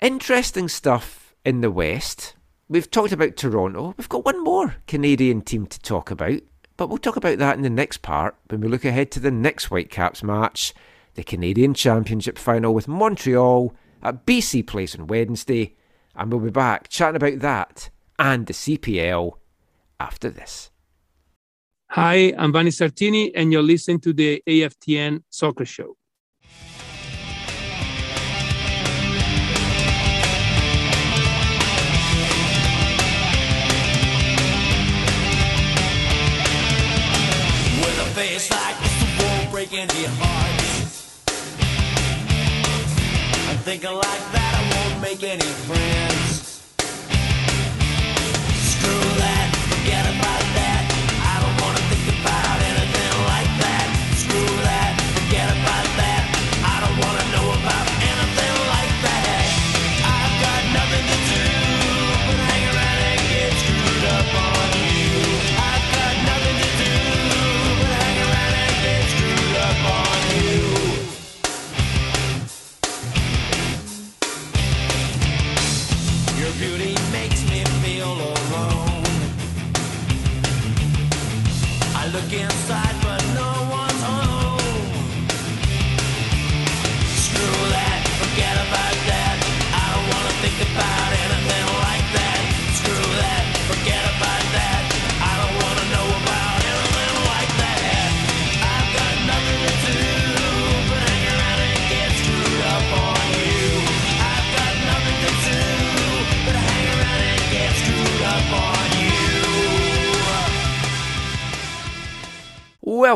interesting 0.00 0.68
stuff 0.68 1.34
in 1.44 1.60
the 1.60 1.70
West. 1.70 2.34
We've 2.68 2.90
talked 2.90 3.12
about 3.12 3.36
Toronto. 3.36 3.94
We've 3.98 4.08
got 4.08 4.24
one 4.24 4.42
more 4.42 4.76
Canadian 4.86 5.42
team 5.42 5.66
to 5.66 5.80
talk 5.80 6.10
about, 6.10 6.40
but 6.76 6.88
we'll 6.88 6.98
talk 6.98 7.16
about 7.16 7.38
that 7.38 7.56
in 7.56 7.62
the 7.62 7.70
next 7.70 7.98
part 7.98 8.36
when 8.48 8.60
we 8.60 8.68
look 8.68 8.84
ahead 8.84 9.10
to 9.12 9.20
the 9.20 9.30
next 9.30 9.66
Whitecaps 9.66 10.22
match, 10.22 10.72
the 11.14 11.22
Canadian 11.22 11.74
Championship 11.74 12.38
final 12.38 12.72
with 12.72 12.88
Montreal 12.88 13.74
at 14.02 14.24
BC 14.24 14.66
Place 14.66 14.98
on 14.98 15.06
Wednesday. 15.06 15.76
And 16.14 16.32
we'll 16.32 16.40
be 16.40 16.50
back 16.50 16.88
chatting 16.88 17.16
about 17.16 17.40
that 17.40 17.90
and 18.18 18.46
the 18.46 18.52
CPL 18.52 19.32
after 20.00 20.30
this. 20.30 20.71
Hi, 21.94 22.32
I'm 22.38 22.54
Vanni 22.54 22.70
Sartini, 22.70 23.32
and 23.34 23.52
you're 23.52 23.62
listening 23.62 24.00
to 24.00 24.14
the 24.14 24.42
AFTN 24.48 25.24
Soccer 25.28 25.66
Show. 25.66 25.98
Thinking 43.64 43.92
like 43.92 44.32
that, 44.32 44.52
I 44.58 44.90
won't 44.90 45.02
make 45.02 45.22
any 45.22 45.40
friends. 45.40 46.11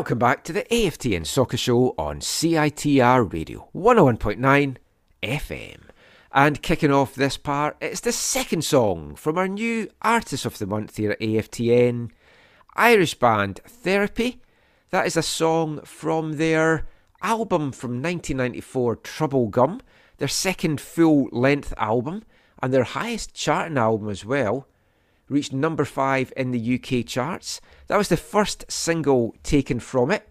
Welcome 0.07 0.19
back 0.19 0.45
to 0.45 0.53
the 0.53 0.63
AFTN 0.63 1.25
Soccer 1.25 1.57
Show 1.57 1.93
on 1.97 2.21
CITR 2.21 3.33
Radio 3.33 3.67
101.9 3.75 4.77
FM. 5.21 5.81
And 6.31 6.61
kicking 6.61 6.93
off 6.93 7.13
this 7.13 7.35
part, 7.35 7.75
it's 7.81 7.99
the 7.99 8.13
second 8.13 8.63
song 8.63 9.15
from 9.15 9.37
our 9.37 9.49
new 9.49 9.89
Artist 10.01 10.45
of 10.45 10.59
the 10.59 10.65
Month 10.65 10.95
here 10.95 11.11
at 11.11 11.19
AFTN 11.19 12.11
Irish 12.77 13.15
band 13.15 13.59
Therapy. 13.67 14.39
That 14.91 15.07
is 15.07 15.17
a 15.17 15.21
song 15.21 15.81
from 15.83 16.37
their 16.37 16.87
album 17.21 17.73
from 17.73 18.01
1994, 18.01 18.95
Troublegum, 18.95 19.81
their 20.19 20.29
second 20.29 20.79
full 20.79 21.27
length 21.33 21.73
album, 21.75 22.23
and 22.63 22.73
their 22.73 22.85
highest 22.85 23.33
charting 23.33 23.77
album 23.77 24.07
as 24.07 24.23
well 24.23 24.69
reached 25.29 25.53
number 25.53 25.85
five 25.85 26.31
in 26.35 26.51
the 26.51 26.75
UK 26.75 27.05
charts. 27.05 27.61
That 27.87 27.97
was 27.97 28.09
the 28.09 28.17
first 28.17 28.71
single 28.71 29.35
taken 29.43 29.79
from 29.79 30.11
it, 30.11 30.29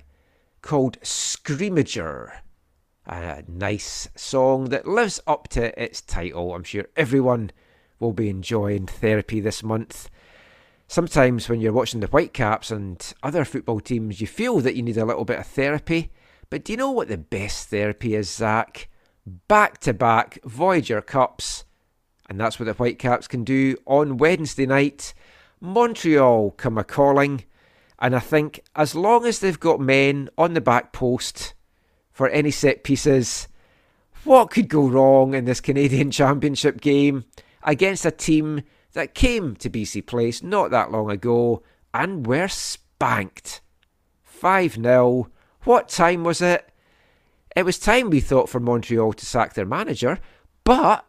called 0.62 1.00
Screamager. 1.00 2.32
A 3.06 3.44
nice 3.46 4.08
song 4.16 4.70
that 4.70 4.88
lives 4.88 5.20
up 5.26 5.48
to 5.48 5.80
its 5.80 6.00
title. 6.00 6.54
I'm 6.54 6.64
sure 6.64 6.86
everyone 6.96 7.52
will 8.00 8.12
be 8.12 8.28
enjoying 8.28 8.86
therapy 8.86 9.40
this 9.40 9.62
month. 9.62 10.10
Sometimes 10.88 11.48
when 11.48 11.60
you're 11.60 11.72
watching 11.72 12.00
the 12.00 12.06
Whitecaps 12.06 12.70
and 12.70 13.12
other 13.22 13.44
football 13.44 13.80
teams, 13.80 14.20
you 14.20 14.26
feel 14.26 14.60
that 14.60 14.76
you 14.76 14.82
need 14.82 14.96
a 14.96 15.04
little 15.04 15.24
bit 15.24 15.38
of 15.38 15.46
therapy. 15.46 16.12
But 16.48 16.64
do 16.64 16.72
you 16.72 16.76
know 16.76 16.90
what 16.90 17.08
the 17.08 17.18
best 17.18 17.68
therapy 17.68 18.14
is, 18.14 18.30
Zach? 18.30 18.88
Back 19.26 19.78
to 19.78 19.92
back 19.92 20.38
Voyageurs 20.44 21.04
Cups. 21.06 21.64
And 22.28 22.40
that's 22.40 22.58
what 22.58 22.66
the 22.66 22.72
Whitecaps 22.72 23.28
can 23.28 23.44
do 23.44 23.76
on 23.86 24.16
Wednesday 24.16 24.66
night. 24.66 25.14
Montreal 25.60 26.52
come 26.52 26.76
a 26.78 26.84
calling. 26.84 27.44
And 27.98 28.14
I 28.14 28.18
think 28.18 28.60
as 28.74 28.94
long 28.94 29.24
as 29.24 29.38
they've 29.38 29.58
got 29.58 29.80
men 29.80 30.28
on 30.36 30.54
the 30.54 30.60
back 30.60 30.92
post 30.92 31.54
for 32.12 32.28
any 32.28 32.50
set 32.50 32.84
pieces, 32.84 33.48
what 34.24 34.50
could 34.50 34.68
go 34.68 34.88
wrong 34.88 35.34
in 35.34 35.44
this 35.44 35.60
Canadian 35.60 36.10
Championship 36.12 36.80
game 36.80 37.24
against 37.62 38.04
a 38.04 38.10
team 38.10 38.62
that 38.92 39.14
came 39.14 39.54
to 39.56 39.70
BC 39.70 40.06
Place 40.06 40.42
not 40.42 40.70
that 40.70 40.90
long 40.90 41.10
ago 41.10 41.62
and 41.94 42.26
were 42.26 42.48
spanked? 42.48 43.60
5 44.24 44.74
0. 44.74 45.30
What 45.64 45.88
time 45.88 46.24
was 46.24 46.42
it? 46.42 46.70
It 47.56 47.64
was 47.64 47.78
time, 47.78 48.10
we 48.10 48.20
thought, 48.20 48.50
for 48.50 48.60
Montreal 48.60 49.14
to 49.14 49.24
sack 49.24 49.54
their 49.54 49.64
manager, 49.64 50.18
but 50.62 51.05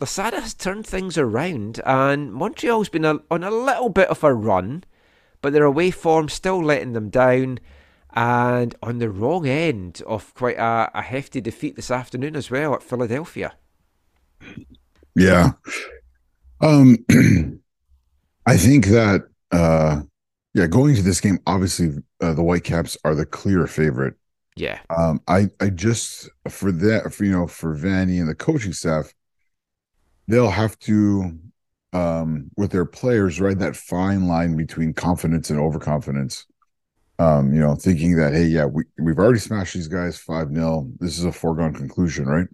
Losada 0.00 0.40
has 0.40 0.54
turned 0.54 0.86
things 0.86 1.16
around 1.16 1.80
and 1.86 2.32
Montreal's 2.32 2.88
been 2.88 3.04
a, 3.04 3.18
on 3.30 3.44
a 3.44 3.50
little 3.50 3.88
bit 3.88 4.08
of 4.08 4.24
a 4.24 4.34
run, 4.34 4.84
but 5.40 5.52
their 5.52 5.64
away 5.64 5.90
form 5.90 6.28
still 6.28 6.62
letting 6.62 6.92
them 6.92 7.10
down 7.10 7.60
and 8.14 8.74
on 8.82 8.98
the 8.98 9.10
wrong 9.10 9.46
end 9.46 10.02
of 10.06 10.34
quite 10.34 10.56
a, 10.56 10.90
a 10.94 11.02
hefty 11.02 11.40
defeat 11.40 11.76
this 11.76 11.90
afternoon 11.90 12.36
as 12.36 12.50
well 12.50 12.74
at 12.74 12.82
Philadelphia. 12.82 13.54
Yeah. 15.14 15.52
Um 16.60 16.98
I 18.46 18.56
think 18.56 18.86
that 18.86 19.28
uh 19.52 20.02
yeah, 20.54 20.66
going 20.68 20.94
to 20.94 21.02
this 21.02 21.20
game, 21.20 21.40
obviously 21.46 21.98
uh, 22.20 22.32
the 22.32 22.42
Whitecaps 22.42 22.96
are 23.04 23.14
the 23.14 23.26
clear 23.26 23.66
favorite. 23.66 24.14
Yeah. 24.56 24.80
Um 24.96 25.20
I 25.28 25.50
I 25.60 25.70
just 25.70 26.28
for 26.48 26.72
that 26.72 27.12
for 27.12 27.24
you 27.24 27.32
know 27.32 27.46
for 27.46 27.74
Vanni 27.74 28.18
and 28.18 28.28
the 28.28 28.34
coaching 28.34 28.72
staff, 28.72 29.12
they'll 30.28 30.50
have 30.50 30.78
to 30.80 31.38
um 31.92 32.50
with 32.56 32.72
their 32.72 32.84
players 32.86 33.40
ride 33.40 33.58
that 33.60 33.76
fine 33.76 34.26
line 34.26 34.56
between 34.56 34.92
confidence 34.94 35.50
and 35.50 35.60
overconfidence. 35.60 36.46
Um, 37.18 37.54
you 37.54 37.60
know, 37.60 37.76
thinking 37.76 38.16
that 38.16 38.34
hey, 38.34 38.46
yeah, 38.46 38.66
we 38.66 38.84
we've 38.98 39.18
already 39.18 39.40
smashed 39.40 39.74
these 39.74 39.88
guys 39.88 40.18
5-0. 40.18 40.92
This 41.00 41.18
is 41.18 41.24
a 41.24 41.32
foregone 41.32 41.74
conclusion, 41.74 42.26
right? 42.26 42.48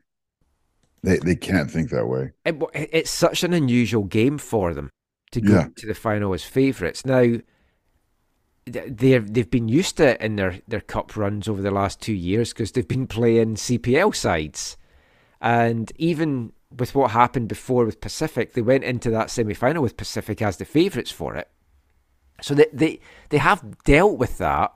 They 1.03 1.19
they 1.19 1.37
can't 1.37 1.71
think 1.71 1.91
that 1.91 2.07
way. 2.07 2.33
It, 2.45 2.61
it's 2.75 3.11
such 3.11 3.43
an 3.43 3.53
unusual 3.53 4.05
game 4.05 4.39
for 4.39 4.75
them 4.75 4.91
to 5.33 5.41
go 5.41 5.55
Yeah. 5.55 5.69
to 5.77 5.87
the 5.87 5.95
final 5.95 6.35
as 6.35 6.45
favourites. 6.45 7.05
Now, 7.07 7.39
they've 8.67 9.33
they've 9.33 9.51
been 9.51 9.69
used 9.69 9.97
to 9.97 10.09
it 10.11 10.21
in 10.21 10.37
their, 10.37 10.61
their 10.69 10.81
cup 10.81 11.17
runs 11.17 11.49
over 11.49 11.63
the 11.63 11.71
last 11.71 12.01
two 12.01 12.13
years 12.13 12.53
because 12.53 12.73
they've 12.73 12.87
been 12.87 13.07
playing 13.07 13.57
CPL 13.57 14.13
sides, 14.13 14.77
and 15.41 15.93
even 15.97 16.53
with 16.77 16.95
what 16.95 17.11
happened 17.11 17.49
before 17.49 17.85
with 17.85 18.01
Pacific, 18.01 18.53
they 18.53 18.63
went 18.63 18.85
into 18.85 19.11
that 19.11 19.31
semi 19.31 19.55
final 19.55 19.83
with 19.83 19.97
Pacific 19.97 20.41
as 20.41 20.57
the 20.57 20.65
favourites 20.65 21.11
for 21.11 21.35
it. 21.35 21.49
So 22.43 22.55
they, 22.55 22.67
they 22.73 23.01
they 23.31 23.39
have 23.39 23.83
dealt 23.85 24.19
with 24.19 24.39
that, 24.39 24.73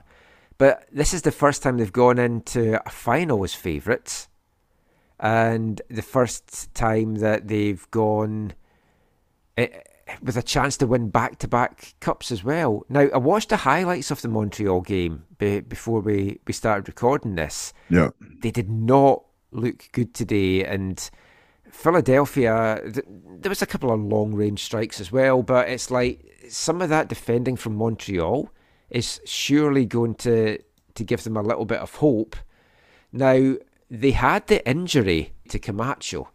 but 0.59 0.87
this 0.93 1.15
is 1.15 1.23
the 1.23 1.33
first 1.33 1.63
time 1.63 1.79
they've 1.79 1.93
gone 1.93 2.19
into 2.19 2.81
a 2.87 2.91
final 2.91 3.43
as 3.45 3.55
favourites, 3.55 4.29
and 5.19 5.81
the 5.89 6.03
first 6.03 6.75
time 6.75 7.17
that 7.17 7.49
they've 7.49 7.91
gone 7.91 8.53
eh, 9.57 9.69
with 10.23 10.37
a 10.37 10.43
chance 10.43 10.77
to 10.79 10.87
win 10.87 11.09
back 11.09 11.39
to 11.39 11.49
back 11.49 11.95
cups 12.01 12.31
as 12.31 12.45
well. 12.45 12.85
Now 12.89 13.09
I 13.15 13.19
watched 13.19 13.49
the 13.49 13.59
highlights 13.59 14.11
of 14.11 14.21
the 14.21 14.29
Montreal 14.29 14.83
game 14.83 15.25
be, 15.39 15.61
before 15.61 16.01
we 16.01 16.41
we 16.47 16.53
started 16.53 16.89
recording 16.89 17.37
this. 17.37 17.73
Yeah. 17.89 18.11
They 18.41 18.51
did 18.51 18.69
not 18.69 19.25
look 19.53 19.89
good 19.93 20.13
today, 20.13 20.65
and 20.65 21.09
Philadelphia. 21.75 22.81
Th- 22.83 23.07
there 23.41 23.51
was 23.51 23.61
a 23.61 23.67
couple 23.67 23.93
of 23.93 24.01
long 24.01 24.35
range 24.35 24.63
strikes 24.63 25.01
as 25.01 25.13
well, 25.13 25.43
but 25.43 25.69
it's 25.69 25.91
like 25.91 26.25
some 26.49 26.81
of 26.81 26.89
that 26.89 27.09
defending 27.09 27.57
from 27.57 27.77
Montreal 27.77 28.51
is 28.91 29.21
surely 29.25 29.85
going 29.85 30.15
to 30.15 30.59
to 30.95 31.05
give 31.05 31.25
them 31.25 31.37
a 31.37 31.43
little 31.43 31.65
bit 31.65 31.81
of 31.81 31.97
hope. 31.97 32.37
Now 33.13 33.57
they 33.91 34.13
had 34.13 34.47
the 34.47 34.67
injury 34.69 35.33
to 35.49 35.59
Camacho. 35.59 36.31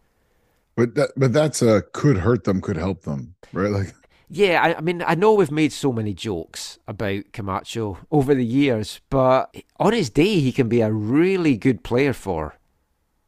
But 0.76 0.94
that 0.94 1.10
but 1.16 1.32
that's 1.32 1.62
uh 1.62 1.80
could 1.92 2.18
hurt 2.18 2.44
them, 2.44 2.60
could 2.60 2.76
help 2.76 3.02
them, 3.02 3.34
right? 3.52 3.70
Like 3.70 3.94
Yeah, 4.28 4.62
I, 4.62 4.76
I 4.76 4.80
mean, 4.80 5.02
I 5.04 5.16
know 5.16 5.34
we've 5.34 5.50
made 5.50 5.72
so 5.72 5.92
many 5.92 6.14
jokes 6.14 6.78
about 6.86 7.32
Camacho 7.32 7.98
over 8.12 8.34
the 8.34 8.46
years, 8.46 9.00
but 9.10 9.52
on 9.78 9.92
his 9.92 10.10
day, 10.10 10.38
he 10.38 10.52
can 10.52 10.68
be 10.68 10.82
a 10.82 10.92
really 10.92 11.56
good 11.56 11.82
player 11.82 12.12
for. 12.12 12.54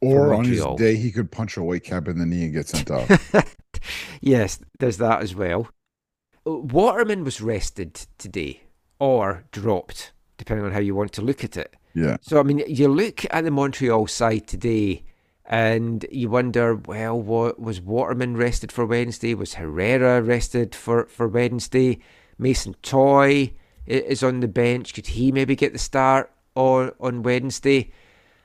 Or 0.03 0.33
on 0.33 0.45
his 0.45 0.63
day 0.77 0.95
he 0.95 1.11
could 1.11 1.31
punch 1.31 1.57
a 1.57 1.63
white 1.63 1.83
cap 1.83 2.07
in 2.07 2.17
the 2.19 2.25
knee 2.25 2.45
and 2.45 2.53
get 2.53 2.67
sent 2.67 2.91
off. 2.91 3.09
Yes, 4.21 4.59
there's 4.79 4.97
that 4.97 5.21
as 5.21 5.35
well. 5.35 5.67
Waterman 6.45 7.23
was 7.25 7.41
rested 7.41 7.93
today 8.17 8.61
or 8.99 9.43
dropped, 9.51 10.13
depending 10.37 10.65
on 10.65 10.71
how 10.71 10.79
you 10.79 10.95
want 10.95 11.11
to 11.13 11.21
look 11.21 11.43
at 11.43 11.57
it. 11.57 11.75
yeah. 11.93 12.17
So, 12.21 12.39
I 12.39 12.43
mean, 12.43 12.63
you 12.67 12.87
look 12.87 13.25
at 13.31 13.43
the 13.43 13.51
Montreal 13.51 14.07
side 14.07 14.47
today 14.47 15.03
and 15.45 16.05
you 16.11 16.29
wonder, 16.29 16.75
well, 16.75 17.19
what 17.19 17.59
was 17.59 17.81
Waterman 17.81 18.37
rested 18.37 18.71
for 18.71 18.85
Wednesday? 18.85 19.33
Was 19.33 19.55
Herrera 19.55 20.21
rested 20.21 20.73
for, 20.75 21.05
for 21.07 21.27
Wednesday? 21.27 21.99
Mason 22.37 22.75
Toye 22.81 23.51
is 23.85 24.23
on 24.23 24.39
the 24.39 24.47
bench. 24.47 24.93
Could 24.93 25.07
he 25.07 25.31
maybe 25.31 25.55
get 25.55 25.73
the 25.73 25.79
start 25.79 26.31
on, 26.55 26.91
on 27.01 27.23
Wednesday? 27.23 27.91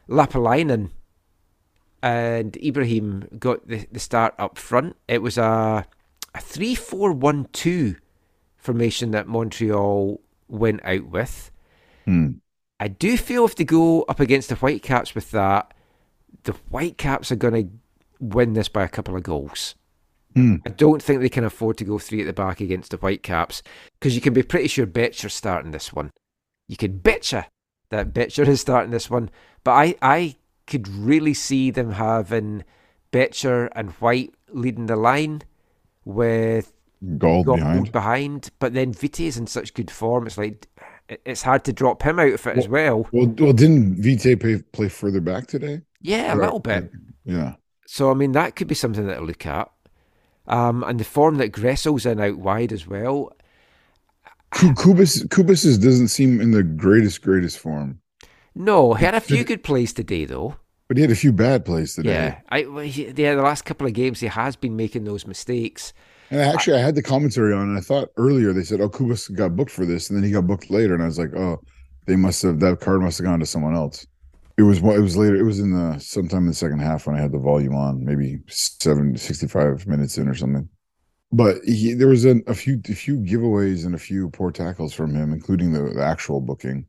Lappalainen 0.09 0.91
and 2.03 2.57
Ibrahim 2.57 3.29
got 3.39 3.67
the, 3.67 3.87
the 3.91 4.01
start 4.01 4.35
up 4.39 4.59
front. 4.59 4.97
It 5.09 5.23
was 5.23 5.39
a, 5.39 5.87
a 6.35 6.41
3 6.41 6.75
4 6.75 7.13
1 7.13 7.49
2 7.53 7.97
formation 8.57 9.11
that 9.13 9.27
Montreal 9.27 10.21
went 10.49 10.81
out 10.85 11.07
with. 11.07 11.51
Hmm. 12.05 12.33
I 12.81 12.89
do 12.89 13.17
feel 13.17 13.45
if 13.45 13.57
they 13.57 13.65
go 13.65 14.03
up 14.03 14.21
against 14.21 14.49
the 14.49 14.55
Whitecaps 14.55 15.15
with 15.15 15.31
that, 15.33 15.75
the 16.45 16.53
Whitecaps 16.71 17.33
are 17.33 17.37
going 17.37 17.55
to 17.55 17.71
win 18.21 18.53
this 18.53 18.69
by 18.69 18.85
a 18.85 18.89
couple 18.89 19.17
of 19.17 19.23
goals. 19.23 19.75
Hmm. 20.35 20.57
I 20.65 20.71
don't 20.71 21.03
think 21.03 21.21
they 21.21 21.29
can 21.29 21.45
afford 21.45 21.79
to 21.79 21.85
go 21.85 21.99
three 21.99 22.21
at 22.21 22.27
the 22.27 22.33
back 22.33 22.61
against 22.61 22.91
the 22.91 22.97
Whitecaps 22.99 23.63
because 23.99 24.15
you 24.15 24.21
can 24.21 24.35
be 24.35 24.43
pretty 24.43 24.69
sure 24.69 24.87
Becher's 24.87 25.35
starting 25.35 25.73
this 25.73 25.93
one. 25.93 26.13
You 26.69 26.77
can 26.77 26.99
betcha 26.99 27.47
that 27.91 28.13
Becher 28.13 28.49
is 28.49 28.61
starting 28.61 28.91
this 28.91 29.09
one, 29.09 29.31
but 29.65 29.73
I, 29.73 29.95
I 30.03 30.37
could 30.69 30.89
really 30.89 31.35
see 31.35 31.71
them 31.71 31.93
having 31.93 32.65
Becher 33.11 33.67
and 33.75 33.91
White 33.93 34.35
leading 34.51 34.87
the 34.87 34.97
line 34.97 35.43
with 36.05 36.73
Gauld 37.19 37.47
Gauld 37.47 37.57
behind. 37.59 37.93
behind. 37.93 38.51
But 38.59 38.75
then 38.75 38.93
Vite 38.93 39.21
is 39.21 39.37
in 39.37 39.47
such 39.47 39.75
good 39.75 39.91
form. 39.91 40.27
It's 40.27 40.39
like 40.39 40.69
it's 41.09 41.43
hard 41.43 41.65
to 41.65 41.73
drop 41.73 42.03
him 42.03 42.19
out 42.19 42.33
of 42.33 42.47
it 42.47 42.59
as 42.59 42.69
well. 42.69 43.09
Well, 43.13 43.35
well, 43.39 43.53
didn't 43.53 44.03
Vite 44.03 44.39
play, 44.41 44.63
play 44.73 44.89
further 44.89 45.21
back 45.21 45.47
today? 45.47 45.83
Yeah, 46.01 46.35
a 46.35 46.37
little 46.37 46.61
bit. 46.61 46.91
Yeah. 47.25 47.55
So 47.87 48.11
I 48.11 48.15
mean 48.15 48.33
that 48.33 48.57
could 48.57 48.69
be 48.69 48.75
something 48.75 49.07
that 49.07 49.17
to 49.17 49.25
look 49.25 49.47
at. 49.47 49.71
Um, 50.47 50.83
and 50.85 50.99
the 50.99 51.05
form 51.05 51.37
that 51.37 51.53
Gressel's 51.53 52.07
in 52.07 52.21
out 52.21 52.39
wide 52.39 52.73
as 52.73 52.87
well. 52.87 53.33
Ku- 54.51 54.73
Cubas 54.75 55.27
Cubas 55.29 55.81
doesn't 55.81 56.09
seem 56.09 56.41
in 56.41 56.53
the 56.53 56.63
greatest 56.63 57.23
greatest 57.23 57.59
form, 57.59 58.01
No, 58.59 58.93
he 58.95 59.05
had 59.07 59.15
a 59.15 59.21
few 59.21 59.43
good 59.45 59.63
plays 59.63 59.93
today 59.95 60.27
though. 60.27 60.57
but 60.87 60.97
he 60.97 61.03
had 61.03 61.11
a 61.11 61.17
few 61.17 61.33
bad 61.33 61.65
plays 61.65 61.95
today. 61.95 62.11
Yeah, 62.13 62.41
I 62.51 62.59
yeah, 62.83 63.13
the 63.13 63.43
last 63.43 63.65
couple 63.65 63.87
of 63.87 63.93
games 63.93 64.21
he 64.21 64.27
has 64.27 64.57
been 64.57 64.77
making 64.77 65.05
those 65.05 65.27
mistakes. 65.27 65.93
And 66.31 66.41
actually, 66.41 66.77
I 66.77 66.81
had 66.81 66.95
the 66.95 67.03
commentary 67.03 67.55
on, 67.55 67.69
and 67.69 67.79
I 67.79 67.81
thought 67.81 68.11
earlier 68.17 68.53
they 68.53 68.65
said, 68.65 68.81
"Oh, 68.81 68.91
Cubas 68.91 69.35
got 69.35 69.57
booked 69.57 69.71
for 69.71 69.87
this," 69.87 70.11
and 70.11 70.17
then 70.17 70.25
he 70.25 70.31
got 70.33 70.47
booked 70.47 70.71
later, 70.71 70.95
and 70.95 71.03
I 71.03 71.07
was 71.07 71.19
like, 71.19 71.35
"Oh, 71.35 71.61
they 72.07 72.17
must 72.17 72.43
have 72.43 72.61
that 72.61 72.81
card 72.81 73.01
must 73.03 73.19
have 73.19 73.27
gone 73.27 73.41
to 73.41 73.47
someone 73.47 73.75
else." 73.75 74.07
It 74.59 74.63
was 74.63 74.79
it 74.79 75.01
was 75.01 75.17
later. 75.17 75.37
It 75.37 75.45
was 75.45 75.61
in 75.61 75.73
the 75.73 75.99
sometime 76.01 76.43
in 76.43 76.49
the 76.49 76.55
second 76.55 76.81
half 76.81 77.07
when 77.07 77.17
I 77.17 77.21
had 77.21 77.33
the 77.33 77.39
volume 77.39 77.75
on, 77.77 78.05
maybe 78.05 78.41
seven 78.49 79.17
sixty 79.17 79.47
five 79.47 79.87
minutes 79.87 80.19
in 80.19 80.29
or 80.29 80.35
something. 80.35 80.69
But 81.33 81.59
he, 81.65 81.95
there 81.95 82.09
was 82.09 82.25
a, 82.25 82.37
a 82.47 82.55
few 82.55 82.81
a 82.89 82.95
few 82.95 83.19
giveaways 83.19 83.87
and 83.87 83.95
a 83.95 83.99
few 83.99 84.31
poor 84.31 84.51
tackles 84.51 84.93
from 84.95 85.15
him, 85.15 85.33
including 85.33 85.73
the, 85.73 85.93
the 85.95 86.03
actual 86.05 86.41
booking, 86.41 86.87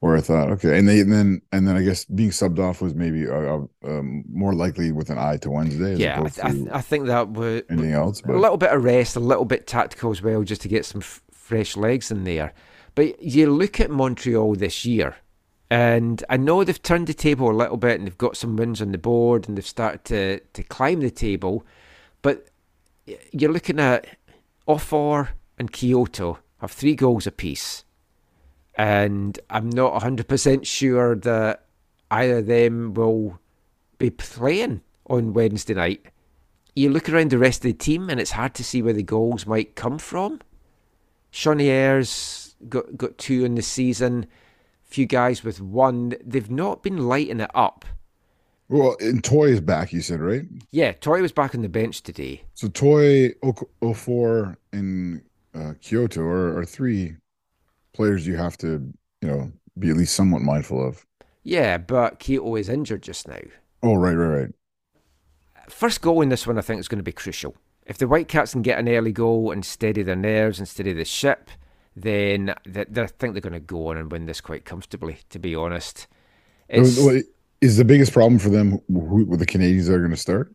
where 0.00 0.16
I 0.16 0.20
thought, 0.20 0.50
okay, 0.50 0.78
and 0.78 0.88
they 0.88 1.00
and 1.00 1.12
then 1.12 1.42
and 1.52 1.66
then 1.66 1.76
I 1.76 1.82
guess 1.82 2.04
being 2.04 2.30
subbed 2.30 2.58
off 2.58 2.80
was 2.80 2.94
maybe 2.94 3.28
uh, 3.28 3.34
uh, 3.34 3.60
um, 3.84 4.24
more 4.32 4.54
likely 4.54 4.92
with 4.92 5.10
an 5.10 5.18
eye 5.18 5.38
to 5.38 5.50
Wednesday 5.50 5.92
as 5.94 5.98
Yeah, 5.98 6.20
I, 6.20 6.28
th- 6.28 6.44
I, 6.46 6.50
th- 6.52 6.68
I 6.72 6.80
think 6.80 7.06
that 7.06 7.30
would 7.30 7.64
anything 7.70 7.92
else. 7.92 8.22
a 8.22 8.32
little 8.32 8.56
bit 8.56 8.70
of 8.70 8.84
rest, 8.84 9.16
a 9.16 9.20
little 9.20 9.44
bit 9.44 9.66
tactical 9.66 10.10
as 10.10 10.22
well, 10.22 10.42
just 10.44 10.62
to 10.62 10.68
get 10.68 10.84
some 10.84 11.00
f- 11.00 11.22
fresh 11.32 11.76
legs 11.76 12.10
in 12.10 12.24
there. 12.24 12.52
But 12.94 13.22
you 13.22 13.52
look 13.52 13.80
at 13.80 13.90
Montreal 13.90 14.54
this 14.54 14.84
year, 14.84 15.16
and 15.70 16.22
I 16.30 16.36
know 16.36 16.62
they've 16.64 16.82
turned 16.82 17.06
the 17.08 17.14
table 17.14 17.50
a 17.50 17.52
little 17.52 17.76
bit, 17.76 17.98
and 17.98 18.06
they've 18.06 18.18
got 18.18 18.36
some 18.36 18.56
wins 18.56 18.80
on 18.80 18.92
the 18.92 18.98
board, 18.98 19.48
and 19.48 19.56
they've 19.56 19.66
started 19.66 20.04
to 20.06 20.40
to 20.40 20.62
climb 20.62 21.00
the 21.00 21.10
table. 21.10 21.66
But 22.22 22.48
you're 23.32 23.52
looking 23.52 23.80
at 23.80 24.06
Offor 24.68 25.28
and 25.58 25.72
Quioto 25.72 26.38
have 26.60 26.70
three 26.72 26.94
goals 26.94 27.26
apiece, 27.26 27.84
and 28.78 29.38
I'm 29.50 29.68
not 29.68 30.00
100% 30.00 30.64
sure 30.64 31.16
that 31.16 31.64
either 32.10 32.38
of 32.38 32.46
them 32.46 32.94
will 32.94 33.38
be 33.98 34.08
playing 34.08 34.80
on 35.06 35.34
Wednesday 35.34 35.74
night 35.74 36.06
you 36.78 36.88
look 36.88 37.08
around 37.08 37.30
the 37.30 37.38
rest 37.38 37.58
of 37.58 37.64
the 37.64 37.72
team 37.72 38.08
and 38.08 38.20
it's 38.20 38.30
hard 38.30 38.54
to 38.54 38.64
see 38.64 38.80
where 38.82 38.92
the 38.92 39.02
goals 39.02 39.46
might 39.46 39.74
come 39.74 39.98
from. 39.98 40.40
Choinière's 41.32 42.54
got 42.68 42.96
got 42.96 43.18
two 43.18 43.44
in 43.44 43.56
the 43.56 43.62
season, 43.62 44.26
a 44.86 44.88
few 44.88 45.04
guys 45.04 45.42
with 45.42 45.60
one. 45.60 46.14
They've 46.24 46.50
not 46.50 46.82
been 46.82 47.08
lighting 47.08 47.40
it 47.40 47.50
up. 47.54 47.84
Well, 48.68 48.96
and 49.00 49.24
Toye 49.24 49.48
is 49.48 49.60
back. 49.60 49.92
You 49.92 50.00
said 50.02 50.20
right. 50.20 50.42
Yeah, 50.70 50.92
Toye 50.92 51.22
was 51.22 51.32
back 51.32 51.54
on 51.54 51.62
the 51.62 51.68
bench 51.68 52.02
today. 52.02 52.42
So 52.54 52.68
Toye, 52.68 53.34
O- 53.42 53.94
04, 53.94 54.58
and 54.72 55.22
uh, 55.54 55.72
Quioto 55.80 56.18
are, 56.18 56.58
are 56.58 56.64
three 56.66 57.16
players 57.94 58.26
you 58.26 58.36
have 58.36 58.56
to, 58.58 58.92
you 59.20 59.28
know, 59.28 59.52
be 59.78 59.90
at 59.90 59.96
least 59.96 60.14
somewhat 60.14 60.42
mindful 60.42 60.86
of. 60.86 61.04
Yeah, 61.42 61.78
but 61.78 62.20
Quioto 62.20 62.58
is 62.58 62.68
injured 62.68 63.02
just 63.02 63.28
now. 63.28 63.40
Oh, 63.82 63.94
right, 63.94 64.14
right, 64.14 64.40
right. 64.40 64.54
First 65.68 66.00
goal 66.00 66.20
in 66.20 66.28
this 66.28 66.46
one, 66.46 66.58
I 66.58 66.62
think, 66.62 66.80
is 66.80 66.88
going 66.88 66.98
to 66.98 67.04
be 67.04 67.12
crucial. 67.12 67.56
If 67.86 67.98
the 67.98 68.06
Whitecaps 68.06 68.52
can 68.52 68.62
get 68.62 68.78
an 68.78 68.88
early 68.88 69.12
goal 69.12 69.50
and 69.50 69.64
steady 69.64 70.02
their 70.02 70.16
nerves 70.16 70.58
and 70.58 70.68
steady 70.68 70.92
the 70.92 71.04
ship, 71.04 71.50
then 71.96 72.54
th- 72.64 72.88
th- 72.88 72.98
I 72.98 73.06
think 73.06 73.32
they're 73.32 73.40
going 73.40 73.52
to 73.52 73.60
go 73.60 73.88
on 73.88 73.96
and 73.96 74.10
win 74.10 74.26
this 74.26 74.40
quite 74.40 74.64
comfortably. 74.64 75.18
To 75.30 75.38
be 75.38 75.54
honest, 75.54 76.06
it's, 76.68 76.98
Is 77.60 77.76
the 77.76 77.84
biggest 77.84 78.12
problem 78.12 78.38
for 78.38 78.50
them 78.50 78.80
who, 78.88 79.24
who 79.24 79.36
the 79.36 79.46
Canadians 79.46 79.86
that 79.86 79.94
are 79.94 79.98
going 79.98 80.10
to 80.10 80.16
start? 80.16 80.54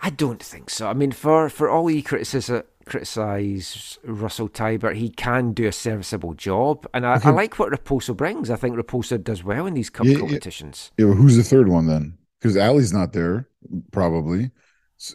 I 0.00 0.10
don't 0.10 0.42
think 0.42 0.70
so. 0.70 0.88
I 0.88 0.92
mean, 0.92 1.10
for 1.10 1.48
for 1.48 1.68
all 1.68 1.86
he 1.86 2.02
criticize 2.02 2.50
criticize 2.88 3.98
Russell 4.04 4.48
Teibert, 4.48 4.96
he 4.96 5.08
can 5.10 5.52
do 5.52 5.66
a 5.66 5.72
serviceable 5.72 6.34
job, 6.34 6.86
and 6.94 7.06
I, 7.06 7.20
I 7.22 7.30
like 7.30 7.58
what 7.58 7.72
Raposo 7.72 8.16
brings. 8.16 8.50
I 8.50 8.56
think 8.56 8.76
Raposo 8.76 9.22
does 9.22 9.44
well 9.44 9.66
in 9.66 9.74
these 9.74 9.90
cup 9.90 10.06
Yeah, 10.06 10.18
competitions. 10.18 10.90
Yeah, 10.98 11.06
well, 11.06 11.14
who's 11.14 11.36
the 11.36 11.42
third 11.44 11.68
one 11.68 11.86
then? 11.86 12.18
Because 12.40 12.56
Ali's 12.56 12.92
not 12.92 13.12
there, 13.12 13.48
probably, 13.92 14.50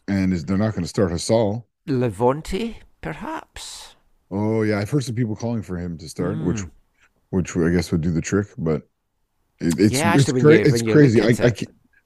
and 0.07 0.33
is, 0.33 0.45
they're 0.45 0.57
not 0.57 0.71
going 0.73 0.83
to 0.83 0.87
start 0.89 1.11
Hasal. 1.11 1.63
Levonte, 1.87 2.75
perhaps. 3.01 3.95
Oh 4.31 4.61
yeah, 4.63 4.79
I've 4.79 4.89
heard 4.89 5.03
some 5.03 5.15
people 5.15 5.35
calling 5.35 5.61
for 5.61 5.77
him 5.77 5.97
to 5.99 6.09
start, 6.09 6.43
which, 6.43 6.57
Mm. 6.61 6.71
which 7.29 7.55
I 7.57 7.69
guess 7.69 7.91
would 7.91 8.01
do 8.01 8.11
the 8.11 8.21
trick. 8.21 8.47
But 8.57 8.83
it, 9.59 9.79
it's 9.79 9.93
Yeah, 9.93 10.15
it's, 10.15 10.31
cra- 10.31 10.41
you- 10.41 10.65
it's 10.65 10.81
crazy. 10.81 11.21
I, 11.21 11.25
I, 11.45 11.47
it. 11.47 11.63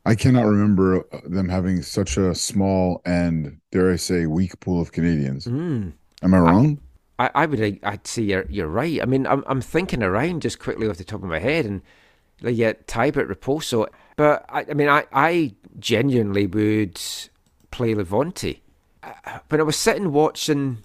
I 0.08 0.16
cannot 0.16 0.46
remember 0.46 1.06
uh, 1.12 1.20
them 1.26 1.50
having 1.50 1.82
such 1.82 2.16
a 2.16 2.34
small 2.34 3.02
and 3.06 3.60
dare 3.72 3.92
I 3.92 3.98
say 3.98 4.26
weak 4.26 4.58
pool 4.62 4.82
of 4.82 4.94
Canadians. 4.94 5.46
Mm. 5.46 5.94
Am 6.24 6.34
I 6.34 6.40
wrong? 6.40 6.80
I, 7.20 7.30
I 7.36 7.46
would 7.46 7.80
I'd 7.84 8.08
say 8.08 8.22
you're 8.22 8.46
you're 8.50 8.68
right. 8.68 9.02
I 9.02 9.06
mean, 9.06 9.28
I'm 9.28 9.44
I'm 9.48 9.60
thinking 9.60 10.02
around 10.02 10.42
just 10.44 10.60
quickly 10.60 10.88
off 10.88 10.98
the 10.98 11.04
top 11.04 11.24
of 11.24 11.30
my 11.30 11.40
head, 11.40 11.66
and 11.66 11.82
like, 12.42 12.56
yeah, 12.56 12.74
Teibert, 12.88 13.28
Raposo. 13.28 13.88
But 14.16 14.46
I, 14.50 14.66
I 14.70 14.74
mean, 14.74 14.88
I 14.88 15.06
I 15.12 15.56
genuinely 15.78 16.48
would 16.48 17.02
play 17.72 17.94
Levonte. 17.94 18.60
Uh, 19.04 19.40
When 19.50 19.60
I 19.60 19.64
was 19.64 19.76
sitting 19.76 20.14
watching 20.14 20.80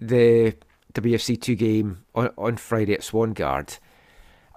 the 0.00 0.56
WFC 0.92 1.40
two 1.40 1.54
game 1.54 2.04
on, 2.14 2.30
on 2.36 2.56
Friday 2.56 2.94
at 2.94 3.00
Swangard, 3.00 3.78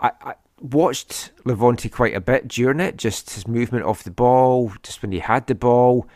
I, 0.01 0.11
I 0.21 0.33
watched 0.61 1.31
Levonte 1.45 1.91
quite 1.91 2.15
a 2.15 2.21
bit 2.21 2.47
during 2.47 2.79
it. 2.79 2.97
Just 2.97 3.31
his 3.31 3.47
movement 3.47 3.85
off 3.85 4.03
the 4.03 4.11
ball, 4.11 4.73
just 4.83 5.01
when 5.01 5.11
he 5.11 5.19
had 5.19 5.47
the 5.47 5.55
ball. 5.55 6.07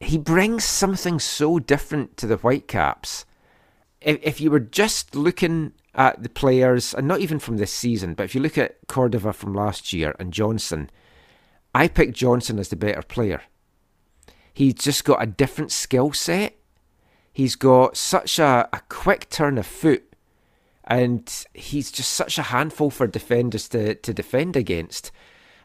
He 0.00 0.18
brings 0.18 0.64
something 0.64 1.18
so 1.18 1.58
different 1.58 2.16
to 2.18 2.26
the 2.26 2.36
Whitecaps 2.36 3.24
if, 4.06 4.18
if 4.22 4.40
you 4.40 4.50
were 4.50 4.60
just 4.60 5.14
looking 5.14 5.72
at 5.94 6.22
the 6.22 6.28
players, 6.28 6.94
and 6.94 7.08
not 7.08 7.20
even 7.20 7.38
from 7.38 7.56
this 7.56 7.72
season, 7.72 8.14
but 8.14 8.24
if 8.24 8.34
you 8.34 8.40
look 8.40 8.58
at 8.58 8.76
Cordova 8.86 9.32
from 9.32 9.54
last 9.54 9.92
year 9.92 10.14
and 10.18 10.32
Johnson, 10.32 10.90
I 11.74 11.88
picked 11.88 12.14
Johnson 12.14 12.58
as 12.58 12.68
the 12.68 12.76
better 12.76 13.02
player. 13.02 13.42
He's 14.52 14.74
just 14.74 15.04
got 15.04 15.22
a 15.22 15.26
different 15.26 15.72
skill 15.72 16.12
set. 16.12 16.56
He's 17.32 17.56
got 17.56 17.96
such 17.96 18.38
a, 18.38 18.68
a 18.72 18.80
quick 18.88 19.28
turn 19.28 19.58
of 19.58 19.66
foot, 19.66 20.14
and 20.86 21.44
he's 21.54 21.90
just 21.90 22.12
such 22.12 22.38
a 22.38 22.42
handful 22.42 22.90
for 22.90 23.06
defenders 23.06 23.68
to, 23.68 23.94
to 23.96 24.14
defend 24.14 24.56
against. 24.56 25.10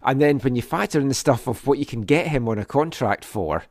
And 0.04 0.20
then 0.20 0.40
when 0.40 0.56
you 0.56 0.62
factor 0.62 1.00
in 1.00 1.10
the 1.10 1.14
stuff 1.14 1.48
of 1.48 1.68
what 1.68 1.78
you 1.78 1.86
can 1.86 2.02
get 2.02 2.28
him 2.28 2.48
on 2.48 2.58
a 2.58 2.66
contract 2.66 3.24
for, 3.24 3.66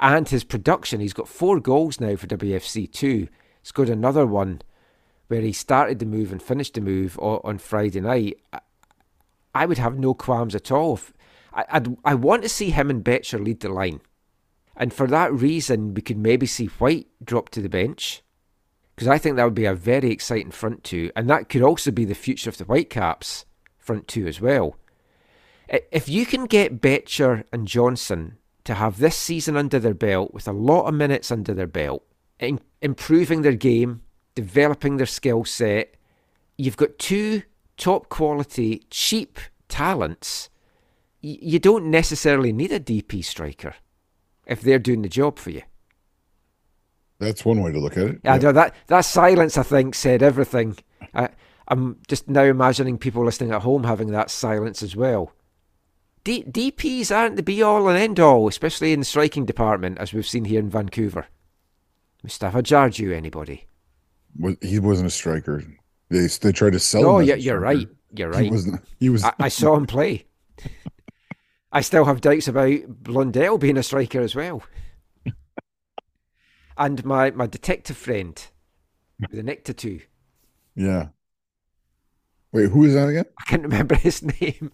and 0.00 0.28
his 0.28 0.44
production, 0.44 1.00
he's 1.00 1.12
got 1.12 1.28
four 1.28 1.58
goals 1.58 2.00
now 2.00 2.14
for 2.14 2.28
WFC 2.28 2.90
two. 2.90 3.28
He's 3.62 3.90
another 3.90 4.24
one 4.24 4.62
where 5.26 5.40
he 5.40 5.52
started 5.52 5.98
the 5.98 6.06
move 6.06 6.32
and 6.32 6.42
finished 6.42 6.74
the 6.74 6.80
move 6.80 7.18
on, 7.18 7.58
Friday 7.58 8.00
night. 8.00 8.38
I, 9.54 9.66
would 9.66 9.78
have 9.78 9.98
no 9.98 10.14
qualms 10.14 10.54
at 10.54 10.70
all. 10.70 11.00
I, 11.52 11.64
I'd, 11.70 11.96
I 12.04 12.14
want 12.14 12.42
to 12.44 12.48
see 12.48 12.70
him 12.70 12.88
and 12.88 13.04
Becher 13.04 13.38
lead 13.38 13.60
the 13.60 13.68
line. 13.68 14.00
And 14.76 14.94
for 14.94 15.06
that 15.08 15.32
reason, 15.32 15.92
we 15.92 16.02
could 16.02 16.16
maybe 16.16 16.46
see 16.46 16.66
White 16.66 17.08
drop 17.22 17.48
to 17.50 17.60
the 17.60 17.68
bench. 17.68 18.22
Because 18.98 19.06
I 19.06 19.16
think 19.16 19.36
that 19.36 19.44
would 19.44 19.54
be 19.54 19.64
a 19.64 19.74
very 19.74 20.10
exciting 20.10 20.50
front 20.50 20.82
two. 20.82 21.12
And 21.14 21.30
that 21.30 21.48
could 21.48 21.62
also 21.62 21.92
be 21.92 22.04
the 22.04 22.16
future 22.16 22.50
of 22.50 22.58
the 22.58 22.64
Whitecaps 22.64 23.44
front 23.78 24.08
two 24.08 24.26
as 24.26 24.40
well. 24.40 24.74
If 25.68 26.08
you 26.08 26.26
can 26.26 26.46
get 26.46 26.80
Becher 26.80 27.44
and 27.52 27.68
Johnson 27.68 28.38
to 28.64 28.74
have 28.74 28.98
this 28.98 29.14
season 29.14 29.56
under 29.56 29.78
their 29.78 29.94
belt 29.94 30.34
with 30.34 30.48
a 30.48 30.52
lot 30.52 30.86
of 30.86 30.94
minutes 30.94 31.30
under 31.30 31.54
their 31.54 31.68
belt, 31.68 32.02
in, 32.40 32.58
improving 32.82 33.42
their 33.42 33.54
game, 33.54 34.02
developing 34.34 34.96
their 34.96 35.06
skill 35.06 35.44
set, 35.44 35.94
you've 36.56 36.76
got 36.76 36.98
two 36.98 37.42
top 37.76 38.08
quality, 38.08 38.82
cheap 38.90 39.38
talents. 39.68 40.50
You 41.20 41.60
don't 41.60 41.88
necessarily 41.88 42.52
need 42.52 42.72
a 42.72 42.80
DP 42.80 43.24
striker 43.24 43.76
if 44.44 44.60
they're 44.60 44.80
doing 44.80 45.02
the 45.02 45.08
job 45.08 45.38
for 45.38 45.50
you. 45.50 45.62
That's 47.20 47.44
one 47.44 47.62
way 47.62 47.72
to 47.72 47.80
look 47.80 47.96
at 47.96 48.06
it. 48.06 48.20
Yeah. 48.24 48.34
know 48.38 48.52
that 48.52 48.74
that 48.86 49.00
silence, 49.02 49.58
I 49.58 49.62
think, 49.64 49.94
said 49.94 50.22
everything. 50.22 50.76
I, 51.14 51.30
I'm 51.66 51.98
just 52.08 52.28
now 52.28 52.42
imagining 52.44 52.96
people 52.98 53.24
listening 53.24 53.50
at 53.52 53.62
home 53.62 53.84
having 53.84 54.10
that 54.12 54.30
silence 54.30 54.82
as 54.82 54.94
well. 54.96 55.32
D, 56.24 56.44
DPs 56.44 57.14
aren't 57.14 57.36
the 57.36 57.42
be 57.42 57.62
all 57.62 57.88
and 57.88 57.98
end 57.98 58.20
all, 58.20 58.48
especially 58.48 58.92
in 58.92 59.00
the 59.00 59.04
striking 59.04 59.44
department, 59.46 59.98
as 59.98 60.12
we've 60.12 60.26
seen 60.26 60.44
here 60.44 60.60
in 60.60 60.68
Vancouver. 60.70 61.26
Mustafa 62.22 62.62
Jarju, 62.62 63.14
anybody? 63.14 63.66
Was- 64.38 64.56
He 64.60 64.78
wasn't 64.78 65.06
a 65.08 65.10
striker. 65.10 65.62
They 66.10 66.26
they 66.26 66.52
tried 66.52 66.72
to 66.72 66.80
sell. 66.80 67.06
Oh, 67.06 67.18
him 67.18 67.28
yeah, 67.28 67.34
you're 67.34 67.60
right. 67.60 67.88
You're 68.14 68.32
He 68.32 68.42
right. 68.42 68.50
wasn't. 68.50 68.82
He 68.98 69.08
was. 69.10 69.24
I, 69.24 69.32
I 69.40 69.48
saw 69.48 69.76
him 69.76 69.86
play. 69.86 70.26
I 71.72 71.82
still 71.82 72.04
have 72.06 72.20
doubts 72.22 72.48
about 72.48 72.80
Blundell 72.88 73.58
being 73.58 73.76
a 73.76 73.82
striker 73.82 74.20
as 74.20 74.34
well. 74.34 74.62
And 76.78 77.04
my, 77.04 77.30
my 77.32 77.46
detective 77.46 77.96
friend, 77.96 78.40
the 79.30 79.42
neck 79.42 79.64
tattoo. 79.64 80.00
yeah. 80.74 81.08
Wait, 82.50 82.70
who 82.70 82.84
is 82.84 82.94
that 82.94 83.08
again? 83.08 83.26
I 83.38 83.44
can't 83.44 83.62
remember 83.62 83.94
his 83.96 84.22
name. 84.22 84.72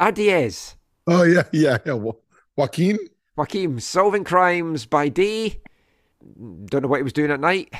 Ardaiz. 0.00 0.74
Oh 1.06 1.22
yeah, 1.24 1.42
yeah, 1.52 1.78
yeah. 1.84 1.92
Wa- 1.92 2.14
Joaquin. 2.56 2.98
Joaquim, 3.36 3.80
solving 3.80 4.24
crimes 4.24 4.86
by 4.86 5.08
day. 5.08 5.60
Don't 6.66 6.82
know 6.82 6.88
what 6.88 6.96
he 6.98 7.02
was 7.02 7.12
doing 7.12 7.30
at 7.30 7.40
night. 7.40 7.72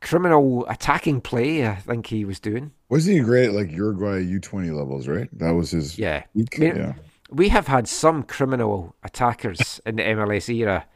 Criminal 0.00 0.66
attacking 0.68 1.20
play, 1.20 1.66
I 1.66 1.76
think 1.76 2.06
he 2.06 2.24
was 2.24 2.40
doing. 2.40 2.72
Wasn't 2.88 3.16
he 3.16 3.22
great 3.22 3.48
at 3.48 3.54
like 3.54 3.70
Uruguay 3.70 4.20
U 4.20 4.38
twenty 4.40 4.70
levels? 4.70 5.06
Right. 5.08 5.28
That 5.38 5.52
was 5.52 5.70
his. 5.72 5.98
Yeah. 5.98 6.22
I 6.36 6.38
mean, 6.58 6.76
yeah. 6.76 6.92
We 7.30 7.48
have 7.48 7.66
had 7.66 7.88
some 7.88 8.22
criminal 8.22 8.94
attackers 9.02 9.80
in 9.86 9.96
the 9.96 10.02
MLS 10.02 10.48
era 10.54 10.86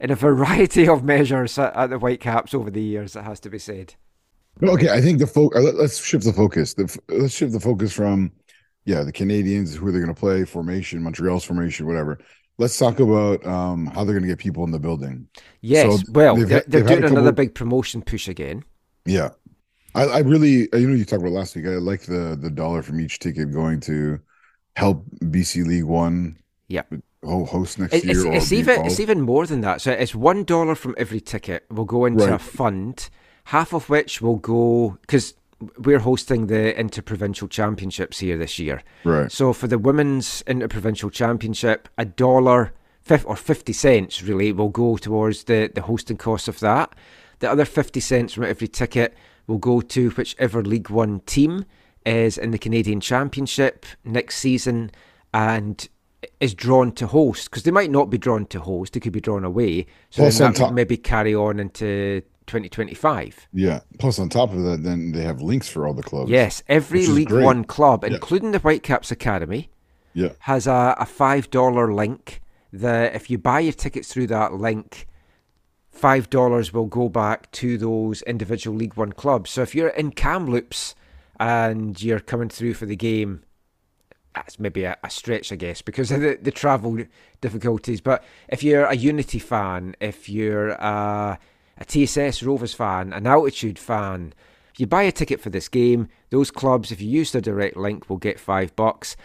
in 0.00 0.10
a 0.10 0.14
variety 0.14 0.88
of 0.88 1.04
measures 1.04 1.58
at, 1.58 1.74
at 1.76 1.90
the 1.90 1.98
Whitecaps 1.98 2.54
over 2.54 2.70
the 2.70 2.82
years, 2.82 3.16
it 3.16 3.24
has 3.24 3.40
to 3.40 3.50
be 3.50 3.58
said. 3.58 3.94
Okay, 4.62 4.90
I 4.90 5.00
think 5.00 5.18
the 5.18 5.26
focus. 5.26 5.72
Let's 5.74 6.04
shift 6.04 6.24
the 6.24 6.32
focus. 6.32 6.74
The, 6.74 6.84
f- 6.84 6.98
let's 7.08 7.34
shift 7.34 7.52
the 7.52 7.60
focus 7.60 7.92
from, 7.92 8.32
yeah, 8.84 9.02
the 9.02 9.12
Canadians, 9.12 9.76
who 9.76 9.90
they're 9.92 10.02
going 10.02 10.14
to 10.14 10.18
play, 10.18 10.44
formation, 10.44 11.02
Montreal's 11.02 11.44
formation, 11.44 11.86
whatever. 11.86 12.18
Let's 12.58 12.76
talk 12.76 12.98
about 12.98 13.46
um, 13.46 13.86
how 13.86 14.02
they're 14.02 14.14
going 14.14 14.22
to 14.22 14.28
get 14.28 14.38
people 14.38 14.64
in 14.64 14.72
the 14.72 14.80
building. 14.80 15.28
Yes, 15.60 16.00
So 16.00 16.12
well, 16.12 16.34
they've 16.34 16.48
they're, 16.48 16.64
they're 16.66 16.82
they've 16.82 17.00
doing 17.00 17.12
another 17.12 17.30
big 17.30 17.54
promotion 17.54 18.02
push 18.02 18.26
again. 18.26 18.64
Yeah, 19.04 19.30
I, 19.94 20.04
I 20.04 20.18
really, 20.20 20.68
you 20.72 20.88
know, 20.88 20.94
you 20.94 21.04
talked 21.04 21.22
about 21.22 21.32
last 21.32 21.54
week. 21.54 21.66
I 21.66 21.70
like 21.70 22.02
the 22.02 22.36
the 22.40 22.50
dollar 22.50 22.82
from 22.82 23.00
each 23.00 23.20
ticket 23.20 23.52
going 23.52 23.80
to 23.80 24.20
help 24.76 25.04
BC 25.22 25.66
League 25.66 25.84
One. 25.84 26.36
Yeah. 26.68 26.82
Ho- 27.24 27.44
host 27.44 27.78
next 27.78 27.94
It- 27.94 28.04
year. 28.04 28.32
It's, 28.32 28.44
it's 28.44 28.52
even 28.52 28.86
it's 28.86 29.00
even 29.00 29.20
more 29.20 29.46
than 29.46 29.60
that. 29.62 29.80
So 29.80 29.92
it's 29.92 30.14
one 30.14 30.44
dollar 30.44 30.74
from 30.74 30.94
every 30.98 31.20
ticket 31.20 31.64
will 31.70 31.84
go 31.84 32.04
into 32.04 32.32
a 32.32 32.38
fund, 32.38 33.08
half 33.44 33.72
of 33.72 33.88
which 33.88 34.20
will 34.20 34.36
go 34.36 34.98
because 35.02 35.34
we're 35.78 35.98
hosting 35.98 36.46
the 36.46 36.78
interprovincial 36.78 37.48
championships 37.48 38.20
here 38.20 38.38
this 38.38 38.58
year. 38.60 38.82
right. 39.04 39.32
So 39.32 39.52
for 39.52 39.66
the 39.66 39.78
women's 39.78 40.42
interprovincial 40.46 41.10
championship, 41.10 41.88
a 41.98 42.04
dollar 42.04 42.72
or 43.24 43.36
fifty 43.36 43.72
cents 43.72 44.22
really 44.22 44.52
will 44.52 44.68
go 44.68 44.96
towards 44.96 45.44
the 45.44 45.70
the 45.74 45.82
hosting 45.82 46.16
costs 46.18 46.48
of 46.48 46.60
that. 46.60 46.94
The 47.40 47.50
other 47.50 47.64
fifty 47.64 48.00
cents 48.00 48.34
from 48.34 48.44
every 48.44 48.68
ticket 48.68 49.14
will 49.46 49.58
go 49.58 49.80
to 49.80 50.10
whichever 50.10 50.62
League 50.62 50.90
One 50.90 51.20
team 51.20 51.64
is 52.04 52.36
in 52.38 52.50
the 52.52 52.58
Canadian 52.58 53.00
Championship 53.00 53.86
next 54.04 54.36
season 54.36 54.90
and 55.32 55.88
is 56.40 56.54
drawn 56.54 56.92
to 56.92 57.06
host 57.06 57.50
because 57.50 57.62
they 57.62 57.70
might 57.70 57.90
not 57.90 58.10
be 58.10 58.18
drawn 58.18 58.46
to 58.46 58.60
host; 58.60 58.92
they 58.94 59.00
could 59.00 59.12
be 59.12 59.20
drawn 59.20 59.44
away. 59.44 59.86
So 60.10 60.22
Plus 60.22 60.38
then 60.38 60.52
that 60.52 60.58
top- 60.58 60.72
maybe 60.74 60.96
carry 60.96 61.34
on 61.34 61.60
into 61.60 62.22
2025. 62.46 63.46
Yeah. 63.52 63.80
Plus, 63.98 64.18
on 64.18 64.28
top 64.30 64.52
of 64.52 64.62
that, 64.64 64.82
then 64.82 65.12
they 65.12 65.22
have 65.22 65.40
links 65.42 65.68
for 65.68 65.86
all 65.86 65.92
the 65.94 66.02
clubs. 66.02 66.30
Yes, 66.30 66.62
every 66.68 67.06
League 67.06 67.28
great. 67.28 67.44
One 67.44 67.62
club, 67.64 68.04
Yeah. 68.04 68.14
including 68.14 68.52
the 68.52 68.58
Whitecaps 68.58 69.10
Academy, 69.10 69.68
Yeah. 70.14 70.30
has 70.40 70.66
a, 70.66 70.96
a 70.98 71.06
five 71.06 71.50
dollar 71.50 71.92
link. 71.92 72.40
That 72.72 73.14
if 73.14 73.30
you 73.30 73.38
buy 73.38 73.60
your 73.60 73.72
tickets 73.72 74.12
through 74.12 74.26
that 74.28 74.54
link, 74.54 75.06
five 75.90 76.28
dollars 76.30 76.72
will 76.72 76.86
go 76.86 77.08
back 77.08 77.50
to 77.52 77.78
those 77.78 78.22
individual 78.22 78.76
League 78.76 78.94
One 78.96 79.12
clubs. 79.12 79.50
So 79.50 79.62
if 79.62 79.74
you're 79.74 79.88
in 79.88 80.12
Kamloops 80.12 80.94
and 81.40 82.00
you're 82.02 82.20
coming 82.20 82.48
through 82.48 82.74
for 82.74 82.86
the 82.86 82.96
game, 82.96 83.42
that's 84.38 84.58
maybe 84.58 84.84
a, 84.84 84.96
a 85.02 85.10
stretch, 85.10 85.52
I 85.52 85.56
guess, 85.56 85.82
because 85.82 86.10
of 86.12 86.20
the, 86.20 86.38
the 86.40 86.50
travel 86.50 86.98
difficulties. 87.40 88.00
But 88.00 88.24
if 88.48 88.62
you're 88.62 88.84
a 88.84 88.94
Unity 88.94 89.38
fan, 89.38 89.96
if 90.00 90.28
you're 90.28 90.70
a, 90.70 91.38
a 91.78 91.84
TSS 91.84 92.42
Rovers 92.42 92.74
fan, 92.74 93.12
an 93.12 93.26
Altitude 93.26 93.78
fan, 93.78 94.32
if 94.72 94.78
you 94.78 94.86
buy 94.86 95.02
a 95.02 95.12
ticket 95.12 95.40
for 95.40 95.50
this 95.50 95.68
game, 95.68 96.08
those 96.30 96.50
clubs, 96.50 96.92
if 96.92 97.00
you 97.00 97.08
use 97.08 97.32
the 97.32 97.40
direct 97.40 97.76
link, 97.76 98.08
will 98.08 98.16
get 98.16 98.38
five 98.38 98.74
bucks. 98.76 99.16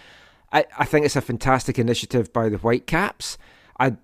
I, 0.51 0.65
I 0.79 0.85
think 0.85 1.05
it's 1.05 1.15
a 1.15 1.21
fantastic 1.21 1.77
initiative 1.77 2.33
by 2.33 2.49
the 2.49 2.57
Whitecaps. 2.57 3.37
I, 3.79 3.95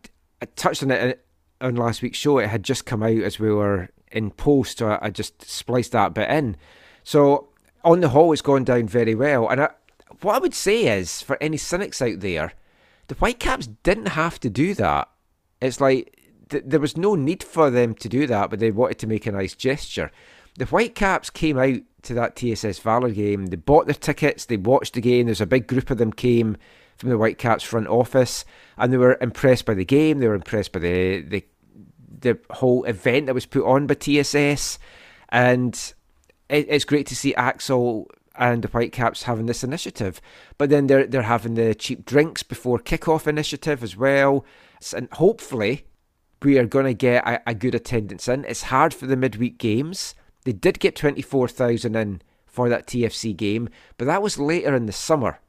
I 0.42 0.46
touched 0.56 0.84
on 0.84 0.92
it 0.92 1.26
uh, 1.62 1.66
on 1.66 1.76
last 1.76 2.04
week's 2.04 2.20
show. 2.20 2.38
It 2.38 2.50
had 2.50 2.64
just 2.64 2.86
come 2.86 3.02
out 3.02 3.24
as 3.24 3.40
we 3.40 3.52
were 3.52 3.90
in 4.12 4.30
post, 4.30 4.78
so 4.78 4.90
I, 4.90 5.08
I 5.08 5.10
just 5.10 5.50
spliced 5.50 5.94
that 5.94 6.14
bit 6.14 6.30
in. 6.30 6.56
So 7.04 7.50
on 7.84 8.02
the 8.02 8.10
whole, 8.10 8.32
it's 8.32 8.44
gone 8.44 8.64
down 8.64 8.88
very 8.88 9.16
well. 9.16 9.48
And 9.50 9.62
I, 9.62 9.70
what 10.22 10.36
I 10.36 10.40
would 10.40 10.54
say 10.54 10.98
is, 10.98 11.22
for 11.22 11.38
any 11.42 11.58
cynics 11.58 12.02
out 12.02 12.20
there, 12.20 12.54
the 13.08 13.16
Whitecaps 13.16 13.68
didn't 13.84 14.10
have 14.10 14.40
to 14.42 14.50
do 14.50 14.74
that. 14.76 15.10
It's 15.62 15.82
like 15.82 16.16
th- 16.50 16.64
there 16.66 16.80
was 16.80 16.98
no 16.98 17.16
need 17.16 17.44
for 17.44 17.70
them 17.70 17.94
to 17.96 18.10
do 18.10 18.28
that, 18.28 18.50
but 18.50 18.60
they 18.60 18.72
wanted 18.72 19.00
to 19.00 19.08
make 19.08 19.26
a 19.26 19.32
nice 19.32 19.56
gesture. 19.56 20.12
The 20.58 20.66
Whitecaps 20.66 21.30
came 21.30 21.58
out 21.58 21.82
to 22.04 22.14
that 22.14 22.36
TSS 22.36 22.80
Valor 22.80 23.12
game. 23.12 23.48
They 23.48 23.56
bought 23.56 23.86
their 23.86 23.96
tickets. 23.96 24.46
They 24.46 24.58
watched 24.58 24.94
the 24.94 25.02
game. 25.02 25.26
There's 25.26 25.42
a 25.42 25.46
big 25.46 25.68
group 25.68 25.90
of 25.90 25.98
them 25.98 26.14
came 26.14 26.58
from 26.98 27.10
the 27.10 27.18
Whitecaps 27.18 27.64
front 27.64 27.88
office, 27.88 28.46
and 28.78 28.92
they 28.92 28.98
were 28.98 29.18
impressed 29.22 29.66
by 29.66 29.74
the 29.74 29.86
game. 29.86 30.20
They 30.20 30.28
were 30.28 30.36
impressed 30.36 30.72
by 30.72 30.80
the 30.80 31.22
the 31.22 31.46
the 32.22 32.38
whole 32.52 32.84
event 32.84 33.28
that 33.28 33.34
was 33.34 33.46
put 33.46 33.66
on 33.66 33.88
by 33.88 33.94
TSS, 33.94 34.80
and 35.30 35.94
it, 36.50 36.66
it's 36.70 36.86
great 36.86 37.08
to 37.08 37.16
see 37.16 37.34
Axel 37.36 38.10
and 38.40 38.64
the 38.64 38.68
Whitecaps 38.70 39.24
having 39.24 39.46
this 39.46 39.64
initiative. 39.64 40.20
But 40.58 40.70
then 40.72 40.88
they're 40.88 41.06
they're 41.06 41.22
having 41.24 41.54
the 41.54 41.76
cheap 41.76 42.06
drinks 42.06 42.42
before 42.42 42.80
kickoff 42.80 43.28
initiative 43.28 43.84
as 43.84 43.96
well, 43.96 44.46
and 44.96 45.08
hopefully 45.14 45.86
we 46.42 46.58
are 46.58 46.66
going 46.66 46.86
to 46.86 46.94
get 46.94 47.28
a, 47.28 47.42
a 47.50 47.54
good 47.54 47.76
attendance 47.76 48.28
in. 48.28 48.46
It's 48.46 48.64
hard 48.64 48.94
for 48.94 49.06
the 49.06 49.18
midweek 49.18 49.58
games. 49.58 50.16
They 50.46 50.54
did 50.54 50.80
get 50.80 50.96
twenty 50.96 51.22
four 51.22 51.48
thousand 51.48 51.96
in 51.96 52.22
for 52.48 52.70
that 52.70 52.88
TFC 52.88 53.36
game, 53.38 53.70
but 53.98 54.06
that 54.06 54.22
was 54.24 54.40
later 54.40 54.74
in 54.76 54.86
the 54.88 54.92
summer. 54.94 55.40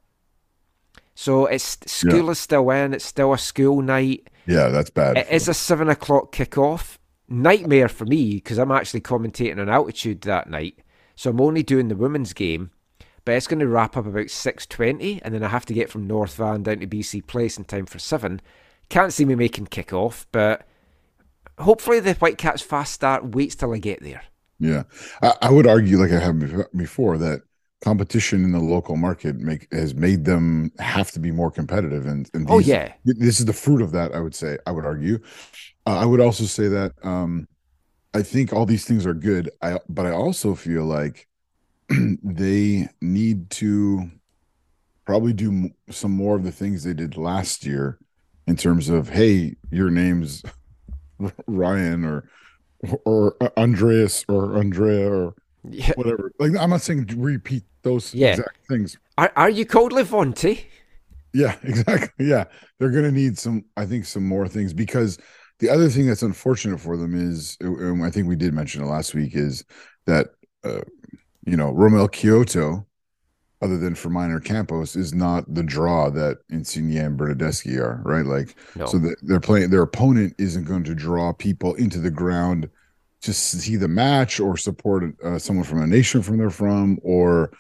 So 1.15 1.47
it's 1.47 1.79
school 1.87 2.25
Yeah. 2.27 2.31
is 2.31 2.39
still 2.39 2.71
in. 2.71 2.95
It's 2.95 3.05
still 3.05 3.33
a 3.33 3.39
school 3.39 3.83
night. 3.83 4.29
Yeah, 4.47 4.69
that's 4.69 4.91
bad. 4.91 5.17
It 5.19 5.29
is 5.31 5.49
a 5.49 5.55
seven 5.55 5.89
o'clock 5.89 6.33
kickoff. 6.33 6.97
Nightmare 7.29 7.89
for 7.89 8.07
me 8.07 8.35
because 8.35 8.59
I'm 8.59 8.73
actually 8.73 9.03
commentating 9.03 9.59
on 9.61 9.69
altitude 9.69 10.23
that 10.23 10.51
night, 10.51 10.79
so 11.15 11.31
I'm 11.31 11.41
only 11.41 11.63
doing 11.63 11.87
the 11.89 11.95
women's 11.95 12.33
game. 12.33 12.71
But 13.25 13.35
it's 13.35 13.47
going 13.47 13.61
to 13.61 13.69
wrap 13.69 13.97
up 13.97 14.07
about 14.07 14.31
six 14.31 14.67
twenty, 14.67 15.21
and 15.23 15.35
then 15.35 15.43
I 15.43 15.49
have 15.49 15.67
to 15.67 15.75
get 15.75 15.91
from 15.91 16.07
North 16.07 16.37
Van 16.37 16.63
down 16.63 16.81
to 16.81 16.87
BC 16.87 17.27
Place 17.27 17.59
in 17.59 17.65
time 17.65 17.87
for 17.87 17.99
seven. 17.99 18.41
Can't 18.89 19.13
see 19.13 19.25
me 19.25 19.35
making 19.35 19.67
kick-off, 19.67 20.27
but 20.33 20.67
hopefully 21.59 22.01
the 22.01 22.15
Whitecaps 22.15 22.63
fast 22.63 22.93
start 22.93 23.35
waits 23.35 23.55
till 23.55 23.73
I 23.73 23.79
get 23.79 24.03
there. 24.03 24.23
Yeah, 24.59 24.83
I, 25.23 25.35
I 25.43 25.51
would 25.51 25.67
argue, 25.67 25.99
like 25.99 26.11
I 26.11 26.19
have 26.19 26.39
before, 26.77 27.17
that 27.19 27.43
competition 27.83 28.45
in 28.45 28.53
the 28.53 28.61
local 28.61 28.97
market 28.97 29.37
make 29.37 29.67
has 29.73 29.95
made 29.95 30.25
them 30.27 30.71
have 30.79 31.11
to 31.13 31.19
be 31.19 31.31
more 31.31 31.51
competitive. 31.51 32.07
And, 32.07 32.29
and 32.35 32.47
Oh 32.51 32.59
yeah, 32.59 32.93
this 33.05 33.41
is 33.41 33.47
the 33.47 33.53
fruit 33.53 33.81
of 33.81 33.93
that. 33.93 34.15
I 34.15 34.21
would 34.21 34.35
say. 34.35 34.59
I 34.67 34.73
would 34.73 34.85
argue. 34.85 35.19
Uh, 35.87 35.99
I 35.99 36.05
would 36.05 36.21
also 36.21 36.45
say 36.45 36.69
that 36.69 36.93
um, 37.03 37.49
I 38.13 38.23
think 38.23 38.53
all 38.53 38.67
these 38.67 38.85
things 38.85 39.07
are 39.07 39.15
good. 39.15 39.51
I 39.63 39.79
but 39.89 40.07
I 40.07 40.11
also 40.11 40.55
feel 40.55 40.85
like 40.85 41.27
they 42.23 42.89
need 43.01 43.51
to 43.51 44.11
probably 45.05 45.33
do 45.33 45.71
some 45.91 46.13
more 46.13 46.37
of 46.37 46.45
the 46.45 46.53
things 46.53 46.85
they 46.85 46.95
did 46.95 47.17
last 47.17 47.65
year 47.67 47.99
in 48.47 48.57
terms 48.57 48.89
of 48.89 49.09
hey, 49.09 49.57
your 49.71 49.91
name's 49.91 50.43
Ryan 51.47 52.05
or 52.05 52.29
or 53.05 53.37
Andreas 53.59 54.25
or 54.29 54.57
Andrea 54.57 55.11
or 55.11 55.35
yeah. 55.69 55.93
whatever. 55.95 56.33
Like 56.39 56.53
I'm 56.59 56.71
not 56.71 56.81
saying 56.81 57.07
repeat 57.17 57.65
those 57.83 58.15
Yeah. 58.15 58.31
exact 58.31 58.59
things. 58.69 58.97
Are 59.19 59.33
are 59.37 59.51
you 59.51 59.67
called 59.67 59.93
Levonte? 59.93 60.65
Yeah, 61.33 61.57
exactly. 61.63 62.27
Yeah, 62.27 62.45
they're 62.79 62.91
going 62.91 63.05
to 63.05 63.13
need 63.13 63.39
some. 63.39 63.65
I 63.77 63.87
think 63.87 64.05
some 64.05 64.27
more 64.27 64.49
things 64.49 64.73
because 64.73 65.19
the 65.59 65.69
other 65.69 65.89
thing 65.89 66.07
that's 66.07 66.23
unfortunate 66.23 66.81
for 66.81 66.97
them 66.97 67.15
is, 67.15 67.57
and 67.61 68.05
I 68.05 68.11
think 68.11 68.27
we 68.27 68.37
did 68.37 68.55
mention 68.55 68.83
it 68.83 68.87
last 68.87 69.15
week, 69.15 69.37
is 69.37 69.65
that 70.07 70.31
uh, 70.65 70.81
you 71.45 71.57
know 71.57 71.73
Romell 71.73 72.09
Quioto, 72.09 72.85
other 73.63 73.79
than 73.79 73.95
for 73.95 74.11
Minor 74.11 74.41
Campos, 74.41 74.97
is 74.97 75.15
not 75.15 75.53
the 75.53 75.63
draw 75.63 76.11
that 76.11 76.39
Insigne 76.51 76.97
and 76.97 77.19
Bernardeschi 77.19 77.79
are. 77.79 78.01
Right, 78.05 78.27
like 78.27 78.55
No. 78.77 78.87
so 78.87 78.99
that 78.99 79.17
they're 79.23 79.41
playing. 79.41 79.71
Their 79.71 79.83
opponent 79.83 80.35
isn't 80.39 80.65
going 80.65 80.85
to 80.85 80.95
draw 80.95 81.33
people 81.33 81.75
into 81.75 81.99
the 81.99 82.11
ground 82.11 82.69
to 83.23 83.33
see 83.33 83.77
the 83.77 83.89
match 83.89 84.41
or 84.41 84.57
support 84.57 85.05
uh, 85.23 85.39
someone 85.39 85.65
from 85.65 85.83
a 85.83 85.87
nation 85.87 86.23
from 86.23 86.39
they're 86.39 86.51
from 86.51 86.99
or 87.03 87.51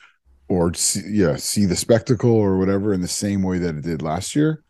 or 0.48 0.72
see, 0.74 1.02
yeah 1.06 1.36
see 1.36 1.66
the 1.66 1.76
spectacle 1.76 2.30
or 2.30 2.58
whatever 2.58 2.92
in 2.92 3.00
the 3.00 3.08
same 3.08 3.42
way 3.42 3.58
that 3.58 3.74
it 3.76 3.82
did 3.82 4.02
last 4.02 4.34
year 4.34 4.62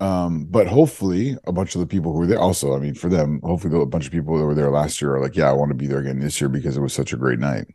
um 0.00 0.46
but 0.46 0.66
hopefully 0.66 1.36
a 1.46 1.52
bunch 1.52 1.74
of 1.74 1.80
the 1.80 1.86
people 1.86 2.12
who 2.12 2.18
were 2.18 2.26
there 2.26 2.38
also 2.40 2.74
i 2.74 2.78
mean 2.78 2.94
for 2.94 3.08
them 3.08 3.40
hopefully 3.44 3.80
a 3.80 3.86
bunch 3.86 4.06
of 4.06 4.12
people 4.12 4.36
that 4.38 4.44
were 4.44 4.54
there 4.54 4.70
last 4.70 5.00
year 5.00 5.14
are 5.14 5.20
like 5.20 5.36
yeah 5.36 5.48
i 5.48 5.52
want 5.52 5.68
to 5.70 5.74
be 5.74 5.86
there 5.86 6.00
again 6.00 6.18
this 6.18 6.40
year 6.40 6.48
because 6.48 6.76
it 6.76 6.80
was 6.80 6.92
such 6.92 7.12
a 7.12 7.16
great 7.18 7.38
night 7.38 7.66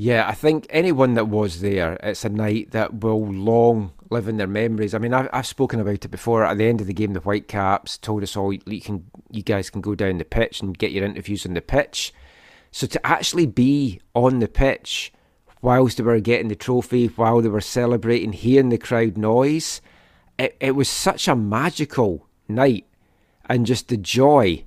Yeah, 0.00 0.28
I 0.28 0.34
think 0.34 0.68
anyone 0.70 1.14
that 1.14 1.26
was 1.26 1.60
there, 1.60 1.94
it's 2.04 2.24
a 2.24 2.28
night 2.28 2.70
that 2.70 3.00
will 3.00 3.26
long 3.26 3.90
live 4.10 4.28
in 4.28 4.36
their 4.36 4.46
memories. 4.46 4.94
I 4.94 4.98
mean, 4.98 5.12
I've, 5.12 5.28
I've 5.32 5.46
spoken 5.46 5.80
about 5.80 6.04
it 6.04 6.08
before. 6.08 6.44
At 6.44 6.56
the 6.56 6.68
end 6.68 6.80
of 6.80 6.86
the 6.86 6.94
game, 6.94 7.14
the 7.14 7.20
Whitecaps 7.20 7.98
told 7.98 8.22
us 8.22 8.36
all 8.36 8.52
you 8.52 8.80
can, 8.80 9.10
you 9.28 9.42
guys 9.42 9.70
can 9.70 9.80
go 9.80 9.96
down 9.96 10.18
the 10.18 10.24
pitch 10.24 10.60
and 10.60 10.78
get 10.78 10.92
your 10.92 11.04
interviews 11.04 11.44
on 11.44 11.54
the 11.54 11.60
pitch. 11.60 12.14
So 12.70 12.86
to 12.86 13.04
actually 13.04 13.46
be 13.46 14.00
on 14.14 14.38
the 14.38 14.46
pitch 14.46 15.12
whilst 15.62 15.96
they 15.96 16.04
were 16.04 16.20
getting 16.20 16.46
the 16.46 16.54
trophy, 16.54 17.08
while 17.08 17.40
they 17.40 17.48
were 17.48 17.60
celebrating, 17.60 18.32
hearing 18.32 18.68
the 18.68 18.78
crowd 18.78 19.18
noise, 19.18 19.80
it, 20.38 20.56
it 20.60 20.76
was 20.76 20.88
such 20.88 21.26
a 21.26 21.34
magical 21.34 22.24
night, 22.46 22.86
and 23.46 23.66
just 23.66 23.88
the 23.88 23.96
joy 23.96 24.62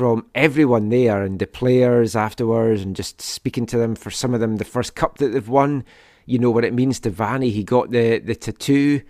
from 0.00 0.24
everyone. 0.34 0.88
There 0.88 1.22
and 1.22 1.38
the 1.38 1.46
players 1.46 2.16
afterwards 2.16 2.80
and 2.80 2.96
just 2.96 3.20
speaking 3.20 3.66
to 3.66 3.76
them 3.76 3.94
for 3.94 4.10
some 4.10 4.32
of 4.32 4.40
them 4.40 4.56
the 4.56 4.64
first 4.64 4.94
cup 4.94 5.18
that 5.18 5.28
they've 5.28 5.46
won. 5.46 5.84
You 6.24 6.38
know 6.38 6.50
what 6.50 6.64
it 6.64 6.72
means 6.72 7.00
to 7.00 7.10
Vanni. 7.10 7.50
He 7.50 7.62
got 7.62 7.90
the 7.90 8.18
the 8.18 8.34
tattoo 8.34 9.02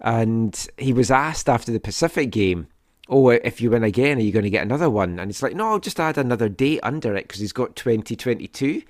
and 0.00 0.66
he 0.78 0.94
was 0.94 1.10
asked 1.10 1.50
after 1.50 1.70
the 1.70 1.78
Pacific 1.78 2.30
game 2.30 2.68
oh 3.10 3.28
if 3.28 3.60
you 3.60 3.68
win 3.68 3.84
again 3.84 4.16
are 4.16 4.22
you 4.22 4.32
going 4.32 4.44
to 4.46 4.50
get 4.50 4.62
another 4.62 4.88
one? 4.88 5.18
And 5.18 5.30
it's 5.30 5.42
like 5.42 5.54
no 5.54 5.72
I'll 5.72 5.78
just 5.78 6.00
add 6.00 6.16
another 6.16 6.48
date 6.48 6.80
under 6.82 7.14
it 7.14 7.28
because 7.28 7.40
he's 7.40 7.52
got 7.52 7.76
2022 7.76 8.82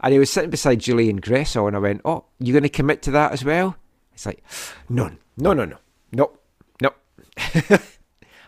and 0.00 0.12
he 0.14 0.18
was 0.18 0.30
sitting 0.30 0.48
beside 0.48 0.80
Julian 0.80 1.20
Gressel 1.20 1.66
and 1.66 1.76
I 1.76 1.80
went 1.80 2.00
oh 2.06 2.24
you're 2.38 2.54
going 2.54 2.62
to 2.62 2.70
commit 2.70 3.02
to 3.02 3.10
that 3.10 3.32
as 3.32 3.44
well? 3.44 3.76
It's 4.14 4.24
like 4.24 4.42
no 4.88 5.10
no 5.36 5.52
no 5.52 5.66
no. 5.66 5.76
No 6.12 6.32
no 6.80 6.94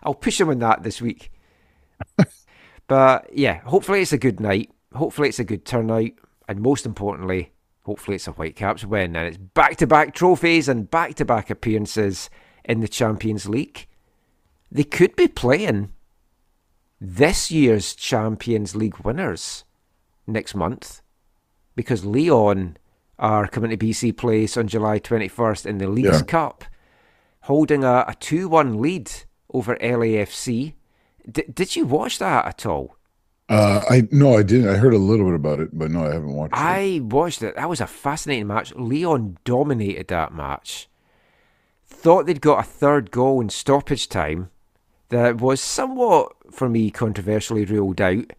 I'll 0.02 0.14
push 0.14 0.40
him 0.40 0.48
on 0.48 0.60
that 0.60 0.82
this 0.82 1.02
week 1.02 1.30
but 2.88 3.30
yeah, 3.32 3.60
hopefully 3.60 4.02
it's 4.02 4.12
a 4.12 4.18
good 4.18 4.40
night. 4.40 4.70
Hopefully 4.94 5.28
it's 5.28 5.38
a 5.38 5.44
good 5.44 5.64
turnout. 5.64 6.10
And 6.48 6.60
most 6.60 6.86
importantly, 6.86 7.52
hopefully 7.82 8.16
it's 8.16 8.26
a 8.26 8.32
Whitecaps 8.32 8.84
win. 8.84 9.14
And 9.14 9.28
it's 9.28 9.36
back 9.36 9.76
to 9.76 9.86
back 9.86 10.14
trophies 10.14 10.68
and 10.68 10.90
back 10.90 11.14
to 11.16 11.24
back 11.24 11.50
appearances 11.50 12.30
in 12.64 12.80
the 12.80 12.88
Champions 12.88 13.48
League. 13.48 13.86
They 14.72 14.84
could 14.84 15.14
be 15.14 15.28
playing 15.28 15.92
this 17.00 17.50
year's 17.50 17.94
Champions 17.94 18.74
League 18.74 18.98
winners 18.98 19.64
next 20.26 20.54
month 20.54 21.00
because 21.76 22.04
Leon 22.04 22.76
are 23.18 23.46
coming 23.46 23.70
to 23.70 23.76
BC 23.76 24.16
Place 24.16 24.56
on 24.56 24.68
July 24.68 24.98
21st 24.98 25.66
in 25.66 25.78
the 25.78 25.88
Leagues 25.88 26.20
Yeah. 26.20 26.22
Cup, 26.22 26.64
holding 27.42 27.84
a, 27.84 28.04
a 28.08 28.14
2 28.18 28.48
1 28.48 28.80
lead 28.80 29.10
over 29.52 29.76
LAFC. 29.76 30.74
D- 31.30 31.44
did 31.52 31.76
you 31.76 31.86
watch 31.86 32.18
that 32.18 32.46
at 32.46 32.66
all? 32.66 32.96
uh 33.50 33.80
i 33.88 34.06
no 34.10 34.36
i 34.36 34.42
didn't 34.42 34.68
i 34.68 34.76
heard 34.76 34.92
a 34.92 34.98
little 34.98 35.24
bit 35.24 35.34
about 35.34 35.58
it 35.58 35.70
but 35.72 35.90
no 35.90 36.04
i 36.04 36.12
haven't 36.12 36.34
watched 36.34 36.52
it 36.52 36.58
I 36.58 37.00
watched 37.02 37.42
it. 37.42 37.56
That 37.56 37.68
was 37.68 37.80
a 37.80 37.86
fascinating 37.86 38.46
match. 38.46 38.74
Leon 38.74 39.38
dominated 39.44 40.08
that 40.08 40.34
match. 40.34 40.86
Thought 41.86 42.26
they'd 42.26 42.40
got 42.42 42.60
a 42.60 42.62
third 42.62 43.10
goal 43.10 43.40
in 43.40 43.48
stoppage 43.48 44.08
time 44.08 44.50
that 45.08 45.40
was 45.40 45.60
somewhat, 45.60 46.32
for 46.50 46.68
me, 46.68 46.90
controversially 46.90 47.64
ruled 47.64 48.00
out. 48.00 48.32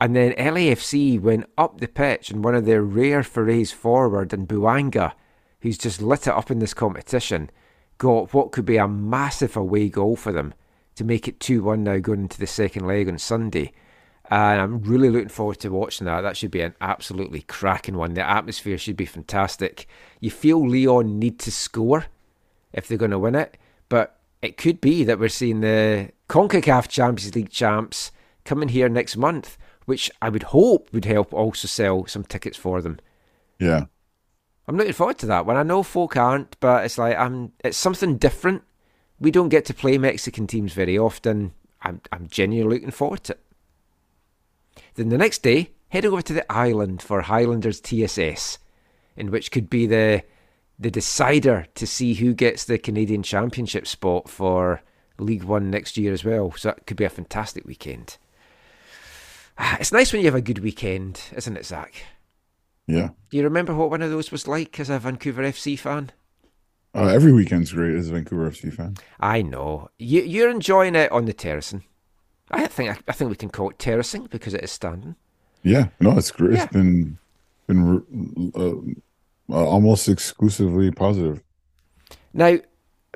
And 0.00 0.14
then 0.14 0.32
LAFC 0.32 1.20
went 1.20 1.48
up 1.56 1.80
the 1.80 1.88
pitch 1.88 2.30
and 2.30 2.44
one 2.44 2.54
of 2.54 2.66
their 2.66 2.82
rare 2.82 3.22
forays 3.22 3.72
forward 3.72 4.32
and 4.32 4.46
Bouanga, 4.48 5.12
who's 5.60 5.78
just 5.78 6.02
lit 6.02 6.26
it 6.26 6.34
up 6.34 6.50
in 6.50 6.58
this 6.58 6.74
competition, 6.74 7.50
got 7.98 8.34
what 8.34 8.52
could 8.52 8.64
be 8.66 8.76
a 8.76 8.88
massive 8.88 9.56
away 9.56 9.88
goal 9.88 10.16
for 10.16 10.32
them 10.32 10.54
to 11.00 11.04
make 11.04 11.26
it 11.26 11.40
2 11.40 11.62
1 11.62 11.82
now 11.82 11.96
going 11.96 12.20
into 12.20 12.38
the 12.38 12.46
second 12.46 12.86
leg 12.86 13.08
on 13.08 13.16
Sunday. 13.16 13.72
And 14.30 14.60
I'm 14.60 14.82
really 14.82 15.08
looking 15.08 15.30
forward 15.30 15.58
to 15.60 15.70
watching 15.70 16.04
that. 16.04 16.20
That 16.20 16.36
should 16.36 16.50
be 16.50 16.60
an 16.60 16.74
absolutely 16.78 17.40
cracking 17.40 17.96
one. 17.96 18.12
The 18.12 18.28
atmosphere 18.28 18.76
should 18.76 18.98
be 18.98 19.06
fantastic. 19.06 19.88
You 20.20 20.30
feel 20.30 20.68
Leon 20.68 21.18
need 21.18 21.38
to 21.40 21.50
score 21.50 22.04
if 22.74 22.86
they're 22.86 22.98
going 22.98 23.12
to 23.12 23.18
win 23.18 23.34
it, 23.34 23.56
but 23.88 24.20
it 24.42 24.58
could 24.58 24.80
be 24.82 25.02
that 25.04 25.18
we're 25.18 25.30
seeing 25.30 25.62
the 25.62 26.10
CONCACAF 26.28 26.86
Champions 26.86 27.34
League 27.34 27.50
champs 27.50 28.12
coming 28.44 28.68
here 28.68 28.90
next 28.90 29.16
month, 29.16 29.56
which 29.86 30.10
I 30.20 30.28
would 30.28 30.44
hope 30.44 30.92
would 30.92 31.06
help 31.06 31.32
also 31.32 31.66
sell 31.66 32.06
some 32.06 32.24
tickets 32.24 32.58
for 32.58 32.82
them. 32.82 33.00
Yeah. 33.58 33.86
I'm 34.68 34.76
looking 34.76 34.92
forward 34.92 35.18
to 35.20 35.26
that 35.26 35.46
one. 35.46 35.56
I 35.56 35.62
know 35.62 35.82
folk 35.82 36.14
aren't, 36.16 36.60
but 36.60 36.84
it's 36.84 36.98
like 36.98 37.16
I'm. 37.16 37.52
It's 37.64 37.78
something 37.78 38.18
different. 38.18 38.62
We 39.20 39.30
don't 39.30 39.50
get 39.50 39.64
to 39.66 39.74
play 39.74 39.98
Mexican 39.98 40.46
teams 40.46 40.72
very 40.72 40.98
often. 40.98 41.52
I'm. 41.82 42.00
I'm 42.10 42.26
genuinely 42.28 42.76
looking 42.76 42.90
forward 42.90 43.22
to 43.24 43.34
it. 43.34 43.40
Then 44.94 45.08
the 45.10 45.18
next 45.18 45.42
day, 45.42 45.72
head 45.88 46.04
over 46.06 46.22
to 46.22 46.32
the 46.32 46.50
island 46.50 47.02
for 47.02 47.22
Highlanders 47.22 47.80
TSS, 47.80 48.58
in 49.16 49.30
which 49.30 49.50
could 49.50 49.68
be 49.70 49.86
the 49.86 50.22
the 50.78 50.90
decider 50.90 51.66
to 51.74 51.86
see 51.86 52.14
who 52.14 52.32
gets 52.32 52.64
the 52.64 52.78
Canadian 52.78 53.22
Championship 53.22 53.86
spot 53.86 54.30
for 54.30 54.80
League 55.18 55.44
One 55.44 55.70
next 55.70 55.98
year 55.98 56.12
as 56.12 56.24
well. 56.24 56.52
So 56.56 56.68
that 56.70 56.86
could 56.86 56.96
be 56.96 57.04
a 57.04 57.10
fantastic 57.10 57.66
weekend. 57.66 58.16
Ah, 59.58 59.76
It's 59.78 59.92
nice 59.92 60.10
when 60.12 60.22
you 60.22 60.26
have 60.28 60.34
a 60.34 60.40
good 60.40 60.60
weekend, 60.60 61.20
isn't 61.36 61.56
it, 61.58 61.66
Zach? 61.66 61.92
Yeah. 62.86 63.10
Do 63.28 63.36
you 63.36 63.42
remember 63.44 63.74
what 63.74 63.90
one 63.90 64.00
of 64.00 64.10
those 64.10 64.32
was 64.32 64.48
like 64.48 64.80
as 64.80 64.88
a 64.88 64.98
Vancouver 64.98 65.42
FC 65.42 65.78
fan? 65.78 66.12
Uh, 66.94 67.06
every 67.06 67.32
weekend's 67.32 67.72
great 67.72 67.94
as 67.94 68.08
a 68.08 68.12
Vancouver 68.12 68.50
FC 68.50 68.72
fan. 68.72 68.96
I 69.20 69.42
know 69.42 69.90
you, 69.98 70.22
you're 70.22 70.50
enjoying 70.50 70.96
it 70.96 71.12
on 71.12 71.24
the 71.24 71.32
terracing. 71.32 71.84
I 72.50 72.66
think 72.66 73.02
I, 73.06 73.12
think 73.12 73.30
we 73.30 73.36
can 73.36 73.50
call 73.50 73.70
it 73.70 73.78
terracing 73.78 74.26
because 74.26 74.54
it 74.54 74.64
is 74.64 74.72
standing. 74.72 75.14
Yeah. 75.62 75.88
No, 76.00 76.18
it's 76.18 76.32
great. 76.32 76.54
Yeah. 76.54 76.64
It's 76.64 76.72
been 76.72 77.18
been 77.68 78.52
uh, 78.56 79.54
uh, 79.54 79.66
almost 79.66 80.08
exclusively 80.08 80.90
positive. 80.90 81.42
Now, 82.32 82.58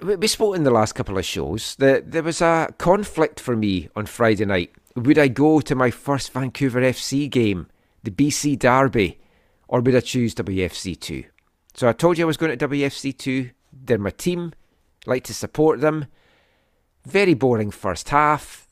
we 0.02 0.16
we 0.16 0.26
spoke 0.28 0.54
in 0.54 0.62
the 0.62 0.70
last 0.70 0.92
couple 0.92 1.18
of 1.18 1.24
shows 1.24 1.74
that 1.76 2.12
there 2.12 2.22
was 2.22 2.40
a 2.40 2.72
conflict 2.78 3.40
for 3.40 3.56
me 3.56 3.88
on 3.96 4.06
Friday 4.06 4.44
night. 4.44 4.72
Would 4.94 5.18
I 5.18 5.26
go 5.26 5.60
to 5.60 5.74
my 5.74 5.90
first 5.90 6.32
Vancouver 6.32 6.80
FC 6.80 7.28
game, 7.28 7.66
the 8.04 8.12
BC 8.12 8.56
Derby, 8.56 9.18
or 9.66 9.80
would 9.80 9.96
I 9.96 10.00
choose 10.00 10.36
WFC2? 10.36 11.24
So 11.74 11.88
I 11.88 11.92
told 11.92 12.18
you 12.18 12.24
I 12.24 12.26
was 12.26 12.36
going 12.36 12.56
to 12.56 12.68
WFC2. 12.68 13.50
They're 13.82 13.98
my 13.98 14.10
team, 14.10 14.52
like 15.06 15.24
to 15.24 15.34
support 15.34 15.80
them. 15.80 16.06
Very 17.04 17.34
boring 17.34 17.70
first 17.70 18.08
half. 18.08 18.68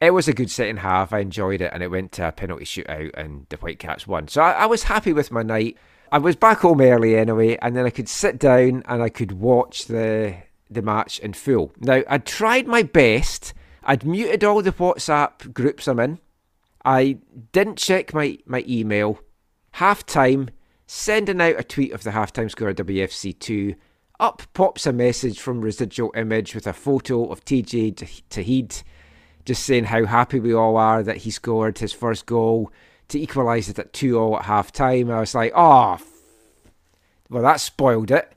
It 0.00 0.12
was 0.12 0.28
a 0.28 0.32
good 0.32 0.50
second 0.50 0.78
half. 0.78 1.12
I 1.12 1.18
enjoyed 1.18 1.60
it, 1.60 1.70
and 1.72 1.82
it 1.82 1.90
went 1.90 2.12
to 2.12 2.28
a 2.28 2.32
penalty 2.32 2.64
shootout, 2.64 3.10
and 3.14 3.46
the 3.50 3.56
Whitecaps 3.56 4.06
won. 4.06 4.28
So 4.28 4.42
I, 4.42 4.52
I 4.52 4.66
was 4.66 4.84
happy 4.84 5.12
with 5.12 5.30
my 5.30 5.42
night. 5.42 5.76
I 6.12 6.18
was 6.18 6.36
back 6.36 6.60
home 6.60 6.80
early 6.80 7.16
anyway, 7.16 7.58
and 7.60 7.76
then 7.76 7.86
I 7.86 7.90
could 7.90 8.08
sit 8.08 8.38
down 8.38 8.82
and 8.86 9.02
I 9.02 9.08
could 9.08 9.32
watch 9.32 9.86
the 9.86 10.36
the 10.70 10.82
match 10.82 11.18
in 11.18 11.32
full. 11.32 11.72
Now 11.80 12.02
I 12.08 12.18
tried 12.18 12.66
my 12.66 12.82
best. 12.82 13.52
I'd 13.82 14.04
muted 14.04 14.44
all 14.44 14.62
the 14.62 14.72
WhatsApp 14.72 15.52
groups 15.52 15.88
I'm 15.88 16.00
in. 16.00 16.18
I 16.84 17.18
didn't 17.52 17.78
check 17.78 18.14
my, 18.14 18.38
my 18.46 18.64
email. 18.68 19.18
Half 19.72 20.06
time, 20.06 20.50
sending 20.86 21.40
out 21.40 21.58
a 21.58 21.64
tweet 21.64 21.92
of 21.92 22.02
the 22.02 22.10
halftime 22.10 22.50
score 22.50 22.68
of 22.68 22.76
WFC2. 22.76 23.76
Up 24.20 24.42
pops 24.52 24.84
a 24.84 24.92
message 24.92 25.40
from 25.40 25.62
Residual 25.62 26.12
Image 26.14 26.54
with 26.54 26.66
a 26.66 26.74
photo 26.74 27.32
of 27.32 27.42
TJ 27.42 28.22
Tahid 28.28 28.82
just 29.46 29.64
saying 29.64 29.84
how 29.84 30.04
happy 30.04 30.38
we 30.38 30.52
all 30.52 30.76
are 30.76 31.02
that 31.02 31.16
he 31.16 31.30
scored 31.30 31.78
his 31.78 31.94
first 31.94 32.26
goal 32.26 32.70
to 33.08 33.18
equalise 33.18 33.70
it 33.70 33.78
at 33.78 33.94
2 33.94 34.18
all 34.18 34.36
at 34.36 34.44
half 34.44 34.72
time. 34.72 35.10
I 35.10 35.20
was 35.20 35.34
like, 35.34 35.52
oh, 35.56 35.96
well, 37.30 37.42
that 37.42 37.60
spoiled 37.60 38.10
it. 38.10 38.30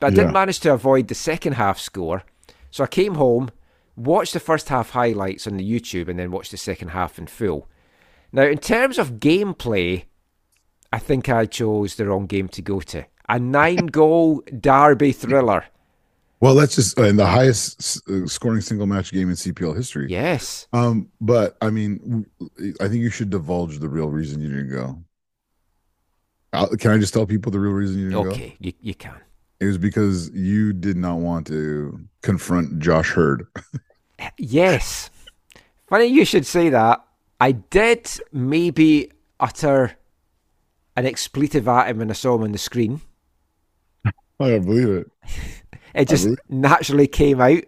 But 0.00 0.08
I 0.08 0.16
Yeah. 0.16 0.24
did 0.24 0.32
manage 0.32 0.58
to 0.60 0.72
avoid 0.74 1.06
the 1.06 1.14
second 1.14 1.52
half 1.52 1.78
score. 1.78 2.24
So 2.72 2.82
I 2.82 2.88
came 2.88 3.14
home, 3.14 3.50
watched 3.96 4.32
the 4.32 4.40
first 4.40 4.70
half 4.70 4.90
highlights 4.90 5.46
on 5.46 5.56
the 5.56 5.80
YouTube, 5.80 6.08
and 6.08 6.18
then 6.18 6.32
watched 6.32 6.50
the 6.50 6.56
second 6.56 6.88
half 6.88 7.16
in 7.16 7.28
full. 7.28 7.68
Now, 8.32 8.42
in 8.42 8.58
terms 8.58 8.98
of 8.98 9.20
gameplay, 9.20 10.06
I 10.92 10.98
think 10.98 11.28
I 11.28 11.46
chose 11.46 11.94
the 11.94 12.06
wrong 12.06 12.26
game 12.26 12.48
to 12.48 12.60
go 12.60 12.80
to. 12.80 13.06
A 13.28 13.38
nine 13.38 13.86
goal 13.86 14.42
derby 14.60 15.12
thriller. 15.12 15.64
Well, 16.40 16.54
that's 16.54 16.76
just 16.76 16.98
uh, 16.98 17.02
in 17.04 17.16
the 17.16 17.26
highest 17.26 18.00
uh, 18.08 18.26
scoring 18.26 18.60
single 18.60 18.86
match 18.86 19.12
game 19.12 19.28
in 19.28 19.34
CPL 19.34 19.76
history. 19.76 20.06
Yes. 20.08 20.68
Um, 20.72 21.08
but 21.20 21.56
I 21.60 21.70
mean, 21.70 22.26
I 22.80 22.88
think 22.88 23.02
you 23.02 23.10
should 23.10 23.30
divulge 23.30 23.78
the 23.80 23.88
real 23.88 24.08
reason 24.08 24.40
you 24.40 24.48
didn't 24.48 24.70
go. 24.70 25.02
I'll, 26.52 26.68
can 26.76 26.92
I 26.92 26.98
just 26.98 27.12
tell 27.12 27.26
people 27.26 27.50
the 27.50 27.58
real 27.58 27.72
reason 27.72 27.98
you 27.98 28.10
didn't 28.10 28.24
go? 28.24 28.30
Okay, 28.30 28.56
you, 28.60 28.72
you 28.80 28.94
can. 28.94 29.16
It 29.60 29.66
was 29.66 29.78
because 29.78 30.30
you 30.30 30.72
did 30.72 30.96
not 30.96 31.16
want 31.16 31.48
to 31.48 32.00
confront 32.22 32.78
Josh 32.78 33.10
Heard. 33.10 33.46
Yes. 34.36 35.10
Funny 35.86 36.06
you 36.06 36.24
should 36.24 36.44
say 36.44 36.70
that. 36.70 37.04
I 37.40 37.52
did 37.52 38.10
maybe 38.32 39.12
utter 39.38 39.96
an 40.96 41.06
expletive 41.06 41.68
at 41.68 41.88
him 41.88 41.98
when 41.98 42.10
I 42.10 42.14
saw 42.14 42.34
him 42.34 42.42
on 42.42 42.52
the 42.52 42.58
screen. 42.58 43.00
I 44.40 44.50
don't 44.50 44.64
believe 44.64 44.88
it. 44.88 45.10
It 45.94 46.06
just 46.08 46.28
naturally 46.48 47.08
came 47.08 47.40
out. 47.40 47.64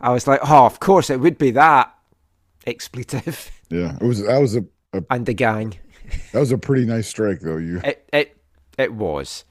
I 0.00 0.10
was 0.10 0.26
like, 0.26 0.40
oh, 0.48 0.64
of 0.64 0.80
course 0.80 1.10
it 1.10 1.20
would 1.20 1.36
be 1.36 1.50
that 1.50 1.92
expletive. 2.66 3.50
Yeah, 3.70 3.96
it 3.96 4.02
was. 4.02 4.22
That 4.22 4.38
was 4.38 4.56
a, 4.56 4.64
a 4.92 5.02
And 5.10 5.26
the 5.26 5.34
gang. 5.34 5.74
that 6.32 6.38
was 6.38 6.52
a 6.52 6.58
pretty 6.58 6.84
nice 6.86 7.08
strike, 7.08 7.40
though. 7.40 7.56
You 7.56 7.80
It 7.82 8.08
it 8.12 8.36
it 8.78 8.92
was, 8.94 9.44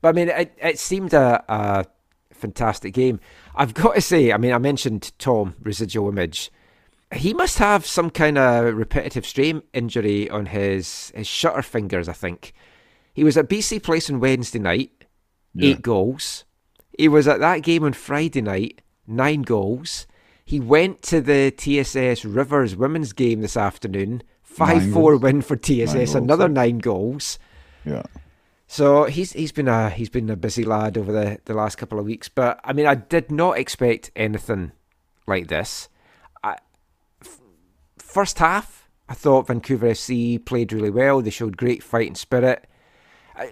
but 0.00 0.08
I 0.08 0.12
mean, 0.12 0.28
it 0.28 0.52
it 0.60 0.78
seemed 0.78 1.14
a, 1.14 1.44
a 1.48 1.84
fantastic 2.32 2.94
game. 2.94 3.20
I've 3.54 3.74
got 3.74 3.94
to 3.94 4.00
say, 4.00 4.32
I 4.32 4.38
mean, 4.38 4.52
I 4.52 4.58
mentioned 4.58 5.12
Tom 5.18 5.54
residual 5.62 6.08
image. 6.08 6.50
He 7.14 7.32
must 7.34 7.58
have 7.58 7.86
some 7.86 8.10
kind 8.10 8.36
of 8.38 8.74
repetitive 8.74 9.24
strain 9.26 9.62
injury 9.72 10.28
on 10.28 10.46
his 10.46 11.12
his 11.14 11.26
shutter 11.28 11.62
fingers. 11.62 12.08
I 12.08 12.14
think 12.14 12.52
he 13.12 13.22
was 13.22 13.36
at 13.36 13.48
BC 13.48 13.82
Place 13.82 14.10
on 14.10 14.18
Wednesday 14.18 14.58
night, 14.58 14.97
Yeah. 15.58 15.70
eight 15.70 15.82
goals. 15.82 16.44
He 16.96 17.08
was 17.08 17.28
at 17.28 17.40
that 17.40 17.62
game 17.62 17.84
on 17.84 17.92
Friday 17.92 18.40
night, 18.42 18.80
nine 19.06 19.42
goals. 19.42 20.06
He 20.44 20.58
went 20.60 21.02
to 21.02 21.20
the 21.20 21.50
TSS 21.50 22.24
Rovers 22.24 22.74
women's 22.74 23.12
game 23.12 23.40
this 23.42 23.56
afternoon, 23.56 24.22
five 24.42 24.82
Nine 24.82 24.92
four 24.92 25.12
goals? 25.12 25.22
win 25.22 25.42
for 25.42 25.56
TSS, 25.56 25.92
goals, 25.94 26.14
another 26.14 26.44
yeah. 26.46 26.52
nine 26.54 26.78
goals. 26.78 27.38
yeah. 27.84 28.02
So 28.70 29.04
he's 29.04 29.32
he's 29.32 29.52
been 29.52 29.68
a 29.68 29.88
he's 29.88 30.10
been 30.10 30.28
a 30.28 30.36
busy 30.36 30.62
lad 30.64 30.98
over 30.98 31.10
the, 31.10 31.38
the 31.46 31.54
last 31.54 31.76
couple 31.76 31.98
of 31.98 32.04
weeks. 32.04 32.28
But 32.28 32.60
I 32.64 32.72
mean, 32.74 32.86
I 32.86 32.94
did 32.96 33.30
not 33.30 33.56
expect 33.58 34.10
anything 34.14 34.72
like 35.26 35.48
this. 35.48 35.88
I, 36.42 36.56
f- 37.22 37.40
first 37.96 38.38
half, 38.38 38.90
I 39.08 39.14
thought 39.14 39.46
Vancouver 39.46 39.88
FC 39.88 40.44
played 40.44 40.72
really 40.72 40.90
well. 40.90 41.22
They 41.22 41.30
showed 41.30 41.56
great 41.56 41.82
fighting 41.82 42.14
spirit. 42.14 42.66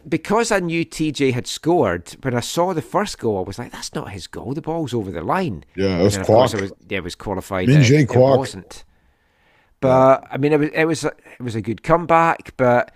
Because 0.08 0.50
I 0.50 0.60
knew 0.60 0.84
TJ 0.84 1.32
had 1.32 1.46
scored, 1.46 2.16
when 2.22 2.34
I 2.34 2.40
saw 2.40 2.72
the 2.74 2.82
first 2.82 3.18
goal, 3.18 3.38
I 3.38 3.42
was 3.42 3.58
like, 3.58 3.72
"That's 3.72 3.94
not 3.94 4.10
his 4.10 4.26
goal. 4.26 4.52
The 4.52 4.62
ball's 4.62 4.92
over 4.92 5.10
the 5.10 5.22
line." 5.22 5.64
Yeah, 5.76 5.98
it 5.98 6.02
was 6.02 6.16
And 6.16 6.24
then, 6.24 6.30
of 6.32 6.36
course, 6.36 6.54
Kwok. 6.54 6.58
it 6.58 6.62
was, 6.62 6.72
yeah, 6.88 6.98
it 6.98 7.04
was 7.04 7.14
qualified. 7.14 7.68
Min 7.68 7.80
that 7.80 7.86
Jae 7.86 8.02
it 8.02 8.16
wasn't. 8.16 8.84
But 9.80 10.26
I 10.30 10.38
mean, 10.38 10.52
it 10.52 10.58
was 10.58 10.70
it 10.72 10.84
was 10.84 11.04
a, 11.04 11.08
it 11.08 11.42
was 11.42 11.54
a 11.54 11.60
good 11.60 11.82
comeback. 11.82 12.56
But 12.56 12.92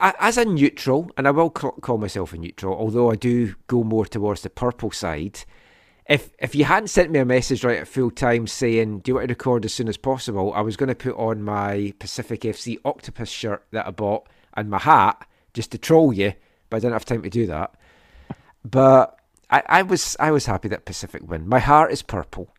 as 0.00 0.36
a 0.36 0.44
neutral, 0.44 1.10
and 1.16 1.26
I 1.26 1.30
will 1.30 1.50
ca- 1.50 1.70
call 1.70 1.98
myself 1.98 2.32
a 2.32 2.36
neutral, 2.36 2.76
although 2.76 3.10
I 3.10 3.16
do 3.16 3.54
go 3.66 3.82
more 3.82 4.04
towards 4.04 4.42
the 4.42 4.50
purple 4.50 4.90
side. 4.90 5.40
If 6.08 6.30
if 6.38 6.54
you 6.54 6.64
hadn't 6.64 6.88
sent 6.88 7.10
me 7.10 7.18
a 7.18 7.24
message 7.24 7.64
right 7.64 7.78
at 7.78 7.88
full 7.88 8.10
time 8.10 8.46
saying, 8.46 9.00
"Do 9.00 9.10
you 9.10 9.14
want 9.14 9.28
to 9.28 9.32
record 9.32 9.64
as 9.64 9.72
soon 9.72 9.88
as 9.88 9.96
possible?" 9.96 10.52
I 10.54 10.60
was 10.60 10.76
going 10.76 10.88
to 10.88 10.94
put 10.94 11.16
on 11.16 11.42
my 11.42 11.94
Pacific 11.98 12.42
FC 12.42 12.78
Octopus 12.84 13.30
shirt 13.30 13.64
that 13.72 13.86
I 13.86 13.90
bought 13.90 14.28
and 14.54 14.68
my 14.68 14.78
hat 14.78 15.26
just 15.56 15.72
to 15.72 15.78
troll 15.78 16.12
you, 16.12 16.34
but 16.70 16.76
I 16.76 16.80
didn't 16.80 16.92
have 16.92 17.04
time 17.06 17.22
to 17.22 17.30
do 17.30 17.46
that. 17.46 17.74
But 18.64 19.18
I, 19.50 19.62
I 19.66 19.82
was 19.82 20.16
I 20.20 20.30
was 20.30 20.46
happy 20.46 20.68
that 20.68 20.84
Pacific 20.84 21.22
win. 21.24 21.48
My 21.48 21.58
heart 21.58 21.90
is 21.92 22.02
purple, 22.02 22.54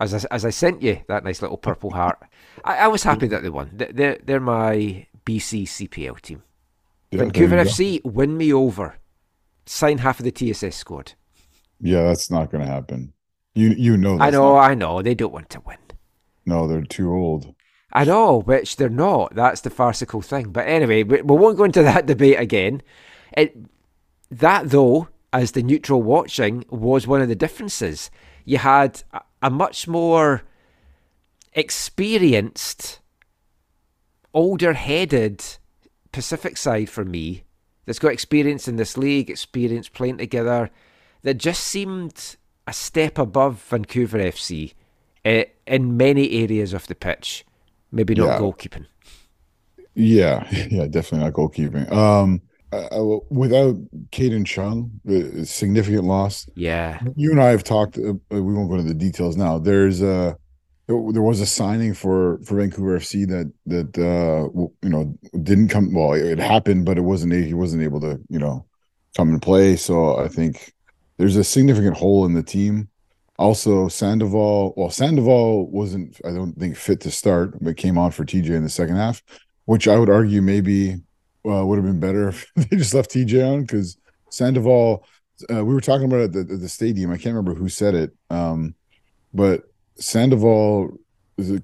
as 0.00 0.14
I, 0.14 0.20
as 0.30 0.44
I 0.44 0.50
sent 0.50 0.80
you 0.82 1.00
that 1.08 1.24
nice 1.24 1.42
little 1.42 1.56
purple 1.58 1.90
heart. 1.90 2.18
I, 2.64 2.78
I 2.78 2.86
was 2.88 3.02
happy 3.02 3.26
that 3.28 3.42
they 3.42 3.50
won. 3.50 3.70
They- 3.74 3.92
They're 3.92 4.18
they're 4.24 4.40
my 4.40 5.06
BC 5.26 5.64
CPL 5.64 6.20
team. 6.20 6.42
Yeah, 7.10 7.20
Vancouver 7.20 7.56
go. 7.56 7.62
FC 7.64 8.02
win 8.04 8.36
me 8.36 8.52
over. 8.52 8.96
Sign 9.66 9.98
half 9.98 10.18
of 10.20 10.24
the 10.24 10.30
TSS 10.32 10.76
squad. 10.76 11.12
Yeah, 11.80 12.04
that's 12.04 12.30
not 12.30 12.50
going 12.50 12.64
to 12.64 12.70
happen. 12.70 13.12
You 13.54 13.70
you 13.70 13.96
know. 13.96 14.18
That's 14.18 14.28
I 14.28 14.30
know, 14.30 14.54
not- 14.54 14.70
I 14.70 14.74
know. 14.74 15.02
They 15.02 15.14
don't 15.14 15.32
want 15.32 15.50
to 15.50 15.60
win. 15.60 15.78
no, 16.46 16.66
they're 16.68 16.82
too 16.82 17.10
old. 17.12 17.54
I 17.98 18.04
know, 18.04 18.42
which 18.42 18.76
they're 18.76 18.88
not. 18.88 19.34
That's 19.34 19.62
the 19.62 19.70
farcical 19.70 20.22
thing. 20.22 20.50
But 20.50 20.68
anyway, 20.68 21.02
we, 21.02 21.20
we 21.20 21.34
won't 21.36 21.56
go 21.56 21.64
into 21.64 21.82
that 21.84 22.06
debate 22.06 22.38
again. 22.38 22.80
It, 23.36 23.56
that, 24.30 24.70
though, 24.70 25.08
as 25.32 25.50
the 25.50 25.64
neutral 25.64 26.00
watching, 26.00 26.64
was 26.70 27.08
one 27.08 27.22
of 27.22 27.28
the 27.28 27.34
differences. 27.34 28.08
you 28.44 28.58
had 28.58 29.02
a, 29.12 29.20
a 29.42 29.50
much 29.50 29.88
more 29.88 30.42
experienced, 31.54 33.00
older 34.32 34.74
headed 34.74 35.44
Pacific 36.12 36.56
side 36.56 36.88
for 36.88 37.04
me 37.04 37.42
that's 37.84 37.98
got 37.98 38.12
experience 38.12 38.68
in 38.68 38.76
this 38.76 38.96
league, 38.96 39.28
experience 39.28 39.88
playing 39.88 40.18
together, 40.18 40.70
that 41.22 41.34
just 41.34 41.64
seemed 41.64 42.36
a 42.64 42.72
step 42.72 43.18
above 43.18 43.60
Vancouver 43.62 44.18
FC 44.18 44.74
uh, 45.24 45.42
in 45.66 45.96
many 45.96 46.44
areas 46.44 46.72
of 46.72 46.86
the 46.86 46.94
pitch. 46.94 47.44
Maybe 47.92 48.14
not 48.14 48.26
Yeah. 48.26 48.38
goalkeeping. 48.38 48.86
Yeah, 49.94 50.46
yeah, 50.70 50.86
definitely 50.86 51.24
not 51.24 51.32
goalkeeping. 51.32 51.90
Um, 51.92 52.42
uh, 52.72 52.86
uh, 52.92 53.18
without 53.30 53.76
Caden 54.10 54.44
Chung, 54.46 55.00
the 55.04 55.44
significant 55.46 56.04
loss. 56.04 56.46
Yeah. 56.54 57.00
You 57.16 57.30
and 57.30 57.40
I 57.40 57.48
have 57.48 57.64
talked. 57.64 57.96
Uh, 57.98 58.14
we 58.30 58.40
won't 58.40 58.68
go 58.68 58.76
into 58.76 58.88
the 58.88 58.94
details 58.94 59.36
now. 59.36 59.58
There's 59.58 60.02
a 60.02 60.36
there, 60.86 61.00
there 61.12 61.22
was 61.22 61.40
a 61.40 61.46
signing 61.46 61.94
for 61.94 62.38
for 62.44 62.56
Vancouver 62.56 62.98
FC 62.98 63.26
that 63.28 63.50
that 63.66 63.98
uh 63.98 64.48
you 64.82 64.88
know 64.88 65.14
didn't 65.42 65.68
come. 65.68 65.94
Well, 65.94 66.12
it 66.12 66.38
happened, 66.38 66.84
but 66.84 66.98
it 66.98 67.02
wasn't. 67.02 67.32
He 67.32 67.54
wasn't 67.54 67.82
able 67.82 68.00
to 68.02 68.20
you 68.28 68.38
know 68.38 68.66
come 69.16 69.30
and 69.30 69.40
play. 69.40 69.76
So 69.76 70.18
I 70.18 70.28
think 70.28 70.72
there's 71.16 71.36
a 71.36 71.44
significant 71.44 71.96
hole 71.96 72.26
in 72.26 72.34
the 72.34 72.42
team. 72.42 72.88
Also, 73.38 73.86
Sandoval. 73.86 74.74
Well, 74.76 74.90
Sandoval 74.90 75.70
wasn't. 75.70 76.20
I 76.24 76.30
don't 76.30 76.58
think 76.58 76.76
fit 76.76 77.00
to 77.00 77.10
start, 77.10 77.54
but 77.62 77.76
came 77.76 77.96
on 77.96 78.10
for 78.10 78.24
TJ 78.24 78.50
in 78.50 78.64
the 78.64 78.68
second 78.68 78.96
half, 78.96 79.22
which 79.66 79.86
I 79.86 79.96
would 79.96 80.10
argue 80.10 80.42
maybe 80.42 80.94
uh, 81.48 81.64
would 81.64 81.76
have 81.76 81.84
been 81.84 82.00
better 82.00 82.28
if 82.30 82.46
they 82.54 82.76
just 82.76 82.94
left 82.94 83.10
TJ 83.10 83.52
on 83.52 83.60
because 83.62 83.96
Sandoval. 84.30 85.06
Uh, 85.48 85.64
we 85.64 85.72
were 85.72 85.80
talking 85.80 86.06
about 86.06 86.18
it 86.18 86.36
at 86.36 86.48
the, 86.48 86.56
the 86.56 86.68
stadium. 86.68 87.12
I 87.12 87.14
can't 87.14 87.26
remember 87.26 87.54
who 87.54 87.68
said 87.68 87.94
it, 87.94 88.10
um, 88.28 88.74
but 89.32 89.62
Sandoval 89.94 90.98
is, 91.36 91.52
a, 91.52 91.62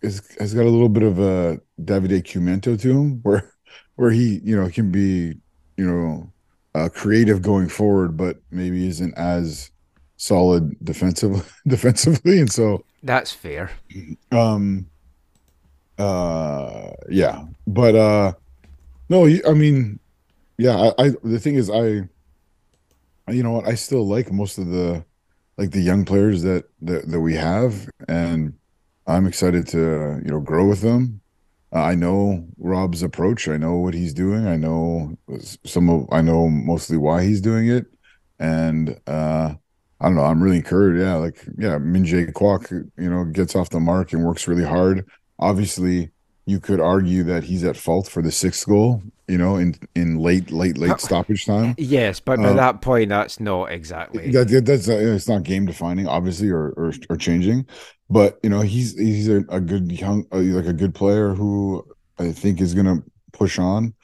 is 0.00 0.22
has 0.38 0.54
got 0.54 0.62
a 0.62 0.70
little 0.70 0.88
bit 0.88 1.02
of 1.02 1.18
a 1.18 1.60
Davide 1.82 2.22
Cumento 2.22 2.80
to 2.80 2.90
him, 2.90 3.20
where 3.22 3.52
where 3.96 4.10
he 4.10 4.40
you 4.42 4.56
know 4.56 4.70
can 4.70 4.90
be 4.90 5.34
you 5.76 5.86
know 5.86 6.32
uh, 6.74 6.88
creative 6.88 7.42
going 7.42 7.68
forward, 7.68 8.16
but 8.16 8.38
maybe 8.50 8.88
isn't 8.88 9.12
as 9.18 9.70
solid 10.20 10.76
defensive 10.84 11.50
defensively, 11.66 12.40
and 12.40 12.52
so 12.52 12.84
That's 13.02 13.32
fair. 13.32 13.70
um 14.30 14.86
uh 15.98 16.90
yeah 17.08 17.44
but 17.66 17.94
uh 17.94 18.32
no 19.08 19.26
i 19.26 19.52
mean 19.52 19.98
yeah 20.56 20.76
I, 20.98 21.04
I 21.04 21.10
the 21.22 21.38
thing 21.38 21.56
is 21.56 21.68
i 21.70 22.08
you 23.32 23.44
know 23.44 23.52
what? 23.52 23.68
I 23.68 23.74
still 23.74 24.08
like 24.08 24.32
most 24.32 24.58
of 24.58 24.66
the 24.68 25.04
like 25.56 25.70
the 25.70 25.80
young 25.80 26.04
players 26.04 26.42
that 26.42 26.64
that, 26.82 27.08
that 27.10 27.20
we 27.20 27.34
have 27.34 27.88
and 28.08 28.54
i'm 29.06 29.26
excited 29.26 29.68
to 29.68 30.20
you 30.24 30.30
know 30.30 30.40
grow 30.40 30.66
with 30.68 30.80
them. 30.80 31.20
Uh, 31.72 31.82
i 31.82 31.94
know 31.94 32.44
rob's 32.58 33.02
approach. 33.02 33.46
I 33.48 33.56
know 33.56 33.76
what 33.76 33.94
he's 33.94 34.14
doing. 34.14 34.46
I 34.46 34.56
know 34.56 35.16
some 35.64 35.88
of 35.88 36.08
i 36.10 36.20
know 36.22 36.48
mostly 36.48 36.96
why 36.96 37.24
he's 37.24 37.40
doing 37.40 37.68
it. 37.68 37.86
And 38.38 38.98
uh 39.06 39.54
I 40.00 40.06
don't 40.06 40.16
know. 40.16 40.24
I'm 40.24 40.42
really 40.42 40.56
encouraged. 40.56 41.00
Yeah, 41.00 41.14
like 41.16 41.44
yeah, 41.58 41.78
Minjay 41.78 42.32
Kwok, 42.32 42.70
you 42.70 43.10
know, 43.10 43.24
gets 43.24 43.54
off 43.54 43.70
the 43.70 43.80
mark 43.80 44.12
and 44.12 44.24
works 44.24 44.48
really 44.48 44.64
hard. 44.64 45.04
Obviously, 45.38 46.10
you 46.46 46.60
could 46.60 46.80
argue 46.80 47.22
that 47.24 47.44
he's 47.44 47.64
at 47.64 47.76
fault 47.76 48.08
for 48.08 48.22
the 48.22 48.32
sixth 48.32 48.66
goal. 48.66 49.02
You 49.28 49.38
know, 49.38 49.56
in 49.56 49.76
in 49.94 50.16
late, 50.18 50.50
late, 50.50 50.76
late 50.78 50.98
stoppage 51.00 51.46
time. 51.46 51.74
Yes, 51.78 52.18
but 52.18 52.42
by 52.42 52.48
Uh, 52.48 52.54
that 52.54 52.80
point, 52.82 53.10
that's 53.10 53.38
not 53.38 53.70
exactly. 53.70 54.30
That, 54.32 54.48
that- 54.48 54.64
that's 54.66 54.88
uh, 54.88 54.96
it's 54.96 55.28
not 55.28 55.44
game 55.44 55.66
defining, 55.66 56.08
obviously, 56.08 56.48
or, 56.50 56.70
or 56.70 56.92
or 57.10 57.16
changing. 57.16 57.66
But 58.08 58.40
you 58.42 58.50
know, 58.50 58.60
he's 58.60 58.98
he's 58.98 59.28
a, 59.28 59.44
a 59.48 59.60
good 59.60 59.92
young, 59.92 60.26
uh, 60.32 60.38
like 60.38 60.66
a 60.66 60.72
good 60.72 60.94
player 60.94 61.32
who 61.34 61.86
I 62.18 62.32
think 62.32 62.60
is 62.60 62.74
going 62.74 62.86
to 62.86 63.04
push 63.32 63.58
on. 63.58 63.94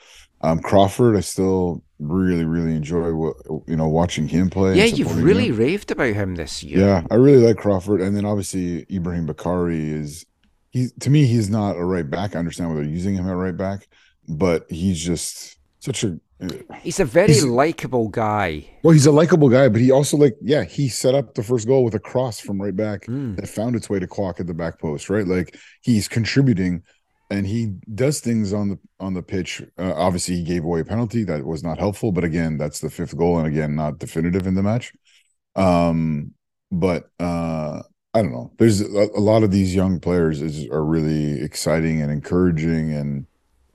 Um, 0.43 0.61
Crawford, 0.61 1.17
I 1.17 1.21
still 1.21 1.83
really, 1.99 2.45
really 2.45 2.75
enjoy 2.77 3.13
what 3.15 3.37
you 3.67 3.75
know 3.77 3.89
watching 3.89 4.29
him 4.29 4.51
play. 4.51 4.77
yeah, 4.77 4.85
you've 4.85 5.23
really 5.23 5.49
him. 5.49 5.57
raved 5.57 5.91
about 5.91 6.15
him 6.15 6.35
this 6.37 6.63
year. 6.63 6.81
Yeah, 6.81 7.07
I 7.11 7.15
really 7.15 7.45
like 7.47 7.57
Crawford, 7.57 8.01
and 8.01 8.17
then 8.17 8.25
obviously 8.25 8.87
Ibrahim 8.91 9.27
Bakari 9.27 9.91
is 9.91 10.27
he 10.71 10.89
to 11.01 11.11
me 11.11 11.25
he's 11.27 11.49
not 11.49 11.77
a 11.77 11.85
right 11.85 12.09
back. 12.09 12.37
I 12.37 12.39
understand 12.39 12.71
why 12.71 12.77
they're 12.77 12.85
using 12.85 13.15
him 13.15 13.29
at 13.29 13.33
right 13.33 13.57
back, 13.57 13.89
but 14.29 14.71
he's 14.71 15.03
just 15.03 15.57
such 15.81 16.05
a 16.05 16.19
He's 16.83 17.01
a 17.01 17.07
very 17.07 17.41
likable 17.41 18.09
guy. 18.11 18.67
well, 18.83 18.93
he's 18.93 19.07
a 19.07 19.11
likable 19.11 19.49
guy, 19.49 19.71
but 19.71 19.81
he 19.81 19.91
also 19.91 20.19
like 20.19 20.37
yeah, 20.43 20.65
he 20.65 20.87
set 20.91 21.15
up 21.15 21.33
the 21.35 21.43
first 21.43 21.67
goal 21.67 21.83
with 21.83 21.95
a 21.95 21.99
cross 21.99 22.39
from 22.41 22.61
right 22.61 22.77
back 22.77 23.07
Mm. 23.07 23.37
that 23.37 23.49
found 23.49 23.75
its 23.75 23.89
way 23.89 23.99
to 23.99 24.07
clock 24.07 24.39
at 24.39 24.47
the 24.47 24.53
back 24.53 24.79
post, 24.79 25.09
right? 25.09 25.27
Like 25.27 25.57
he's 25.81 26.09
contributing 26.09 26.83
and 27.31 27.47
he 27.47 27.75
does 27.95 28.21
things 28.21 28.53
on 28.53 28.69
the 28.69 28.79
on 29.01 29.15
the 29.15 29.23
pitch. 29.23 29.63
Uh, 29.79 29.95
obviously, 29.95 30.37
he 30.37 30.45
gave 30.45 30.65
away 30.65 30.81
a 30.81 30.85
penalty 30.85 31.25
that 31.25 31.45
was 31.45 31.63
not 31.63 31.79
helpful, 31.79 32.13
but 32.13 32.25
again, 32.25 32.59
that's 32.59 32.81
the 32.81 32.91
fifth 32.91 33.17
goal, 33.17 33.39
and 33.39 33.47
again, 33.47 33.75
not 33.75 33.99
definitive 33.99 34.47
in 34.47 34.55
the 34.55 34.63
match. 34.63 34.93
Um, 35.55 36.35
but 36.71 37.11
uh, 37.19 37.83
I 38.15 38.23
don't 38.23 38.33
know. 38.33 38.53
There's 38.59 38.81
a, 38.81 39.09
a 39.15 39.21
lot 39.21 39.43
of 39.43 39.51
these 39.51 39.75
young 39.75 40.01
players 40.01 40.41
is 40.43 40.67
are 40.69 40.85
really 40.85 41.43
exciting 41.43 42.01
and 42.01 42.11
encouraging, 42.11 42.93
and 42.93 43.27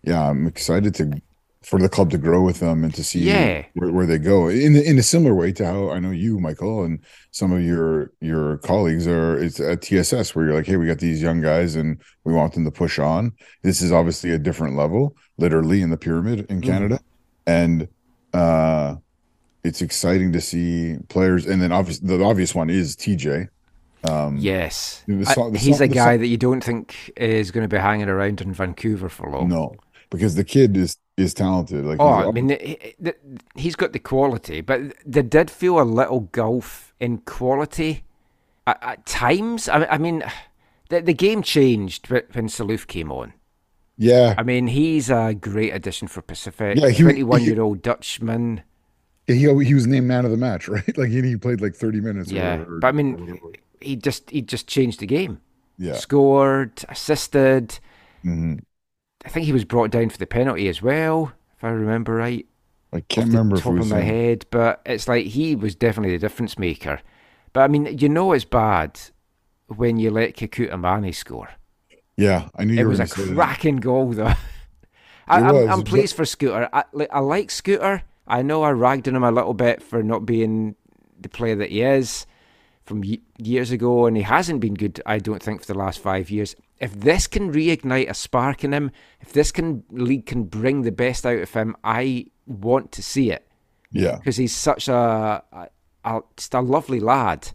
yeah, 0.04 0.30
I'm 0.30 0.48
excited 0.48 0.96
to 0.96 1.22
for 1.64 1.78
the 1.80 1.88
club 1.90 2.10
to 2.10 2.18
grow 2.18 2.42
with 2.42 2.60
them 2.60 2.84
and 2.84 2.92
to 2.96 3.04
see 3.04 3.20
Yeah. 3.20 3.66
where, 3.76 3.92
where 3.92 4.06
they 4.08 4.18
go 4.18 4.48
in 4.48 4.76
in 4.76 4.98
a 4.98 5.04
similar 5.04 5.36
way 5.36 5.52
to 5.54 5.66
how 5.66 5.92
I 5.92 6.00
know 6.00 6.10
you, 6.10 6.40
Michael, 6.40 6.84
and 6.84 7.00
some 7.30 7.52
of 7.52 7.62
your 7.62 8.12
your 8.20 8.58
colleagues 8.58 9.06
are. 9.08 9.38
It's 9.38 9.60
at 9.60 9.82
TSS 9.84 10.34
where 10.36 10.46
you're 10.46 10.56
like, 10.56 10.66
hey, 10.66 10.78
we 10.78 10.88
got 10.88 10.98
these 11.00 11.22
young 11.22 11.40
guys 11.42 11.76
and 11.76 12.02
we 12.24 12.34
want 12.34 12.54
them 12.54 12.66
to 12.66 12.72
push 12.72 12.98
on. 12.98 13.34
This 13.62 13.82
is 13.82 13.92
obviously 13.92 14.32
a 14.32 14.40
different 14.40 14.76
level, 14.76 15.16
literally 15.38 15.82
in 15.84 15.92
the 15.92 15.98
pyramid 15.98 16.48
in 16.50 16.62
Canada, 16.62 17.00
and 17.46 17.88
uh, 18.34 18.96
it's 19.64 19.82
exciting 19.84 20.32
to 20.34 20.42
see 20.42 20.98
players. 21.10 21.46
And 21.46 21.62
then 21.62 21.72
obviously 21.72 22.08
the 22.08 22.24
obvious 22.24 22.56
one 22.56 22.72
is 22.72 22.96
TJ. 22.96 23.50
Um, 24.04 24.38
Yes. 24.38 25.04
The 25.08 25.14
I- 25.38 25.50
the 25.52 25.60
he's 25.60 25.78
song- 25.78 25.86
a 25.86 25.94
guy 25.94 26.14
song- 26.14 26.22
that 26.22 26.28
you 26.28 26.38
don't 26.38 26.64
think 26.64 27.12
is 27.18 27.52
going 27.52 27.64
to 27.64 27.68
be 27.68 27.80
hanging 27.80 28.10
around 28.10 28.42
in 28.42 28.52
Vancouver 28.52 29.10
for 29.10 29.30
long. 29.30 29.48
no, 29.50 29.76
because 30.10 30.34
the 30.34 30.44
kid 30.44 30.76
is 30.76 30.98
is 31.18 31.34
talented. 31.34 31.86
Like, 31.86 31.98
Oh, 32.00 32.16
he's- 32.18 32.28
I 32.28 32.32
mean, 32.32 32.50
he- 32.50 32.94
he's 33.56 33.76
got 33.76 33.94
the 33.94 34.00
quality, 34.00 34.62
but 34.62 34.94
there 35.06 35.24
did 35.24 35.52
feel 35.52 35.80
a 35.80 35.84
little 35.84 36.22
gulf 36.32 36.94
in 37.00 37.20
quality 37.20 38.04
at, 38.66 38.78
at 38.82 39.06
times. 39.06 39.68
I, 39.70 39.86
I 39.86 39.98
mean, 39.98 40.24
the, 40.90 41.02
the 41.02 41.14
game 41.14 41.42
changed 41.44 42.10
when 42.10 42.48
Sellouf 42.48 42.88
came 42.88 43.12
on. 43.12 43.34
yeah, 43.98 44.34
I 44.38 44.44
mean, 44.44 44.68
he's 44.68 45.10
a 45.10 45.34
great 45.34 45.74
addition 45.74 46.08
for 46.08 46.22
Pacific. 46.22 46.78
Yeah, 46.78 46.90
he- 46.90 47.04
21 47.04 47.44
year 47.44 47.62
old 47.62 47.82
Dutchman. 47.82 48.62
he 49.28 49.38
he 49.64 49.74
was 49.74 49.86
named 49.88 50.08
man 50.08 50.26
of 50.26 50.32
the 50.32 50.38
match, 50.38 50.68
right? 50.76 50.98
Like 50.98 51.10
he, 51.10 51.22
he 51.22 51.36
played 51.38 51.62
like 51.62 51.76
thirty 51.76 52.02
minutes. 52.02 52.32
or 52.32 52.36
Yeah, 52.36 52.52
whatever. 52.58 52.80
but 52.80 52.88
I 52.88 52.92
mean, 52.94 53.40
he 53.82 53.96
just 53.96 54.30
he 54.30 54.42
just 54.42 54.68
changed 54.68 55.00
the 55.02 55.06
game. 55.08 55.40
yeah, 55.78 55.94
Scored, 55.96 56.84
assisted. 56.90 57.80
hmm 58.24 58.56
I 59.26 59.30
think 59.30 59.46
he 59.46 59.54
was 59.54 59.66
brought 59.66 59.92
down 59.92 60.10
for 60.10 60.18
the 60.18 60.26
penalty 60.26 60.68
as 60.68 60.82
well, 60.82 61.34
if 61.58 61.64
I 61.64 61.70
remember 61.70 62.16
right. 62.16 62.46
I 62.94 63.02
can't 63.02 63.28
off 63.28 63.32
the 63.32 63.38
remember 63.38 63.56
if 63.58 63.64
top 63.64 63.78
of 63.80 63.90
my 63.90 64.02
head, 64.02 64.46
but 64.52 64.82
it's 64.86 65.08
like 65.08 65.28
he 65.28 65.56
was 65.56 65.76
definitely 65.76 66.16
the 66.18 66.20
difference 66.28 66.58
maker. 66.60 67.00
But 67.54 67.62
I 67.62 67.68
mean, 67.68 67.98
you 67.98 68.10
know, 68.10 68.34
it's 68.34 68.46
bad 68.46 69.00
when 69.68 69.98
you 69.98 70.12
let 70.12 70.36
Kekuta 70.36 70.72
Manneh 70.74 71.14
score. 71.16 71.50
Yeah, 72.18 72.50
I 72.56 72.66
knew 72.66 72.74
you 72.74 72.82
It 72.82 72.86
was 72.86 73.00
a 73.00 73.08
gonna 73.08 73.28
that. 73.30 73.36
cracking 73.36 73.78
goal, 73.78 74.12
though. 74.12 74.26
I, 75.28 75.38
I'm, 75.40 75.56
was, 75.56 75.68
I'm 75.70 75.80
but- 75.80 75.88
pleased 75.88 76.16
for 76.16 76.26
Scooter. 76.26 76.68
I, 76.74 76.84
like, 76.92 77.10
I 77.14 77.20
like 77.20 77.52
Scooter. 77.52 78.04
I 78.28 78.42
know 78.42 78.64
I 78.64 78.72
ragged 78.72 79.08
on 79.08 79.16
him 79.16 79.24
a 79.24 79.32
little 79.32 79.54
bit 79.54 79.82
for 79.82 80.04
not 80.04 80.26
being 80.26 80.76
the 81.20 81.30
player 81.30 81.56
that 81.56 81.70
he 81.70 81.82
is 81.84 82.26
from 82.84 83.04
years 83.38 83.72
ago, 83.72 84.06
and 84.06 84.18
he 84.18 84.24
hasn't 84.24 84.60
been 84.60 84.74
good. 84.74 85.02
I 85.06 85.20
don't 85.20 85.42
think 85.42 85.62
for 85.62 85.68
the 85.74 85.80
last 85.80 86.00
five 86.00 86.30
years. 86.30 86.56
If 86.82 87.00
this 87.00 87.28
can 87.28 87.54
reignite 87.54 88.10
a 88.10 88.14
spark 88.14 88.64
in 88.64 88.74
him, 88.74 88.92
if 89.22 89.32
this 89.32 89.52
can 89.52 89.84
league 89.92 90.26
can 90.26 90.44
bring 90.46 90.82
the 90.82 90.92
best 90.92 91.26
out 91.26 91.40
of 91.40 91.54
him, 91.54 91.76
I 91.84 92.26
want 92.48 92.92
to 92.94 93.04
see 93.04 93.32
it 93.32 93.48
Yeah, 93.92 94.16
because 94.18 94.38
he's 94.38 94.56
such 94.56 94.88
a, 94.88 95.44
a, 95.54 95.68
a 96.04 96.22
just 96.36 96.54
a 96.56 96.60
lovely 96.62 97.00
lad. 97.00 97.50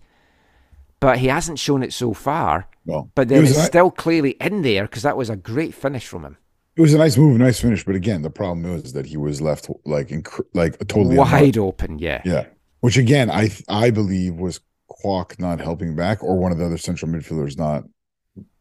But 1.01 1.19
he 1.19 1.27
hasn't 1.27 1.59
shown 1.59 1.82
it 1.82 1.93
so 1.93 2.15
far. 2.15 2.69
well, 2.86 3.11
But 3.15 3.28
then 3.28 3.43
was, 3.43 3.51
it's 3.51 3.61
a, 3.61 3.65
still 3.65 3.90
clearly 3.90 4.31
in 4.40 4.62
there 4.62 4.85
because 4.85 5.03
that 5.03 5.16
was 5.16 5.28
a 5.28 5.36
great 5.36 5.74
finish 5.74 6.07
from 6.07 6.24
him. 6.24 6.36
it 6.77 6.81
was 6.81 6.94
a 6.94 6.98
nice 6.98 7.16
move, 7.19 7.36
nice 7.39 7.61
finish. 7.61 7.85
But 7.85 7.97
again, 7.97 8.23
the 8.23 8.31
problem 8.31 8.62
was 8.73 8.93
that 8.94 9.07
he 9.07 9.16
was 9.16 9.40
left 9.43 9.69
like 9.85 10.09
inc- 10.09 10.40
like 10.55 10.78
totally 10.86 11.16
unmarked. 11.16 11.32
Wide 11.32 11.59
open, 11.59 11.98
yeah. 11.98 12.23
Yeah, 12.24 12.47
which 12.81 12.97
again, 12.97 13.31
I 13.31 13.51
I 13.69 13.90
believe 13.90 14.36
was 14.36 14.61
Kwok 14.89 15.39
not 15.39 15.61
helping 15.61 15.97
back, 15.97 16.23
or 16.23 16.39
one 16.39 16.53
of 16.53 16.59
the 16.59 16.65
other 16.65 16.78
central 16.78 17.11
midfielders 17.11 17.59
not 17.59 17.85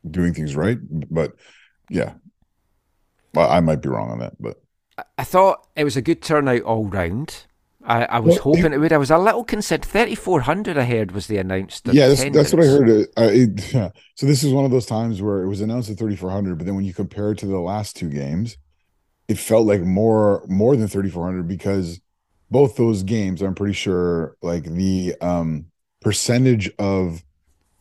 doing 0.09 0.33
things 0.33 0.55
right. 0.55 0.77
But 1.11 1.33
yeah, 1.89 2.15
well, 3.33 3.49
I 3.49 3.59
might 3.59 3.81
be 3.81 3.89
wrong 3.89 4.11
on 4.11 4.19
that. 4.19 4.33
But 4.41 4.57
I 5.17 5.23
thought 5.23 5.67
it 5.75 5.83
was 5.83 5.97
a 5.97 6.01
good 6.01 6.21
turnout 6.21 6.61
all 6.61 6.85
round. 6.85 7.45
I, 7.83 8.05
I 8.05 8.19
was 8.19 8.37
Well, 8.37 8.39
hoping 8.39 8.73
it 8.73 8.79
would. 8.79 8.93
I 8.93 8.97
was 8.97 9.11
a 9.11 9.17
little 9.17 9.43
concerned. 9.43 9.85
3,400 9.85 10.77
I 10.77 10.85
heard 10.85 11.11
was 11.11 11.27
the 11.27 11.37
announced. 11.37 11.87
yeah, 11.89 12.07
that's, 12.07 12.23
that's 12.25 12.53
what 12.53 12.63
I 12.63 12.67
heard. 12.67 12.89
Uh, 13.17 13.29
it, 13.31 13.73
yeah. 13.73 13.89
So 14.15 14.25
this 14.25 14.43
is 14.43 14.53
one 14.53 14.65
of 14.65 14.71
those 14.71 14.85
times 14.85 15.21
where 15.21 15.43
it 15.43 15.47
was 15.47 15.61
announced 15.61 15.89
at 15.89 15.97
3,400, 15.97 16.57
but 16.57 16.65
then 16.65 16.75
when 16.75 16.85
you 16.85 16.93
compare 16.93 17.31
it 17.31 17.37
to 17.39 17.45
the 17.45 17.59
last 17.59 17.95
two 17.95 18.09
games, 18.09 18.57
it 19.27 19.39
felt 19.39 19.67
like 19.67 19.81
more 19.81 20.45
more 20.47 20.75
than 20.77 20.87
3,400 20.87 21.47
because 21.47 22.01
both 22.51 22.75
those 22.77 23.03
games, 23.03 23.41
I'm 23.41 23.55
pretty 23.55 23.73
sure, 23.73 24.37
like 24.41 24.65
the 24.65 25.15
um 25.21 25.67
percentage 26.01 26.71
of 26.79 27.23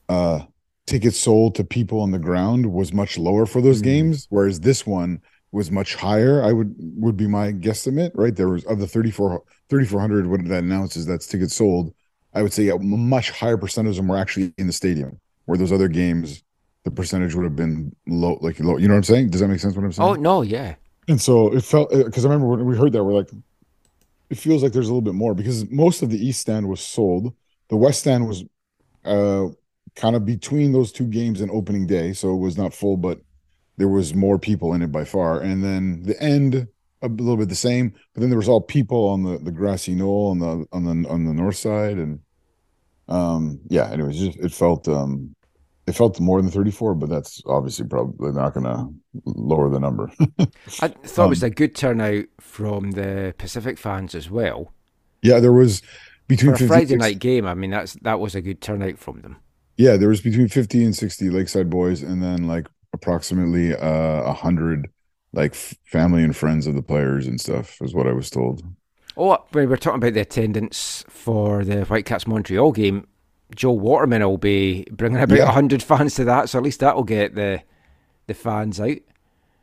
uh 0.08 0.40
tickets 0.86 1.19
sold 1.19 1.55
to 1.56 1.65
people 1.65 2.01
on 2.01 2.11
the 2.11 2.19
ground 2.19 2.73
was 2.73 2.93
much 2.93 3.19
lower 3.19 3.47
for 3.47 3.61
those 3.62 3.81
Mhm. 3.81 3.85
games, 3.85 4.27
whereas 4.31 4.61
this 4.61 4.86
one 4.86 5.20
was 5.52 5.70
much 5.70 5.94
higher. 5.94 6.43
I 6.43 6.52
would 6.52 6.74
would 6.97 7.16
be 7.16 7.27
my 7.27 7.52
guesstimate, 7.52 8.11
right? 8.15 8.35
There 8.35 8.48
was 8.48 8.65
of 8.65 8.78
the 8.78 8.86
34 8.86 9.43
3,400 9.69 10.27
what 10.27 10.40
did 10.40 10.51
that 10.51 10.65
announces 10.65 11.06
that's 11.06 11.27
tickets 11.27 11.55
sold. 11.55 11.94
I 12.35 12.43
would 12.43 12.52
say 12.52 12.69
a 12.69 12.78
much 12.78 13.31
higher 13.31 13.56
percentage 13.56 13.93
of 13.93 13.97
them 13.98 14.09
were 14.09 14.16
actually 14.19 14.52
in 14.59 14.66
the 14.66 14.73
stadium, 14.73 15.20
where 15.47 15.56
those 15.56 15.73
other 15.73 15.89
games, 15.89 16.43
the 16.85 16.90
percentage 16.90 17.35
would 17.35 17.44
have 17.44 17.56
been 17.56 17.94
low, 18.06 18.39
like 18.43 18.59
low. 18.61 18.77
You 18.77 18.89
know 18.89 18.94
what 18.94 18.98
I'm 18.98 19.05
saying? 19.05 19.31
Does 19.31 19.40
that 19.40 19.48
make 19.48 19.61
sense? 19.61 19.77
What 19.77 19.85
I'm 19.85 19.93
saying? 19.93 20.09
Oh, 20.09 20.15
no, 20.15 20.43
yeah. 20.43 20.74
And 21.06 21.20
so 21.20 21.55
it 21.55 21.62
felt 21.62 21.90
because 21.90 22.24
I 22.24 22.28
remember 22.28 22.48
when 22.48 22.65
we 22.65 22.77
heard 22.77 22.93
that, 22.93 23.05
we're 23.05 23.12
like, 23.12 23.31
it 24.31 24.39
feels 24.39 24.62
like 24.62 24.73
there's 24.73 24.89
a 24.89 24.90
little 24.90 25.02
bit 25.02 25.15
more 25.15 25.35
because 25.35 25.70
most 25.70 26.02
of 26.02 26.11
the 26.11 26.19
East 26.19 26.40
Stand 26.40 26.69
was 26.69 26.81
sold. 26.81 27.35
The 27.69 27.77
West 27.77 28.01
Stand 28.01 28.27
was 28.27 28.44
uh 29.05 29.48
kind 29.96 30.16
of 30.16 30.24
between 30.24 30.72
those 30.72 30.92
two 30.92 31.06
games 31.06 31.40
and 31.40 31.50
opening 31.50 31.86
day, 31.86 32.12
so 32.12 32.34
it 32.34 32.38
was 32.38 32.58
not 32.58 32.74
full, 32.74 32.96
but 32.96 33.20
there 33.76 33.88
was 33.88 34.14
more 34.14 34.38
people 34.38 34.74
in 34.74 34.82
it 34.82 34.92
by 34.92 35.04
far. 35.04 35.40
And 35.40 35.62
then 35.64 36.02
the 36.04 36.20
end 36.22 36.68
a 37.02 37.08
little 37.08 37.36
bit 37.36 37.48
the 37.48 37.54
same, 37.54 37.90
but 38.14 38.20
then 38.20 38.30
there 38.30 38.38
was 38.38 38.48
all 38.48 38.60
people 38.60 39.08
on 39.08 39.24
the 39.24 39.38
the 39.38 39.52
grassy 39.52 39.94
knoll 39.94 40.30
on 40.30 40.38
the 40.40 40.66
on 40.72 40.84
the 40.84 41.08
on 41.08 41.24
the 41.26 41.34
north 41.34 41.56
side, 41.56 41.98
and 41.98 42.20
um 43.08 43.60
yeah. 43.70 43.90
Anyways, 43.90 44.18
just 44.18 44.38
it 44.38 44.52
felt 44.52 44.88
um 44.88 45.34
it 45.86 45.94
felt 45.94 46.20
more 46.20 46.40
than 46.42 46.50
34, 46.50 46.94
but 46.96 47.10
that's 47.10 47.42
obviously 47.46 47.86
probably 47.86 48.32
not 48.32 48.54
going 48.54 48.64
to 48.66 48.88
lower 49.26 49.70
the 49.70 49.80
number. 49.80 50.10
I 50.80 50.88
thought 50.88 51.24
it 51.26 51.28
was 51.30 51.42
Um, 51.42 51.44
a 51.44 51.50
good 51.50 51.74
turnout 51.74 52.26
from 52.40 52.92
the 52.92 53.34
Pacific 53.38 53.76
fans 53.78 54.14
as 54.14 54.30
well. 54.30 54.72
Yeah, 55.22 55.40
there 55.40 55.52
was 55.52 55.82
between 56.28 56.52
For 56.52 56.54
a 56.54 56.58
50 56.58 56.60
Friday 56.60 56.96
night 56.96 57.18
game, 57.18 57.44
I 57.46 57.54
mean, 57.54 57.70
that's 57.70 57.94
that 58.02 58.20
was 58.20 58.34
a 58.36 58.40
good 58.42 58.60
turnout 58.60 58.98
from 58.98 59.20
them. 59.22 59.38
Yeah, 59.76 59.96
there 59.96 60.09
was 60.09 60.20
between 60.20 60.48
50 60.48 60.84
and 60.84 60.94
60 60.96 61.30
Lakeside 61.30 61.68
boys, 61.70 62.02
and 62.02 62.22
then 62.22 62.46
like 62.46 62.68
approximately 62.92 63.74
uh, 63.74 64.22
a 64.22 64.32
hundred 64.32 64.88
like 65.32 65.52
f- 65.52 65.74
family 65.84 66.22
and 66.22 66.36
friends 66.36 66.66
of 66.66 66.74
the 66.74 66.82
players 66.82 67.26
and 67.26 67.40
stuff, 67.40 67.78
is 67.82 67.92
what 67.94 68.06
I 68.06 68.12
was 68.12 68.30
told. 68.30 68.62
Oh, 69.16 69.38
when 69.52 69.68
we're 69.68 69.76
talking 69.76 69.98
about 69.98 70.14
the 70.14 70.20
attendance 70.20 71.05
for 71.09 71.64
the 71.64 71.84
Whitecaps 71.84 72.26
Montreal 72.26 72.72
game, 72.72 73.06
Joel 73.55 73.78
Waterman 73.80 74.22
will 74.22 74.38
be 74.38 74.84
bringing 74.92 75.20
about 75.20 75.36
a 75.36 75.38
Yeah. 75.40 75.44
100 75.46 75.82
fans 75.90 76.14
to 76.16 76.24
that, 76.24 76.48
so 76.48 76.59
at 76.59 76.64
least 76.64 76.80
that 76.80 76.94
will 76.96 77.05
get 77.05 77.34
the 77.34 77.62
the 78.26 78.34
fans 78.34 78.80
out. 78.80 78.98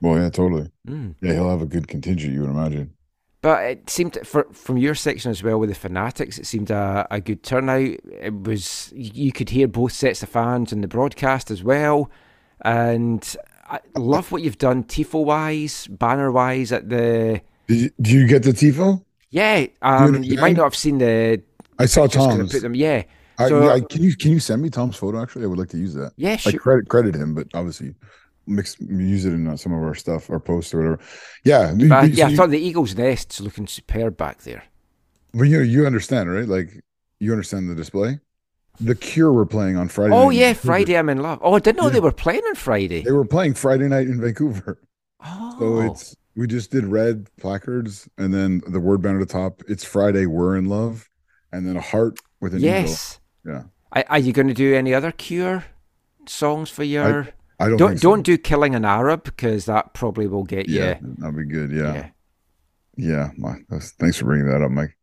Well, 0.01 0.19
yeah, 0.19 0.29
totally. 0.29 0.71
Mm. 0.87 1.15
Yeah, 1.21 1.33
he'll 1.33 1.49
have 1.49 1.61
a 1.61 1.65
good 1.65 1.87
contingent, 1.87 2.33
you 2.33 2.41
would 2.41 2.49
imagine. 2.49 2.93
But 3.41 3.63
it 3.65 3.89
seemed 3.89 4.19
for 4.23 4.45
from 4.53 4.77
your 4.77 4.93
section 4.93 5.31
as 5.31 5.41
well 5.41 5.57
with 5.59 5.69
the 5.69 5.75
fanatics, 5.75 6.37
it 6.37 6.45
seemed 6.45 6.69
a, 6.69 7.07
a 7.09 7.19
good 7.19 7.41
turnout. 7.41 7.97
It 8.21 8.43
was 8.43 8.93
you 8.95 9.31
could 9.31 9.49
hear 9.49 9.67
both 9.67 9.93
sets 9.93 10.21
of 10.21 10.29
fans 10.29 10.71
in 10.71 10.81
the 10.81 10.87
broadcast 10.87 11.49
as 11.49 11.63
well, 11.63 12.11
and 12.63 13.35
I 13.67 13.79
love 13.95 14.31
what 14.31 14.43
you've 14.43 14.59
done 14.59 14.83
tifo 14.83 15.25
wise, 15.25 15.87
banner 15.87 16.31
wise 16.31 16.71
at 16.71 16.89
the. 16.89 17.41
Do 17.67 17.89
you 17.99 18.27
get 18.27 18.43
the 18.43 18.51
tifo? 18.51 19.03
Yeah, 19.31 19.65
um, 19.81 20.23
you 20.23 20.37
might 20.39 20.55
not 20.57 20.63
have 20.65 20.75
seen 20.75 20.99
the. 20.99 21.41
I 21.79 21.87
saw 21.87 22.03
I 22.03 22.07
Tom's. 22.07 22.51
put 22.51 22.61
them. 22.61 22.75
Yeah, 22.75 23.03
I, 23.39 23.47
so- 23.47 23.73
yeah, 23.73 23.79
can 23.89 24.03
you 24.03 24.15
can 24.15 24.31
you 24.31 24.39
send 24.39 24.61
me 24.61 24.69
Tom's 24.69 24.97
photo? 24.97 25.19
Actually, 25.19 25.45
I 25.45 25.47
would 25.47 25.57
like 25.57 25.69
to 25.69 25.77
use 25.79 25.95
that. 25.95 26.11
yeah, 26.15 26.33
I 26.33 26.37
sure. 26.37 26.59
credit 26.59 26.89
credit 26.89 27.15
him, 27.15 27.33
but 27.33 27.47
obviously 27.55 27.95
mix 28.47 28.79
use 28.79 29.25
it 29.25 29.33
in 29.33 29.47
uh, 29.47 29.55
some 29.57 29.73
of 29.73 29.81
our 29.83 29.95
stuff, 29.95 30.29
our 30.29 30.39
posts 30.39 30.73
or 30.73 30.77
whatever. 30.77 30.99
Yeah, 31.43 31.73
you- 31.73 31.89
But 31.89 32.09
you- 32.09 32.13
yeah, 32.15 32.23
so 32.23 32.27
I 32.27 32.29
you- 32.31 32.37
thought 32.37 32.49
the 32.49 32.59
Eagles' 32.59 32.95
nest's 32.95 33.39
looking 33.41 33.67
superb 33.67 34.17
back 34.17 34.41
there. 34.43 34.63
Well, 35.33 35.45
you 35.45 35.61
you 35.61 35.85
understand, 35.85 36.29
right? 36.31 36.47
Like 36.47 36.83
you 37.19 37.31
understand 37.31 37.69
the 37.69 37.75
display. 37.75 38.19
The 38.79 38.95
Cure 38.95 39.31
were 39.31 39.45
playing 39.45 39.77
on 39.77 39.87
Friday. 39.89 40.13
Oh 40.13 40.29
yeah, 40.29 40.53
Friday 40.53 40.97
I'm 40.97 41.09
in 41.09 41.19
love. 41.21 41.39
Oh, 41.41 41.53
I 41.53 41.59
didn't 41.59 41.77
know 41.77 41.83
Yeah. 41.85 41.89
they 41.93 41.99
were 41.99 42.11
playing 42.11 42.43
on 42.47 42.55
Friday. 42.55 43.03
They 43.03 43.11
were 43.11 43.25
playing 43.25 43.53
Friday 43.53 43.87
night 43.87 44.07
in 44.07 44.19
Vancouver. 44.19 44.79
Oh, 45.23 45.55
So 45.59 45.81
it's 45.81 46.15
we 46.35 46.47
just 46.47 46.71
did 46.71 46.85
red 46.85 47.27
placards 47.37 48.09
and 48.17 48.33
then 48.33 48.61
the 48.67 48.79
word 48.79 49.01
banner 49.01 49.21
at 49.21 49.27
the 49.27 49.31
top. 49.33 49.61
It's 49.67 49.83
Friday, 49.83 50.25
we're 50.25 50.57
in 50.57 50.65
love, 50.65 51.07
and 51.51 51.67
then 51.67 51.75
a 51.77 51.81
heart 51.81 52.17
with 52.39 52.53
an 52.55 52.61
yes. 52.61 53.19
eagle. 53.45 53.53
Yeah, 53.53 53.63
Are, 53.91 54.05
are 54.09 54.19
you 54.19 54.33
going 54.33 54.47
to 54.47 54.53
do 54.53 54.73
any 54.73 54.93
other 54.93 55.11
Cure 55.11 55.65
songs 56.25 56.69
for 56.71 56.83
your? 56.83 57.23
I 57.23 57.31
don't 57.69 57.77
don't 57.77 57.97
so. 57.97 58.09
don't 58.09 58.23
do 58.23 58.37
killing 58.37 58.75
an 58.75 58.85
Arab 58.85 59.23
because 59.23 59.65
that 59.65 59.93
probably 59.93 60.27
will 60.27 60.43
get 60.43 60.67
you. 60.69 60.79
Yeah, 60.79 60.99
you. 61.01 61.15
that'd 61.17 61.35
be 61.35 61.45
good. 61.45 61.71
Yeah, 61.71 61.93
yeah. 61.93 62.07
yeah. 62.97 63.29
my- 63.37 63.59
thanks 63.99 64.17
for 64.17 64.25
bringing 64.25 64.47
that 64.47 64.61
up, 64.61 64.71
Mike. 64.71 64.95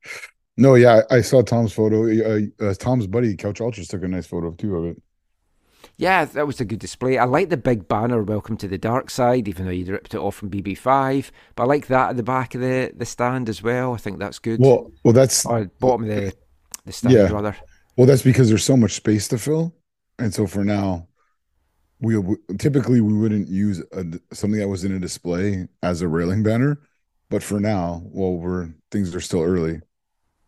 No, 0.57 0.75
yeah, 0.75 1.03
I, 1.11 1.17
I 1.17 1.21
saw 1.21 1.43
Tom's 1.43 1.73
photo. 1.73 2.05
Uh, 2.09 2.41
uh, 2.61 2.75
Tom's 2.75 3.07
buddy 3.07 3.37
Couch 3.37 3.61
Ultras 3.61 3.87
took 3.89 4.03
a 4.03 4.09
nice 4.09 4.27
photo 4.27 4.51
too 4.53 4.77
of 4.77 4.85
it. 4.87 5.03
Yeah, 5.97 6.25
that 6.25 6.47
was 6.47 6.61
a 6.61 6.65
good 6.65 6.79
display. 6.79 7.19
I 7.19 7.25
like 7.25 7.49
the 7.49 7.57
big 7.57 7.89
banner 7.89 8.23
"Welcome 8.23 8.57
to 8.59 8.69
the 8.69 8.79
Dark 8.79 9.11
Side," 9.11 9.49
even 9.49 9.65
though 9.65 9.73
you 9.73 9.85
ripped 9.87 10.15
it 10.15 10.19
off 10.19 10.37
from 10.37 10.51
BB5. 10.51 11.31
But 11.55 11.65
I 11.65 11.67
like 11.67 11.87
that 11.89 12.11
at 12.11 12.17
the 12.17 12.23
back 12.23 12.55
of 12.55 12.61
the, 12.61 12.93
the 12.97 13.05
stand 13.07 13.49
as 13.49 13.63
well. 13.63 13.95
I 13.95 13.97
think 13.99 14.19
that's 14.19 14.39
good. 14.39 14.61
Well, 14.61 14.93
well, 15.05 15.13
that's 15.15 15.47
or 15.47 15.67
bottom 15.81 16.09
of 16.09 16.09
the 16.09 16.35
the 16.87 16.93
stand, 16.93 17.15
Yeah. 17.15 17.31
rather. 17.31 17.57
Well, 17.97 18.07
that's 18.07 18.23
because 18.23 18.49
there's 18.49 18.65
so 18.65 18.77
much 18.77 18.93
space 18.93 19.29
to 19.29 19.39
fill, 19.39 19.75
and 20.19 20.33
so 20.33 20.47
for 20.47 20.65
now, 20.65 21.09
we 22.01 22.17
we- 22.19 22.37
typically 22.59 23.01
we 23.01 23.13
wouldn't 23.13 23.49
use 23.49 23.83
a, 23.93 24.05
something 24.33 24.61
that 24.61 24.69
was 24.69 24.85
in 24.85 24.93
a 24.93 24.99
display 24.99 25.69
as 25.83 26.03
a 26.03 26.09
railing 26.09 26.43
banner, 26.43 26.81
but 27.31 27.43
for 27.43 27.61
now, 27.61 28.03
while 28.13 28.35
we're 28.37 28.71
things 28.91 29.15
are 29.15 29.21
still 29.21 29.43
early. 29.43 29.81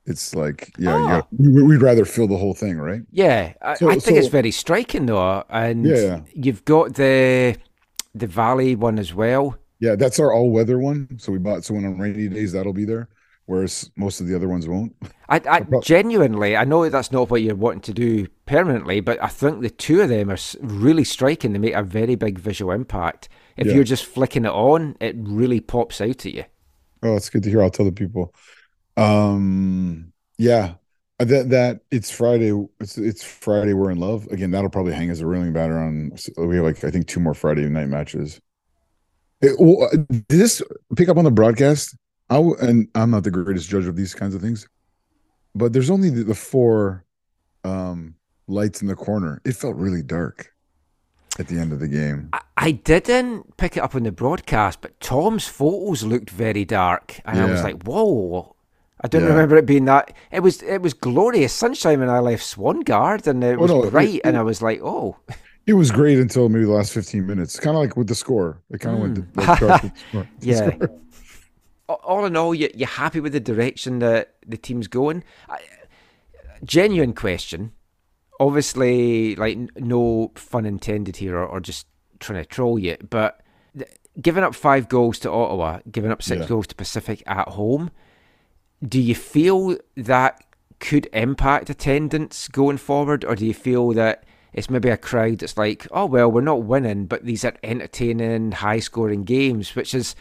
It's 0.07 0.35
like 0.35 0.73
yeah, 0.79 0.95
Ah. 0.95 1.09
yeah, 1.09 1.23
we, 1.51 1.63
we'd 1.63 1.83
rather 1.83 2.05
fill 2.05 2.27
the 2.27 2.37
whole 2.37 2.55
thing, 2.55 2.79
right? 2.79 3.03
Yeah, 3.13 3.53
I, 3.63 3.75
So- 3.75 3.91
I 3.91 3.99
think 3.99 4.19
it's 4.19 4.29
very 4.29 4.51
striking 4.51 5.07
though, 5.07 5.45
and 5.51 5.85
Yeah. 5.85 6.21
you've 6.35 6.65
got 6.65 6.95
the 6.95 7.57
the 8.15 8.27
Valley 8.27 8.75
one 8.75 8.99
as 8.99 9.15
well. 9.15 9.57
Yeah, 9.79 9.95
that's 9.97 10.19
our 10.19 10.33
all 10.33 10.51
weather 10.51 10.79
one. 10.79 11.09
So 11.19 11.33
we 11.33 11.39
bought 11.39 11.65
so 11.65 11.75
when 11.75 11.85
on 11.85 11.99
rainy 11.99 12.29
days 12.29 12.53
that'll 12.53 12.73
be 12.73 12.85
there, 12.85 13.09
whereas 13.51 13.91
most 13.97 14.21
of 14.21 14.29
the 14.29 14.35
other 14.37 14.49
ones 14.49 14.69
won't. 14.69 14.95
I, 15.29 15.41
I 15.49 15.67
genuinely, 15.83 16.57
I 16.57 16.65
know 16.65 16.89
that's 16.89 17.11
not 17.11 17.29
what 17.31 17.43
you're 17.43 17.57
wanting 17.57 17.81
to 17.83 17.93
do 17.93 18.27
permanently, 18.47 19.01
but 19.01 19.23
I 19.23 19.27
think 19.27 19.61
the 19.61 19.71
two 19.71 20.01
of 20.03 20.09
them 20.09 20.31
are 20.31 20.39
really 20.61 21.05
striking. 21.05 21.53
They 21.53 21.59
make 21.59 21.75
a 21.75 21.83
very 21.83 22.15
big 22.15 22.39
visual 22.39 22.73
impact. 22.73 23.29
If 23.57 23.67
Yeah. 23.67 23.75
you're 23.75 23.85
just 23.85 24.07
flicking 24.07 24.45
it 24.45 24.53
on, 24.53 24.97
it 25.01 25.17
really 25.19 25.61
pops 25.61 26.01
out 26.01 26.25
at 26.25 26.33
you. 26.33 26.45
Oh, 27.03 27.17
it's 27.17 27.29
good 27.31 27.43
to 27.43 27.51
hear. 27.51 27.63
I'll 27.63 27.71
tell 27.71 27.87
the 27.87 27.93
people. 27.93 28.33
Um, 28.97 30.13
yeah, 30.39 30.75
Uh, 31.19 31.25
that 31.25 31.51
that 31.51 31.81
it's 31.91 32.11
Friday. 32.11 32.51
It's 32.81 32.97
it's 32.99 33.23
Friday. 33.25 33.73
We're 33.75 33.91
in 33.91 33.99
love 33.99 34.27
again. 34.31 34.51
That'll 34.51 34.71
probably 34.71 34.95
hang 34.95 35.11
as 35.11 35.21
a 35.21 35.27
railing 35.27 35.53
banner 35.53 35.79
on. 35.79 36.13
We 36.39 36.57
have 36.57 36.65
like 36.65 36.83
I 36.85 36.91
think 36.91 37.07
two 37.09 37.21
more 37.21 37.35
Friday 37.35 37.69
night 37.69 37.89
matches. 37.89 38.41
It- 39.43 39.57
well, 39.59 39.89
uh, 39.93 39.97
did 40.11 40.25
this 40.29 40.63
pick 40.97 41.09
up 41.09 41.17
on 41.17 41.25
the 41.25 41.31
broadcast? 41.31 41.97
I 42.31 42.35
w- 42.37 42.57
and 42.61 42.89
I'm 42.95 43.11
not 43.11 43.25
the 43.25 43.31
greatest 43.31 43.69
judge 43.69 43.87
of 43.87 43.97
these 43.97 44.15
kinds 44.15 44.35
of 44.35 44.41
things, 44.41 44.67
but 45.55 45.73
there's 45.73 45.91
only 45.91 46.11
the, 46.11 46.25
the 46.25 46.35
four 46.35 47.05
um 47.65 48.15
lights 48.47 48.81
in 48.83 48.89
the 48.89 48.97
corner. 48.97 49.41
It 49.45 49.53
felt 49.57 49.77
really 49.77 50.03
dark 50.03 50.53
at 51.39 51.49
the 51.49 51.59
end 51.59 51.73
of 51.73 51.81
the 51.81 51.89
game. 51.89 52.29
I, 52.33 52.41
I 52.57 52.71
didn't 52.73 53.57
pick 53.57 53.77
it 53.77 53.81
up 53.81 53.95
on 53.95 54.03
the 54.05 54.13
broadcast, 54.13 54.81
but 54.81 54.99
Tom's 55.01 55.47
photos 55.47 56.03
looked 56.05 56.31
very 56.31 56.65
dark, 56.65 57.21
and 57.25 57.39
I 57.41 57.47
was 57.51 57.63
like, 57.63 57.83
"Whoa!" 57.85 58.55
I 59.03 59.09
don't 59.09 59.23
Yeah. 59.23 59.29
remember 59.29 59.57
it 59.57 59.67
being 59.67 59.87
that. 59.87 60.13
It 60.31 60.41
was 60.41 60.63
it 60.63 60.83
was 60.83 60.95
glorious 60.95 61.53
sunshine 61.53 62.01
when 62.01 62.11
I 62.11 62.21
left 62.21 62.45
Swan 62.45 62.81
Guard, 62.81 63.27
and 63.27 63.43
it 63.43 63.57
Oh, 63.59 63.63
was 63.63 63.71
no, 63.71 63.85
it- 63.85 63.91
bright, 63.91 64.21
and 64.25 64.37
I 64.37 64.43
was 64.43 64.63
like, 64.63 64.81
"Oh." 64.83 65.17
It 65.67 65.75
was 65.75 65.91
great 65.91 66.19
until 66.19 66.49
maybe 66.49 66.65
the 66.65 66.73
last 66.73 66.93
15 66.93 67.27
minutes. 67.27 67.61
Kind 67.61 67.77
of 67.77 67.83
like 67.83 67.97
with 67.97 68.09
the 68.09 68.15
score. 68.15 68.61
It 68.71 68.79
kind 68.81 68.97
of 68.97 69.03
went 69.03 69.15
Mm. 69.35 69.47
dark 69.47 69.83
with 69.83 69.93
the 69.93 69.93
score. 70.11 70.29
The 70.41 70.47
Yeah. 70.47 70.71
score. 70.71 70.99
All 71.95 72.25
in 72.25 72.37
all, 72.37 72.55
you, 72.55 72.71
you're 72.75 72.89
happy 72.89 73.21
with 73.21 73.33
the 73.33 73.41
direction 73.41 73.99
that 74.01 74.35
the 74.47 74.57
team's 74.57 74.89
going. 74.89 75.25
I, 75.49 75.59
genuine 76.65 77.13
question. 77.13 77.73
Obviously, 78.39 79.37
like 79.37 79.59
no 79.77 80.33
fun 80.35 80.65
intended 80.67 81.17
here, 81.17 81.37
or, 81.37 81.47
or 81.47 81.61
just 81.61 81.87
trying 82.21 82.43
to 82.43 82.49
troll 82.49 82.79
you. 82.79 82.97
But 83.09 83.41
th- 83.77 83.91
giving 84.21 84.45
up 84.45 84.55
five 84.55 84.89
goals 84.89 85.19
to 85.21 85.31
Ottawa, 85.31 85.81
giving 85.91 86.11
up 86.11 86.23
six 86.23 86.43
Yeah. 86.43 86.49
goals 86.49 86.67
to 86.69 86.75
Pacific 86.75 87.23
at 87.27 87.49
home, 87.49 87.91
do 88.87 89.01
you 89.01 89.15
feel 89.15 89.77
that 89.97 90.43
could 90.79 91.07
impact 91.13 91.69
attendance 91.69 92.49
going 92.49 92.79
forward, 92.79 93.25
or 93.27 93.35
do 93.35 93.45
you 93.45 93.53
feel 93.53 93.91
that 93.91 94.25
it's 94.55 94.71
maybe 94.71 94.89
a 94.89 94.97
crowd 94.97 95.39
that's 95.41 95.59
like, 95.59 95.87
oh 95.91 96.07
well, 96.07 96.33
we're 96.33 96.41
not 96.41 96.63
winning, 96.63 97.05
but 97.05 97.25
these 97.27 97.45
are 97.45 97.55
entertaining, 97.63 98.53
high-scoring 98.53 99.25
games, 99.25 99.77
which 99.77 99.95
is 99.95 100.17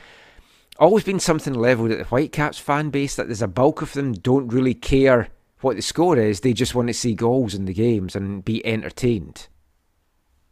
always 0.79 1.03
been 1.03 1.19
something 1.19 1.53
levelled 1.53 1.91
at 1.91 1.97
the 1.97 2.05
Whitecaps 2.05 2.57
fan 2.57 2.89
base 2.89 3.15
that 3.15 3.27
there's 3.27 3.41
a 3.41 3.47
bulk 3.47 3.81
of 3.81 3.93
them 3.93 4.13
don't 4.13 4.47
really 4.47 4.73
care 4.73 5.29
what 5.61 5.75
the 5.75 5.81
score 5.81 6.17
is. 6.17 6.39
They 6.39 6.53
just 6.53 6.75
want 6.75 6.87
to 6.87 6.93
see 6.93 7.13
goals 7.13 7.53
in 7.53 7.65
the 7.65 7.73
games 7.73 8.15
and 8.15 8.43
be 8.43 8.65
entertained. 8.65 9.47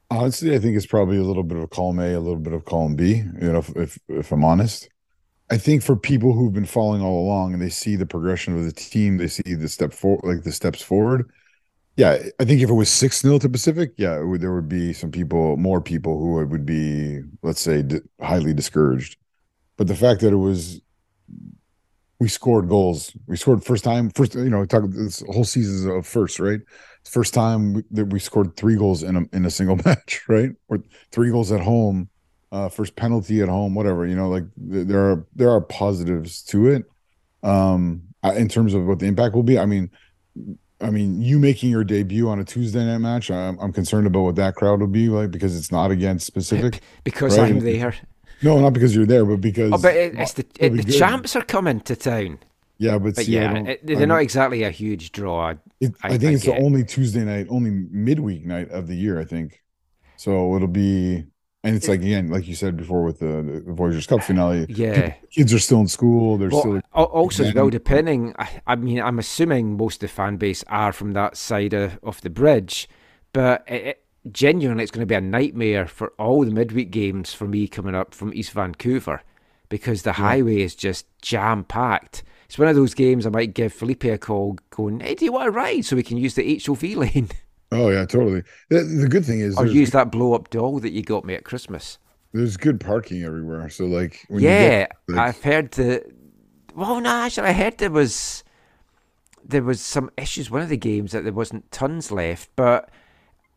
Honestly, 0.09 0.55
I 0.55 0.59
think 0.59 0.77
it's 0.77 0.85
probably 0.85 1.17
a 1.17 1.23
little 1.23 1.43
bit 1.43 1.57
of 1.57 1.63
a 1.63 1.67
column 1.67 1.99
A, 1.99 2.13
a 2.13 2.19
little 2.19 2.39
bit 2.39 2.53
of 2.53 2.65
column 2.65 2.95
B. 2.95 3.15
You 3.41 3.51
know, 3.51 3.59
if 3.59 3.75
if, 3.75 3.99
if 4.07 4.31
I'm 4.31 4.43
honest, 4.45 4.89
I 5.49 5.57
think 5.57 5.83
for 5.83 5.95
people 5.95 6.33
who've 6.33 6.53
been 6.53 6.65
following 6.65 7.01
all 7.01 7.25
along 7.25 7.53
and 7.53 7.61
they 7.61 7.69
see 7.69 7.95
the 7.95 8.05
progression 8.05 8.57
of 8.57 8.65
the 8.65 8.71
team, 8.71 9.17
they 9.17 9.27
see 9.27 9.53
the 9.53 9.69
step 9.69 9.93
forward, 9.93 10.23
like 10.25 10.43
the 10.43 10.51
steps 10.51 10.81
forward. 10.81 11.29
Yeah, 11.97 12.19
I 12.39 12.45
think 12.45 12.61
if 12.61 12.69
it 12.69 12.73
was 12.73 12.89
six 12.91 13.21
0 13.21 13.39
to 13.39 13.49
Pacific, 13.49 13.93
yeah, 13.97 14.19
would, 14.19 14.41
there 14.41 14.53
would 14.53 14.69
be 14.69 14.93
some 14.93 15.11
people, 15.11 15.57
more 15.57 15.81
people 15.81 16.19
who 16.19 16.45
would 16.45 16.65
be, 16.65 17.21
let's 17.43 17.61
say, 17.61 17.81
d- 17.81 18.01
highly 18.21 18.53
discouraged. 18.53 19.17
But 19.77 19.87
the 19.87 19.95
fact 19.95 20.21
that 20.21 20.33
it 20.33 20.37
was, 20.37 20.81
we 22.19 22.27
scored 22.27 22.67
goals. 22.67 23.11
We 23.27 23.37
scored 23.37 23.63
first 23.63 23.83
time, 23.83 24.09
first, 24.09 24.33
you 24.35 24.49
know, 24.49 24.65
talk 24.65 24.83
this 24.89 25.23
whole 25.29 25.43
season 25.43 25.91
of 25.91 26.07
first, 26.07 26.39
right? 26.39 26.61
First 27.05 27.33
time 27.33 27.73
we- 27.75 27.83
that 27.91 28.05
we 28.05 28.19
scored 28.19 28.55
three 28.57 28.75
goals 28.75 29.03
in 29.03 29.15
a 29.15 29.23
in 29.35 29.45
a 29.45 29.51
single 29.51 29.75
match, 29.85 30.21
right? 30.27 30.51
Or 30.67 30.79
three 31.11 31.29
goals 31.29 31.51
at 31.51 31.61
home, 31.61 32.09
uh, 32.51 32.69
first 32.69 32.95
penalty 32.95 33.41
at 33.41 33.49
home, 33.49 33.75
whatever. 33.75 34.05
You 34.07 34.15
know, 34.15 34.29
like 34.29 34.43
th- 34.71 34.87
there 34.87 35.11
are 35.11 35.25
there 35.35 35.51
are 35.51 35.61
positives 35.61 36.41
to 36.45 36.67
it. 36.67 36.85
Um, 37.43 38.01
in 38.35 38.49
terms 38.49 38.73
of 38.73 38.85
what 38.87 38.99
the 38.99 39.05
impact 39.05 39.35
will 39.35 39.43
be, 39.43 39.57
I 39.59 39.65
mean, 39.67 39.89
I 40.81 40.89
mean, 40.89 41.21
you 41.21 41.39
making 41.39 41.69
your 41.69 41.83
debut 41.83 42.27
on 42.27 42.39
a 42.39 42.43
Tuesday 42.43 42.83
night 42.83 42.97
match, 42.97 43.31
I'm, 43.31 43.57
I'm 43.59 43.71
concerned 43.71 44.05
about 44.07 44.21
what 44.21 44.35
that 44.35 44.55
crowd 44.55 44.79
will 44.81 44.87
be 44.87 45.07
like 45.07 45.31
because 45.31 45.55
it's 45.55 45.71
not 45.71 45.91
against 45.91 46.25
specific. 46.27 46.81
because 47.03 47.37
Right. 47.37 47.51
I'm 47.51 47.59
there. 47.59 47.95
No, 48.41 48.59
not 48.59 48.73
because 48.73 48.95
you're 48.95 49.05
there, 49.05 49.25
but 49.25 49.41
because 49.41 49.71
Oh, 49.73 49.77
but 49.77 49.95
it, 49.95 50.13
it's 50.15 50.33
the 50.33 50.43
be 50.59 50.69
the 50.69 50.83
good. 50.83 50.93
champs 50.97 51.35
are 51.35 51.41
coming 51.43 51.81
to 51.81 51.95
town. 51.95 52.39
Yeah, 52.79 52.99
but, 52.99 53.15
But 53.15 53.25
see, 53.25 53.31
yeah, 53.33 53.55
it, 53.57 53.85
they're 53.87 54.05
not 54.05 54.21
exactly 54.21 54.61
a 54.63 54.69
huge 54.69 55.11
draw. 55.11 55.55
It, 55.79 55.95
I, 56.03 56.09
I- 56.09 56.17
think 56.19 56.31
I 56.31 56.33
it's 56.35 56.45
the 56.45 56.53
it. 56.55 56.61
only 56.63 56.83
Tuesday 56.83 57.23
night, 57.25 57.47
only 57.49 57.71
midweek 57.71 58.45
night 58.45 58.69
of 58.69 58.87
the 58.87 58.95
year. 58.95 59.19
I 59.19 59.23
think 59.25 59.63
so. 60.17 60.55
It'll 60.55 60.67
be, 60.67 61.25
and 61.63 61.75
it's 61.75 61.87
like 61.87 62.01
again, 62.01 62.29
like 62.29 62.47
you 62.47 62.53
said 62.53 62.77
before 62.77 63.01
with 63.03 63.17
the, 63.19 63.61
the 63.65 63.73
Voyageurs 63.73 64.05
Cup 64.05 64.21
finale. 64.21 64.67
Yeah. 64.69 65.13
kids 65.31 65.51
are 65.55 65.59
still 65.59 65.79
in 65.81 65.87
school. 65.87 66.37
They're 66.37 66.49
Well, 66.49 66.59
still 66.61 66.81
al- 66.93 67.05
also 67.05 67.45
as 67.45 67.53
well, 67.55 67.71
depending. 67.71 68.35
I, 68.37 68.61
I 68.67 68.75
mean, 68.75 69.01
I'm 69.01 69.17
assuming 69.17 69.75
most 69.77 69.95
of 69.95 70.01
the 70.01 70.07
fan 70.15 70.37
base 70.37 70.63
are 70.67 70.93
from 70.93 71.13
that 71.13 71.35
side 71.35 71.73
of, 71.73 71.97
of 72.03 72.21
the 72.21 72.29
bridge, 72.29 72.87
but 73.33 73.63
it, 73.67 73.73
it, 73.87 74.03
genuinely, 74.31 74.83
it's 74.83 74.91
going 74.91 75.01
to 75.01 75.05
be 75.05 75.15
a 75.15 75.21
nightmare 75.21 75.87
for 75.87 76.13
all 76.17 76.43
the 76.43 76.51
midweek 76.51 76.91
games 76.91 77.33
for 77.33 77.47
me 77.47 77.67
coming 77.67 77.95
up 77.95 78.13
from 78.13 78.33
East 78.33 78.51
Vancouver 78.51 79.21
because 79.69 80.03
the 80.03 80.13
highway 80.13 80.61
is 80.61 80.75
just 80.75 81.05
jam 81.21 81.63
packed. 81.63 82.23
It's 82.45 82.57
one 82.57 82.69
of 82.69 82.75
those 82.75 82.93
games 82.93 83.25
I 83.25 83.29
might 83.29 83.53
give 83.53 83.73
Felipe 83.73 84.05
a 84.05 84.17
call, 84.17 84.57
going, 84.69 85.01
"Hey, 85.01 85.15
do 85.15 85.25
you 85.25 85.33
want 85.33 85.45
to 85.45 85.51
ride 85.51 85.83
so 85.85 85.95
we 85.95 86.03
can 86.03 86.17
use 86.17 86.35
the 86.35 86.61
HOV 86.65 86.83
lane 86.95 87.29
Oh 87.69 87.89
yeah, 87.89 88.05
totally. 88.05 88.43
The, 88.69 88.83
the 88.83 89.09
good 89.09 89.25
thing 89.25 89.41
is 89.41 89.57
or 89.57 89.65
use 89.65 89.91
that 89.91 90.11
blow 90.11 90.33
up 90.33 90.49
doll 90.49 90.79
that 90.79 90.91
you 90.91 91.03
got 91.03 91.25
me 91.25 91.33
at 91.33 91.43
Christmas?" 91.43 91.97
there's 92.33 92.57
good 92.57 92.79
parking 92.79 93.23
everywhere. 93.23 93.69
So 93.69 93.85
like, 93.85 94.25
when 94.27 94.41
you 94.41 94.49
yeah, 94.49 94.79
get, 94.79 94.91
like, 95.07 95.19
I've 95.19 95.43
heard 95.43 95.71
the. 95.71 96.03
Well, 96.75 97.01
no, 97.01 97.09
actually, 97.09 97.47
I 97.47 97.53
heard 97.53 97.77
there 97.79 97.91
was 97.91 98.43
there 99.43 99.63
was 99.63 99.81
some 99.81 100.11
issues. 100.17 100.51
One 100.51 100.61
of 100.61 100.69
the 100.69 100.77
games 100.77 101.11
that 101.11 101.23
there 101.23 101.33
wasn't 101.33 101.71
tons 101.71 102.11
left, 102.11 102.49
but 102.55 102.89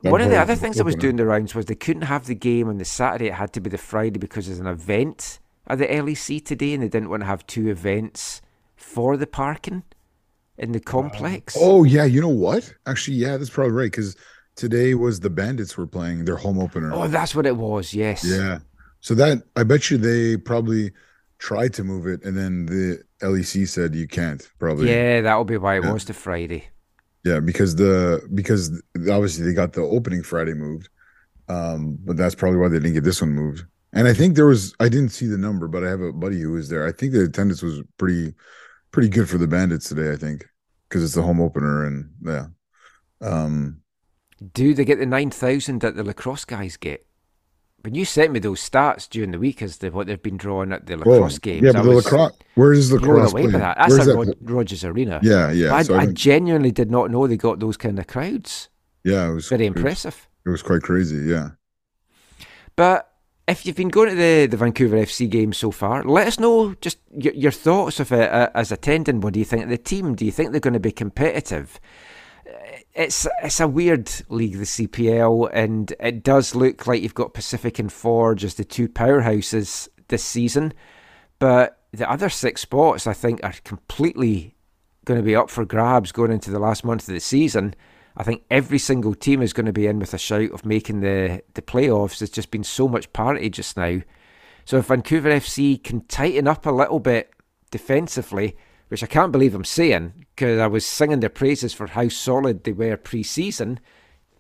That 0.03 0.13
one 0.13 0.21
of 0.23 0.31
the 0.31 0.39
other 0.39 0.55
things 0.57 0.77
that 0.77 0.85
was 0.85 0.95
doing 0.95 1.17
the 1.17 1.27
rounds 1.27 1.55
was 1.55 1.67
they 1.67 1.75
couldn't 1.75 2.03
have 2.03 2.27
the 2.27 2.35
game 2.35 2.69
on 2.69 2.79
the 2.79 2.85
Saturday. 2.85 3.27
It 3.27 3.35
had 3.35 3.53
to 3.53 3.61
be 3.61 3.69
the 3.69 3.79
Friday 3.79 4.19
because 4.19 4.47
there's 4.47 4.59
an 4.61 4.67
event 4.67 5.39
at 5.67 5.79
the 5.79 5.87
LEC 5.87 6.45
today, 6.45 6.73
and 6.75 6.83
they 6.83 6.89
didn't 6.89 7.11
want 7.11 7.21
to 7.23 7.27
have 7.27 7.47
two 7.47 7.69
events 7.69 8.41
for 8.77 9.17
the 9.17 9.27
parking 9.27 9.83
in 10.57 10.73
the 10.73 10.81
complex. 10.81 11.57
oh 11.59 11.85
yeah, 11.85 12.05
you 12.05 12.21
know 12.21 12.29
what? 12.29 12.73
Actually, 12.87 13.19
yeah, 13.19 13.37
that's 13.37 13.51
probably 13.51 13.73
right 13.73 13.91
because 13.91 14.17
today 14.57 14.95
was 14.95 15.21
the 15.21 15.31
Bandits 15.31 15.77
were 15.77 15.87
playing 15.87 16.25
their 16.25 16.37
home 16.37 16.59
opener. 16.59 16.93
Oh, 16.93 17.07
that's 17.09 17.35
what 17.35 17.47
it 17.47 17.57
was. 17.57 17.93
Yes. 17.95 18.25
Yeah. 18.25 18.61
So 19.01 19.15
that 19.15 19.43
I 19.57 19.63
bet 19.65 19.91
you 19.91 19.97
they 19.99 20.37
probably 20.37 20.93
tried 21.39 21.73
to 21.75 21.85
move 21.85 22.07
it, 22.07 22.23
and 22.25 22.37
then 22.37 22.67
the 22.67 23.03
LEC 23.23 23.67
said 23.69 23.95
you 23.95 24.09
can't. 24.09 24.47
Probably. 24.59 24.91
Yeah, 24.91 25.21
that'll 25.23 25.45
be 25.45 25.57
why 25.59 25.77
it 25.77 25.85
Yeah. 25.85 25.93
was 25.93 26.05
the 26.07 26.15
Friday. 26.15 26.69
Yeah, 27.25 27.41
because 27.41 27.77
the 27.77 28.27
because 28.35 28.83
obviously 29.11 29.45
they 29.45 29.53
got 29.53 29.75
the 29.75 29.83
opening 29.83 30.23
Friday 30.23 30.55
moved, 30.55 30.89
um, 31.49 31.99
but 32.05 32.17
that's 32.17 32.35
probably 32.35 32.59
why 32.59 32.69
they 32.69 32.79
didn't 32.79 32.95
get 32.95 33.05
this 33.05 33.21
one 33.21 33.33
moved. 33.33 33.65
And 33.93 34.09
I 34.09 34.15
think 34.15 34.37
there 34.37 34.47
was 34.47 34.75
I 34.81 34.89
didn't 34.89 35.11
see 35.11 35.27
the 35.27 35.39
number, 35.39 35.69
but 35.69 35.85
I 35.85 35.91
have 35.91 36.01
a 36.01 36.13
buddy 36.13 36.41
who 36.41 36.53
was 36.53 36.69
there. 36.69 36.87
I 36.87 36.93
think 36.93 37.13
the 37.13 37.25
attendance 37.25 37.63
was 37.63 37.83
pretty 37.99 38.35
pretty 38.93 39.09
good 39.09 39.29
for 39.29 39.39
the 39.39 39.49
Bandits 39.49 39.89
today. 39.89 40.13
I 40.13 40.17
think 40.17 40.47
because 40.89 41.05
it's 41.05 41.15
the 41.15 41.23
home 41.23 41.41
opener, 41.41 41.85
and 41.85 42.11
yeah, 42.25 42.47
um, 43.23 43.83
Do 44.53 44.75
they 44.75 44.85
get 44.85 44.99
the 44.99 45.07
9,000 45.07 45.81
that 45.81 45.97
the 45.97 46.05
lacrosse 46.05 46.45
guys 46.45 46.77
get? 46.77 47.05
When 47.83 47.95
you 47.95 48.05
sent 48.05 48.33
me 48.33 48.41
those 48.41 48.61
stats 48.69 49.09
during 49.09 49.31
the 49.31 49.39
week 49.39 49.63
as 49.63 49.79
to 49.79 49.89
what 49.91 50.07
they've 50.07 50.23
been 50.23 50.37
drawing 50.37 50.71
at 50.73 50.87
the 50.87 50.97
well, 50.99 51.15
lacrosse 51.17 51.39
games, 51.39 51.63
yeah, 51.63 51.71
I 51.71 51.73
but 51.75 51.83
the 51.85 51.91
lacrosse. 51.93 52.33
Where 52.55 52.73
is 52.75 52.91
the 52.91 52.97
lacrosse 52.97 53.33
away 53.33 53.47
by 53.47 53.59
that. 53.59 53.77
That's 53.79 53.91
Where's 53.95 54.09
at 54.09 54.13
that- 54.13 54.17
Rod- 54.19 54.37
Rogers 54.43 54.85
Arena. 54.85 55.21
Yeah, 55.23 55.51
yeah. 55.51 55.75
I, 55.75 55.83
so 55.83 55.95
I 55.95 56.01
I 56.03 56.07
genuinely 56.07 56.73
did 56.73 56.91
not 56.91 57.11
know 57.11 57.27
they 57.27 57.37
got 57.39 57.59
those 57.61 57.77
kind 57.79 57.99
of 57.99 58.07
crowds. 58.07 58.69
yeah, 59.03 59.31
it 59.31 59.35
was 59.35 59.49
Very 59.49 59.67
it 59.67 59.71
was- 59.71 59.77
impressive. 59.79 60.29
It 60.45 60.51
was 60.51 60.63
quite 60.63 60.83
crazy. 60.83 61.17
Yeah. 61.19 61.51
But 62.77 63.11
if 63.49 63.67
you've 63.67 63.77
been 63.77 63.89
going 63.89 64.11
to 64.11 64.15
the, 64.15 64.47
the 64.47 64.57
Vancouver 64.57 64.97
FC 64.97 65.29
game 65.29 65.53
so 65.53 65.71
far, 65.71 66.03
let 66.05 66.27
us 66.27 66.39
know 66.39 66.75
just 66.81 66.99
your, 67.17 67.35
your 67.35 67.51
thoughts 67.51 67.99
of 68.01 68.13
it 68.13 68.31
uh, 68.31 68.49
as 68.55 68.71
attending. 68.73 69.21
What 69.21 69.33
do 69.35 69.39
you 69.39 69.45
think 69.45 69.65
of 69.65 69.69
the 69.71 69.79
team? 69.79 70.15
Do 70.15 70.25
you 70.25 70.33
think 70.33 70.51
they're 70.53 70.61
going 70.61 70.75
to 70.75 70.81
be 70.81 70.93
competitive? 70.93 71.81
It's 72.95 73.27
it's 73.43 73.61
a 73.61 73.69
weird 73.69 74.11
league, 74.29 74.59
the 74.59 74.65
CPL, 74.65 75.51
and 75.53 75.93
it 76.01 76.25
does 76.25 76.55
look 76.55 76.87
like 76.87 77.03
you've 77.03 77.15
got 77.15 77.35
Pacific 77.35 77.79
and 77.79 77.93
Forge 77.93 78.45
as 78.45 78.55
the 78.55 78.65
two 78.65 78.89
powerhouses 78.89 79.89
this 80.09 80.25
season. 80.25 80.73
But 81.39 81.81
the 81.93 82.11
other 82.11 82.29
six 82.29 82.63
spots, 82.63 83.07
I 83.07 83.13
think, 83.13 83.41
are 83.43 83.55
completely 83.65 84.55
going 85.05 85.19
to 85.19 85.25
be 85.25 85.37
up 85.37 85.51
for 85.51 85.65
grabs 85.65 86.13
going 86.13 86.33
into 86.33 86.51
the 86.51 86.59
last 86.59 86.85
month 86.85 87.09
of 87.09 87.15
the 87.15 87.21
season. 87.21 87.75
I 88.17 88.23
think 88.23 88.45
every 88.51 88.79
single 88.79 89.15
team 89.15 89.41
is 89.41 89.53
going 89.53 89.67
to 89.67 89.73
be 89.73 89.87
in 89.87 89.99
with 89.99 90.13
a 90.13 90.19
shout 90.19 90.51
of 90.51 90.65
making 90.65 91.01
the, 91.01 91.43
the 91.55 91.63
playoffs. 91.63 92.19
There's 92.19 92.31
just 92.31 92.51
been 92.51 92.65
so 92.65 92.89
much 92.89 93.13
parity 93.13 93.49
just 93.51 93.77
now. 93.77 94.01
So 94.65 94.79
if 94.79 94.87
Vancouver 94.87 95.31
FC 95.31 95.83
can 95.83 96.03
tighten 96.03 96.47
up 96.47 96.67
a 96.67 96.71
little 96.71 97.01
bit 97.01 97.33
defensively, 97.71 98.57
which 98.91 99.05
I 99.05 99.07
can't 99.07 99.31
believe 99.31 99.55
I'm 99.55 99.65
saying, 99.65 100.27
because 100.35 100.59
I 100.59 100.67
was 100.67 100.85
singing 100.85 101.21
their 101.21 101.31
praises 101.31 101.73
for 101.73 101.87
how 101.87 102.09
solid 102.09 102.65
they 102.65 102.73
were 102.73 102.97
pre 102.97 103.23
season, 103.23 103.79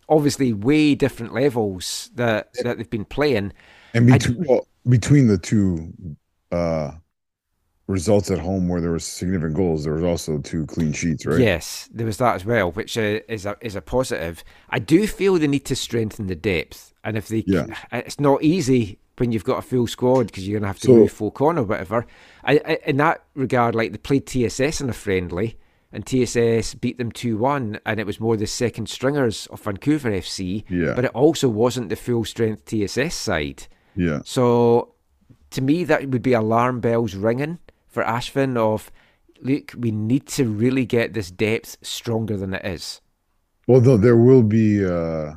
obviously 0.08 0.52
way 0.52 0.96
different 0.96 1.32
levels 1.32 2.10
that, 2.16 2.52
that 2.64 2.76
they've 2.76 2.90
been 2.90 3.04
playing. 3.04 3.52
And 3.94 4.08
between 4.08 4.44
well, 4.44 4.66
between 4.88 5.28
the 5.28 5.38
two 5.38 5.92
uh 6.50 6.92
results 7.86 8.30
at 8.30 8.38
home 8.38 8.68
where 8.68 8.80
there 8.80 8.92
was 8.92 9.04
significant 9.04 9.54
goals, 9.54 9.84
there 9.84 9.94
was 9.94 10.04
also 10.04 10.38
two 10.38 10.66
clean 10.66 10.92
sheets, 10.92 11.26
right? 11.26 11.38
Yes, 11.38 11.88
there 11.92 12.06
was 12.06 12.16
that 12.18 12.34
as 12.34 12.44
well, 12.44 12.72
which 12.72 12.98
uh, 12.98 13.20
is 13.28 13.46
a 13.46 13.56
is 13.60 13.76
a 13.76 13.80
positive. 13.80 14.42
I 14.70 14.80
do 14.80 15.06
feel 15.06 15.38
they 15.38 15.46
need 15.46 15.64
to 15.66 15.76
strengthen 15.76 16.26
the 16.26 16.34
depth, 16.34 16.92
and 17.04 17.16
if 17.16 17.28
they, 17.28 17.44
Yeah. 17.46 17.66
it's 17.92 18.18
not 18.18 18.42
easy 18.42 18.98
when 19.20 19.30
you've 19.32 19.44
got 19.44 19.58
a 19.58 19.62
full 19.62 19.86
squad 19.86 20.26
because 20.26 20.48
you're 20.48 20.58
gonna 20.58 20.66
have 20.68 20.80
to 20.80 20.86
So- 20.86 20.94
move 20.96 21.12
folk 21.12 21.40
on 21.42 21.58
or 21.58 21.64
whatever. 21.64 22.06
I, 22.42 22.60
I, 22.64 22.78
in 22.86 22.96
that 22.96 23.22
regard, 23.34 23.74
like 23.74 23.92
they 23.92 23.98
played 23.98 24.26
TSS 24.26 24.80
in 24.80 24.88
a 24.88 24.94
friendly, 24.94 25.58
and 25.92 26.06
TSS 26.06 26.74
beat 26.74 26.98
them 26.98 27.12
two 27.12 27.36
one, 27.36 27.78
and 27.84 28.00
it 28.00 28.06
was 28.06 28.18
more 28.20 28.36
the 28.36 28.46
second 28.46 28.88
stringers 28.88 29.46
of 29.48 29.60
Vancouver 29.60 30.10
FC. 30.10 30.64
Yeah. 30.68 30.94
but 30.94 31.04
it 31.04 31.10
also 31.14 31.48
wasn't 31.48 31.90
the 31.90 31.96
full 31.96 32.24
strength 32.24 32.64
TSS 32.64 33.14
side. 33.14 33.66
Yeah. 33.94 34.20
So 34.24 34.94
to 35.50 35.60
me, 35.60 35.84
that 35.84 36.08
would 36.08 36.22
be 36.22 36.32
alarm 36.32 36.80
bells 36.80 37.14
ringing 37.14 37.58
for 37.88 38.04
Afshin 38.04 38.56
of, 38.56 38.90
look, 39.42 39.74
we 39.76 39.90
need 39.90 40.26
to 40.28 40.44
really 40.48 40.86
get 40.86 41.12
this 41.12 41.30
depth 41.30 41.76
stronger 41.82 42.36
than 42.36 42.54
it 42.54 42.64
is. 42.64 43.00
Well, 43.66 43.80
though 43.80 43.96
there 43.96 44.16
will 44.16 44.44
be 44.44 44.84
uh 44.84 45.34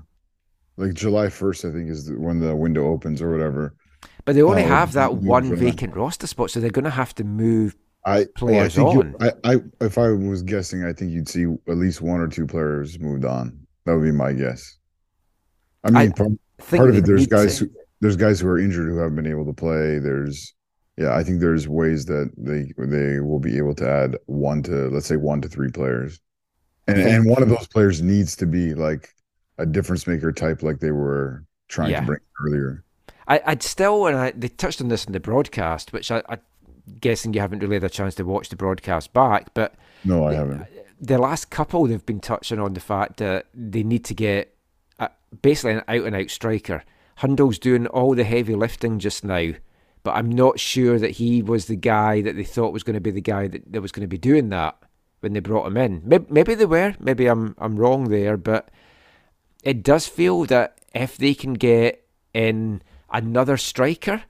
like 0.77 0.93
July 0.93 1.29
first, 1.29 1.65
I 1.65 1.71
think, 1.71 1.89
is 1.89 2.11
when 2.11 2.39
the 2.39 2.55
window 2.55 2.87
opens 2.87 3.21
or 3.21 3.31
whatever. 3.31 3.75
But 4.25 4.35
they 4.35 4.41
only 4.41 4.63
Oh, 4.63 4.67
have 4.67 4.93
that 4.93 5.15
one 5.15 5.53
vacant 5.55 5.95
roster 5.95 6.27
spot, 6.27 6.51
so 6.51 6.59
they're 6.59 6.69
going 6.71 6.85
to 6.85 6.89
have 6.91 7.13
to 7.15 7.23
move. 7.23 7.75
I 8.05 8.25
oh, 8.25 8.27
Players 8.35 8.77
well, 8.77 8.87
I 8.87 8.89
on. 8.89 8.95
you, 8.95 9.15
I, 9.19 9.31
I 9.53 9.57
if 9.81 9.97
I 9.97 10.09
was 10.09 10.43
guessing, 10.43 10.83
I 10.85 10.93
think 10.93 11.11
you'd 11.11 11.29
see 11.29 11.45
at 11.45 11.77
least 11.77 12.01
one 12.01 12.19
or 12.19 12.27
two 12.27 12.47
players 12.47 12.99
moved 12.99 13.25
on. 13.25 13.65
That 13.85 13.95
would 13.95 14.03
be 14.03 14.11
my 14.11 14.33
guess. 14.33 14.77
I 15.83 15.91
mean, 15.91 16.09
I 16.09 16.09
part, 16.09 16.31
part 16.75 16.89
of 16.89 16.97
it, 16.97 17.05
there's 17.05 17.27
guys 17.27 17.57
to. 17.59 17.65
who 17.65 17.69
there's 18.01 18.17
guys 18.17 18.39
who 18.39 18.47
are 18.49 18.59
injured 18.59 18.89
who 18.89 18.97
haven't 18.97 19.15
been 19.15 19.27
able 19.27 19.45
to 19.45 19.53
play. 19.53 19.99
There's 19.99 20.53
yeah, 20.97 21.15
I 21.15 21.23
think 21.23 21.39
there's 21.39 21.67
ways 21.67 22.05
that 22.05 22.31
they 22.37 22.71
they 22.77 23.19
will 23.19 23.39
be 23.39 23.57
able 23.57 23.75
to 23.75 23.89
add 23.89 24.17
one 24.25 24.63
to 24.63 24.89
let's 24.89 25.07
say 25.07 25.17
one 25.17 25.41
to 25.41 25.49
three 25.49 25.71
players, 25.71 26.19
and 26.87 26.99
and 26.99 27.29
one 27.29 27.43
of 27.43 27.49
those 27.49 27.67
players 27.67 28.01
needs 28.01 28.35
to 28.37 28.45
be 28.45 28.73
like 28.73 29.09
a 29.57 29.65
difference 29.65 30.07
maker 30.07 30.31
type, 30.31 30.63
like 30.63 30.79
they 30.79 30.91
were 30.91 31.43
trying 31.67 31.91
Yeah. 31.91 32.01
to 32.01 32.05
bring 32.05 32.19
earlier. 32.43 32.83
I, 33.27 33.41
I'd 33.45 33.63
still, 33.63 34.07
and 34.07 34.17
I, 34.17 34.31
they 34.31 34.49
touched 34.49 34.81
on 34.81 34.89
this 34.89 35.05
in 35.05 35.13
the 35.13 35.19
broadcast, 35.19 35.93
which 35.93 36.11
I, 36.11 36.21
I 36.27 36.37
guessing 36.99 37.33
you 37.33 37.39
haven't 37.39 37.59
really 37.59 37.75
had 37.75 37.83
a 37.83 37.89
chance 37.89 38.15
to 38.15 38.23
watch 38.23 38.49
the 38.49 38.55
broadcast 38.55 39.13
back, 39.13 39.53
but 39.53 39.75
No, 40.03 40.25
I 40.27 40.33
haven't. 40.33 40.65
the 40.99 41.17
last 41.17 41.49
couple 41.49 41.85
they've 41.87 42.05
been 42.05 42.19
touching 42.19 42.59
on 42.59 42.73
the 42.73 42.79
fact 42.81 43.17
that 43.17 43.45
they 43.53 43.83
need 43.83 44.03
to 44.05 44.13
get 44.13 44.53
a, 44.99 45.09
basically 45.41 45.73
an 45.73 45.83
out 45.87 46.03
and 46.05 46.15
out 46.15 46.29
striker. 46.29 46.83
Hundal's 47.17 47.59
doing 47.59 47.87
all 47.87 48.13
the 48.15 48.23
heavy 48.25 48.55
lifting 48.55 48.99
just 48.99 49.23
now, 49.23 49.51
but 50.03 50.15
I'm 50.15 50.29
not 50.29 50.59
sure 50.59 50.99
that 50.99 51.11
he 51.11 51.41
was 51.41 51.67
the 51.67 51.77
guy 51.77 52.21
that 52.21 52.35
they 52.35 52.43
thought 52.43 52.73
was 52.73 52.83
going 52.83 52.95
to 52.95 52.99
be 52.99 53.11
the 53.11 53.21
guy 53.21 53.47
that, 53.47 53.71
that 53.71 53.81
was 53.81 53.91
going 53.93 54.01
to 54.01 54.07
be 54.07 54.17
doing 54.17 54.49
that 54.49 54.75
when 55.21 55.31
they 55.31 55.39
brought 55.39 55.67
him 55.67 55.77
in. 55.77 56.01
Maybe, 56.03 56.25
maybe 56.29 56.55
they 56.55 56.65
were, 56.65 56.95
maybe 56.99 57.27
I'm 57.27 57.55
I'm 57.59 57.77
wrong 57.77 58.09
there, 58.09 58.35
but 58.35 58.69
it 59.63 59.81
does 59.81 60.07
feel 60.07 60.45
that 60.45 60.77
if 60.93 61.17
they 61.17 61.33
can 61.33 61.53
get 61.53 62.05
in 62.33 62.81
another 63.11 63.57
striker, 63.57 64.23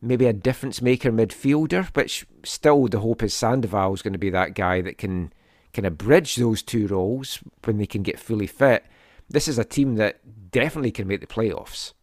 maybe 0.00 0.26
a 0.26 0.32
difference 0.32 0.82
maker 0.82 1.10
midfielder, 1.10 1.86
which 1.96 2.26
still 2.44 2.86
the 2.86 3.00
hope 3.00 3.22
is 3.22 3.34
Sandoval 3.34 3.94
is 3.94 4.02
going 4.02 4.12
to 4.12 4.18
be 4.18 4.30
that 4.30 4.54
guy 4.54 4.82
that 4.82 4.98
can 4.98 5.32
kind 5.72 5.86
of 5.86 5.96
bridge 5.96 6.36
those 6.36 6.62
two 6.62 6.86
roles 6.86 7.38
when 7.64 7.78
they 7.78 7.86
can 7.86 8.02
get 8.02 8.20
fully 8.20 8.46
fit. 8.46 8.84
This 9.30 9.48
is 9.48 9.58
a 9.58 9.64
team 9.64 9.94
that 9.96 10.50
definitely 10.50 10.90
can 10.90 11.08
make 11.08 11.20
the 11.20 11.26
playoffs. 11.26 11.94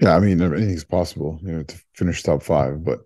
Yeah, 0.00 0.14
I 0.16 0.20
mean 0.20 0.40
anything's 0.40 0.84
possible, 0.84 1.38
you 1.42 1.52
know, 1.52 1.62
to 1.64 1.82
finish 1.94 2.22
top 2.22 2.42
five. 2.42 2.84
But 2.84 3.00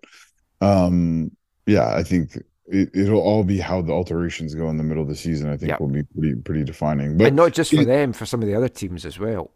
um 0.61 1.31
yeah, 1.65 1.95
I 1.95 2.03
think 2.03 2.37
it, 2.67 2.89
it'll 2.93 3.21
all 3.21 3.43
be 3.43 3.57
how 3.59 3.81
the 3.81 3.93
alterations 3.93 4.53
go 4.55 4.69
in 4.69 4.77
the 4.77 4.83
middle 4.83 5.03
of 5.03 5.09
the 5.09 5.15
season. 5.15 5.49
I 5.49 5.57
think 5.57 5.69
Yep. 5.69 5.79
will 5.79 5.87
be 5.87 6.03
pretty 6.03 6.35
pretty 6.35 6.63
defining. 6.63 7.17
But 7.17 7.27
and 7.27 7.35
not 7.35 7.53
just 7.53 7.71
for 7.73 7.81
it- 7.81 7.85
them, 7.85 8.13
for 8.13 8.25
some 8.25 8.41
of 8.41 8.47
the 8.47 8.55
other 8.55 8.69
teams 8.69 9.05
as 9.05 9.17
well. 9.19 9.51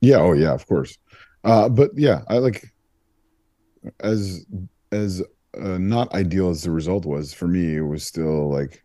Yeah, 0.00 0.18
oh 0.18 0.32
yeah, 0.32 0.52
of 0.52 0.66
course. 0.66 0.96
Uh, 1.44 1.68
but 1.68 1.90
yeah, 1.96 2.22
I 2.28 2.38
like 2.38 2.64
as 4.00 4.44
as 4.92 5.22
uh, 5.58 5.78
not 5.78 6.12
ideal 6.14 6.50
as 6.50 6.62
the 6.62 6.70
result 6.70 7.04
was 7.04 7.32
for 7.34 7.46
me. 7.48 7.76
It 7.76 7.80
was 7.82 8.04
still 8.04 8.50
like 8.50 8.84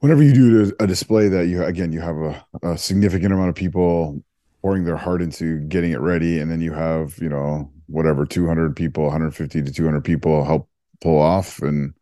whenever 0.00 0.22
you 0.22 0.32
do 0.32 0.72
a 0.80 0.86
display 0.86 1.28
that 1.28 1.46
you 1.46 1.62
again 1.64 1.92
you 1.92 2.00
have 2.00 2.16
a, 2.16 2.44
a 2.62 2.78
significant 2.78 3.32
amount 3.32 3.50
of 3.50 3.54
people 3.54 4.22
pouring 4.62 4.84
their 4.84 4.96
heart 4.96 5.20
into 5.22 5.58
getting 5.68 5.92
it 5.92 6.00
ready, 6.00 6.38
and 6.38 6.50
then 6.50 6.60
you 6.60 6.72
have 6.72 7.18
you 7.18 7.28
know 7.28 7.70
whatever 7.86 8.24
200 8.24 8.74
people, 8.74 9.04
150 9.04 9.62
to 9.62 9.72
200 9.72 10.02
people 10.02 10.44
help 10.44 10.68
pull 11.00 11.18
off, 11.18 11.60
and 11.60 11.92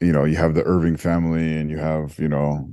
you 0.00 0.12
know 0.12 0.24
you 0.24 0.36
have 0.36 0.54
the 0.54 0.64
Irving 0.64 0.96
family, 0.96 1.56
and 1.56 1.70
you 1.70 1.78
have 1.78 2.18
you 2.18 2.28
know 2.28 2.70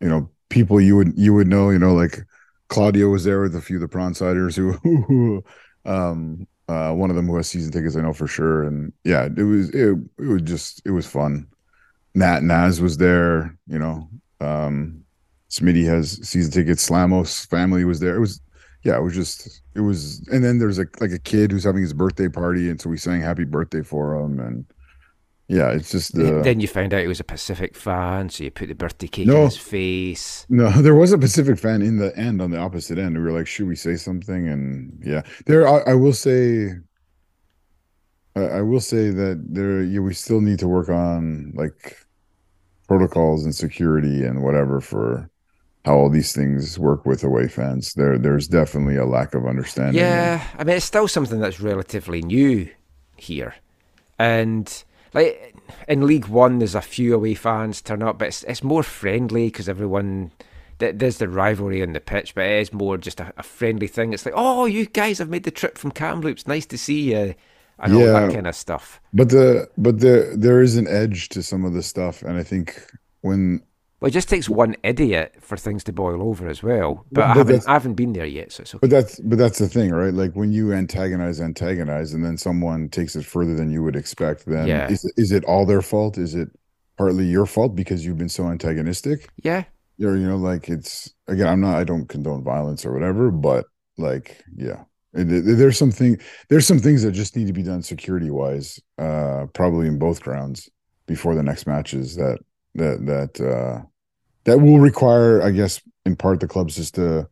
you 0.00 0.08
know 0.08 0.28
people 0.48 0.80
you 0.80 0.96
would 0.96 1.12
you 1.16 1.34
would 1.34 1.46
know 1.48 1.70
you 1.70 1.78
know 1.78 1.94
like 1.94 2.20
Claudio 2.68 3.08
was 3.08 3.24
there 3.24 3.40
with 3.40 3.54
a 3.54 3.60
few 3.60 3.76
of 3.76 3.80
the 3.82 3.88
prawn 3.88 4.14
siders 4.14 4.56
who, 4.56 4.72
who 4.82 5.44
um 5.84 6.46
uh 6.68 6.92
one 6.92 7.10
of 7.10 7.16
them 7.16 7.26
who 7.26 7.36
has 7.36 7.48
season 7.48 7.72
tickets 7.72 7.96
I 7.96 8.02
know 8.02 8.12
for 8.12 8.26
sure. 8.26 8.64
And 8.64 8.92
yeah 9.04 9.28
it 9.36 9.42
was 9.42 9.70
it, 9.70 9.96
it 10.18 10.26
was 10.26 10.42
just 10.42 10.82
it 10.84 10.90
was 10.90 11.06
fun. 11.06 11.46
Nat 12.14 12.42
Naz 12.42 12.80
was 12.80 12.96
there 12.96 13.56
you 13.66 13.78
know 13.78 14.08
um 14.40 15.02
Smitty 15.50 15.84
has 15.86 16.20
season 16.28 16.52
tickets. 16.52 16.86
Slamos 16.88 17.46
family 17.46 17.84
was 17.84 18.00
there. 18.00 18.16
It 18.16 18.20
was 18.20 18.40
yeah 18.84 18.96
it 18.96 19.02
was 19.02 19.14
just 19.14 19.62
it 19.74 19.80
was 19.80 20.26
and 20.28 20.44
then 20.44 20.58
there's 20.58 20.78
a 20.78 20.86
like 21.00 21.12
a 21.12 21.18
kid 21.18 21.50
who's 21.50 21.64
having 21.64 21.82
his 21.82 21.94
birthday 21.94 22.28
party. 22.28 22.68
And 22.68 22.80
so 22.80 22.90
we 22.90 22.98
sang 22.98 23.20
happy 23.20 23.44
birthday 23.44 23.82
for 23.82 24.14
him. 24.14 24.40
And 24.40 24.66
yeah 25.48 25.70
it's 25.70 25.90
just 25.90 26.14
the 26.14 26.40
then 26.42 26.60
you 26.60 26.68
found 26.68 26.92
out 26.92 27.00
he 27.00 27.08
was 27.08 27.20
a 27.20 27.24
Pacific 27.24 27.74
fan, 27.74 28.28
so 28.28 28.44
you 28.44 28.50
put 28.50 28.68
the 28.68 28.74
birthday 28.74 29.06
cake 29.08 29.26
No. 29.26 29.38
in 29.38 29.44
his 29.46 29.56
face. 29.56 30.46
No, 30.48 30.70
there 30.82 30.94
was 30.94 31.12
a 31.12 31.18
Pacific 31.18 31.58
fan 31.58 31.82
in 31.82 31.96
the 31.96 32.16
end 32.18 32.40
on 32.42 32.50
the 32.50 32.58
opposite 32.58 32.98
end. 32.98 33.16
We 33.16 33.22
were 33.24 33.32
like, 33.32 33.46
should 33.46 33.66
we 33.66 33.76
say 33.76 33.96
something? 33.96 34.46
And 34.48 35.02
yeah, 35.04 35.22
there. 35.46 35.66
I, 35.66 35.92
I 35.92 35.94
will 35.94 36.12
say, 36.12 36.72
I, 38.36 38.40
I 38.40 38.62
will 38.62 38.80
say 38.80 39.10
that 39.10 39.42
there. 39.48 39.82
Yeah, 39.82 40.00
we 40.00 40.14
still 40.14 40.40
need 40.40 40.58
to 40.60 40.68
work 40.68 40.88
on 40.88 41.52
like 41.56 41.96
protocols 42.86 43.44
and 43.44 43.54
security 43.54 44.24
and 44.24 44.42
whatever 44.42 44.80
for 44.80 45.30
how 45.84 45.94
all 45.96 46.10
these 46.10 46.32
things 46.34 46.78
work 46.78 47.06
with 47.06 47.22
away 47.24 47.48
fans. 47.48 47.94
There, 47.94 48.18
there's 48.18 48.48
definitely 48.48 48.96
a 48.96 49.06
lack 49.06 49.34
of 49.34 49.46
understanding. 49.46 49.96
Yeah, 50.02 50.42
I 50.58 50.64
mean, 50.64 50.76
it's 50.76 50.84
still 50.84 51.08
something 51.08 51.40
that's 51.40 51.60
relatively 51.60 52.20
new 52.22 52.68
here. 53.16 53.54
And, 54.18 54.84
like, 55.14 55.54
in 55.86 56.06
League 56.06 56.26
One, 56.28 56.58
there's 56.58 56.74
a 56.74 56.80
few 56.80 57.14
away 57.14 57.34
fans 57.34 57.82
turn 57.82 58.02
up, 58.02 58.18
but 58.18 58.28
it's, 58.28 58.42
it's 58.44 58.62
more 58.62 58.82
friendly 58.82 59.46
because 59.46 59.68
everyone. 59.68 60.32
th- 60.78 60.96
There's 60.96 61.18
the 61.18 61.28
rivalry 61.28 61.82
on 61.82 61.92
the 61.92 62.00
pitch, 62.00 62.34
but 62.34 62.44
it 62.44 62.60
is 62.60 62.72
more 62.72 62.96
just 62.96 63.20
a, 63.20 63.32
a 63.36 63.42
friendly 63.42 63.86
thing. 63.86 64.12
It's 64.12 64.24
like, 64.24 64.34
oh, 64.36 64.66
you 64.66 64.86
guys 64.86 65.18
have 65.18 65.28
made 65.28 65.44
the 65.44 65.50
trip 65.50 65.76
from 65.78 65.90
Kamloops. 65.90 66.46
Nice 66.46 66.66
to 66.66 66.78
see 66.78 67.12
you. 67.12 67.34
And 67.80 67.94
all 67.94 68.00
that 68.06 68.32
kind 68.32 68.46
of 68.48 68.56
stuff. 68.56 69.00
But 69.12 69.28
the 69.28 69.68
but 69.78 70.00
the 70.00 70.34
there 70.36 70.60
is 70.60 70.76
an 70.76 70.88
edge 70.88 71.28
to 71.28 71.44
some 71.44 71.64
of 71.64 71.74
the 71.74 71.82
stuff, 71.82 72.22
and 72.22 72.36
I 72.36 72.42
think 72.42 72.82
when 73.20 73.62
Well, 74.00 74.08
it 74.08 74.12
just 74.12 74.28
takes 74.28 74.48
one 74.48 74.76
idiot 74.84 75.34
for 75.40 75.56
things 75.56 75.82
to 75.84 75.92
boil 75.92 76.22
over 76.22 76.48
as 76.48 76.62
well. 76.62 77.04
But, 77.10 77.20
But- 77.22 77.24
I, 77.24 77.34
haven't, 77.34 77.68
I 77.68 77.72
haven't 77.72 77.94
been 77.94 78.12
there 78.12 78.26
yet, 78.26 78.52
so 78.52 78.60
it's 78.62 78.74
okay. 78.74 78.80
But 78.80 78.90
that's 78.90 79.18
but 79.20 79.38
that's 79.38 79.58
the 79.58 79.68
thing, 79.68 79.90
right? 79.90 80.14
Like 80.14 80.34
when 80.34 80.52
you 80.52 80.72
antagonize, 80.72 81.40
antagonize, 81.40 82.12
and 82.14 82.24
then 82.24 82.36
someone 82.36 82.88
takes 82.90 83.16
it 83.16 83.24
further 83.26 83.54
than 83.54 83.70
you 83.70 83.82
would 83.82 83.96
expect, 83.96 84.46
then 84.46 84.68
Yeah. 84.68 84.88
is 84.88 85.04
is 85.16 85.32
it 85.32 85.44
all 85.44 85.66
their 85.66 85.82
fault? 85.82 86.16
Is 86.18 86.34
it 86.34 86.48
partly 86.96 87.26
your 87.26 87.46
fault 87.46 87.74
because 87.74 88.04
you've 88.04 88.18
been 88.18 88.28
so 88.28 88.48
antagonistic? 88.48 89.28
yeah, 89.42 89.64
Or 90.02 90.16
you 90.16 90.28
know, 90.28 90.36
like 90.36 90.68
it's 90.68 91.12
again, 91.26 91.48
I'm 91.48 91.60
not, 91.60 91.76
I 91.76 91.84
don't 91.84 92.08
condone 92.08 92.42
violence 92.44 92.84
or 92.86 92.92
whatever, 92.92 93.30
but 93.32 93.66
like, 93.98 94.42
yeah, 94.56 94.84
there's 95.12 95.76
something, 95.78 96.18
there's 96.48 96.66
some 96.66 96.78
things 96.78 97.02
that 97.02 97.12
just 97.12 97.34
need 97.36 97.46
to 97.48 97.52
be 97.52 97.62
done 97.64 97.82
security 97.82 98.30
wise, 98.30 98.78
uh, 98.98 99.46
probably 99.54 99.86
in 99.88 99.98
both 99.98 100.22
grounds 100.22 100.68
before 101.06 101.34
the 101.34 101.42
next 101.42 101.66
matches 101.66 102.14
that 102.16 102.38
that 102.78 103.06
that 103.06 103.40
uh 103.40 103.82
that 104.44 104.60
will 104.60 104.78
require, 104.78 105.42
I 105.42 105.50
guess, 105.50 105.80
in 106.06 106.16
part 106.16 106.40
the 106.40 106.48
clubs 106.48 106.76
just 106.76 106.94
to 106.94 107.28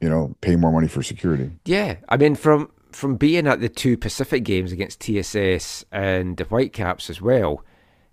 you 0.00 0.08
know 0.08 0.36
pay 0.40 0.56
more 0.56 0.72
money 0.72 0.88
for 0.88 1.02
security. 1.02 1.50
Yeah, 1.64 1.96
I 2.08 2.16
mean, 2.16 2.34
from 2.34 2.70
from 2.92 3.16
being 3.16 3.46
at 3.46 3.60
the 3.60 3.68
two 3.68 3.96
Pacific 3.96 4.44
games 4.44 4.72
against 4.72 5.00
TSS 5.00 5.84
and 5.92 6.36
the 6.36 6.44
Whitecaps 6.44 7.10
as 7.10 7.20
well, 7.20 7.64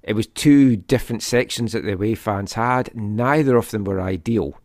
it 0.04 0.14
was 0.14 0.28
two 0.28 0.76
different 0.76 1.24
sections 1.24 1.72
that 1.72 1.84
the 1.84 1.94
away 1.94 2.16
fans 2.16 2.54
had. 2.54 2.94
Neither 2.94 3.56
of 3.56 3.72
them 3.72 3.86
were 3.86 4.02
ideal. 4.02 4.60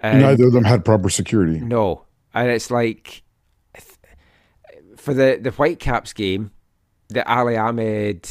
And 0.00 0.20
Neither 0.20 0.46
of 0.46 0.52
them 0.52 0.64
had 0.64 0.84
proper 0.84 1.10
security. 1.10 1.58
No, 1.58 2.04
and 2.32 2.48
it's 2.48 2.70
like 2.70 3.22
for 4.96 5.12
the 5.12 5.38
the 5.40 5.50
Whitecaps 5.50 6.12
game, 6.12 6.52
the 7.08 7.28
Ali 7.28 7.56
Ahmed 7.56 8.28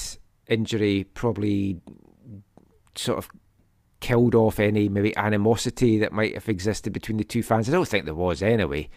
injury 0.48 1.06
probably 1.14 1.82
sort 2.98 3.18
of 3.18 3.30
killed 4.00 4.36
off 4.36 4.60
any 4.60 4.90
maybe 4.90 5.16
animosity 5.18 5.98
that 6.00 6.12
might 6.12 6.34
have 6.34 6.50
existed 6.50 6.94
between 6.94 7.18
the 7.18 7.24
two 7.24 7.44
fans. 7.44 7.68
I 7.68 7.72
don't 7.72 7.88
think 7.88 8.06
there 8.06 8.14
was 8.14 8.42
anyway. 8.42 8.90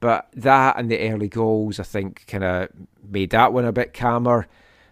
But 0.00 0.28
that 0.34 0.78
and 0.78 0.90
the 0.90 1.10
early 1.10 1.28
goals, 1.28 1.80
I 1.80 1.82
think, 1.82 2.26
kind 2.26 2.44
of 2.44 2.68
made 3.08 3.30
that 3.30 3.52
one 3.52 3.64
a 3.64 3.72
bit 3.72 3.94
calmer. 3.94 4.46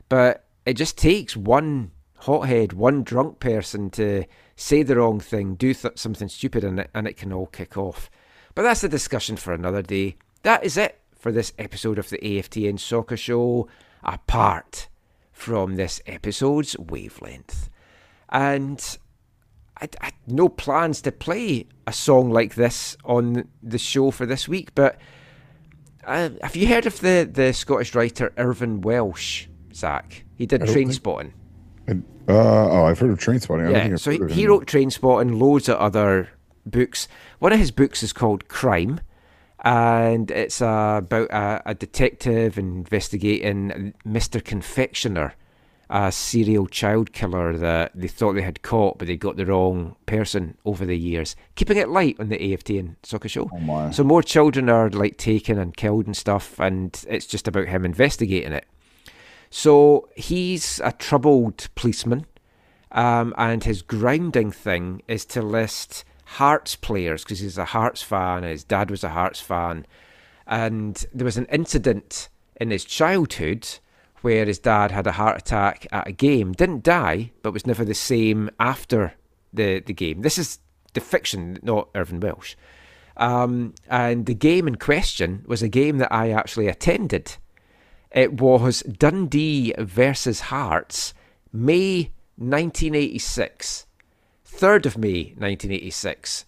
But 0.08 0.44
it 0.64 0.74
just 0.74 0.96
takes 0.96 1.36
one 1.36 1.90
hothead, 2.18 2.72
one 2.72 3.02
drunk 3.02 3.38
person 3.40 3.90
to 3.90 4.24
say 4.56 4.82
the 4.82 4.96
wrong 4.96 5.20
thing, 5.20 5.56
do 5.56 5.74
th- 5.74 5.98
something 5.98 6.28
stupid, 6.28 6.64
and 6.64 6.80
it, 6.80 6.90
and 6.94 7.06
it 7.06 7.16
can 7.16 7.32
all 7.32 7.46
kick 7.46 7.76
off. 7.76 8.10
But 8.54 8.62
that's 8.62 8.84
a 8.84 8.88
discussion 8.88 9.36
for 9.36 9.52
another 9.52 9.82
day. 9.82 10.16
That 10.42 10.64
is 10.64 10.76
it 10.76 11.00
for 11.14 11.32
this 11.32 11.52
episode 11.58 11.98
of 11.98 12.08
the 12.08 12.18
AFTN 12.18 12.78
Soccer 12.78 13.16
Show, 13.16 13.68
apart 14.02 14.88
from 15.32 15.76
this 15.76 16.00
episode's 16.06 16.78
wavelength. 16.78 17.68
And 18.34 18.98
I, 19.80 19.88
I 20.02 20.10
no 20.26 20.50
plans 20.50 21.00
to 21.02 21.12
play 21.12 21.66
a 21.86 21.92
song 21.92 22.30
like 22.30 22.54
this 22.56 22.96
on 23.04 23.48
the 23.62 23.78
show 23.78 24.10
for 24.10 24.26
this 24.26 24.46
week, 24.46 24.74
but 24.74 24.98
uh, 26.06 26.30
have 26.42 26.56
you 26.56 26.66
heard 26.66 26.86
of 26.86 27.00
the, 27.00 27.28
the 27.30 27.52
Scottish 27.52 27.94
writer 27.94 28.32
Irvine 28.36 28.80
Welsh, 28.82 29.46
Zach? 29.72 30.24
He 30.36 30.46
did 30.46 30.62
Trainspotting. 30.62 31.32
Uh, 31.88 31.94
oh, 32.28 32.84
I've 32.84 32.98
heard 32.98 33.10
of 33.10 33.18
Trainspotting. 33.18 33.68
I 33.68 33.72
don't 33.72 33.74
think 33.74 33.90
Yeah, 33.90 33.96
so 33.96 34.10
he, 34.10 34.32
he 34.32 34.46
wrote 34.46 34.66
Trainspotting, 34.66 35.38
loads 35.38 35.68
of 35.68 35.76
other 35.76 36.30
books. 36.66 37.08
One 37.38 37.52
of 37.52 37.58
his 37.58 37.70
books 37.70 38.02
is 38.02 38.12
called 38.12 38.48
Crime, 38.48 39.00
and 39.62 40.30
it's 40.30 40.60
uh, 40.60 40.96
about 40.98 41.30
a, 41.30 41.62
a 41.66 41.74
detective 41.74 42.58
investigating 42.58 43.94
Mr. 44.06 44.42
Confectioner, 44.42 45.34
a 45.94 46.10
serial 46.10 46.66
child 46.66 47.12
killer 47.12 47.56
that 47.56 47.92
they 47.94 48.08
thought 48.08 48.32
they 48.32 48.42
had 48.42 48.62
caught, 48.62 48.98
but 48.98 49.06
they 49.06 49.16
got 49.16 49.36
the 49.36 49.46
wrong 49.46 49.94
person 50.06 50.58
over 50.64 50.84
the 50.84 50.98
years. 50.98 51.36
Keeping 51.54 51.76
it 51.76 51.88
light 51.88 52.16
on 52.18 52.30
the 52.30 52.36
AFTN 52.36 52.96
Soccer 53.04 53.28
Show. 53.28 53.48
Oh. 53.68 53.90
So 53.92 54.02
more 54.02 54.20
children 54.20 54.68
are 54.68 54.90
like 54.90 55.18
taken 55.18 55.56
and 55.56 55.76
killed 55.76 56.06
and 56.06 56.16
stuff, 56.16 56.58
and 56.58 57.00
it's 57.08 57.26
just 57.26 57.46
about 57.46 57.68
him 57.68 57.84
investigating 57.84 58.52
it. 58.52 58.66
So 59.50 60.08
he's 60.16 60.80
a 60.82 60.90
troubled 60.90 61.68
policeman, 61.76 62.26
um, 62.90 63.32
and 63.38 63.62
his 63.62 63.80
grounding 63.80 64.50
thing 64.50 65.00
is 65.06 65.24
to 65.26 65.42
list 65.42 66.04
Hearts 66.24 66.74
players 66.74 67.22
because 67.22 67.38
he's 67.38 67.56
a 67.56 67.66
Hearts 67.66 68.02
fan. 68.02 68.42
His 68.42 68.64
dad 68.64 68.90
was 68.90 69.04
a 69.04 69.10
Hearts 69.10 69.40
fan, 69.40 69.86
and 70.44 71.06
there 71.14 71.24
was 71.24 71.36
an 71.36 71.46
incident 71.52 72.30
in 72.60 72.72
his 72.72 72.84
childhood 72.84 73.78
where 74.24 74.46
his 74.46 74.58
dad 74.58 74.90
had 74.90 75.06
a 75.06 75.12
heart 75.12 75.36
attack 75.36 75.86
at 75.92 76.08
a 76.08 76.12
game. 76.12 76.52
Didn't 76.52 76.82
die, 76.82 77.30
but 77.42 77.52
was 77.52 77.66
never 77.66 77.84
the 77.84 77.92
same 77.92 78.48
after 78.58 79.12
the, 79.52 79.80
the 79.80 79.92
game. 79.92 80.22
This 80.22 80.38
is 80.38 80.60
the 80.94 81.02
fiction, 81.02 81.58
not 81.62 81.90
Irvine 81.94 82.20
Welsh. 82.20 82.56
Um, 83.18 83.74
and 83.86 84.24
the 84.24 84.34
game 84.34 84.66
in 84.66 84.76
question 84.76 85.44
was 85.46 85.62
a 85.62 85.68
game 85.68 85.98
that 85.98 86.10
I 86.10 86.30
actually 86.30 86.68
attended. 86.68 87.36
It 88.12 88.40
was 88.40 88.80
Dundee 88.80 89.74
versus 89.76 90.40
Hearts, 90.40 91.12
May 91.52 92.10
1986, 92.36 93.86
3rd 94.46 94.86
of 94.86 94.96
May 94.96 95.34
1986. 95.36 96.46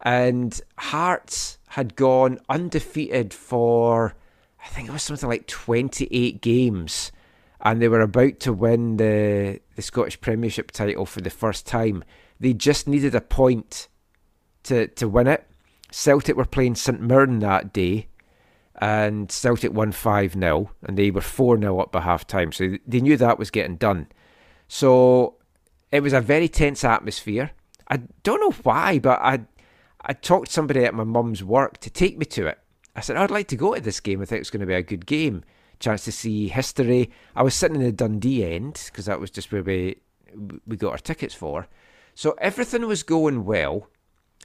And 0.00 0.58
Hearts 0.78 1.58
had 1.68 1.94
gone 1.94 2.38
undefeated 2.48 3.34
for, 3.34 4.14
I 4.64 4.68
think 4.68 4.88
it 4.88 4.92
was 4.92 5.02
something 5.02 5.28
like 5.28 5.46
28 5.46 6.40
games. 6.40 7.12
And 7.60 7.82
they 7.82 7.88
were 7.88 8.00
about 8.00 8.40
to 8.40 8.52
win 8.52 8.98
the, 8.98 9.60
the 9.74 9.82
Scottish 9.82 10.20
Premiership 10.20 10.70
title 10.70 11.06
for 11.06 11.20
the 11.20 11.30
first 11.30 11.66
time. 11.66 12.04
They 12.38 12.52
just 12.52 12.86
needed 12.86 13.14
a 13.14 13.20
point 13.20 13.88
to, 14.64 14.86
to 14.86 15.08
win 15.08 15.26
it. 15.26 15.44
Celtic 15.90 16.36
were 16.36 16.44
playing 16.44 16.76
St 16.76 17.00
Mirren 17.00 17.40
that 17.40 17.72
day, 17.72 18.08
and 18.80 19.32
Celtic 19.32 19.72
won 19.72 19.90
5 19.90 20.34
0, 20.34 20.70
and 20.84 20.96
they 20.96 21.10
were 21.10 21.20
4 21.20 21.58
0 21.58 21.80
up 21.80 21.90
by 21.90 22.02
half 22.02 22.26
time. 22.26 22.52
So 22.52 22.76
they 22.86 23.00
knew 23.00 23.16
that 23.16 23.38
was 23.38 23.50
getting 23.50 23.76
done. 23.76 24.08
So 24.68 25.36
it 25.90 26.02
was 26.02 26.12
a 26.12 26.20
very 26.20 26.48
tense 26.48 26.84
atmosphere. 26.84 27.50
I 27.88 28.02
don't 28.22 28.40
know 28.40 28.54
why, 28.62 28.98
but 28.98 29.18
I 29.20 29.40
I 30.02 30.12
talked 30.12 30.50
somebody 30.50 30.84
at 30.84 30.94
my 30.94 31.04
mum's 31.04 31.42
work 31.42 31.78
to 31.80 31.90
take 31.90 32.18
me 32.18 32.24
to 32.26 32.46
it. 32.46 32.58
I 32.94 33.00
said, 33.00 33.16
I'd 33.16 33.30
like 33.30 33.48
to 33.48 33.56
go 33.56 33.74
to 33.74 33.80
this 33.80 34.00
game. 34.00 34.22
I 34.22 34.24
think 34.24 34.40
it's 34.40 34.50
going 34.50 34.60
to 34.60 34.66
be 34.66 34.74
a 34.74 34.82
good 34.82 35.06
game. 35.06 35.44
Chance 35.80 36.04
to 36.04 36.12
see 36.12 36.48
history. 36.48 37.10
I 37.36 37.42
was 37.42 37.54
sitting 37.54 37.76
in 37.76 37.82
the 37.82 37.92
Dundee 37.92 38.44
end 38.44 38.82
because 38.86 39.06
that 39.06 39.20
was 39.20 39.30
just 39.30 39.52
where 39.52 39.62
we 39.62 39.98
we 40.66 40.76
got 40.76 40.92
our 40.92 40.98
tickets 40.98 41.34
for. 41.34 41.68
So 42.14 42.34
everything 42.40 42.86
was 42.86 43.02
going 43.02 43.44
well. 43.44 43.88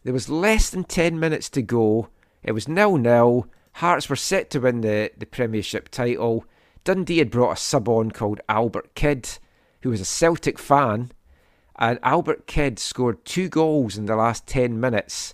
There 0.03 0.14
was 0.14 0.30
less 0.30 0.69
than 0.69 0.84
10 0.84 1.19
minutes 1.19 1.49
to 1.51 1.61
go. 1.61 2.10
It 2.43 2.51
was 2.51 2.68
nil 2.68 2.97
nil. 2.97 3.47
Hearts 3.73 4.10
were 4.10 4.15
set 4.15 4.49
to 4.51 4.60
win 4.60 4.81
the, 4.81 5.11
the 5.18 5.26
Premiership 5.26 5.89
title. 5.89 6.45
Dundee 6.84 7.18
had 7.18 7.31
brought 7.31 7.53
a 7.53 7.61
sub 7.61 7.89
on 7.89 8.11
called 8.11 8.41
Albert 8.47 8.93
Kidd, 8.93 9.27
who 9.81 9.89
was 9.89 10.01
a 10.01 10.05
Celtic 10.05 10.60
fan. 10.60 11.11
And 11.77 11.97
Albert 12.03 12.45
Kidd 12.45 12.77
scored 12.77 13.26
two 13.26 13.49
goals 13.49 13.97
in 13.97 14.05
the 14.05 14.15
last 14.15 14.45
10 14.45 14.80
minutes 14.80 15.34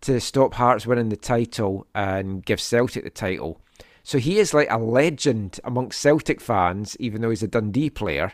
to 0.00 0.20
stop 0.20 0.54
Hearts 0.54 0.86
winning 0.86 1.10
the 1.10 1.16
title 1.16 1.86
and 1.94 2.44
give 2.44 2.60
Celtic 2.60 3.04
the 3.04 3.10
title. 3.10 3.60
So 4.08 4.16
he 4.16 4.38
is 4.38 4.54
like 4.54 4.70
a 4.70 4.78
legend 4.78 5.60
amongst 5.64 6.00
Celtic 6.00 6.40
fans, 6.40 6.96
even 6.98 7.20
though 7.20 7.28
he's 7.28 7.42
a 7.42 7.46
Dundee 7.46 7.90
player. 7.90 8.32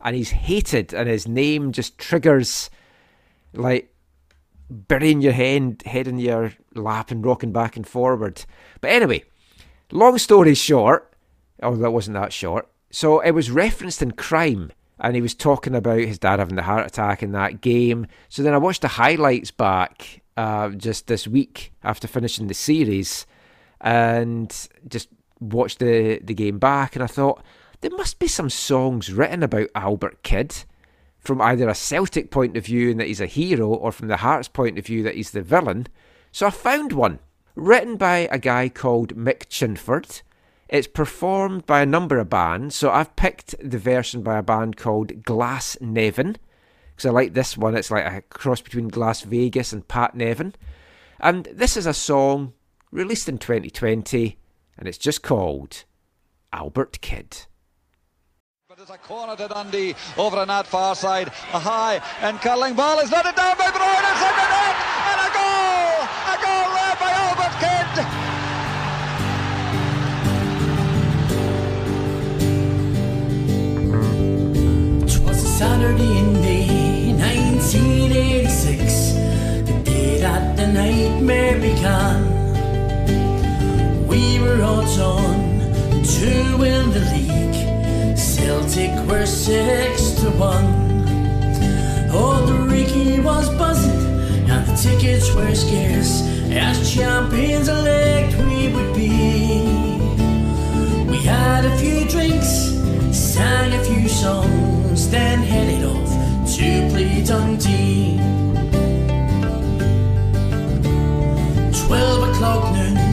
And 0.00 0.16
he's 0.16 0.30
hated, 0.30 0.92
and 0.92 1.08
his 1.08 1.28
name 1.28 1.70
just 1.70 1.96
triggers 1.96 2.70
like 3.52 3.94
burying 4.68 5.20
your 5.20 5.32
head, 5.32 5.84
head 5.86 6.08
in 6.08 6.18
your 6.18 6.54
lap 6.74 7.12
and 7.12 7.24
rocking 7.24 7.52
back 7.52 7.76
and 7.76 7.86
forward. 7.86 8.44
But 8.80 8.90
anyway, 8.90 9.22
long 9.92 10.18
story 10.18 10.56
short, 10.56 11.14
oh, 11.62 11.76
that 11.76 11.92
wasn't 11.92 12.16
that 12.16 12.32
short. 12.32 12.68
So 12.90 13.20
it 13.20 13.30
was 13.30 13.48
referenced 13.48 14.02
in 14.02 14.10
crime, 14.14 14.72
and 14.98 15.14
he 15.14 15.22
was 15.22 15.36
talking 15.36 15.76
about 15.76 16.00
his 16.00 16.18
dad 16.18 16.40
having 16.40 16.56
the 16.56 16.62
heart 16.62 16.84
attack 16.84 17.22
in 17.22 17.30
that 17.30 17.60
game. 17.60 18.08
So 18.28 18.42
then 18.42 18.54
I 18.54 18.58
watched 18.58 18.82
the 18.82 18.88
highlights 18.88 19.52
back 19.52 20.20
uh, 20.36 20.70
just 20.70 21.06
this 21.06 21.28
week 21.28 21.72
after 21.84 22.08
finishing 22.08 22.48
the 22.48 22.54
series, 22.54 23.24
and 23.82 24.68
just 24.88 25.08
watched 25.40 25.80
the 25.80 26.20
the 26.22 26.34
game 26.34 26.58
back, 26.58 26.94
and 26.94 27.02
I 27.02 27.08
thought 27.08 27.42
there 27.80 27.90
must 27.90 28.18
be 28.18 28.28
some 28.28 28.48
songs 28.48 29.12
written 29.12 29.42
about 29.42 29.68
Albert 29.74 30.22
Kidd 30.22 30.64
from 31.18 31.40
either 31.40 31.68
a 31.68 31.74
Celtic 31.74 32.30
point 32.30 32.56
of 32.56 32.66
view 32.66 32.90
and 32.90 33.00
that 33.00 33.06
he's 33.06 33.20
a 33.20 33.26
hero, 33.26 33.68
or 33.68 33.92
from 33.92 34.08
the 34.08 34.18
Hearts 34.18 34.48
point 34.48 34.78
of 34.78 34.86
view 34.86 35.02
that 35.02 35.14
he's 35.14 35.32
the 35.32 35.42
villain. 35.42 35.86
So 36.30 36.46
I 36.46 36.50
found 36.50 36.92
one 36.92 37.18
written 37.54 37.96
by 37.96 38.28
a 38.30 38.38
guy 38.38 38.68
called 38.68 39.14
Mick 39.16 39.46
Chinford. 39.48 40.22
It's 40.68 40.86
performed 40.86 41.66
by 41.66 41.82
a 41.82 41.86
number 41.86 42.18
of 42.18 42.30
bands, 42.30 42.74
so 42.74 42.90
I've 42.90 43.14
picked 43.14 43.54
the 43.62 43.78
version 43.78 44.22
by 44.22 44.38
a 44.38 44.42
band 44.42 44.76
called 44.76 45.22
Glasnevin 45.22 46.36
because 46.90 47.06
I 47.06 47.10
like 47.10 47.34
this 47.34 47.56
one. 47.56 47.76
It's 47.76 47.90
like 47.90 48.06
a 48.06 48.22
cross 48.22 48.60
between 48.60 48.90
Glasvegas 48.90 49.72
and 49.72 49.86
Pat 49.86 50.14
Nevin. 50.14 50.54
And 51.20 51.44
this 51.52 51.76
is 51.76 51.86
a 51.86 51.94
song 51.94 52.52
released 52.92 53.28
in 53.28 53.38
2020, 53.38 54.38
and 54.78 54.86
it's 54.86 54.98
just 54.98 55.22
called 55.22 55.84
Albert 56.52 57.00
Kidd. 57.00 57.46
But 58.68 58.78
it's 58.80 58.90
a 58.90 58.98
corner 58.98 59.34
to 59.36 59.48
Dundee 59.48 59.94
over 60.16 60.36
on 60.36 60.48
that 60.48 60.66
far 60.66 60.94
side. 60.94 61.28
A 61.52 61.58
high 61.58 62.00
and 62.20 62.38
curling 62.40 62.74
ball 62.74 63.00
is 63.00 63.10
let 63.10 63.26
it 63.26 63.34
down 63.36 63.56
by 63.58 63.70
Brown. 63.70 64.04
It's 64.12 64.22
in 64.22 64.34
the 64.36 64.48
net 64.52 64.76
and 65.10 65.20
a 65.20 65.30
goal! 65.36 66.06
A 66.32 66.34
goal 66.40 66.68
there 66.76 66.96
by 67.00 67.10
Albert 67.20 67.54
Kidd. 67.60 67.92
Twas 75.10 75.44
a 75.44 75.48
Saturday 75.48 76.18
in 76.18 76.32
May 76.40 77.12
1986, 77.12 79.12
the 79.66 79.72
day 79.84 80.18
that 80.20 80.56
the 80.56 80.66
nightmare 80.66 81.58
began. 81.58 82.31
Were 84.62 84.68
on 84.68 85.60
to 86.04 86.56
win 86.56 86.90
the 86.92 87.00
league. 87.12 88.16
Celtic 88.16 88.92
were 89.08 89.26
six 89.26 90.12
to 90.20 90.30
one. 90.30 91.02
Oh, 92.12 92.46
the 92.46 92.54
Ricky 92.70 93.18
was 93.18 93.48
buzzing, 93.56 93.90
and 94.48 94.64
the 94.64 94.76
tickets 94.76 95.34
were 95.34 95.52
scarce. 95.56 96.22
As 96.52 96.94
champions 96.94 97.68
elect, 97.68 98.36
we 98.38 98.72
would 98.72 98.94
be. 98.94 99.66
We 101.10 101.18
had 101.24 101.64
a 101.64 101.76
few 101.78 102.08
drinks, 102.08 102.78
sang 103.10 103.72
a 103.72 103.82
few 103.82 104.08
songs, 104.08 105.10
then 105.10 105.40
headed 105.40 105.84
off 105.84 106.08
to 106.54 106.88
play 106.90 107.24
Dundee. 107.24 108.16
Twelve 111.84 112.28
o'clock 112.30 112.72
noon, 112.74 113.11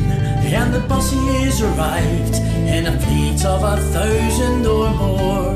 and 0.54 0.74
the 0.74 0.80
buses 0.80 1.62
arrived 1.62 2.36
in 2.76 2.88
a 2.88 3.00
fleet 3.00 3.46
of 3.46 3.64
a 3.64 3.78
thousand 3.94 4.66
or 4.66 4.90
more. 4.96 5.54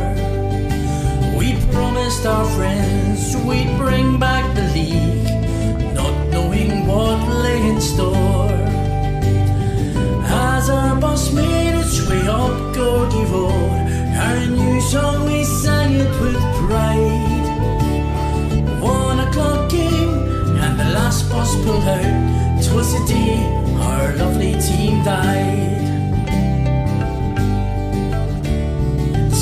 We 1.37 1.57
promised 1.71 2.25
our 2.25 2.45
friends 2.55 3.35
we'd 3.37 3.75
bring 3.77 4.19
back 4.19 4.45
the 4.55 4.67
league, 4.77 5.95
not 5.95 6.15
knowing 6.29 6.85
what 6.85 7.19
lay 7.43 7.69
in 7.69 7.81
store. 7.81 8.59
As 10.25 10.69
our 10.69 10.95
bus 10.99 11.33
made 11.33 11.75
its 11.79 12.07
way 12.07 12.27
up 12.27 12.53
Gorgie 12.75 13.25
Road, 13.31 13.79
our 14.15 14.45
new 14.45 14.79
song 14.81 15.25
we 15.25 15.43
sang 15.43 15.93
it 15.93 16.13
with 16.21 16.41
pride. 16.61 17.47
One 18.79 19.19
o'clock 19.21 19.71
came 19.71 20.13
and 20.63 20.79
the 20.79 20.89
last 20.97 21.29
bus 21.31 21.55
pulled 21.63 21.83
out. 21.83 22.61
'Twas 22.61 22.93
a 22.93 23.07
day 23.07 23.63
our 24.03 24.13
lovely 24.17 24.53
team 24.59 25.01
died. 25.03 25.79
The 29.31 29.37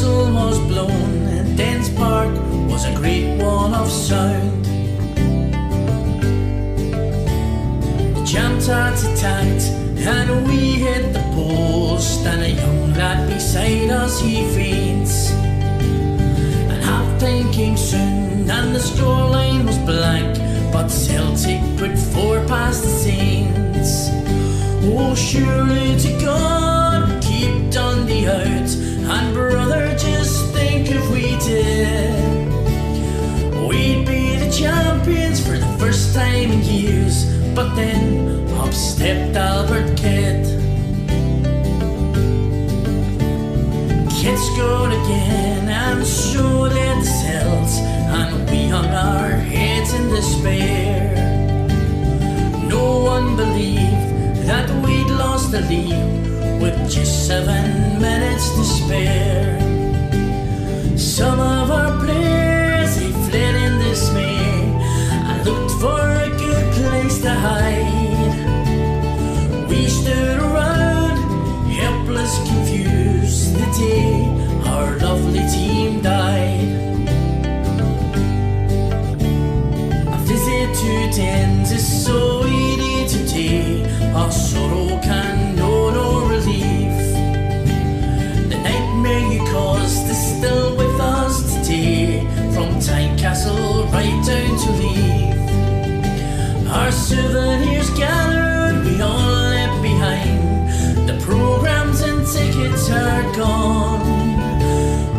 Whistle 0.06 0.34
was 0.34 0.60
blown, 0.60 1.27
and 1.27 1.57
Dens 1.57 1.90
Park 1.90 2.32
was 2.69 2.86
a 2.86 2.94
great 2.95 3.38
wall 3.40 3.73
of 3.73 3.90
sound. 3.90 4.65
The 8.15 8.23
jam 8.23 8.60
tarts 8.60 9.03
attacked, 9.03 9.65
and 9.98 10.48
we 10.48 10.73
hit 10.86 11.14
the 11.14 11.23
post, 11.34 12.26
and 12.26 12.41
a 12.41 12.49
young 12.49 12.94
lad 12.94 13.27
beside 13.30 13.90
us 13.90 14.22
he 14.22 14.48
faints. 14.53 15.32
And 15.32 16.84
half 16.84 17.19
time 17.19 17.52
came 17.52 17.77
soon, 17.77 18.49
and 18.49 18.76
the 18.76 18.80
scoreline 18.80 19.65
was 19.65 19.77
blank, 19.80 20.38
but 20.72 20.90
Celtic 20.90 21.61
put 21.77 21.98
four 21.98 22.45
past 22.45 22.84
the 22.84 22.90
Saints. 22.90 24.10
Oh, 24.88 25.15
surely 25.15 25.98
to 25.98 26.11
God, 26.23 27.23
keep 27.23 27.72
Dundee 27.72 28.27
out, 28.27 28.69
and 29.14 29.34
brother, 29.34 29.95
think 30.86 31.03
if 31.03 31.10
we 31.12 31.38
did, 31.38 32.48
we'd 33.68 34.06
be 34.06 34.36
the 34.38 34.52
champions 34.52 35.45
for 35.45 35.57
the 35.57 35.78
first 35.80 36.14
time 36.14 36.52
in 36.52 36.62
years. 36.64 37.26
But 37.56 37.76
then 37.76 38.48
up 38.53 38.74
stepped 38.74 39.36
Albert 39.36 39.98
Kidd. 39.98 40.45
Kidd's 44.12 44.49
gone 44.57 44.91
again, 44.91 45.70
and 45.70 46.06
showed 46.06 46.72
did 46.72 47.03
cells, 47.03 47.78
and 47.80 48.49
we 48.49 48.68
hung 48.68 48.88
our 48.88 49.32
heads 49.32 49.94
in 49.94 50.10
despair. 50.10 51.16
No 52.68 52.99
one 53.03 53.36
believed 53.36 54.45
that 54.48 54.70
we'd 54.84 55.07
lost 55.07 55.52
the 55.52 55.62
lead 55.62 56.62
with 56.62 56.78
just 56.90 57.28
seven 57.28 57.99
minutes 58.02 58.49
to 58.49 58.64
spare. 58.64 59.65
Some 61.06 61.40
of 61.40 61.69
our 61.72 61.98
players 61.99 62.98
they 62.98 63.11
fled 63.11 63.56
in 63.56 63.77
dismay 63.77 64.38
and 65.30 65.45
looked 65.45 65.72
for 65.80 66.02
a 66.02 66.30
good 66.30 66.73
place 66.73 67.22
to 67.22 67.30
hide. 67.30 68.36
We 69.69 69.88
stood 69.88 70.40
around, 70.40 71.18
helpless, 71.72 72.36
confused, 72.49 73.56
the 73.56 73.65
day 73.80 74.15
souvenirs 97.06 97.90
gathered, 97.91 98.84
we 98.84 98.99
all 98.99 99.19
left 99.53 99.82
behind. 99.84 100.68
The 101.07 101.18
programs 101.23 102.02
and 102.02 102.26
tickets 102.26 102.90
are 102.90 103.23
gone, 103.36 104.02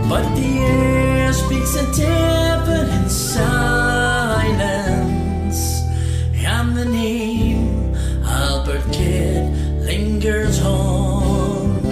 but 0.09 0.25
the 0.35 0.59
air 0.59 1.33
speaks 1.33 1.77
a 1.77 1.87
deafening 1.95 3.09
silence, 3.09 4.51
and 6.35 6.77
the 6.77 6.85
name 6.87 7.95
Albert 8.25 8.83
Kidd 8.93 9.55
lingers 9.87 10.61
on. 10.63 11.83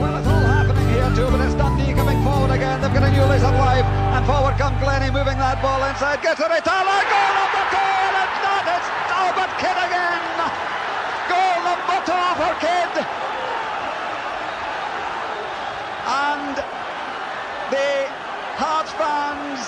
Well, 0.00 0.16
it's 0.18 0.28
all 0.28 0.44
happening 0.44 0.88
here 0.90 1.10
too, 1.16 1.30
but 1.32 1.40
it's 1.40 1.54
Dundee 1.54 1.94
coming 1.94 2.22
forward 2.22 2.50
again. 2.50 2.82
They've 2.82 2.92
got 2.92 3.04
a 3.04 3.10
new 3.10 3.24
lease 3.24 3.42
of 3.42 3.54
life, 3.54 3.86
and 3.86 4.26
forward 4.26 4.58
come 4.58 4.78
Glennie, 4.80 5.10
moving 5.10 5.38
that 5.40 5.62
ball 5.62 5.82
inside. 5.88 6.20
Gets 6.20 6.40
it, 6.40 6.50
it's 6.52 6.68
all 6.68 6.84
a 6.84 6.92
oh, 6.92 7.04
goal 7.08 7.32
number 7.40 7.64
two, 7.72 7.80
and 7.80 8.16
it's 8.20 8.38
not. 8.44 8.64
It's 8.68 8.88
Albert 9.08 9.52
Kidd 9.58 9.78
again. 9.88 10.22
Goal 11.28 11.60
Kidd. 12.38 12.94
And 16.06 16.56
the 17.74 18.06
Hearts 18.54 18.92
fans 18.92 19.60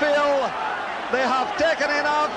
feel 0.00 0.48
they 1.12 1.22
have 1.22 1.52
taken 1.58 1.90
enough. 1.90 2.32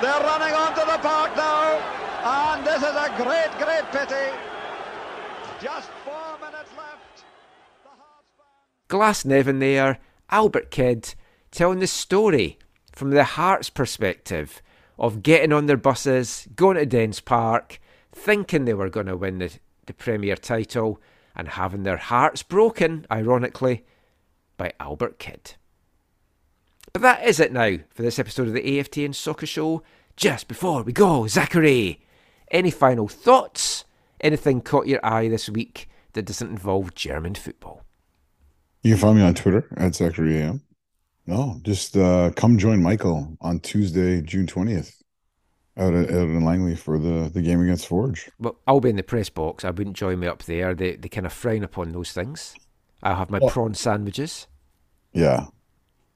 They're 0.00 0.20
running 0.20 0.54
onto 0.54 0.80
the 0.80 0.98
park 0.98 1.36
now, 1.36 1.78
and 2.24 2.64
this 2.64 2.78
is 2.78 2.94
a 2.94 3.12
great, 3.16 3.50
great 3.58 3.84
pity. 3.90 4.30
Just 5.60 5.90
four 6.04 6.38
minutes 6.40 6.70
left. 6.76 7.24
The 7.82 7.90
Hearts 7.90 8.30
fans. 8.36 8.88
Glasnevin 8.88 9.58
there, 9.58 9.98
Albert 10.30 10.70
Kidd, 10.70 11.14
telling 11.50 11.80
the 11.80 11.86
story 11.88 12.58
from 12.92 13.10
the 13.10 13.24
Hearts' 13.24 13.70
perspective 13.70 14.62
of 14.98 15.22
getting 15.22 15.52
on 15.52 15.66
their 15.66 15.76
buses, 15.76 16.46
going 16.54 16.76
to 16.76 16.86
Dens 16.86 17.20
Park, 17.20 17.80
thinking 18.16 18.64
they 18.64 18.74
were 18.74 18.90
going 18.90 19.06
to 19.06 19.16
win 19.16 19.38
the, 19.38 19.52
the 19.86 19.94
Premier 19.94 20.36
title, 20.36 21.00
and 21.36 21.48
having 21.48 21.82
their 21.82 21.98
hearts 21.98 22.42
broken, 22.42 23.06
ironically, 23.12 23.84
by 24.56 24.72
Albert 24.80 25.18
Kidd. 25.18 25.54
But 26.92 27.02
that 27.02 27.24
is 27.24 27.38
it 27.38 27.52
now 27.52 27.76
for 27.90 28.02
this 28.02 28.18
episode 28.18 28.48
of 28.48 28.54
the 28.54 28.62
AFTN 28.62 29.14
Soccer 29.14 29.46
Show. 29.46 29.82
Just 30.16 30.48
before 30.48 30.82
we 30.82 30.92
go, 30.94 31.26
Zachary, 31.26 32.00
any 32.50 32.70
final 32.70 33.06
thoughts? 33.06 33.84
Anything 34.22 34.62
caught 34.62 34.86
your 34.86 35.04
eye 35.04 35.28
this 35.28 35.50
week 35.50 35.90
that 36.14 36.24
doesn't 36.24 36.48
involve 36.48 36.94
German 36.94 37.34
football? 37.34 37.82
You 38.82 38.92
can 38.92 39.00
find 39.00 39.18
me 39.18 39.24
on 39.24 39.34
Twitter 39.34 39.68
at 39.76 39.94
Zachary 39.94 40.38
AM. 40.38 40.62
No, 41.26 41.60
just 41.62 41.98
uh, 41.98 42.30
come 42.34 42.56
join 42.56 42.82
Michael 42.82 43.36
on 43.42 43.60
Tuesday, 43.60 44.22
June 44.22 44.46
twentieth, 44.46 45.02
out 45.78 45.94
at, 45.94 46.08
out 46.10 46.28
in 46.28 46.44
Langley 46.44 46.74
for 46.74 46.98
the, 46.98 47.30
the 47.32 47.42
game 47.42 47.60
against 47.62 47.86
Forge. 47.86 48.30
Well, 48.38 48.56
I'll 48.66 48.80
be 48.80 48.90
in 48.90 48.96
the 48.96 49.02
press 49.02 49.28
box. 49.28 49.64
I 49.64 49.70
wouldn't 49.70 49.96
join 49.96 50.20
me 50.20 50.26
up 50.26 50.42
there. 50.44 50.74
They 50.74 50.96
they 50.96 51.08
kind 51.08 51.26
of 51.26 51.32
frown 51.32 51.62
upon 51.64 51.92
those 51.92 52.12
things. 52.12 52.54
I'll 53.02 53.16
have 53.16 53.30
my 53.30 53.38
Oh. 53.42 53.48
prawn 53.48 53.74
sandwiches. 53.74 54.46
Yeah, 55.12 55.46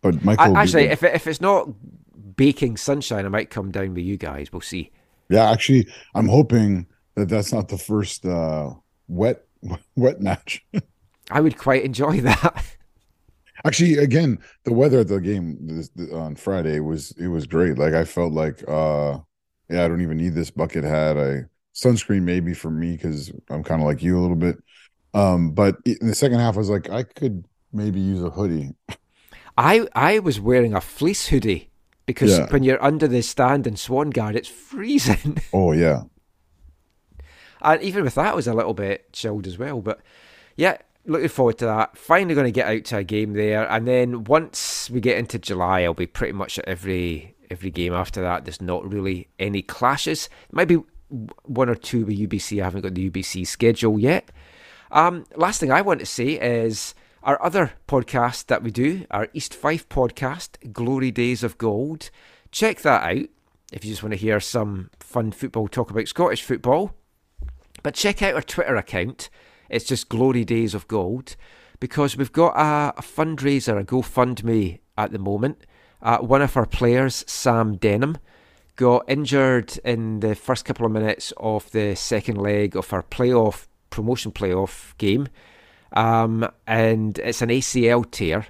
but 0.03 0.23
Michael. 0.25 0.57
I, 0.57 0.63
actually, 0.63 0.85
if 0.85 1.03
it, 1.03 1.15
if 1.15 1.27
it's 1.27 1.41
not 1.41 1.69
baking 2.37 2.77
sunshine, 2.77 3.27
I 3.27 3.29
might 3.29 3.51
come 3.51 3.71
down 3.71 3.95
with 3.95 4.05
you 4.05 4.17
guys. 4.17 4.53
We'll 4.53 4.61
see. 4.63 4.91
yeah, 5.29 5.51
actually, 5.51 5.87
I'm 6.15 6.29
hoping 6.29 6.87
that 7.17 7.29
that's 7.29 7.53
not 7.53 7.69
the 7.69 7.79
first 7.79 8.25
uh, 8.27 8.71
wet 9.09 9.45
wet 9.97 10.21
match. 10.21 10.65
I 11.31 11.41
would 11.41 11.57
quite 11.59 11.85
enjoy 11.85 12.21
that. 12.23 12.65
Actually, 13.65 13.99
again, 13.99 14.39
the 14.65 14.73
weather 14.73 15.01
at 15.01 15.09
the 15.09 15.21
game 15.21 15.59
this, 15.61 15.91
on 16.13 16.35
Friday 16.35 16.81
was 16.81 17.13
it 17.19 17.29
was 17.29 17.47
great. 17.47 17.77
Like 17.79 17.93
I 17.93 18.05
felt 18.05 18.33
like, 18.33 18.65
uh, 18.67 19.19
yeah, 19.71 19.85
I 19.85 19.89
don't 19.89 20.01
even 20.03 20.19
need 20.19 20.35
this 20.35 20.51
bucket 20.51 20.85
hat. 20.85 21.19
I 21.19 21.45
sunscreen 21.75 22.23
maybe 22.23 22.55
for 22.55 22.71
me 22.71 22.93
because 22.93 23.33
I'm 23.51 23.63
kind 23.65 23.81
of 23.83 23.87
like 23.87 24.03
you 24.03 24.19
a 24.19 24.21
little 24.23 24.37
bit. 24.37 24.59
Um, 25.15 25.53
but 25.53 25.77
in 25.87 26.07
the 26.09 26.15
second 26.15 26.39
half, 26.41 26.55
I 26.57 26.59
was 26.59 26.71
like, 26.71 26.91
I 26.91 27.05
could 27.05 27.45
maybe 27.73 28.01
use 28.01 28.23
a 28.23 28.31
hoodie. 28.31 28.71
I 29.57 29.87
I 29.95 30.19
was 30.19 30.41
wearing 30.41 30.75
a 30.75 30.81
fleece 30.81 31.29
hoodie 31.29 31.71
because 32.07 32.39
Yeah. 32.39 32.47
when 32.51 32.63
you're 32.63 32.83
under 32.83 33.07
the 33.07 33.23
stand 33.23 33.67
in 33.67 33.77
Swan 33.77 34.11
Guard, 34.11 34.37
it's 34.37 34.49
freezing. 34.49 35.39
Oh 35.53 35.73
yeah, 35.73 36.05
And 37.63 37.83
even 37.83 38.05
with 38.05 38.15
that, 38.15 38.33
I 38.33 38.35
was 38.35 38.47
a 38.47 38.55
little 38.55 38.75
bit 38.75 39.13
chilled 39.13 39.47
as 39.47 39.59
well. 39.59 39.81
But 39.81 40.01
yeah, 40.57 40.79
looking 41.07 41.29
forward 41.29 41.59
to 41.59 41.67
that. 41.67 41.97
Finally 41.97 42.35
going 42.35 42.47
to 42.47 42.53
get 42.53 42.69
out 42.69 42.85
to 42.87 42.99
a 42.99 43.05
game 43.05 43.35
there, 43.35 43.71
and 43.71 43.87
then 43.87 44.25
once 44.25 44.91
we 44.91 45.01
get 45.01 45.19
into 45.19 45.39
July, 45.39 45.83
I'll 45.83 45.95
be 45.95 46.07
pretty 46.07 46.33
much 46.33 46.59
at 46.59 46.67
every 46.67 47.30
every 47.51 47.71
game 47.71 47.93
after 47.93 48.23
that. 48.23 48.45
There's 48.45 48.63
not 48.63 48.91
really 48.91 49.29
any 49.39 49.63
clashes. 49.63 50.29
Maybe 50.53 50.79
one 51.09 51.69
or 51.69 51.75
two 51.75 52.07
with 52.07 52.19
UBC. 52.19 52.61
I 52.61 52.65
haven't 52.65 52.83
got 52.83 52.95
the 52.95 53.11
UBC 53.11 53.47
schedule 53.47 53.99
yet. 53.99 54.31
Um, 54.93 55.27
last 55.37 55.61
thing 55.61 55.71
I 55.73 55.83
want 55.83 56.01
to 56.01 56.07
say 56.07 56.31
is 56.31 56.95
our 57.23 57.43
other 57.43 57.73
podcast 57.87 58.47
that 58.47 58.63
we 58.63 58.71
do, 58.71 59.05
our 59.11 59.29
East 59.33 59.55
Fife 59.55 59.89
podcast, 59.89 60.73
Glory 60.73 61.11
Days 61.11 61.43
of 61.43 61.59
Gold. 61.59 62.11
Check 62.51 62.81
that 62.81 63.03
out 63.03 63.27
if 63.73 63.85
you 63.85 63.91
just 63.91 64.03
want 64.03 64.13
to 64.13 64.19
hear 64.19 64.41
some 64.41 64.91
fun 64.99 65.31
football 65.33 65.69
talk 65.69 65.91
about 65.91 66.09
Scottish 66.09 66.43
football. 66.43 66.95
But 67.83 67.95
check 67.95 68.23
out 68.23 68.35
our 68.35 68.43
Twitter 68.43 68.77
account. 68.77 69.31
It's 69.69 69.85
just 69.85 70.09
Glory 70.09 70.45
Days 70.45 70.75
of 70.75 70.89
Gold 70.89 71.37
because 71.79 72.17
we've 72.17 72.33
got 72.33 72.57
a, 72.57 72.99
a 72.99 73.03
fundraiser, 73.03 73.81
a 73.81 73.85
GoFundMe 73.85 74.81
at 74.99 75.13
the 75.13 75.19
moment. 75.19 75.65
Uh, 76.03 76.19
one 76.19 76.43
of 76.43 76.57
our 76.57 76.67
players, 76.67 77.25
Sam 77.27 77.77
Denham, 77.77 78.19
got 78.77 79.05
injured 79.09 79.79
in 79.85 80.21
the 80.21 80.35
first 80.35 80.65
couple 80.65 80.87
of 80.87 80.93
minutes 80.93 81.33
of 81.37 81.71
the 81.73 81.95
second 81.95 82.37
leg 82.37 82.77
of 82.77 82.93
our 82.93 83.03
playoff 83.03 83.67
promotion 83.91 84.33
playoff 84.33 84.97
game, 84.97 85.29
um, 85.93 86.51
and 86.67 87.19
it's 87.19 87.43
an 87.43 87.51
ACL 87.51 88.11
tear. 88.11 88.47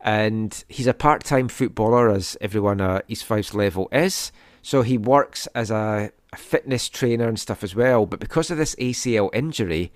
And 0.00 0.62
he's 0.68 0.86
a 0.86 0.94
part-time 0.94 1.48
footballer, 1.48 2.10
as 2.10 2.36
everyone 2.40 2.80
at 2.80 3.04
East 3.08 3.24
Fife's 3.24 3.54
level 3.54 3.88
is. 3.90 4.30
So 4.62 4.82
he 4.82 4.98
works 4.98 5.48
as 5.54 5.70
a, 5.70 6.12
a 6.32 6.36
fitness 6.36 6.88
trainer 6.88 7.26
and 7.26 7.40
stuff 7.40 7.64
as 7.64 7.74
well. 7.74 8.06
But 8.06 8.20
because 8.20 8.50
of 8.50 8.58
this 8.58 8.76
ACL 8.76 9.34
injury, 9.34 9.90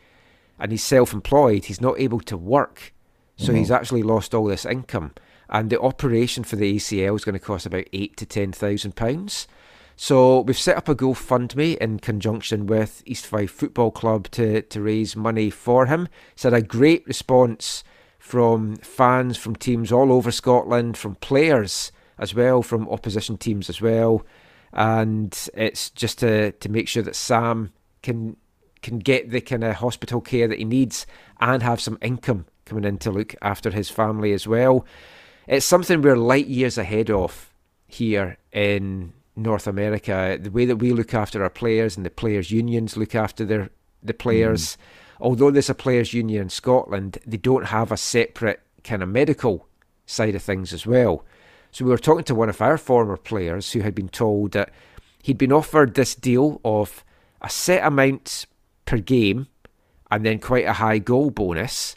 and 0.59 0.73
he's 0.73 0.83
self-employed, 0.83 1.67
he's 1.67 1.81
not 1.81 2.01
able 2.01 2.21
to 2.21 2.37
work. 2.37 2.93
So 3.37 3.55
he's 3.55 3.71
actually 3.71 4.03
lost 4.03 4.35
all 4.35 4.45
this 4.45 4.67
income. 4.67 5.13
And 5.51 5.69
the 5.69 5.81
operation 5.81 6.45
for 6.45 6.57
the 6.57 6.77
ACL 6.77 7.17
is 7.17 7.25
going 7.25 7.35
to 7.35 7.39
cost 7.39 7.67
about 7.67 7.87
eight 7.93 8.17
to 8.19 8.27
ten 8.27 8.53
thousand 8.53 8.97
pounds. 8.97 9.49
So 9.97 10.41
we've 10.41 10.57
set 10.57 10.79
up 10.79 10.89
a 10.89 10.95
GoFundMe 10.95 11.77
in 11.77 11.99
conjunction 11.99 12.67
with 12.67 13.03
East 13.05 13.27
Fife 13.27 13.51
Football 13.51 13.91
Club 13.91 14.31
to, 14.31 14.63
to 14.63 14.81
raise 14.81 15.15
money 15.15 15.51
for 15.51 15.85
him. 15.87 16.09
It's 16.33 16.45
had 16.45 16.55
a 16.55 16.63
great 16.63 17.07
response 17.07 17.85
from 18.19 18.77
fans 18.77 19.37
from 19.37 19.57
teams 19.57 19.93
all 19.93 20.11
over 20.11 20.31
Scotland, 20.31 20.97
from 20.97 21.17
players 21.17 21.93
as 22.19 22.35
well, 22.35 22.63
from 22.63 22.89
opposition 22.89 23.37
teams 23.37 23.69
as 23.69 23.83
well. 23.83 24.25
And 24.73 25.37
it's 25.53 25.91
just 25.91 26.21
to, 26.21 26.53
to 26.53 26.69
make 26.71 26.89
sure 26.89 27.03
that 27.03 27.17
Sam 27.17 27.73
can 28.03 28.37
can 28.83 28.99
get 28.99 29.31
the 29.31 29.43
kind 29.43 29.65
of 29.65 29.75
hospital 29.77 30.23
care 30.23 30.49
that 30.49 30.59
he 30.59 30.65
needs 30.65 31.07
and 31.41 31.63
have 31.63 31.81
some 31.81 31.99
income 32.01 32.47
coming 32.65 32.85
in 32.85 32.97
to 32.97 33.11
look 33.11 33.35
after 33.43 33.71
his 33.71 33.91
family 33.91 34.33
as 34.33 34.47
well. 34.47 34.87
It's 35.47 35.67
something 35.67 36.03
we're 36.03 36.17
light 36.17 36.47
years 36.47 36.79
ahead 36.79 37.11
of 37.11 37.53
here 37.87 38.39
in 38.53 39.13
North 39.37 39.67
America, 39.67 40.39
the 40.41 40.51
way 40.51 40.65
that 40.67 40.77
we 40.77 40.93
look 40.93 41.15
after 41.15 41.43
our 41.43 41.51
players 41.51 41.97
and 41.97 42.05
the 42.05 42.11
players' 42.11 42.51
unions 42.51 42.97
look 42.97 43.15
after 43.15 43.45
their 43.45 43.71
the 44.03 44.15
players. 44.15 44.77
Mm. 44.77 44.79
Although 45.23 45.51
there's 45.51 45.71
a 45.71 45.75
players' 45.75 46.15
union 46.15 46.43
in 46.43 46.49
Scotland, 46.49 47.19
they 47.27 47.37
don't 47.37 47.67
have 47.67 47.93
a 47.93 47.97
separate 47.97 48.61
kind 48.83 49.03
of 49.03 49.09
medical 49.09 49.67
side 50.07 50.35
of 50.35 50.43
things 50.43 50.73
as 50.73 50.87
well. 50.87 51.25
So 51.71 51.85
we 51.85 51.91
were 51.91 51.99
talking 51.99 52.25
to 52.25 52.35
one 52.35 52.49
of 52.49 52.61
our 52.61 52.79
former 52.79 53.17
players 53.17 53.73
who 53.73 53.81
had 53.81 53.95
been 53.95 54.09
told 54.09 54.53
that 54.53 54.71
he'd 55.23 55.39
been 55.39 55.53
offered 55.53 55.95
this 55.95 56.15
deal 56.15 56.61
of 56.65 57.05
a 57.41 57.51
set 57.51 57.85
amount 57.85 58.47
per 58.87 58.99
game 58.99 59.47
and 60.11 60.25
then 60.25 60.39
quite 60.39 60.65
a 60.65 60.75
high 60.75 60.99
goal 60.99 61.31
bonus, 61.31 61.97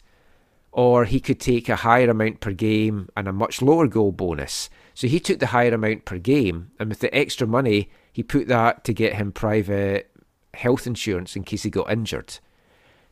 or 0.74 1.04
he 1.04 1.20
could 1.20 1.38
take 1.38 1.68
a 1.68 1.76
higher 1.76 2.10
amount 2.10 2.40
per 2.40 2.52
game 2.52 3.08
and 3.16 3.28
a 3.28 3.32
much 3.32 3.62
lower 3.62 3.86
goal 3.86 4.10
bonus. 4.10 4.68
So 4.92 5.06
he 5.06 5.20
took 5.20 5.38
the 5.38 5.46
higher 5.46 5.72
amount 5.72 6.04
per 6.04 6.18
game, 6.18 6.72
and 6.80 6.88
with 6.88 6.98
the 6.98 7.14
extra 7.14 7.46
money, 7.46 7.90
he 8.12 8.24
put 8.24 8.48
that 8.48 8.82
to 8.84 8.92
get 8.92 9.14
him 9.14 9.30
private 9.30 10.10
health 10.52 10.88
insurance 10.88 11.36
in 11.36 11.44
case 11.44 11.62
he 11.62 11.70
got 11.70 11.92
injured. 11.92 12.40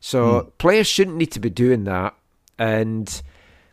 So 0.01 0.41
hmm. 0.41 0.49
players 0.57 0.87
shouldn't 0.87 1.15
need 1.15 1.31
to 1.31 1.39
be 1.39 1.49
doing 1.49 1.85
that. 1.85 2.15
And 2.59 3.21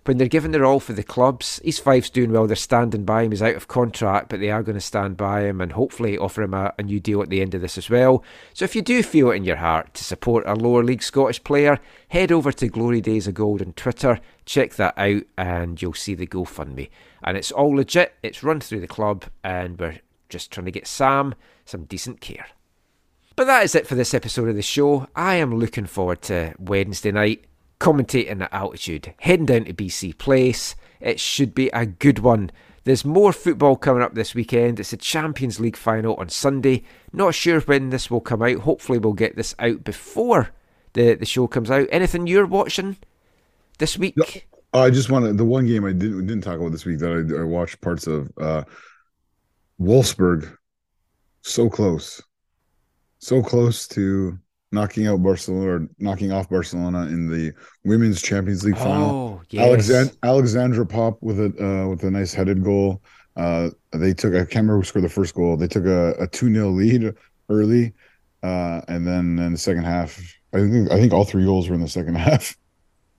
when 0.05 0.17
they're 0.17 0.29
giving 0.29 0.51
their 0.51 0.65
all 0.65 0.81
for 0.81 0.95
the 0.95 1.03
clubs, 1.03 1.61
East 1.63 1.85
Fife's 1.85 2.09
doing 2.09 2.33
well. 2.33 2.47
They're 2.47 2.57
standing 2.57 3.05
by 3.05 3.23
him. 3.23 3.33
He's 3.33 3.43
out 3.43 3.55
of 3.55 3.69
contract, 3.69 4.31
but 4.31 4.41
they 4.41 4.51
are 4.51 4.63
going 4.63 4.77
to 4.77 4.81
stand 4.81 5.17
by 5.17 5.43
him 5.43 5.61
and 5.61 5.73
hopefully 5.73 6.17
offer 6.17 6.43
him 6.43 6.55
a, 6.55 6.73
a 6.79 6.83
new 6.83 7.01
deal 7.01 7.21
at 7.23 7.29
the 7.29 7.43
end 7.43 7.55
of 7.55 7.61
this 7.61 7.77
as 7.77 7.91
well. 7.91 8.25
So 8.55 8.65
if 8.65 8.75
you 8.75 8.83
do 8.83 9.03
feel 9.03 9.31
it 9.31 9.37
in 9.37 9.45
your 9.45 9.57
heart 9.57 9.93
to 9.95 10.05
support 10.05 10.45
a 10.47 10.55
lower 10.55 10.83
league 10.83 11.03
Scottish 11.03 11.45
player, 11.45 11.79
head 12.09 12.33
over 12.33 12.51
to 12.51 12.69
Glory 12.69 13.01
Days 13.01 13.27
of 13.27 13.35
Gold 13.35 13.61
on 13.61 13.75
Twitter, 13.75 14.21
check 14.47 14.75
that 14.77 14.97
out, 14.97 15.23
and 15.37 15.81
you'll 15.81 15.93
see 15.93 16.15
the 16.15 16.27
GoFundMe. 16.27 16.89
And 17.23 17.37
it's 17.37 17.53
all 17.53 17.77
legit. 17.77 18.15
It's 18.23 18.43
run 18.43 18.61
through 18.61 18.81
the 18.81 18.89
club, 18.89 19.27
and 19.45 19.79
we're 19.79 20.01
just 20.31 20.51
trying 20.51 20.65
to 20.67 20.73
get 20.73 20.87
Sam 20.87 21.35
some 21.67 21.85
decent 21.85 22.23
care. 22.23 22.47
But 23.37 23.47
that 23.47 23.65
is 23.65 23.75
it 23.75 23.87
for 23.87 23.95
this 23.95 24.15
episode 24.15 24.49
of 24.49 24.57
the 24.57 24.63
show. 24.63 25.07
I 25.15 25.37
am 25.37 25.59
looking 25.59 25.87
forward 25.87 26.23
to 26.23 26.55
Wednesday 26.59 27.13
night, 27.13 27.45
commentating 27.81 28.43
at 28.43 28.53
altitude, 28.53 29.15
heading 29.19 29.47
down 29.47 29.65
to 29.65 29.75
BC 29.75 30.17
Place. 30.19 30.77
It 31.01 31.19
should 31.19 31.55
be 31.55 31.69
a 31.71 31.87
good 31.87 32.21
one. 32.21 32.51
There's 32.85 33.05
more 33.05 33.33
football 33.33 33.77
coming 33.77 34.03
up 34.03 34.15
this 34.15 34.35
weekend. 34.35 34.79
It's 34.79 34.93
a 34.93 34.97
Champions 34.97 35.59
League 35.59 35.77
final 35.77 36.15
on 36.15 36.29
Sunday. 36.29 36.85
Not 37.13 37.35
sure 37.35 37.61
when 37.61 37.91
this 37.91 38.11
will 38.11 38.21
come 38.21 38.43
out. 38.43 38.59
Hopefully, 38.59 38.99
we'll 38.99 39.13
get 39.15 39.37
this 39.37 39.55
out 39.59 39.85
before 39.85 40.51
the, 40.93 41.15
the 41.15 41.27
show 41.27 41.47
comes 41.47 41.71
out. 41.71 41.89
Anything 41.91 42.27
you're 42.27 42.47
watching 42.47 42.97
this 43.79 43.99
week? 43.99 44.17
No. 44.17 44.25
I 44.73 44.91
just 44.91 45.11
wanted 45.11 45.37
the 45.37 45.45
one 45.45 45.67
game 45.67 45.85
I 45.85 45.93
didn't 45.93 46.27
didn't 46.27 46.45
talk 46.45 46.59
about 46.59 46.71
this 46.71 46.85
week 46.85 47.01
that 47.01 47.11
I, 47.11 47.41
I 47.41 47.45
watched 47.45 47.81
parts 47.81 48.07
of. 48.07 48.31
Uh, 48.39 48.63
Wolfsburg, 49.81 50.55
so 51.41 51.71
close, 51.71 52.21
so 53.19 53.43
close 53.43 53.89
to 53.89 54.39
knocking 54.73 55.07
out 55.07 55.23
Barcelona 55.23 55.67
or 55.67 55.89
knocking 55.99 56.33
off 56.33 56.49
Barcelona 56.49 57.03
in 57.07 57.29
the 57.29 57.53
women's 57.85 58.23
Champions 58.23 58.65
League 58.65 58.77
final. 58.77 59.11
Oh, 59.11 59.43
yes. 59.51 59.89
Alexand- 59.89 60.17
Alexandra 60.23 60.87
Popp 60.87 61.19
with 61.21 61.41
a 61.41 61.47
uh, 61.65 61.89
with 61.89 62.03
a 62.05 62.11
nice 62.11 62.33
headed 62.33 62.63
goal. 62.63 63.03
Uh, 63.37 63.71
they 63.93 64.13
took 64.13 64.35
I 64.35 64.39
can't 64.41 64.55
remember 64.57 64.79
who 64.79 64.85
scored 64.85 65.05
the 65.05 65.09
first 65.09 65.35
goal. 65.35 65.57
They 65.57 65.69
took 65.69 65.87
a, 65.87 66.13
a 66.21 66.27
two 66.27 66.53
0 66.53 66.69
lead 66.71 67.15
early, 67.49 67.93
uh, 68.43 68.81
and 68.89 69.07
then 69.07 69.39
in 69.39 69.53
the 69.53 69.59
second 69.59 69.85
half, 69.85 70.21
I 70.53 70.59
think 70.59 70.91
I 70.91 70.97
think 71.01 71.13
all 71.13 71.25
three 71.25 71.45
goals 71.45 71.69
were 71.69 71.75
in 71.75 71.81
the 71.81 71.89
second 71.89 72.15
half. 72.29 72.57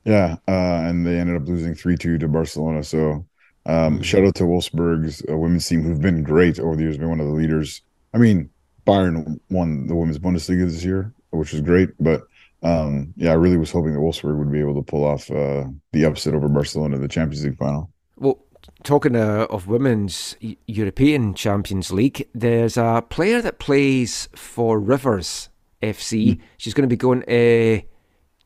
yeah, 0.05 0.37
uh, 0.47 0.51
and 0.87 1.05
they 1.05 1.17
ended 1.17 1.35
up 1.35 1.47
losing 1.47 1.75
three 1.75 1.97
two 1.97 2.17
to 2.17 2.27
Barcelona. 2.27 2.83
So 2.83 3.25
um, 3.65 4.01
shout 4.01 4.23
out 4.25 4.35
to 4.35 4.43
Wolfsburg's 4.43 5.23
uh, 5.29 5.37
women's 5.37 5.67
team 5.67 5.83
who've 5.83 6.01
been 6.01 6.23
great 6.23 6.59
over 6.59 6.75
the 6.75 6.83
years, 6.83 6.97
been 6.97 7.09
one 7.09 7.19
of 7.19 7.27
the 7.27 7.33
leaders. 7.33 7.81
I 8.13 8.17
mean, 8.17 8.49
Bayern 8.85 9.39
won 9.49 9.87
the 9.87 9.95
women's 9.95 10.19
Bundesliga 10.19 10.65
this 10.65 10.83
year, 10.83 11.13
which 11.31 11.53
is 11.53 11.61
great, 11.61 11.89
but 11.99 12.23
um, 12.63 13.13
yeah, 13.17 13.31
I 13.31 13.35
really 13.35 13.57
was 13.57 13.71
hoping 13.71 13.93
that 13.93 13.99
Wolfsburg 13.99 14.37
would 14.37 14.51
be 14.51 14.59
able 14.59 14.75
to 14.75 14.83
pull 14.83 15.03
off 15.03 15.29
uh, 15.31 15.65
the 15.93 16.05
upset 16.05 16.35
over 16.35 16.47
Barcelona 16.47 16.95
in 16.95 17.01
the 17.01 17.07
Champions 17.07 17.43
League 17.43 17.57
final. 17.57 17.89
Well, 18.17 18.37
talking 18.83 19.15
uh, 19.15 19.47
of 19.49 19.67
women's 19.67 20.35
European 20.67 21.33
Champions 21.33 21.91
League, 21.91 22.27
there's 22.33 22.77
a 22.77 23.03
player 23.09 23.41
that 23.41 23.59
plays 23.59 24.29
for 24.35 24.79
Rivers 24.79 25.49
FC. 25.81 26.39
She's 26.57 26.73
going 26.73 26.87
to 26.87 26.93
be 26.93 26.97
going 26.97 27.23
to 27.23 27.81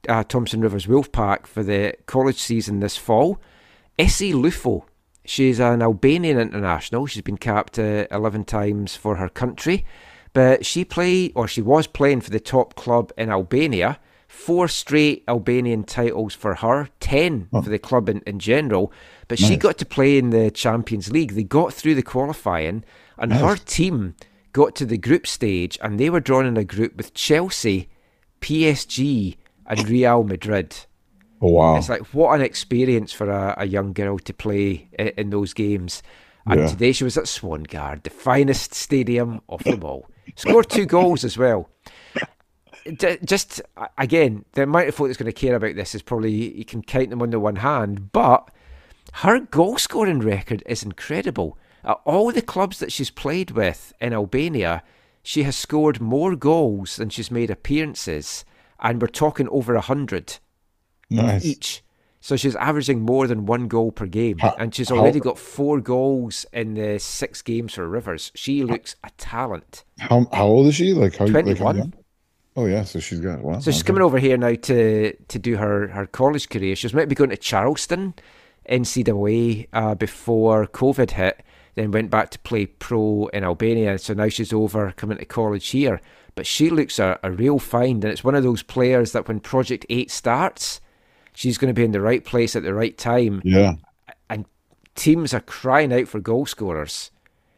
uh, 0.07 0.23
Thompson 0.23 0.61
Rivers 0.61 0.85
Wolfpack 0.85 1.45
for 1.45 1.63
the 1.63 1.95
college 2.05 2.39
season 2.39 2.79
this 2.79 2.97
fall. 2.97 3.39
Essie 3.99 4.33
Lufo. 4.33 4.83
She's 5.25 5.59
an 5.59 5.81
Albanian 5.81 6.39
international. 6.39 7.07
She's 7.07 7.23
been 7.23 7.37
capped 7.37 7.79
uh, 7.79 8.05
11 8.11 8.45
times 8.45 8.95
for 8.95 9.15
her 9.15 9.27
country. 9.27 9.83
But 10.35 10.65
she 10.65 10.85
played, 10.85 11.31
or 11.33 11.47
she 11.47 11.61
was 11.63 11.87
playing 11.87 12.21
for 12.21 12.29
the 12.29 12.39
top 12.39 12.75
club 12.75 13.11
in 13.17 13.29
Albania. 13.31 13.97
Four 14.27 14.67
straight 14.67 15.23
Albanian 15.29 15.83
titles 15.85 16.33
for 16.35 16.55
her, 16.55 16.89
10 16.99 17.47
Oh. 17.53 17.61
for 17.61 17.69
the 17.69 17.79
club 17.79 18.09
in, 18.09 18.19
in 18.27 18.37
general. 18.39 18.91
But 19.29 19.39
she 19.39 19.55
got 19.55 19.77
to 19.79 19.85
play 19.85 20.17
in 20.17 20.29
the 20.31 20.51
Champions 20.51 21.09
League. 21.09 21.31
They 21.35 21.43
got 21.43 21.73
through 21.73 21.95
the 21.95 22.03
qualifying, 22.03 22.83
and 23.17 23.31
her 23.33 23.55
team 23.55 24.15
got 24.51 24.75
to 24.75 24.85
the 24.85 24.97
group 24.97 25.25
stage, 25.25 25.79
and 25.81 25.97
they 25.99 26.09
were 26.09 26.19
drawn 26.19 26.45
in 26.45 26.57
a 26.57 26.65
group 26.65 26.97
with 26.97 27.13
Chelsea, 27.13 27.87
PSG, 28.41 29.37
and 29.65 29.89
Real 29.89 30.23
Madrid. 30.23 30.75
Oh 31.41 31.49
wow! 31.51 31.77
It's 31.77 31.89
like 31.89 32.05
what 32.13 32.35
an 32.35 32.41
experience 32.45 33.11
for 33.11 33.29
a, 33.29 33.55
a 33.57 33.65
young 33.65 33.93
girl 33.93 34.17
to 34.19 34.33
play 34.33 34.87
in, 34.99 35.07
in 35.17 35.29
those 35.31 35.53
games. 35.53 36.03
And 36.45 36.59
Yeah. 36.61 36.67
today 36.67 36.91
she 36.91 37.03
was 37.03 37.17
at 37.17 37.25
Swangard, 37.25 38.03
the 38.03 38.09
finest 38.09 38.73
stadium 38.73 39.41
of 39.49 39.63
them 39.63 39.83
all. 39.83 40.07
Scored 40.35 40.69
two 40.69 40.85
goals 40.85 41.23
as 41.23 41.37
well. 41.37 41.69
J- 42.97 43.17
Just 43.23 43.61
again, 43.97 44.45
the 44.53 44.63
amount 44.63 44.87
of 44.87 44.95
folk 44.95 45.07
that's 45.07 45.17
going 45.17 45.31
to 45.31 45.39
care 45.39 45.55
about 45.55 45.75
this 45.75 45.95
is 45.95 46.01
probably 46.01 46.31
you 46.55 46.65
can 46.65 46.81
count 46.81 47.09
them 47.09 47.21
on 47.21 47.31
the 47.31 47.39
one 47.39 47.57
hand, 47.57 48.11
but 48.11 48.49
her 49.13 49.39
goal 49.39 49.77
scoring 49.77 50.19
record 50.19 50.61
is 50.65 50.83
incredible. 50.83 51.57
At 51.83 51.99
all 52.05 52.31
the 52.31 52.41
clubs 52.41 52.79
that 52.79 52.91
she's 52.91 53.11
played 53.11 53.51
with 53.51 53.93
in 54.01 54.13
Albania, 54.13 54.83
she 55.23 55.43
has 55.43 55.55
scored 55.55 56.01
more 56.01 56.35
goals 56.35 56.97
than 56.97 57.09
she's 57.09 57.31
made 57.31 57.49
appearances, 57.49 58.43
and 58.79 59.01
we're 59.01 59.07
talking 59.07 59.47
over 59.49 59.75
a 59.75 59.81
hundred 59.81 60.39
nice. 61.09 61.45
each. 61.45 61.83
So 62.25 62.35
she's 62.35 62.55
averaging 62.55 63.01
more 63.01 63.27
than 63.27 63.45
one 63.45 63.67
goal 63.67 63.91
per 63.91 64.07
game, 64.07 64.39
and 64.57 64.73
she's 64.73 64.89
already 64.89 65.19
got 65.19 65.37
four 65.37 65.79
goals 65.79 66.43
in 66.51 66.73
the 66.73 66.97
six 66.97 67.43
games 67.43 67.75
for 67.75 67.87
Rivers. 67.87 68.31
She 68.33 68.63
looks 68.63 68.95
a 69.03 69.11
talent. 69.11 69.83
How 69.99 70.25
how 70.33 70.47
old 70.47 70.65
is 70.65 70.73
she? 70.73 70.93
Like 70.93 71.17
how? 71.17 71.25
Like 71.25 71.43
21. 71.43 71.77
young? 71.77 71.93
Oh 72.55 72.65
yeah, 72.65 72.83
so 72.83 72.99
she's 72.99 73.19
got 73.19 73.41
wow. 73.41 73.59
So 73.59 73.69
she's 73.69 73.81
okay. 73.81 73.85
coming 73.85 74.01
over 74.01 74.17
here 74.17 74.37
now 74.37 74.55
to 74.55 75.13
to 75.13 75.37
do 75.37 75.57
her, 75.57 75.89
her 75.89 76.07
college 76.07 76.49
career. 76.49 76.75
She 76.75 76.87
was 76.87 76.95
meant 76.95 77.05
to 77.05 77.09
be 77.09 77.15
going 77.15 77.29
to 77.29 77.37
Charleston 77.37 78.15
NCAA 78.67 79.67
uh, 79.71 79.93
before 79.93 80.65
COVID 80.65 81.11
hit, 81.11 81.43
then 81.75 81.91
went 81.91 82.09
back 82.09 82.31
to 82.31 82.39
play 82.39 82.65
pro 82.65 83.27
in 83.33 83.43
Albania. 83.43 83.99
So 83.99 84.15
now 84.15 84.29
she's 84.29 84.51
over 84.51 84.93
coming 84.93 85.19
to 85.19 85.25
college 85.25 85.67
here. 85.67 86.01
But 86.33 86.47
she 86.47 86.71
looks 86.71 86.97
a, 86.97 87.19
a 87.21 87.29
real 87.29 87.59
find, 87.59 88.03
and 88.03 88.11
it's 88.11 88.23
one 88.23 88.33
of 88.33 88.41
those 88.41 88.63
players 88.63 89.11
that 89.11 89.27
when 89.27 89.41
Project 89.41 89.85
8 89.91 90.09
starts, 90.09 90.81
she's 91.35 91.57
going 91.57 91.69
to 91.73 91.79
be 91.79 91.85
in 91.85 91.91
the 91.91 92.01
right 92.01 92.23
place 92.23 92.55
at 92.55 92.63
the 92.63 92.73
right 92.73 92.97
time. 92.97 93.41
Yeah, 93.43 93.73
and 94.29 94.45
teams 94.95 95.33
are 95.33 95.41
crying 95.41 95.93
out 95.93 96.07
for 96.07 96.19
goal 96.19 96.45
scorers. 96.45 97.11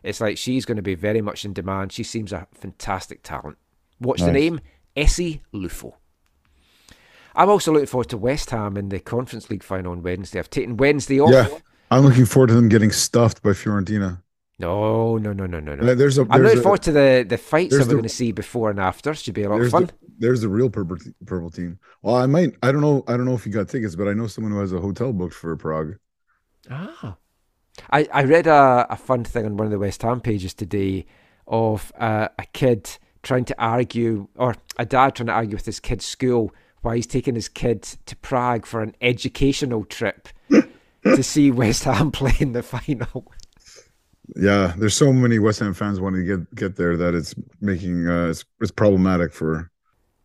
It's 0.04 0.22
like 0.22 0.38
she's 0.38 0.66
going 0.66 0.78
to 0.78 0.82
be 0.82 0.96
very 0.96 1.22
much 1.22 1.44
in 1.46 1.54
demand. 1.54 1.92
She 1.92 2.04
seems 2.04 2.32
a 2.32 2.48
fantastic 2.54 3.24
talent. 3.24 3.58
What's 4.00 4.22
the 4.22 4.32
name? 4.32 4.60
Essie 4.96 5.42
Lufo. 5.54 5.94
I'm 7.36 7.50
also 7.50 7.72
looking 7.72 7.88
forward 7.88 8.10
to 8.10 8.18
West 8.18 8.50
Ham 8.50 8.78
in 8.78 8.90
the 8.90 9.00
Conference 9.00 9.50
League 9.50 9.64
final 9.64 9.92
on 9.92 10.02
Wednesday. 10.02 10.40
I've 10.40 10.50
taken 10.50 10.76
Wednesday 10.78 11.20
off. 11.20 11.32
yeah. 11.32 11.48
I'm 11.92 12.04
looking 12.04 12.26
forward 12.26 12.48
to 12.48 12.54
them 12.54 12.68
getting 12.68 12.92
stuffed 12.92 13.42
by 13.44 13.52
Fiorentina. 13.52 14.22
No, 14.60 15.18
no, 15.18 15.34
no, 15.34 15.46
no, 15.46 15.60
no, 15.60 15.76
no. 15.76 15.94
There's 15.94 16.18
a 16.18 16.26
I'm 16.30 16.42
looking 16.42 16.60
a- 16.60 16.62
forward 16.64 16.82
to 16.84 16.92
the, 16.92 17.26
the 17.28 17.38
fights 17.38 17.70
that 17.72 17.78
there's 17.78 17.88
we're 17.88 17.90
the- 17.90 17.94
going 17.96 18.04
to 18.04 18.10
see 18.10 18.32
before 18.32 18.70
and 18.72 18.80
after. 18.80 19.14
Should 19.14 19.36
be 19.36 19.44
a 19.44 19.50
lot 19.50 19.56
of 19.56 19.62
there's 19.62 19.72
fun. 19.72 19.86
the, 19.86 19.94
there's 20.18 20.42
the 20.42 20.50
real 20.50 20.70
purple 20.70 20.98
purple 21.26 21.52
team. 21.52 21.78
Well, 22.02 22.16
I 22.16 22.26
might 22.26 22.56
I 22.64 22.72
don't 22.72 22.82
know 22.82 23.04
I 23.08 23.12
don't 23.18 23.26
know 23.26 23.36
if 23.36 23.46
you 23.46 23.52
got 23.52 23.70
tickets, 23.70 23.96
but 23.96 24.08
I 24.08 24.14
know 24.14 24.26
someone 24.28 24.52
who 24.54 24.60
has 24.60 24.74
a 24.74 24.80
hotel 24.80 25.14
booked 25.14 25.36
for 25.36 25.56
Prague. 25.56 25.96
Ah. 26.72 27.18
I, 27.92 28.08
I 28.12 28.24
read 28.24 28.48
a, 28.48 28.88
a 28.90 28.96
fun 28.96 29.24
thing 29.24 29.46
on 29.46 29.56
one 29.58 29.68
of 29.68 29.72
the 29.72 29.78
West 29.78 30.02
Ham 30.02 30.20
pages 30.22 30.56
today 30.56 31.06
of 31.48 31.92
uh, 32.00 32.28
a 32.40 32.46
kid 32.54 32.98
trying 33.22 33.46
to 33.46 33.56
argue, 33.62 34.28
or 34.36 34.56
a 34.80 34.86
dad 34.86 35.14
trying 35.16 35.28
to 35.28 35.34
argue 35.34 35.56
with 35.56 35.66
his 35.68 35.80
kid's 35.80 36.06
school 36.06 36.52
why 36.82 36.96
he's 36.96 37.06
taking 37.08 37.36
his 37.36 37.48
kid 37.50 37.84
to 37.84 38.16
Prague 38.18 38.66
for 38.66 38.82
an 38.82 38.96
educational 39.02 39.84
trip 39.86 40.30
to 41.04 41.22
see 41.24 41.52
West 41.52 41.84
Ham 41.84 42.12
play 42.20 42.34
in 42.40 42.54
the 42.54 42.64
final. 42.64 43.32
Yeah, 44.36 44.74
there's 44.78 44.94
so 44.96 45.14
many 45.14 45.40
West 45.40 45.60
Ham 45.60 45.74
fans 45.74 46.00
wanting 46.02 46.26
to 46.26 46.38
get 46.38 46.56
get 46.56 46.76
there 46.76 46.98
that 46.98 47.14
it's 47.16 47.34
making 47.62 48.08
uh 48.08 48.28
it's, 48.28 48.44
it's 48.60 48.72
problematic 48.72 49.32
for 49.34 49.72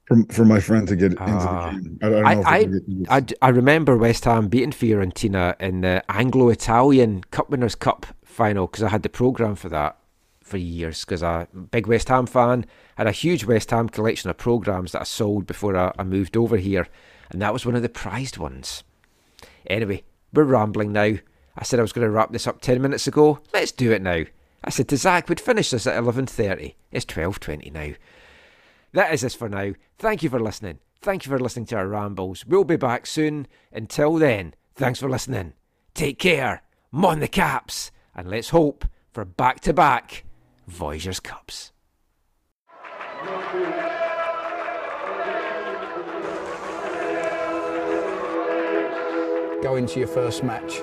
for 0.07 0.17
for 0.31 0.45
my 0.45 0.59
friend 0.61 0.89
to 0.89 0.97
get 0.97 1.13
into 1.13 1.23
Ah. 1.23 1.71
the 1.71 1.79
game. 1.81 1.99
I, 2.03 2.07
I 2.07 2.11
don't 2.11 2.27
I, 2.27 2.31
I, 2.31 2.63
can 2.65 2.73
get 2.73 3.09
tickets. 3.21 3.35
I, 3.43 3.49
remember 3.51 3.97
West 3.97 4.25
Ham 4.25 4.49
beating 4.49 4.73
Fiorentina 4.73 5.55
in 5.61 5.83
the 5.83 6.03
Anglo 6.11 6.49
Italian 6.49 7.23
Cup 7.31 7.51
Winners' 7.51 7.77
Cup 7.77 8.07
final 8.25 8.67
because 8.67 8.83
I 8.83 8.89
had 8.89 9.03
the 9.05 9.09
programme 9.09 9.55
for 9.55 9.69
that. 9.69 9.97
for 10.43 10.57
years 10.57 11.05
because 11.05 11.23
I'm 11.23 11.47
a 11.55 11.61
big 11.61 11.87
West 11.87 12.09
Ham 12.09 12.27
fan. 12.27 12.67
Had 12.97 13.07
a 13.07 13.13
huge 13.13 13.45
West 13.45 13.71
Ham 13.71 13.89
collection 13.89 14.29
of 14.31 14.37
programmes 14.37 14.93
that 14.93 15.03
I 15.03 15.05
sold 15.05 15.47
before 15.47 15.77
I, 15.77 15.93
I 15.99 16.03
moved 16.03 16.37
over 16.37 16.57
here, 16.57 16.89
and 17.31 17.41
that 17.41 17.53
was 17.53 17.65
one 17.65 17.77
of 17.77 17.83
the 17.83 17.89
prized 17.89 18.37
ones. 18.37 18.83
Anyway, 19.71 20.03
we're 20.33 20.43
rambling 20.43 20.93
now. 20.93 21.15
I 21.57 21.65
said 21.65 21.79
I 21.79 21.83
was 21.83 21.93
going 21.93 22.07
to 22.07 22.11
wrap 22.11 22.33
this 22.33 22.47
up 22.47 22.61
ten 22.61 22.81
minutes 22.81 23.07
ago. 23.07 23.41
Let's 23.53 23.73
do 23.73 23.93
it 23.93 24.03
now. 24.03 24.25
I 24.65 24.71
said 24.71 24.89
to 24.89 24.97
Zach 24.97 25.29
we'd 25.29 25.41
finish 25.41 25.71
this 25.71 25.87
at 25.87 25.97
eleven 25.97 26.27
thirty. 26.27 26.77
It's 26.91 27.05
twelve 27.05 27.41
twenty 27.41 27.71
now. 27.71 27.93
That 28.93 29.13
is 29.13 29.23
this 29.23 29.35
for 29.35 29.49
now. 29.49 29.73
Thank 29.99 30.23
you 30.23 30.31
for 30.31 30.41
listening. 30.41 30.79
Thank 31.01 31.27
you 31.27 31.31
for 31.31 31.39
listening 31.39 31.67
to 31.67 31.77
our 31.77 31.89
rambles. 31.89 32.47
We'll 32.47 32.65
be 32.65 32.77
back 32.77 33.07
soon. 33.07 33.49
Until 33.73 34.15
then, 34.15 34.55
thanks 34.75 35.01
for 35.01 35.11
listening. 35.11 35.55
Take 35.95 36.19
care. 36.19 36.63
Mon 36.91 37.21
the 37.21 37.29
caps. 37.29 37.91
And 38.15 38.31
let's 38.31 38.51
hope 38.51 38.85
for 39.11 39.25
back 39.25 39.61
to 39.61 39.73
back 39.73 40.25
Voyageurs 40.69 41.21
Cups. 41.21 41.73
Going 49.63 49.87
to 49.87 49.99
your 49.99 50.09
first 50.09 50.45
match 50.45 50.83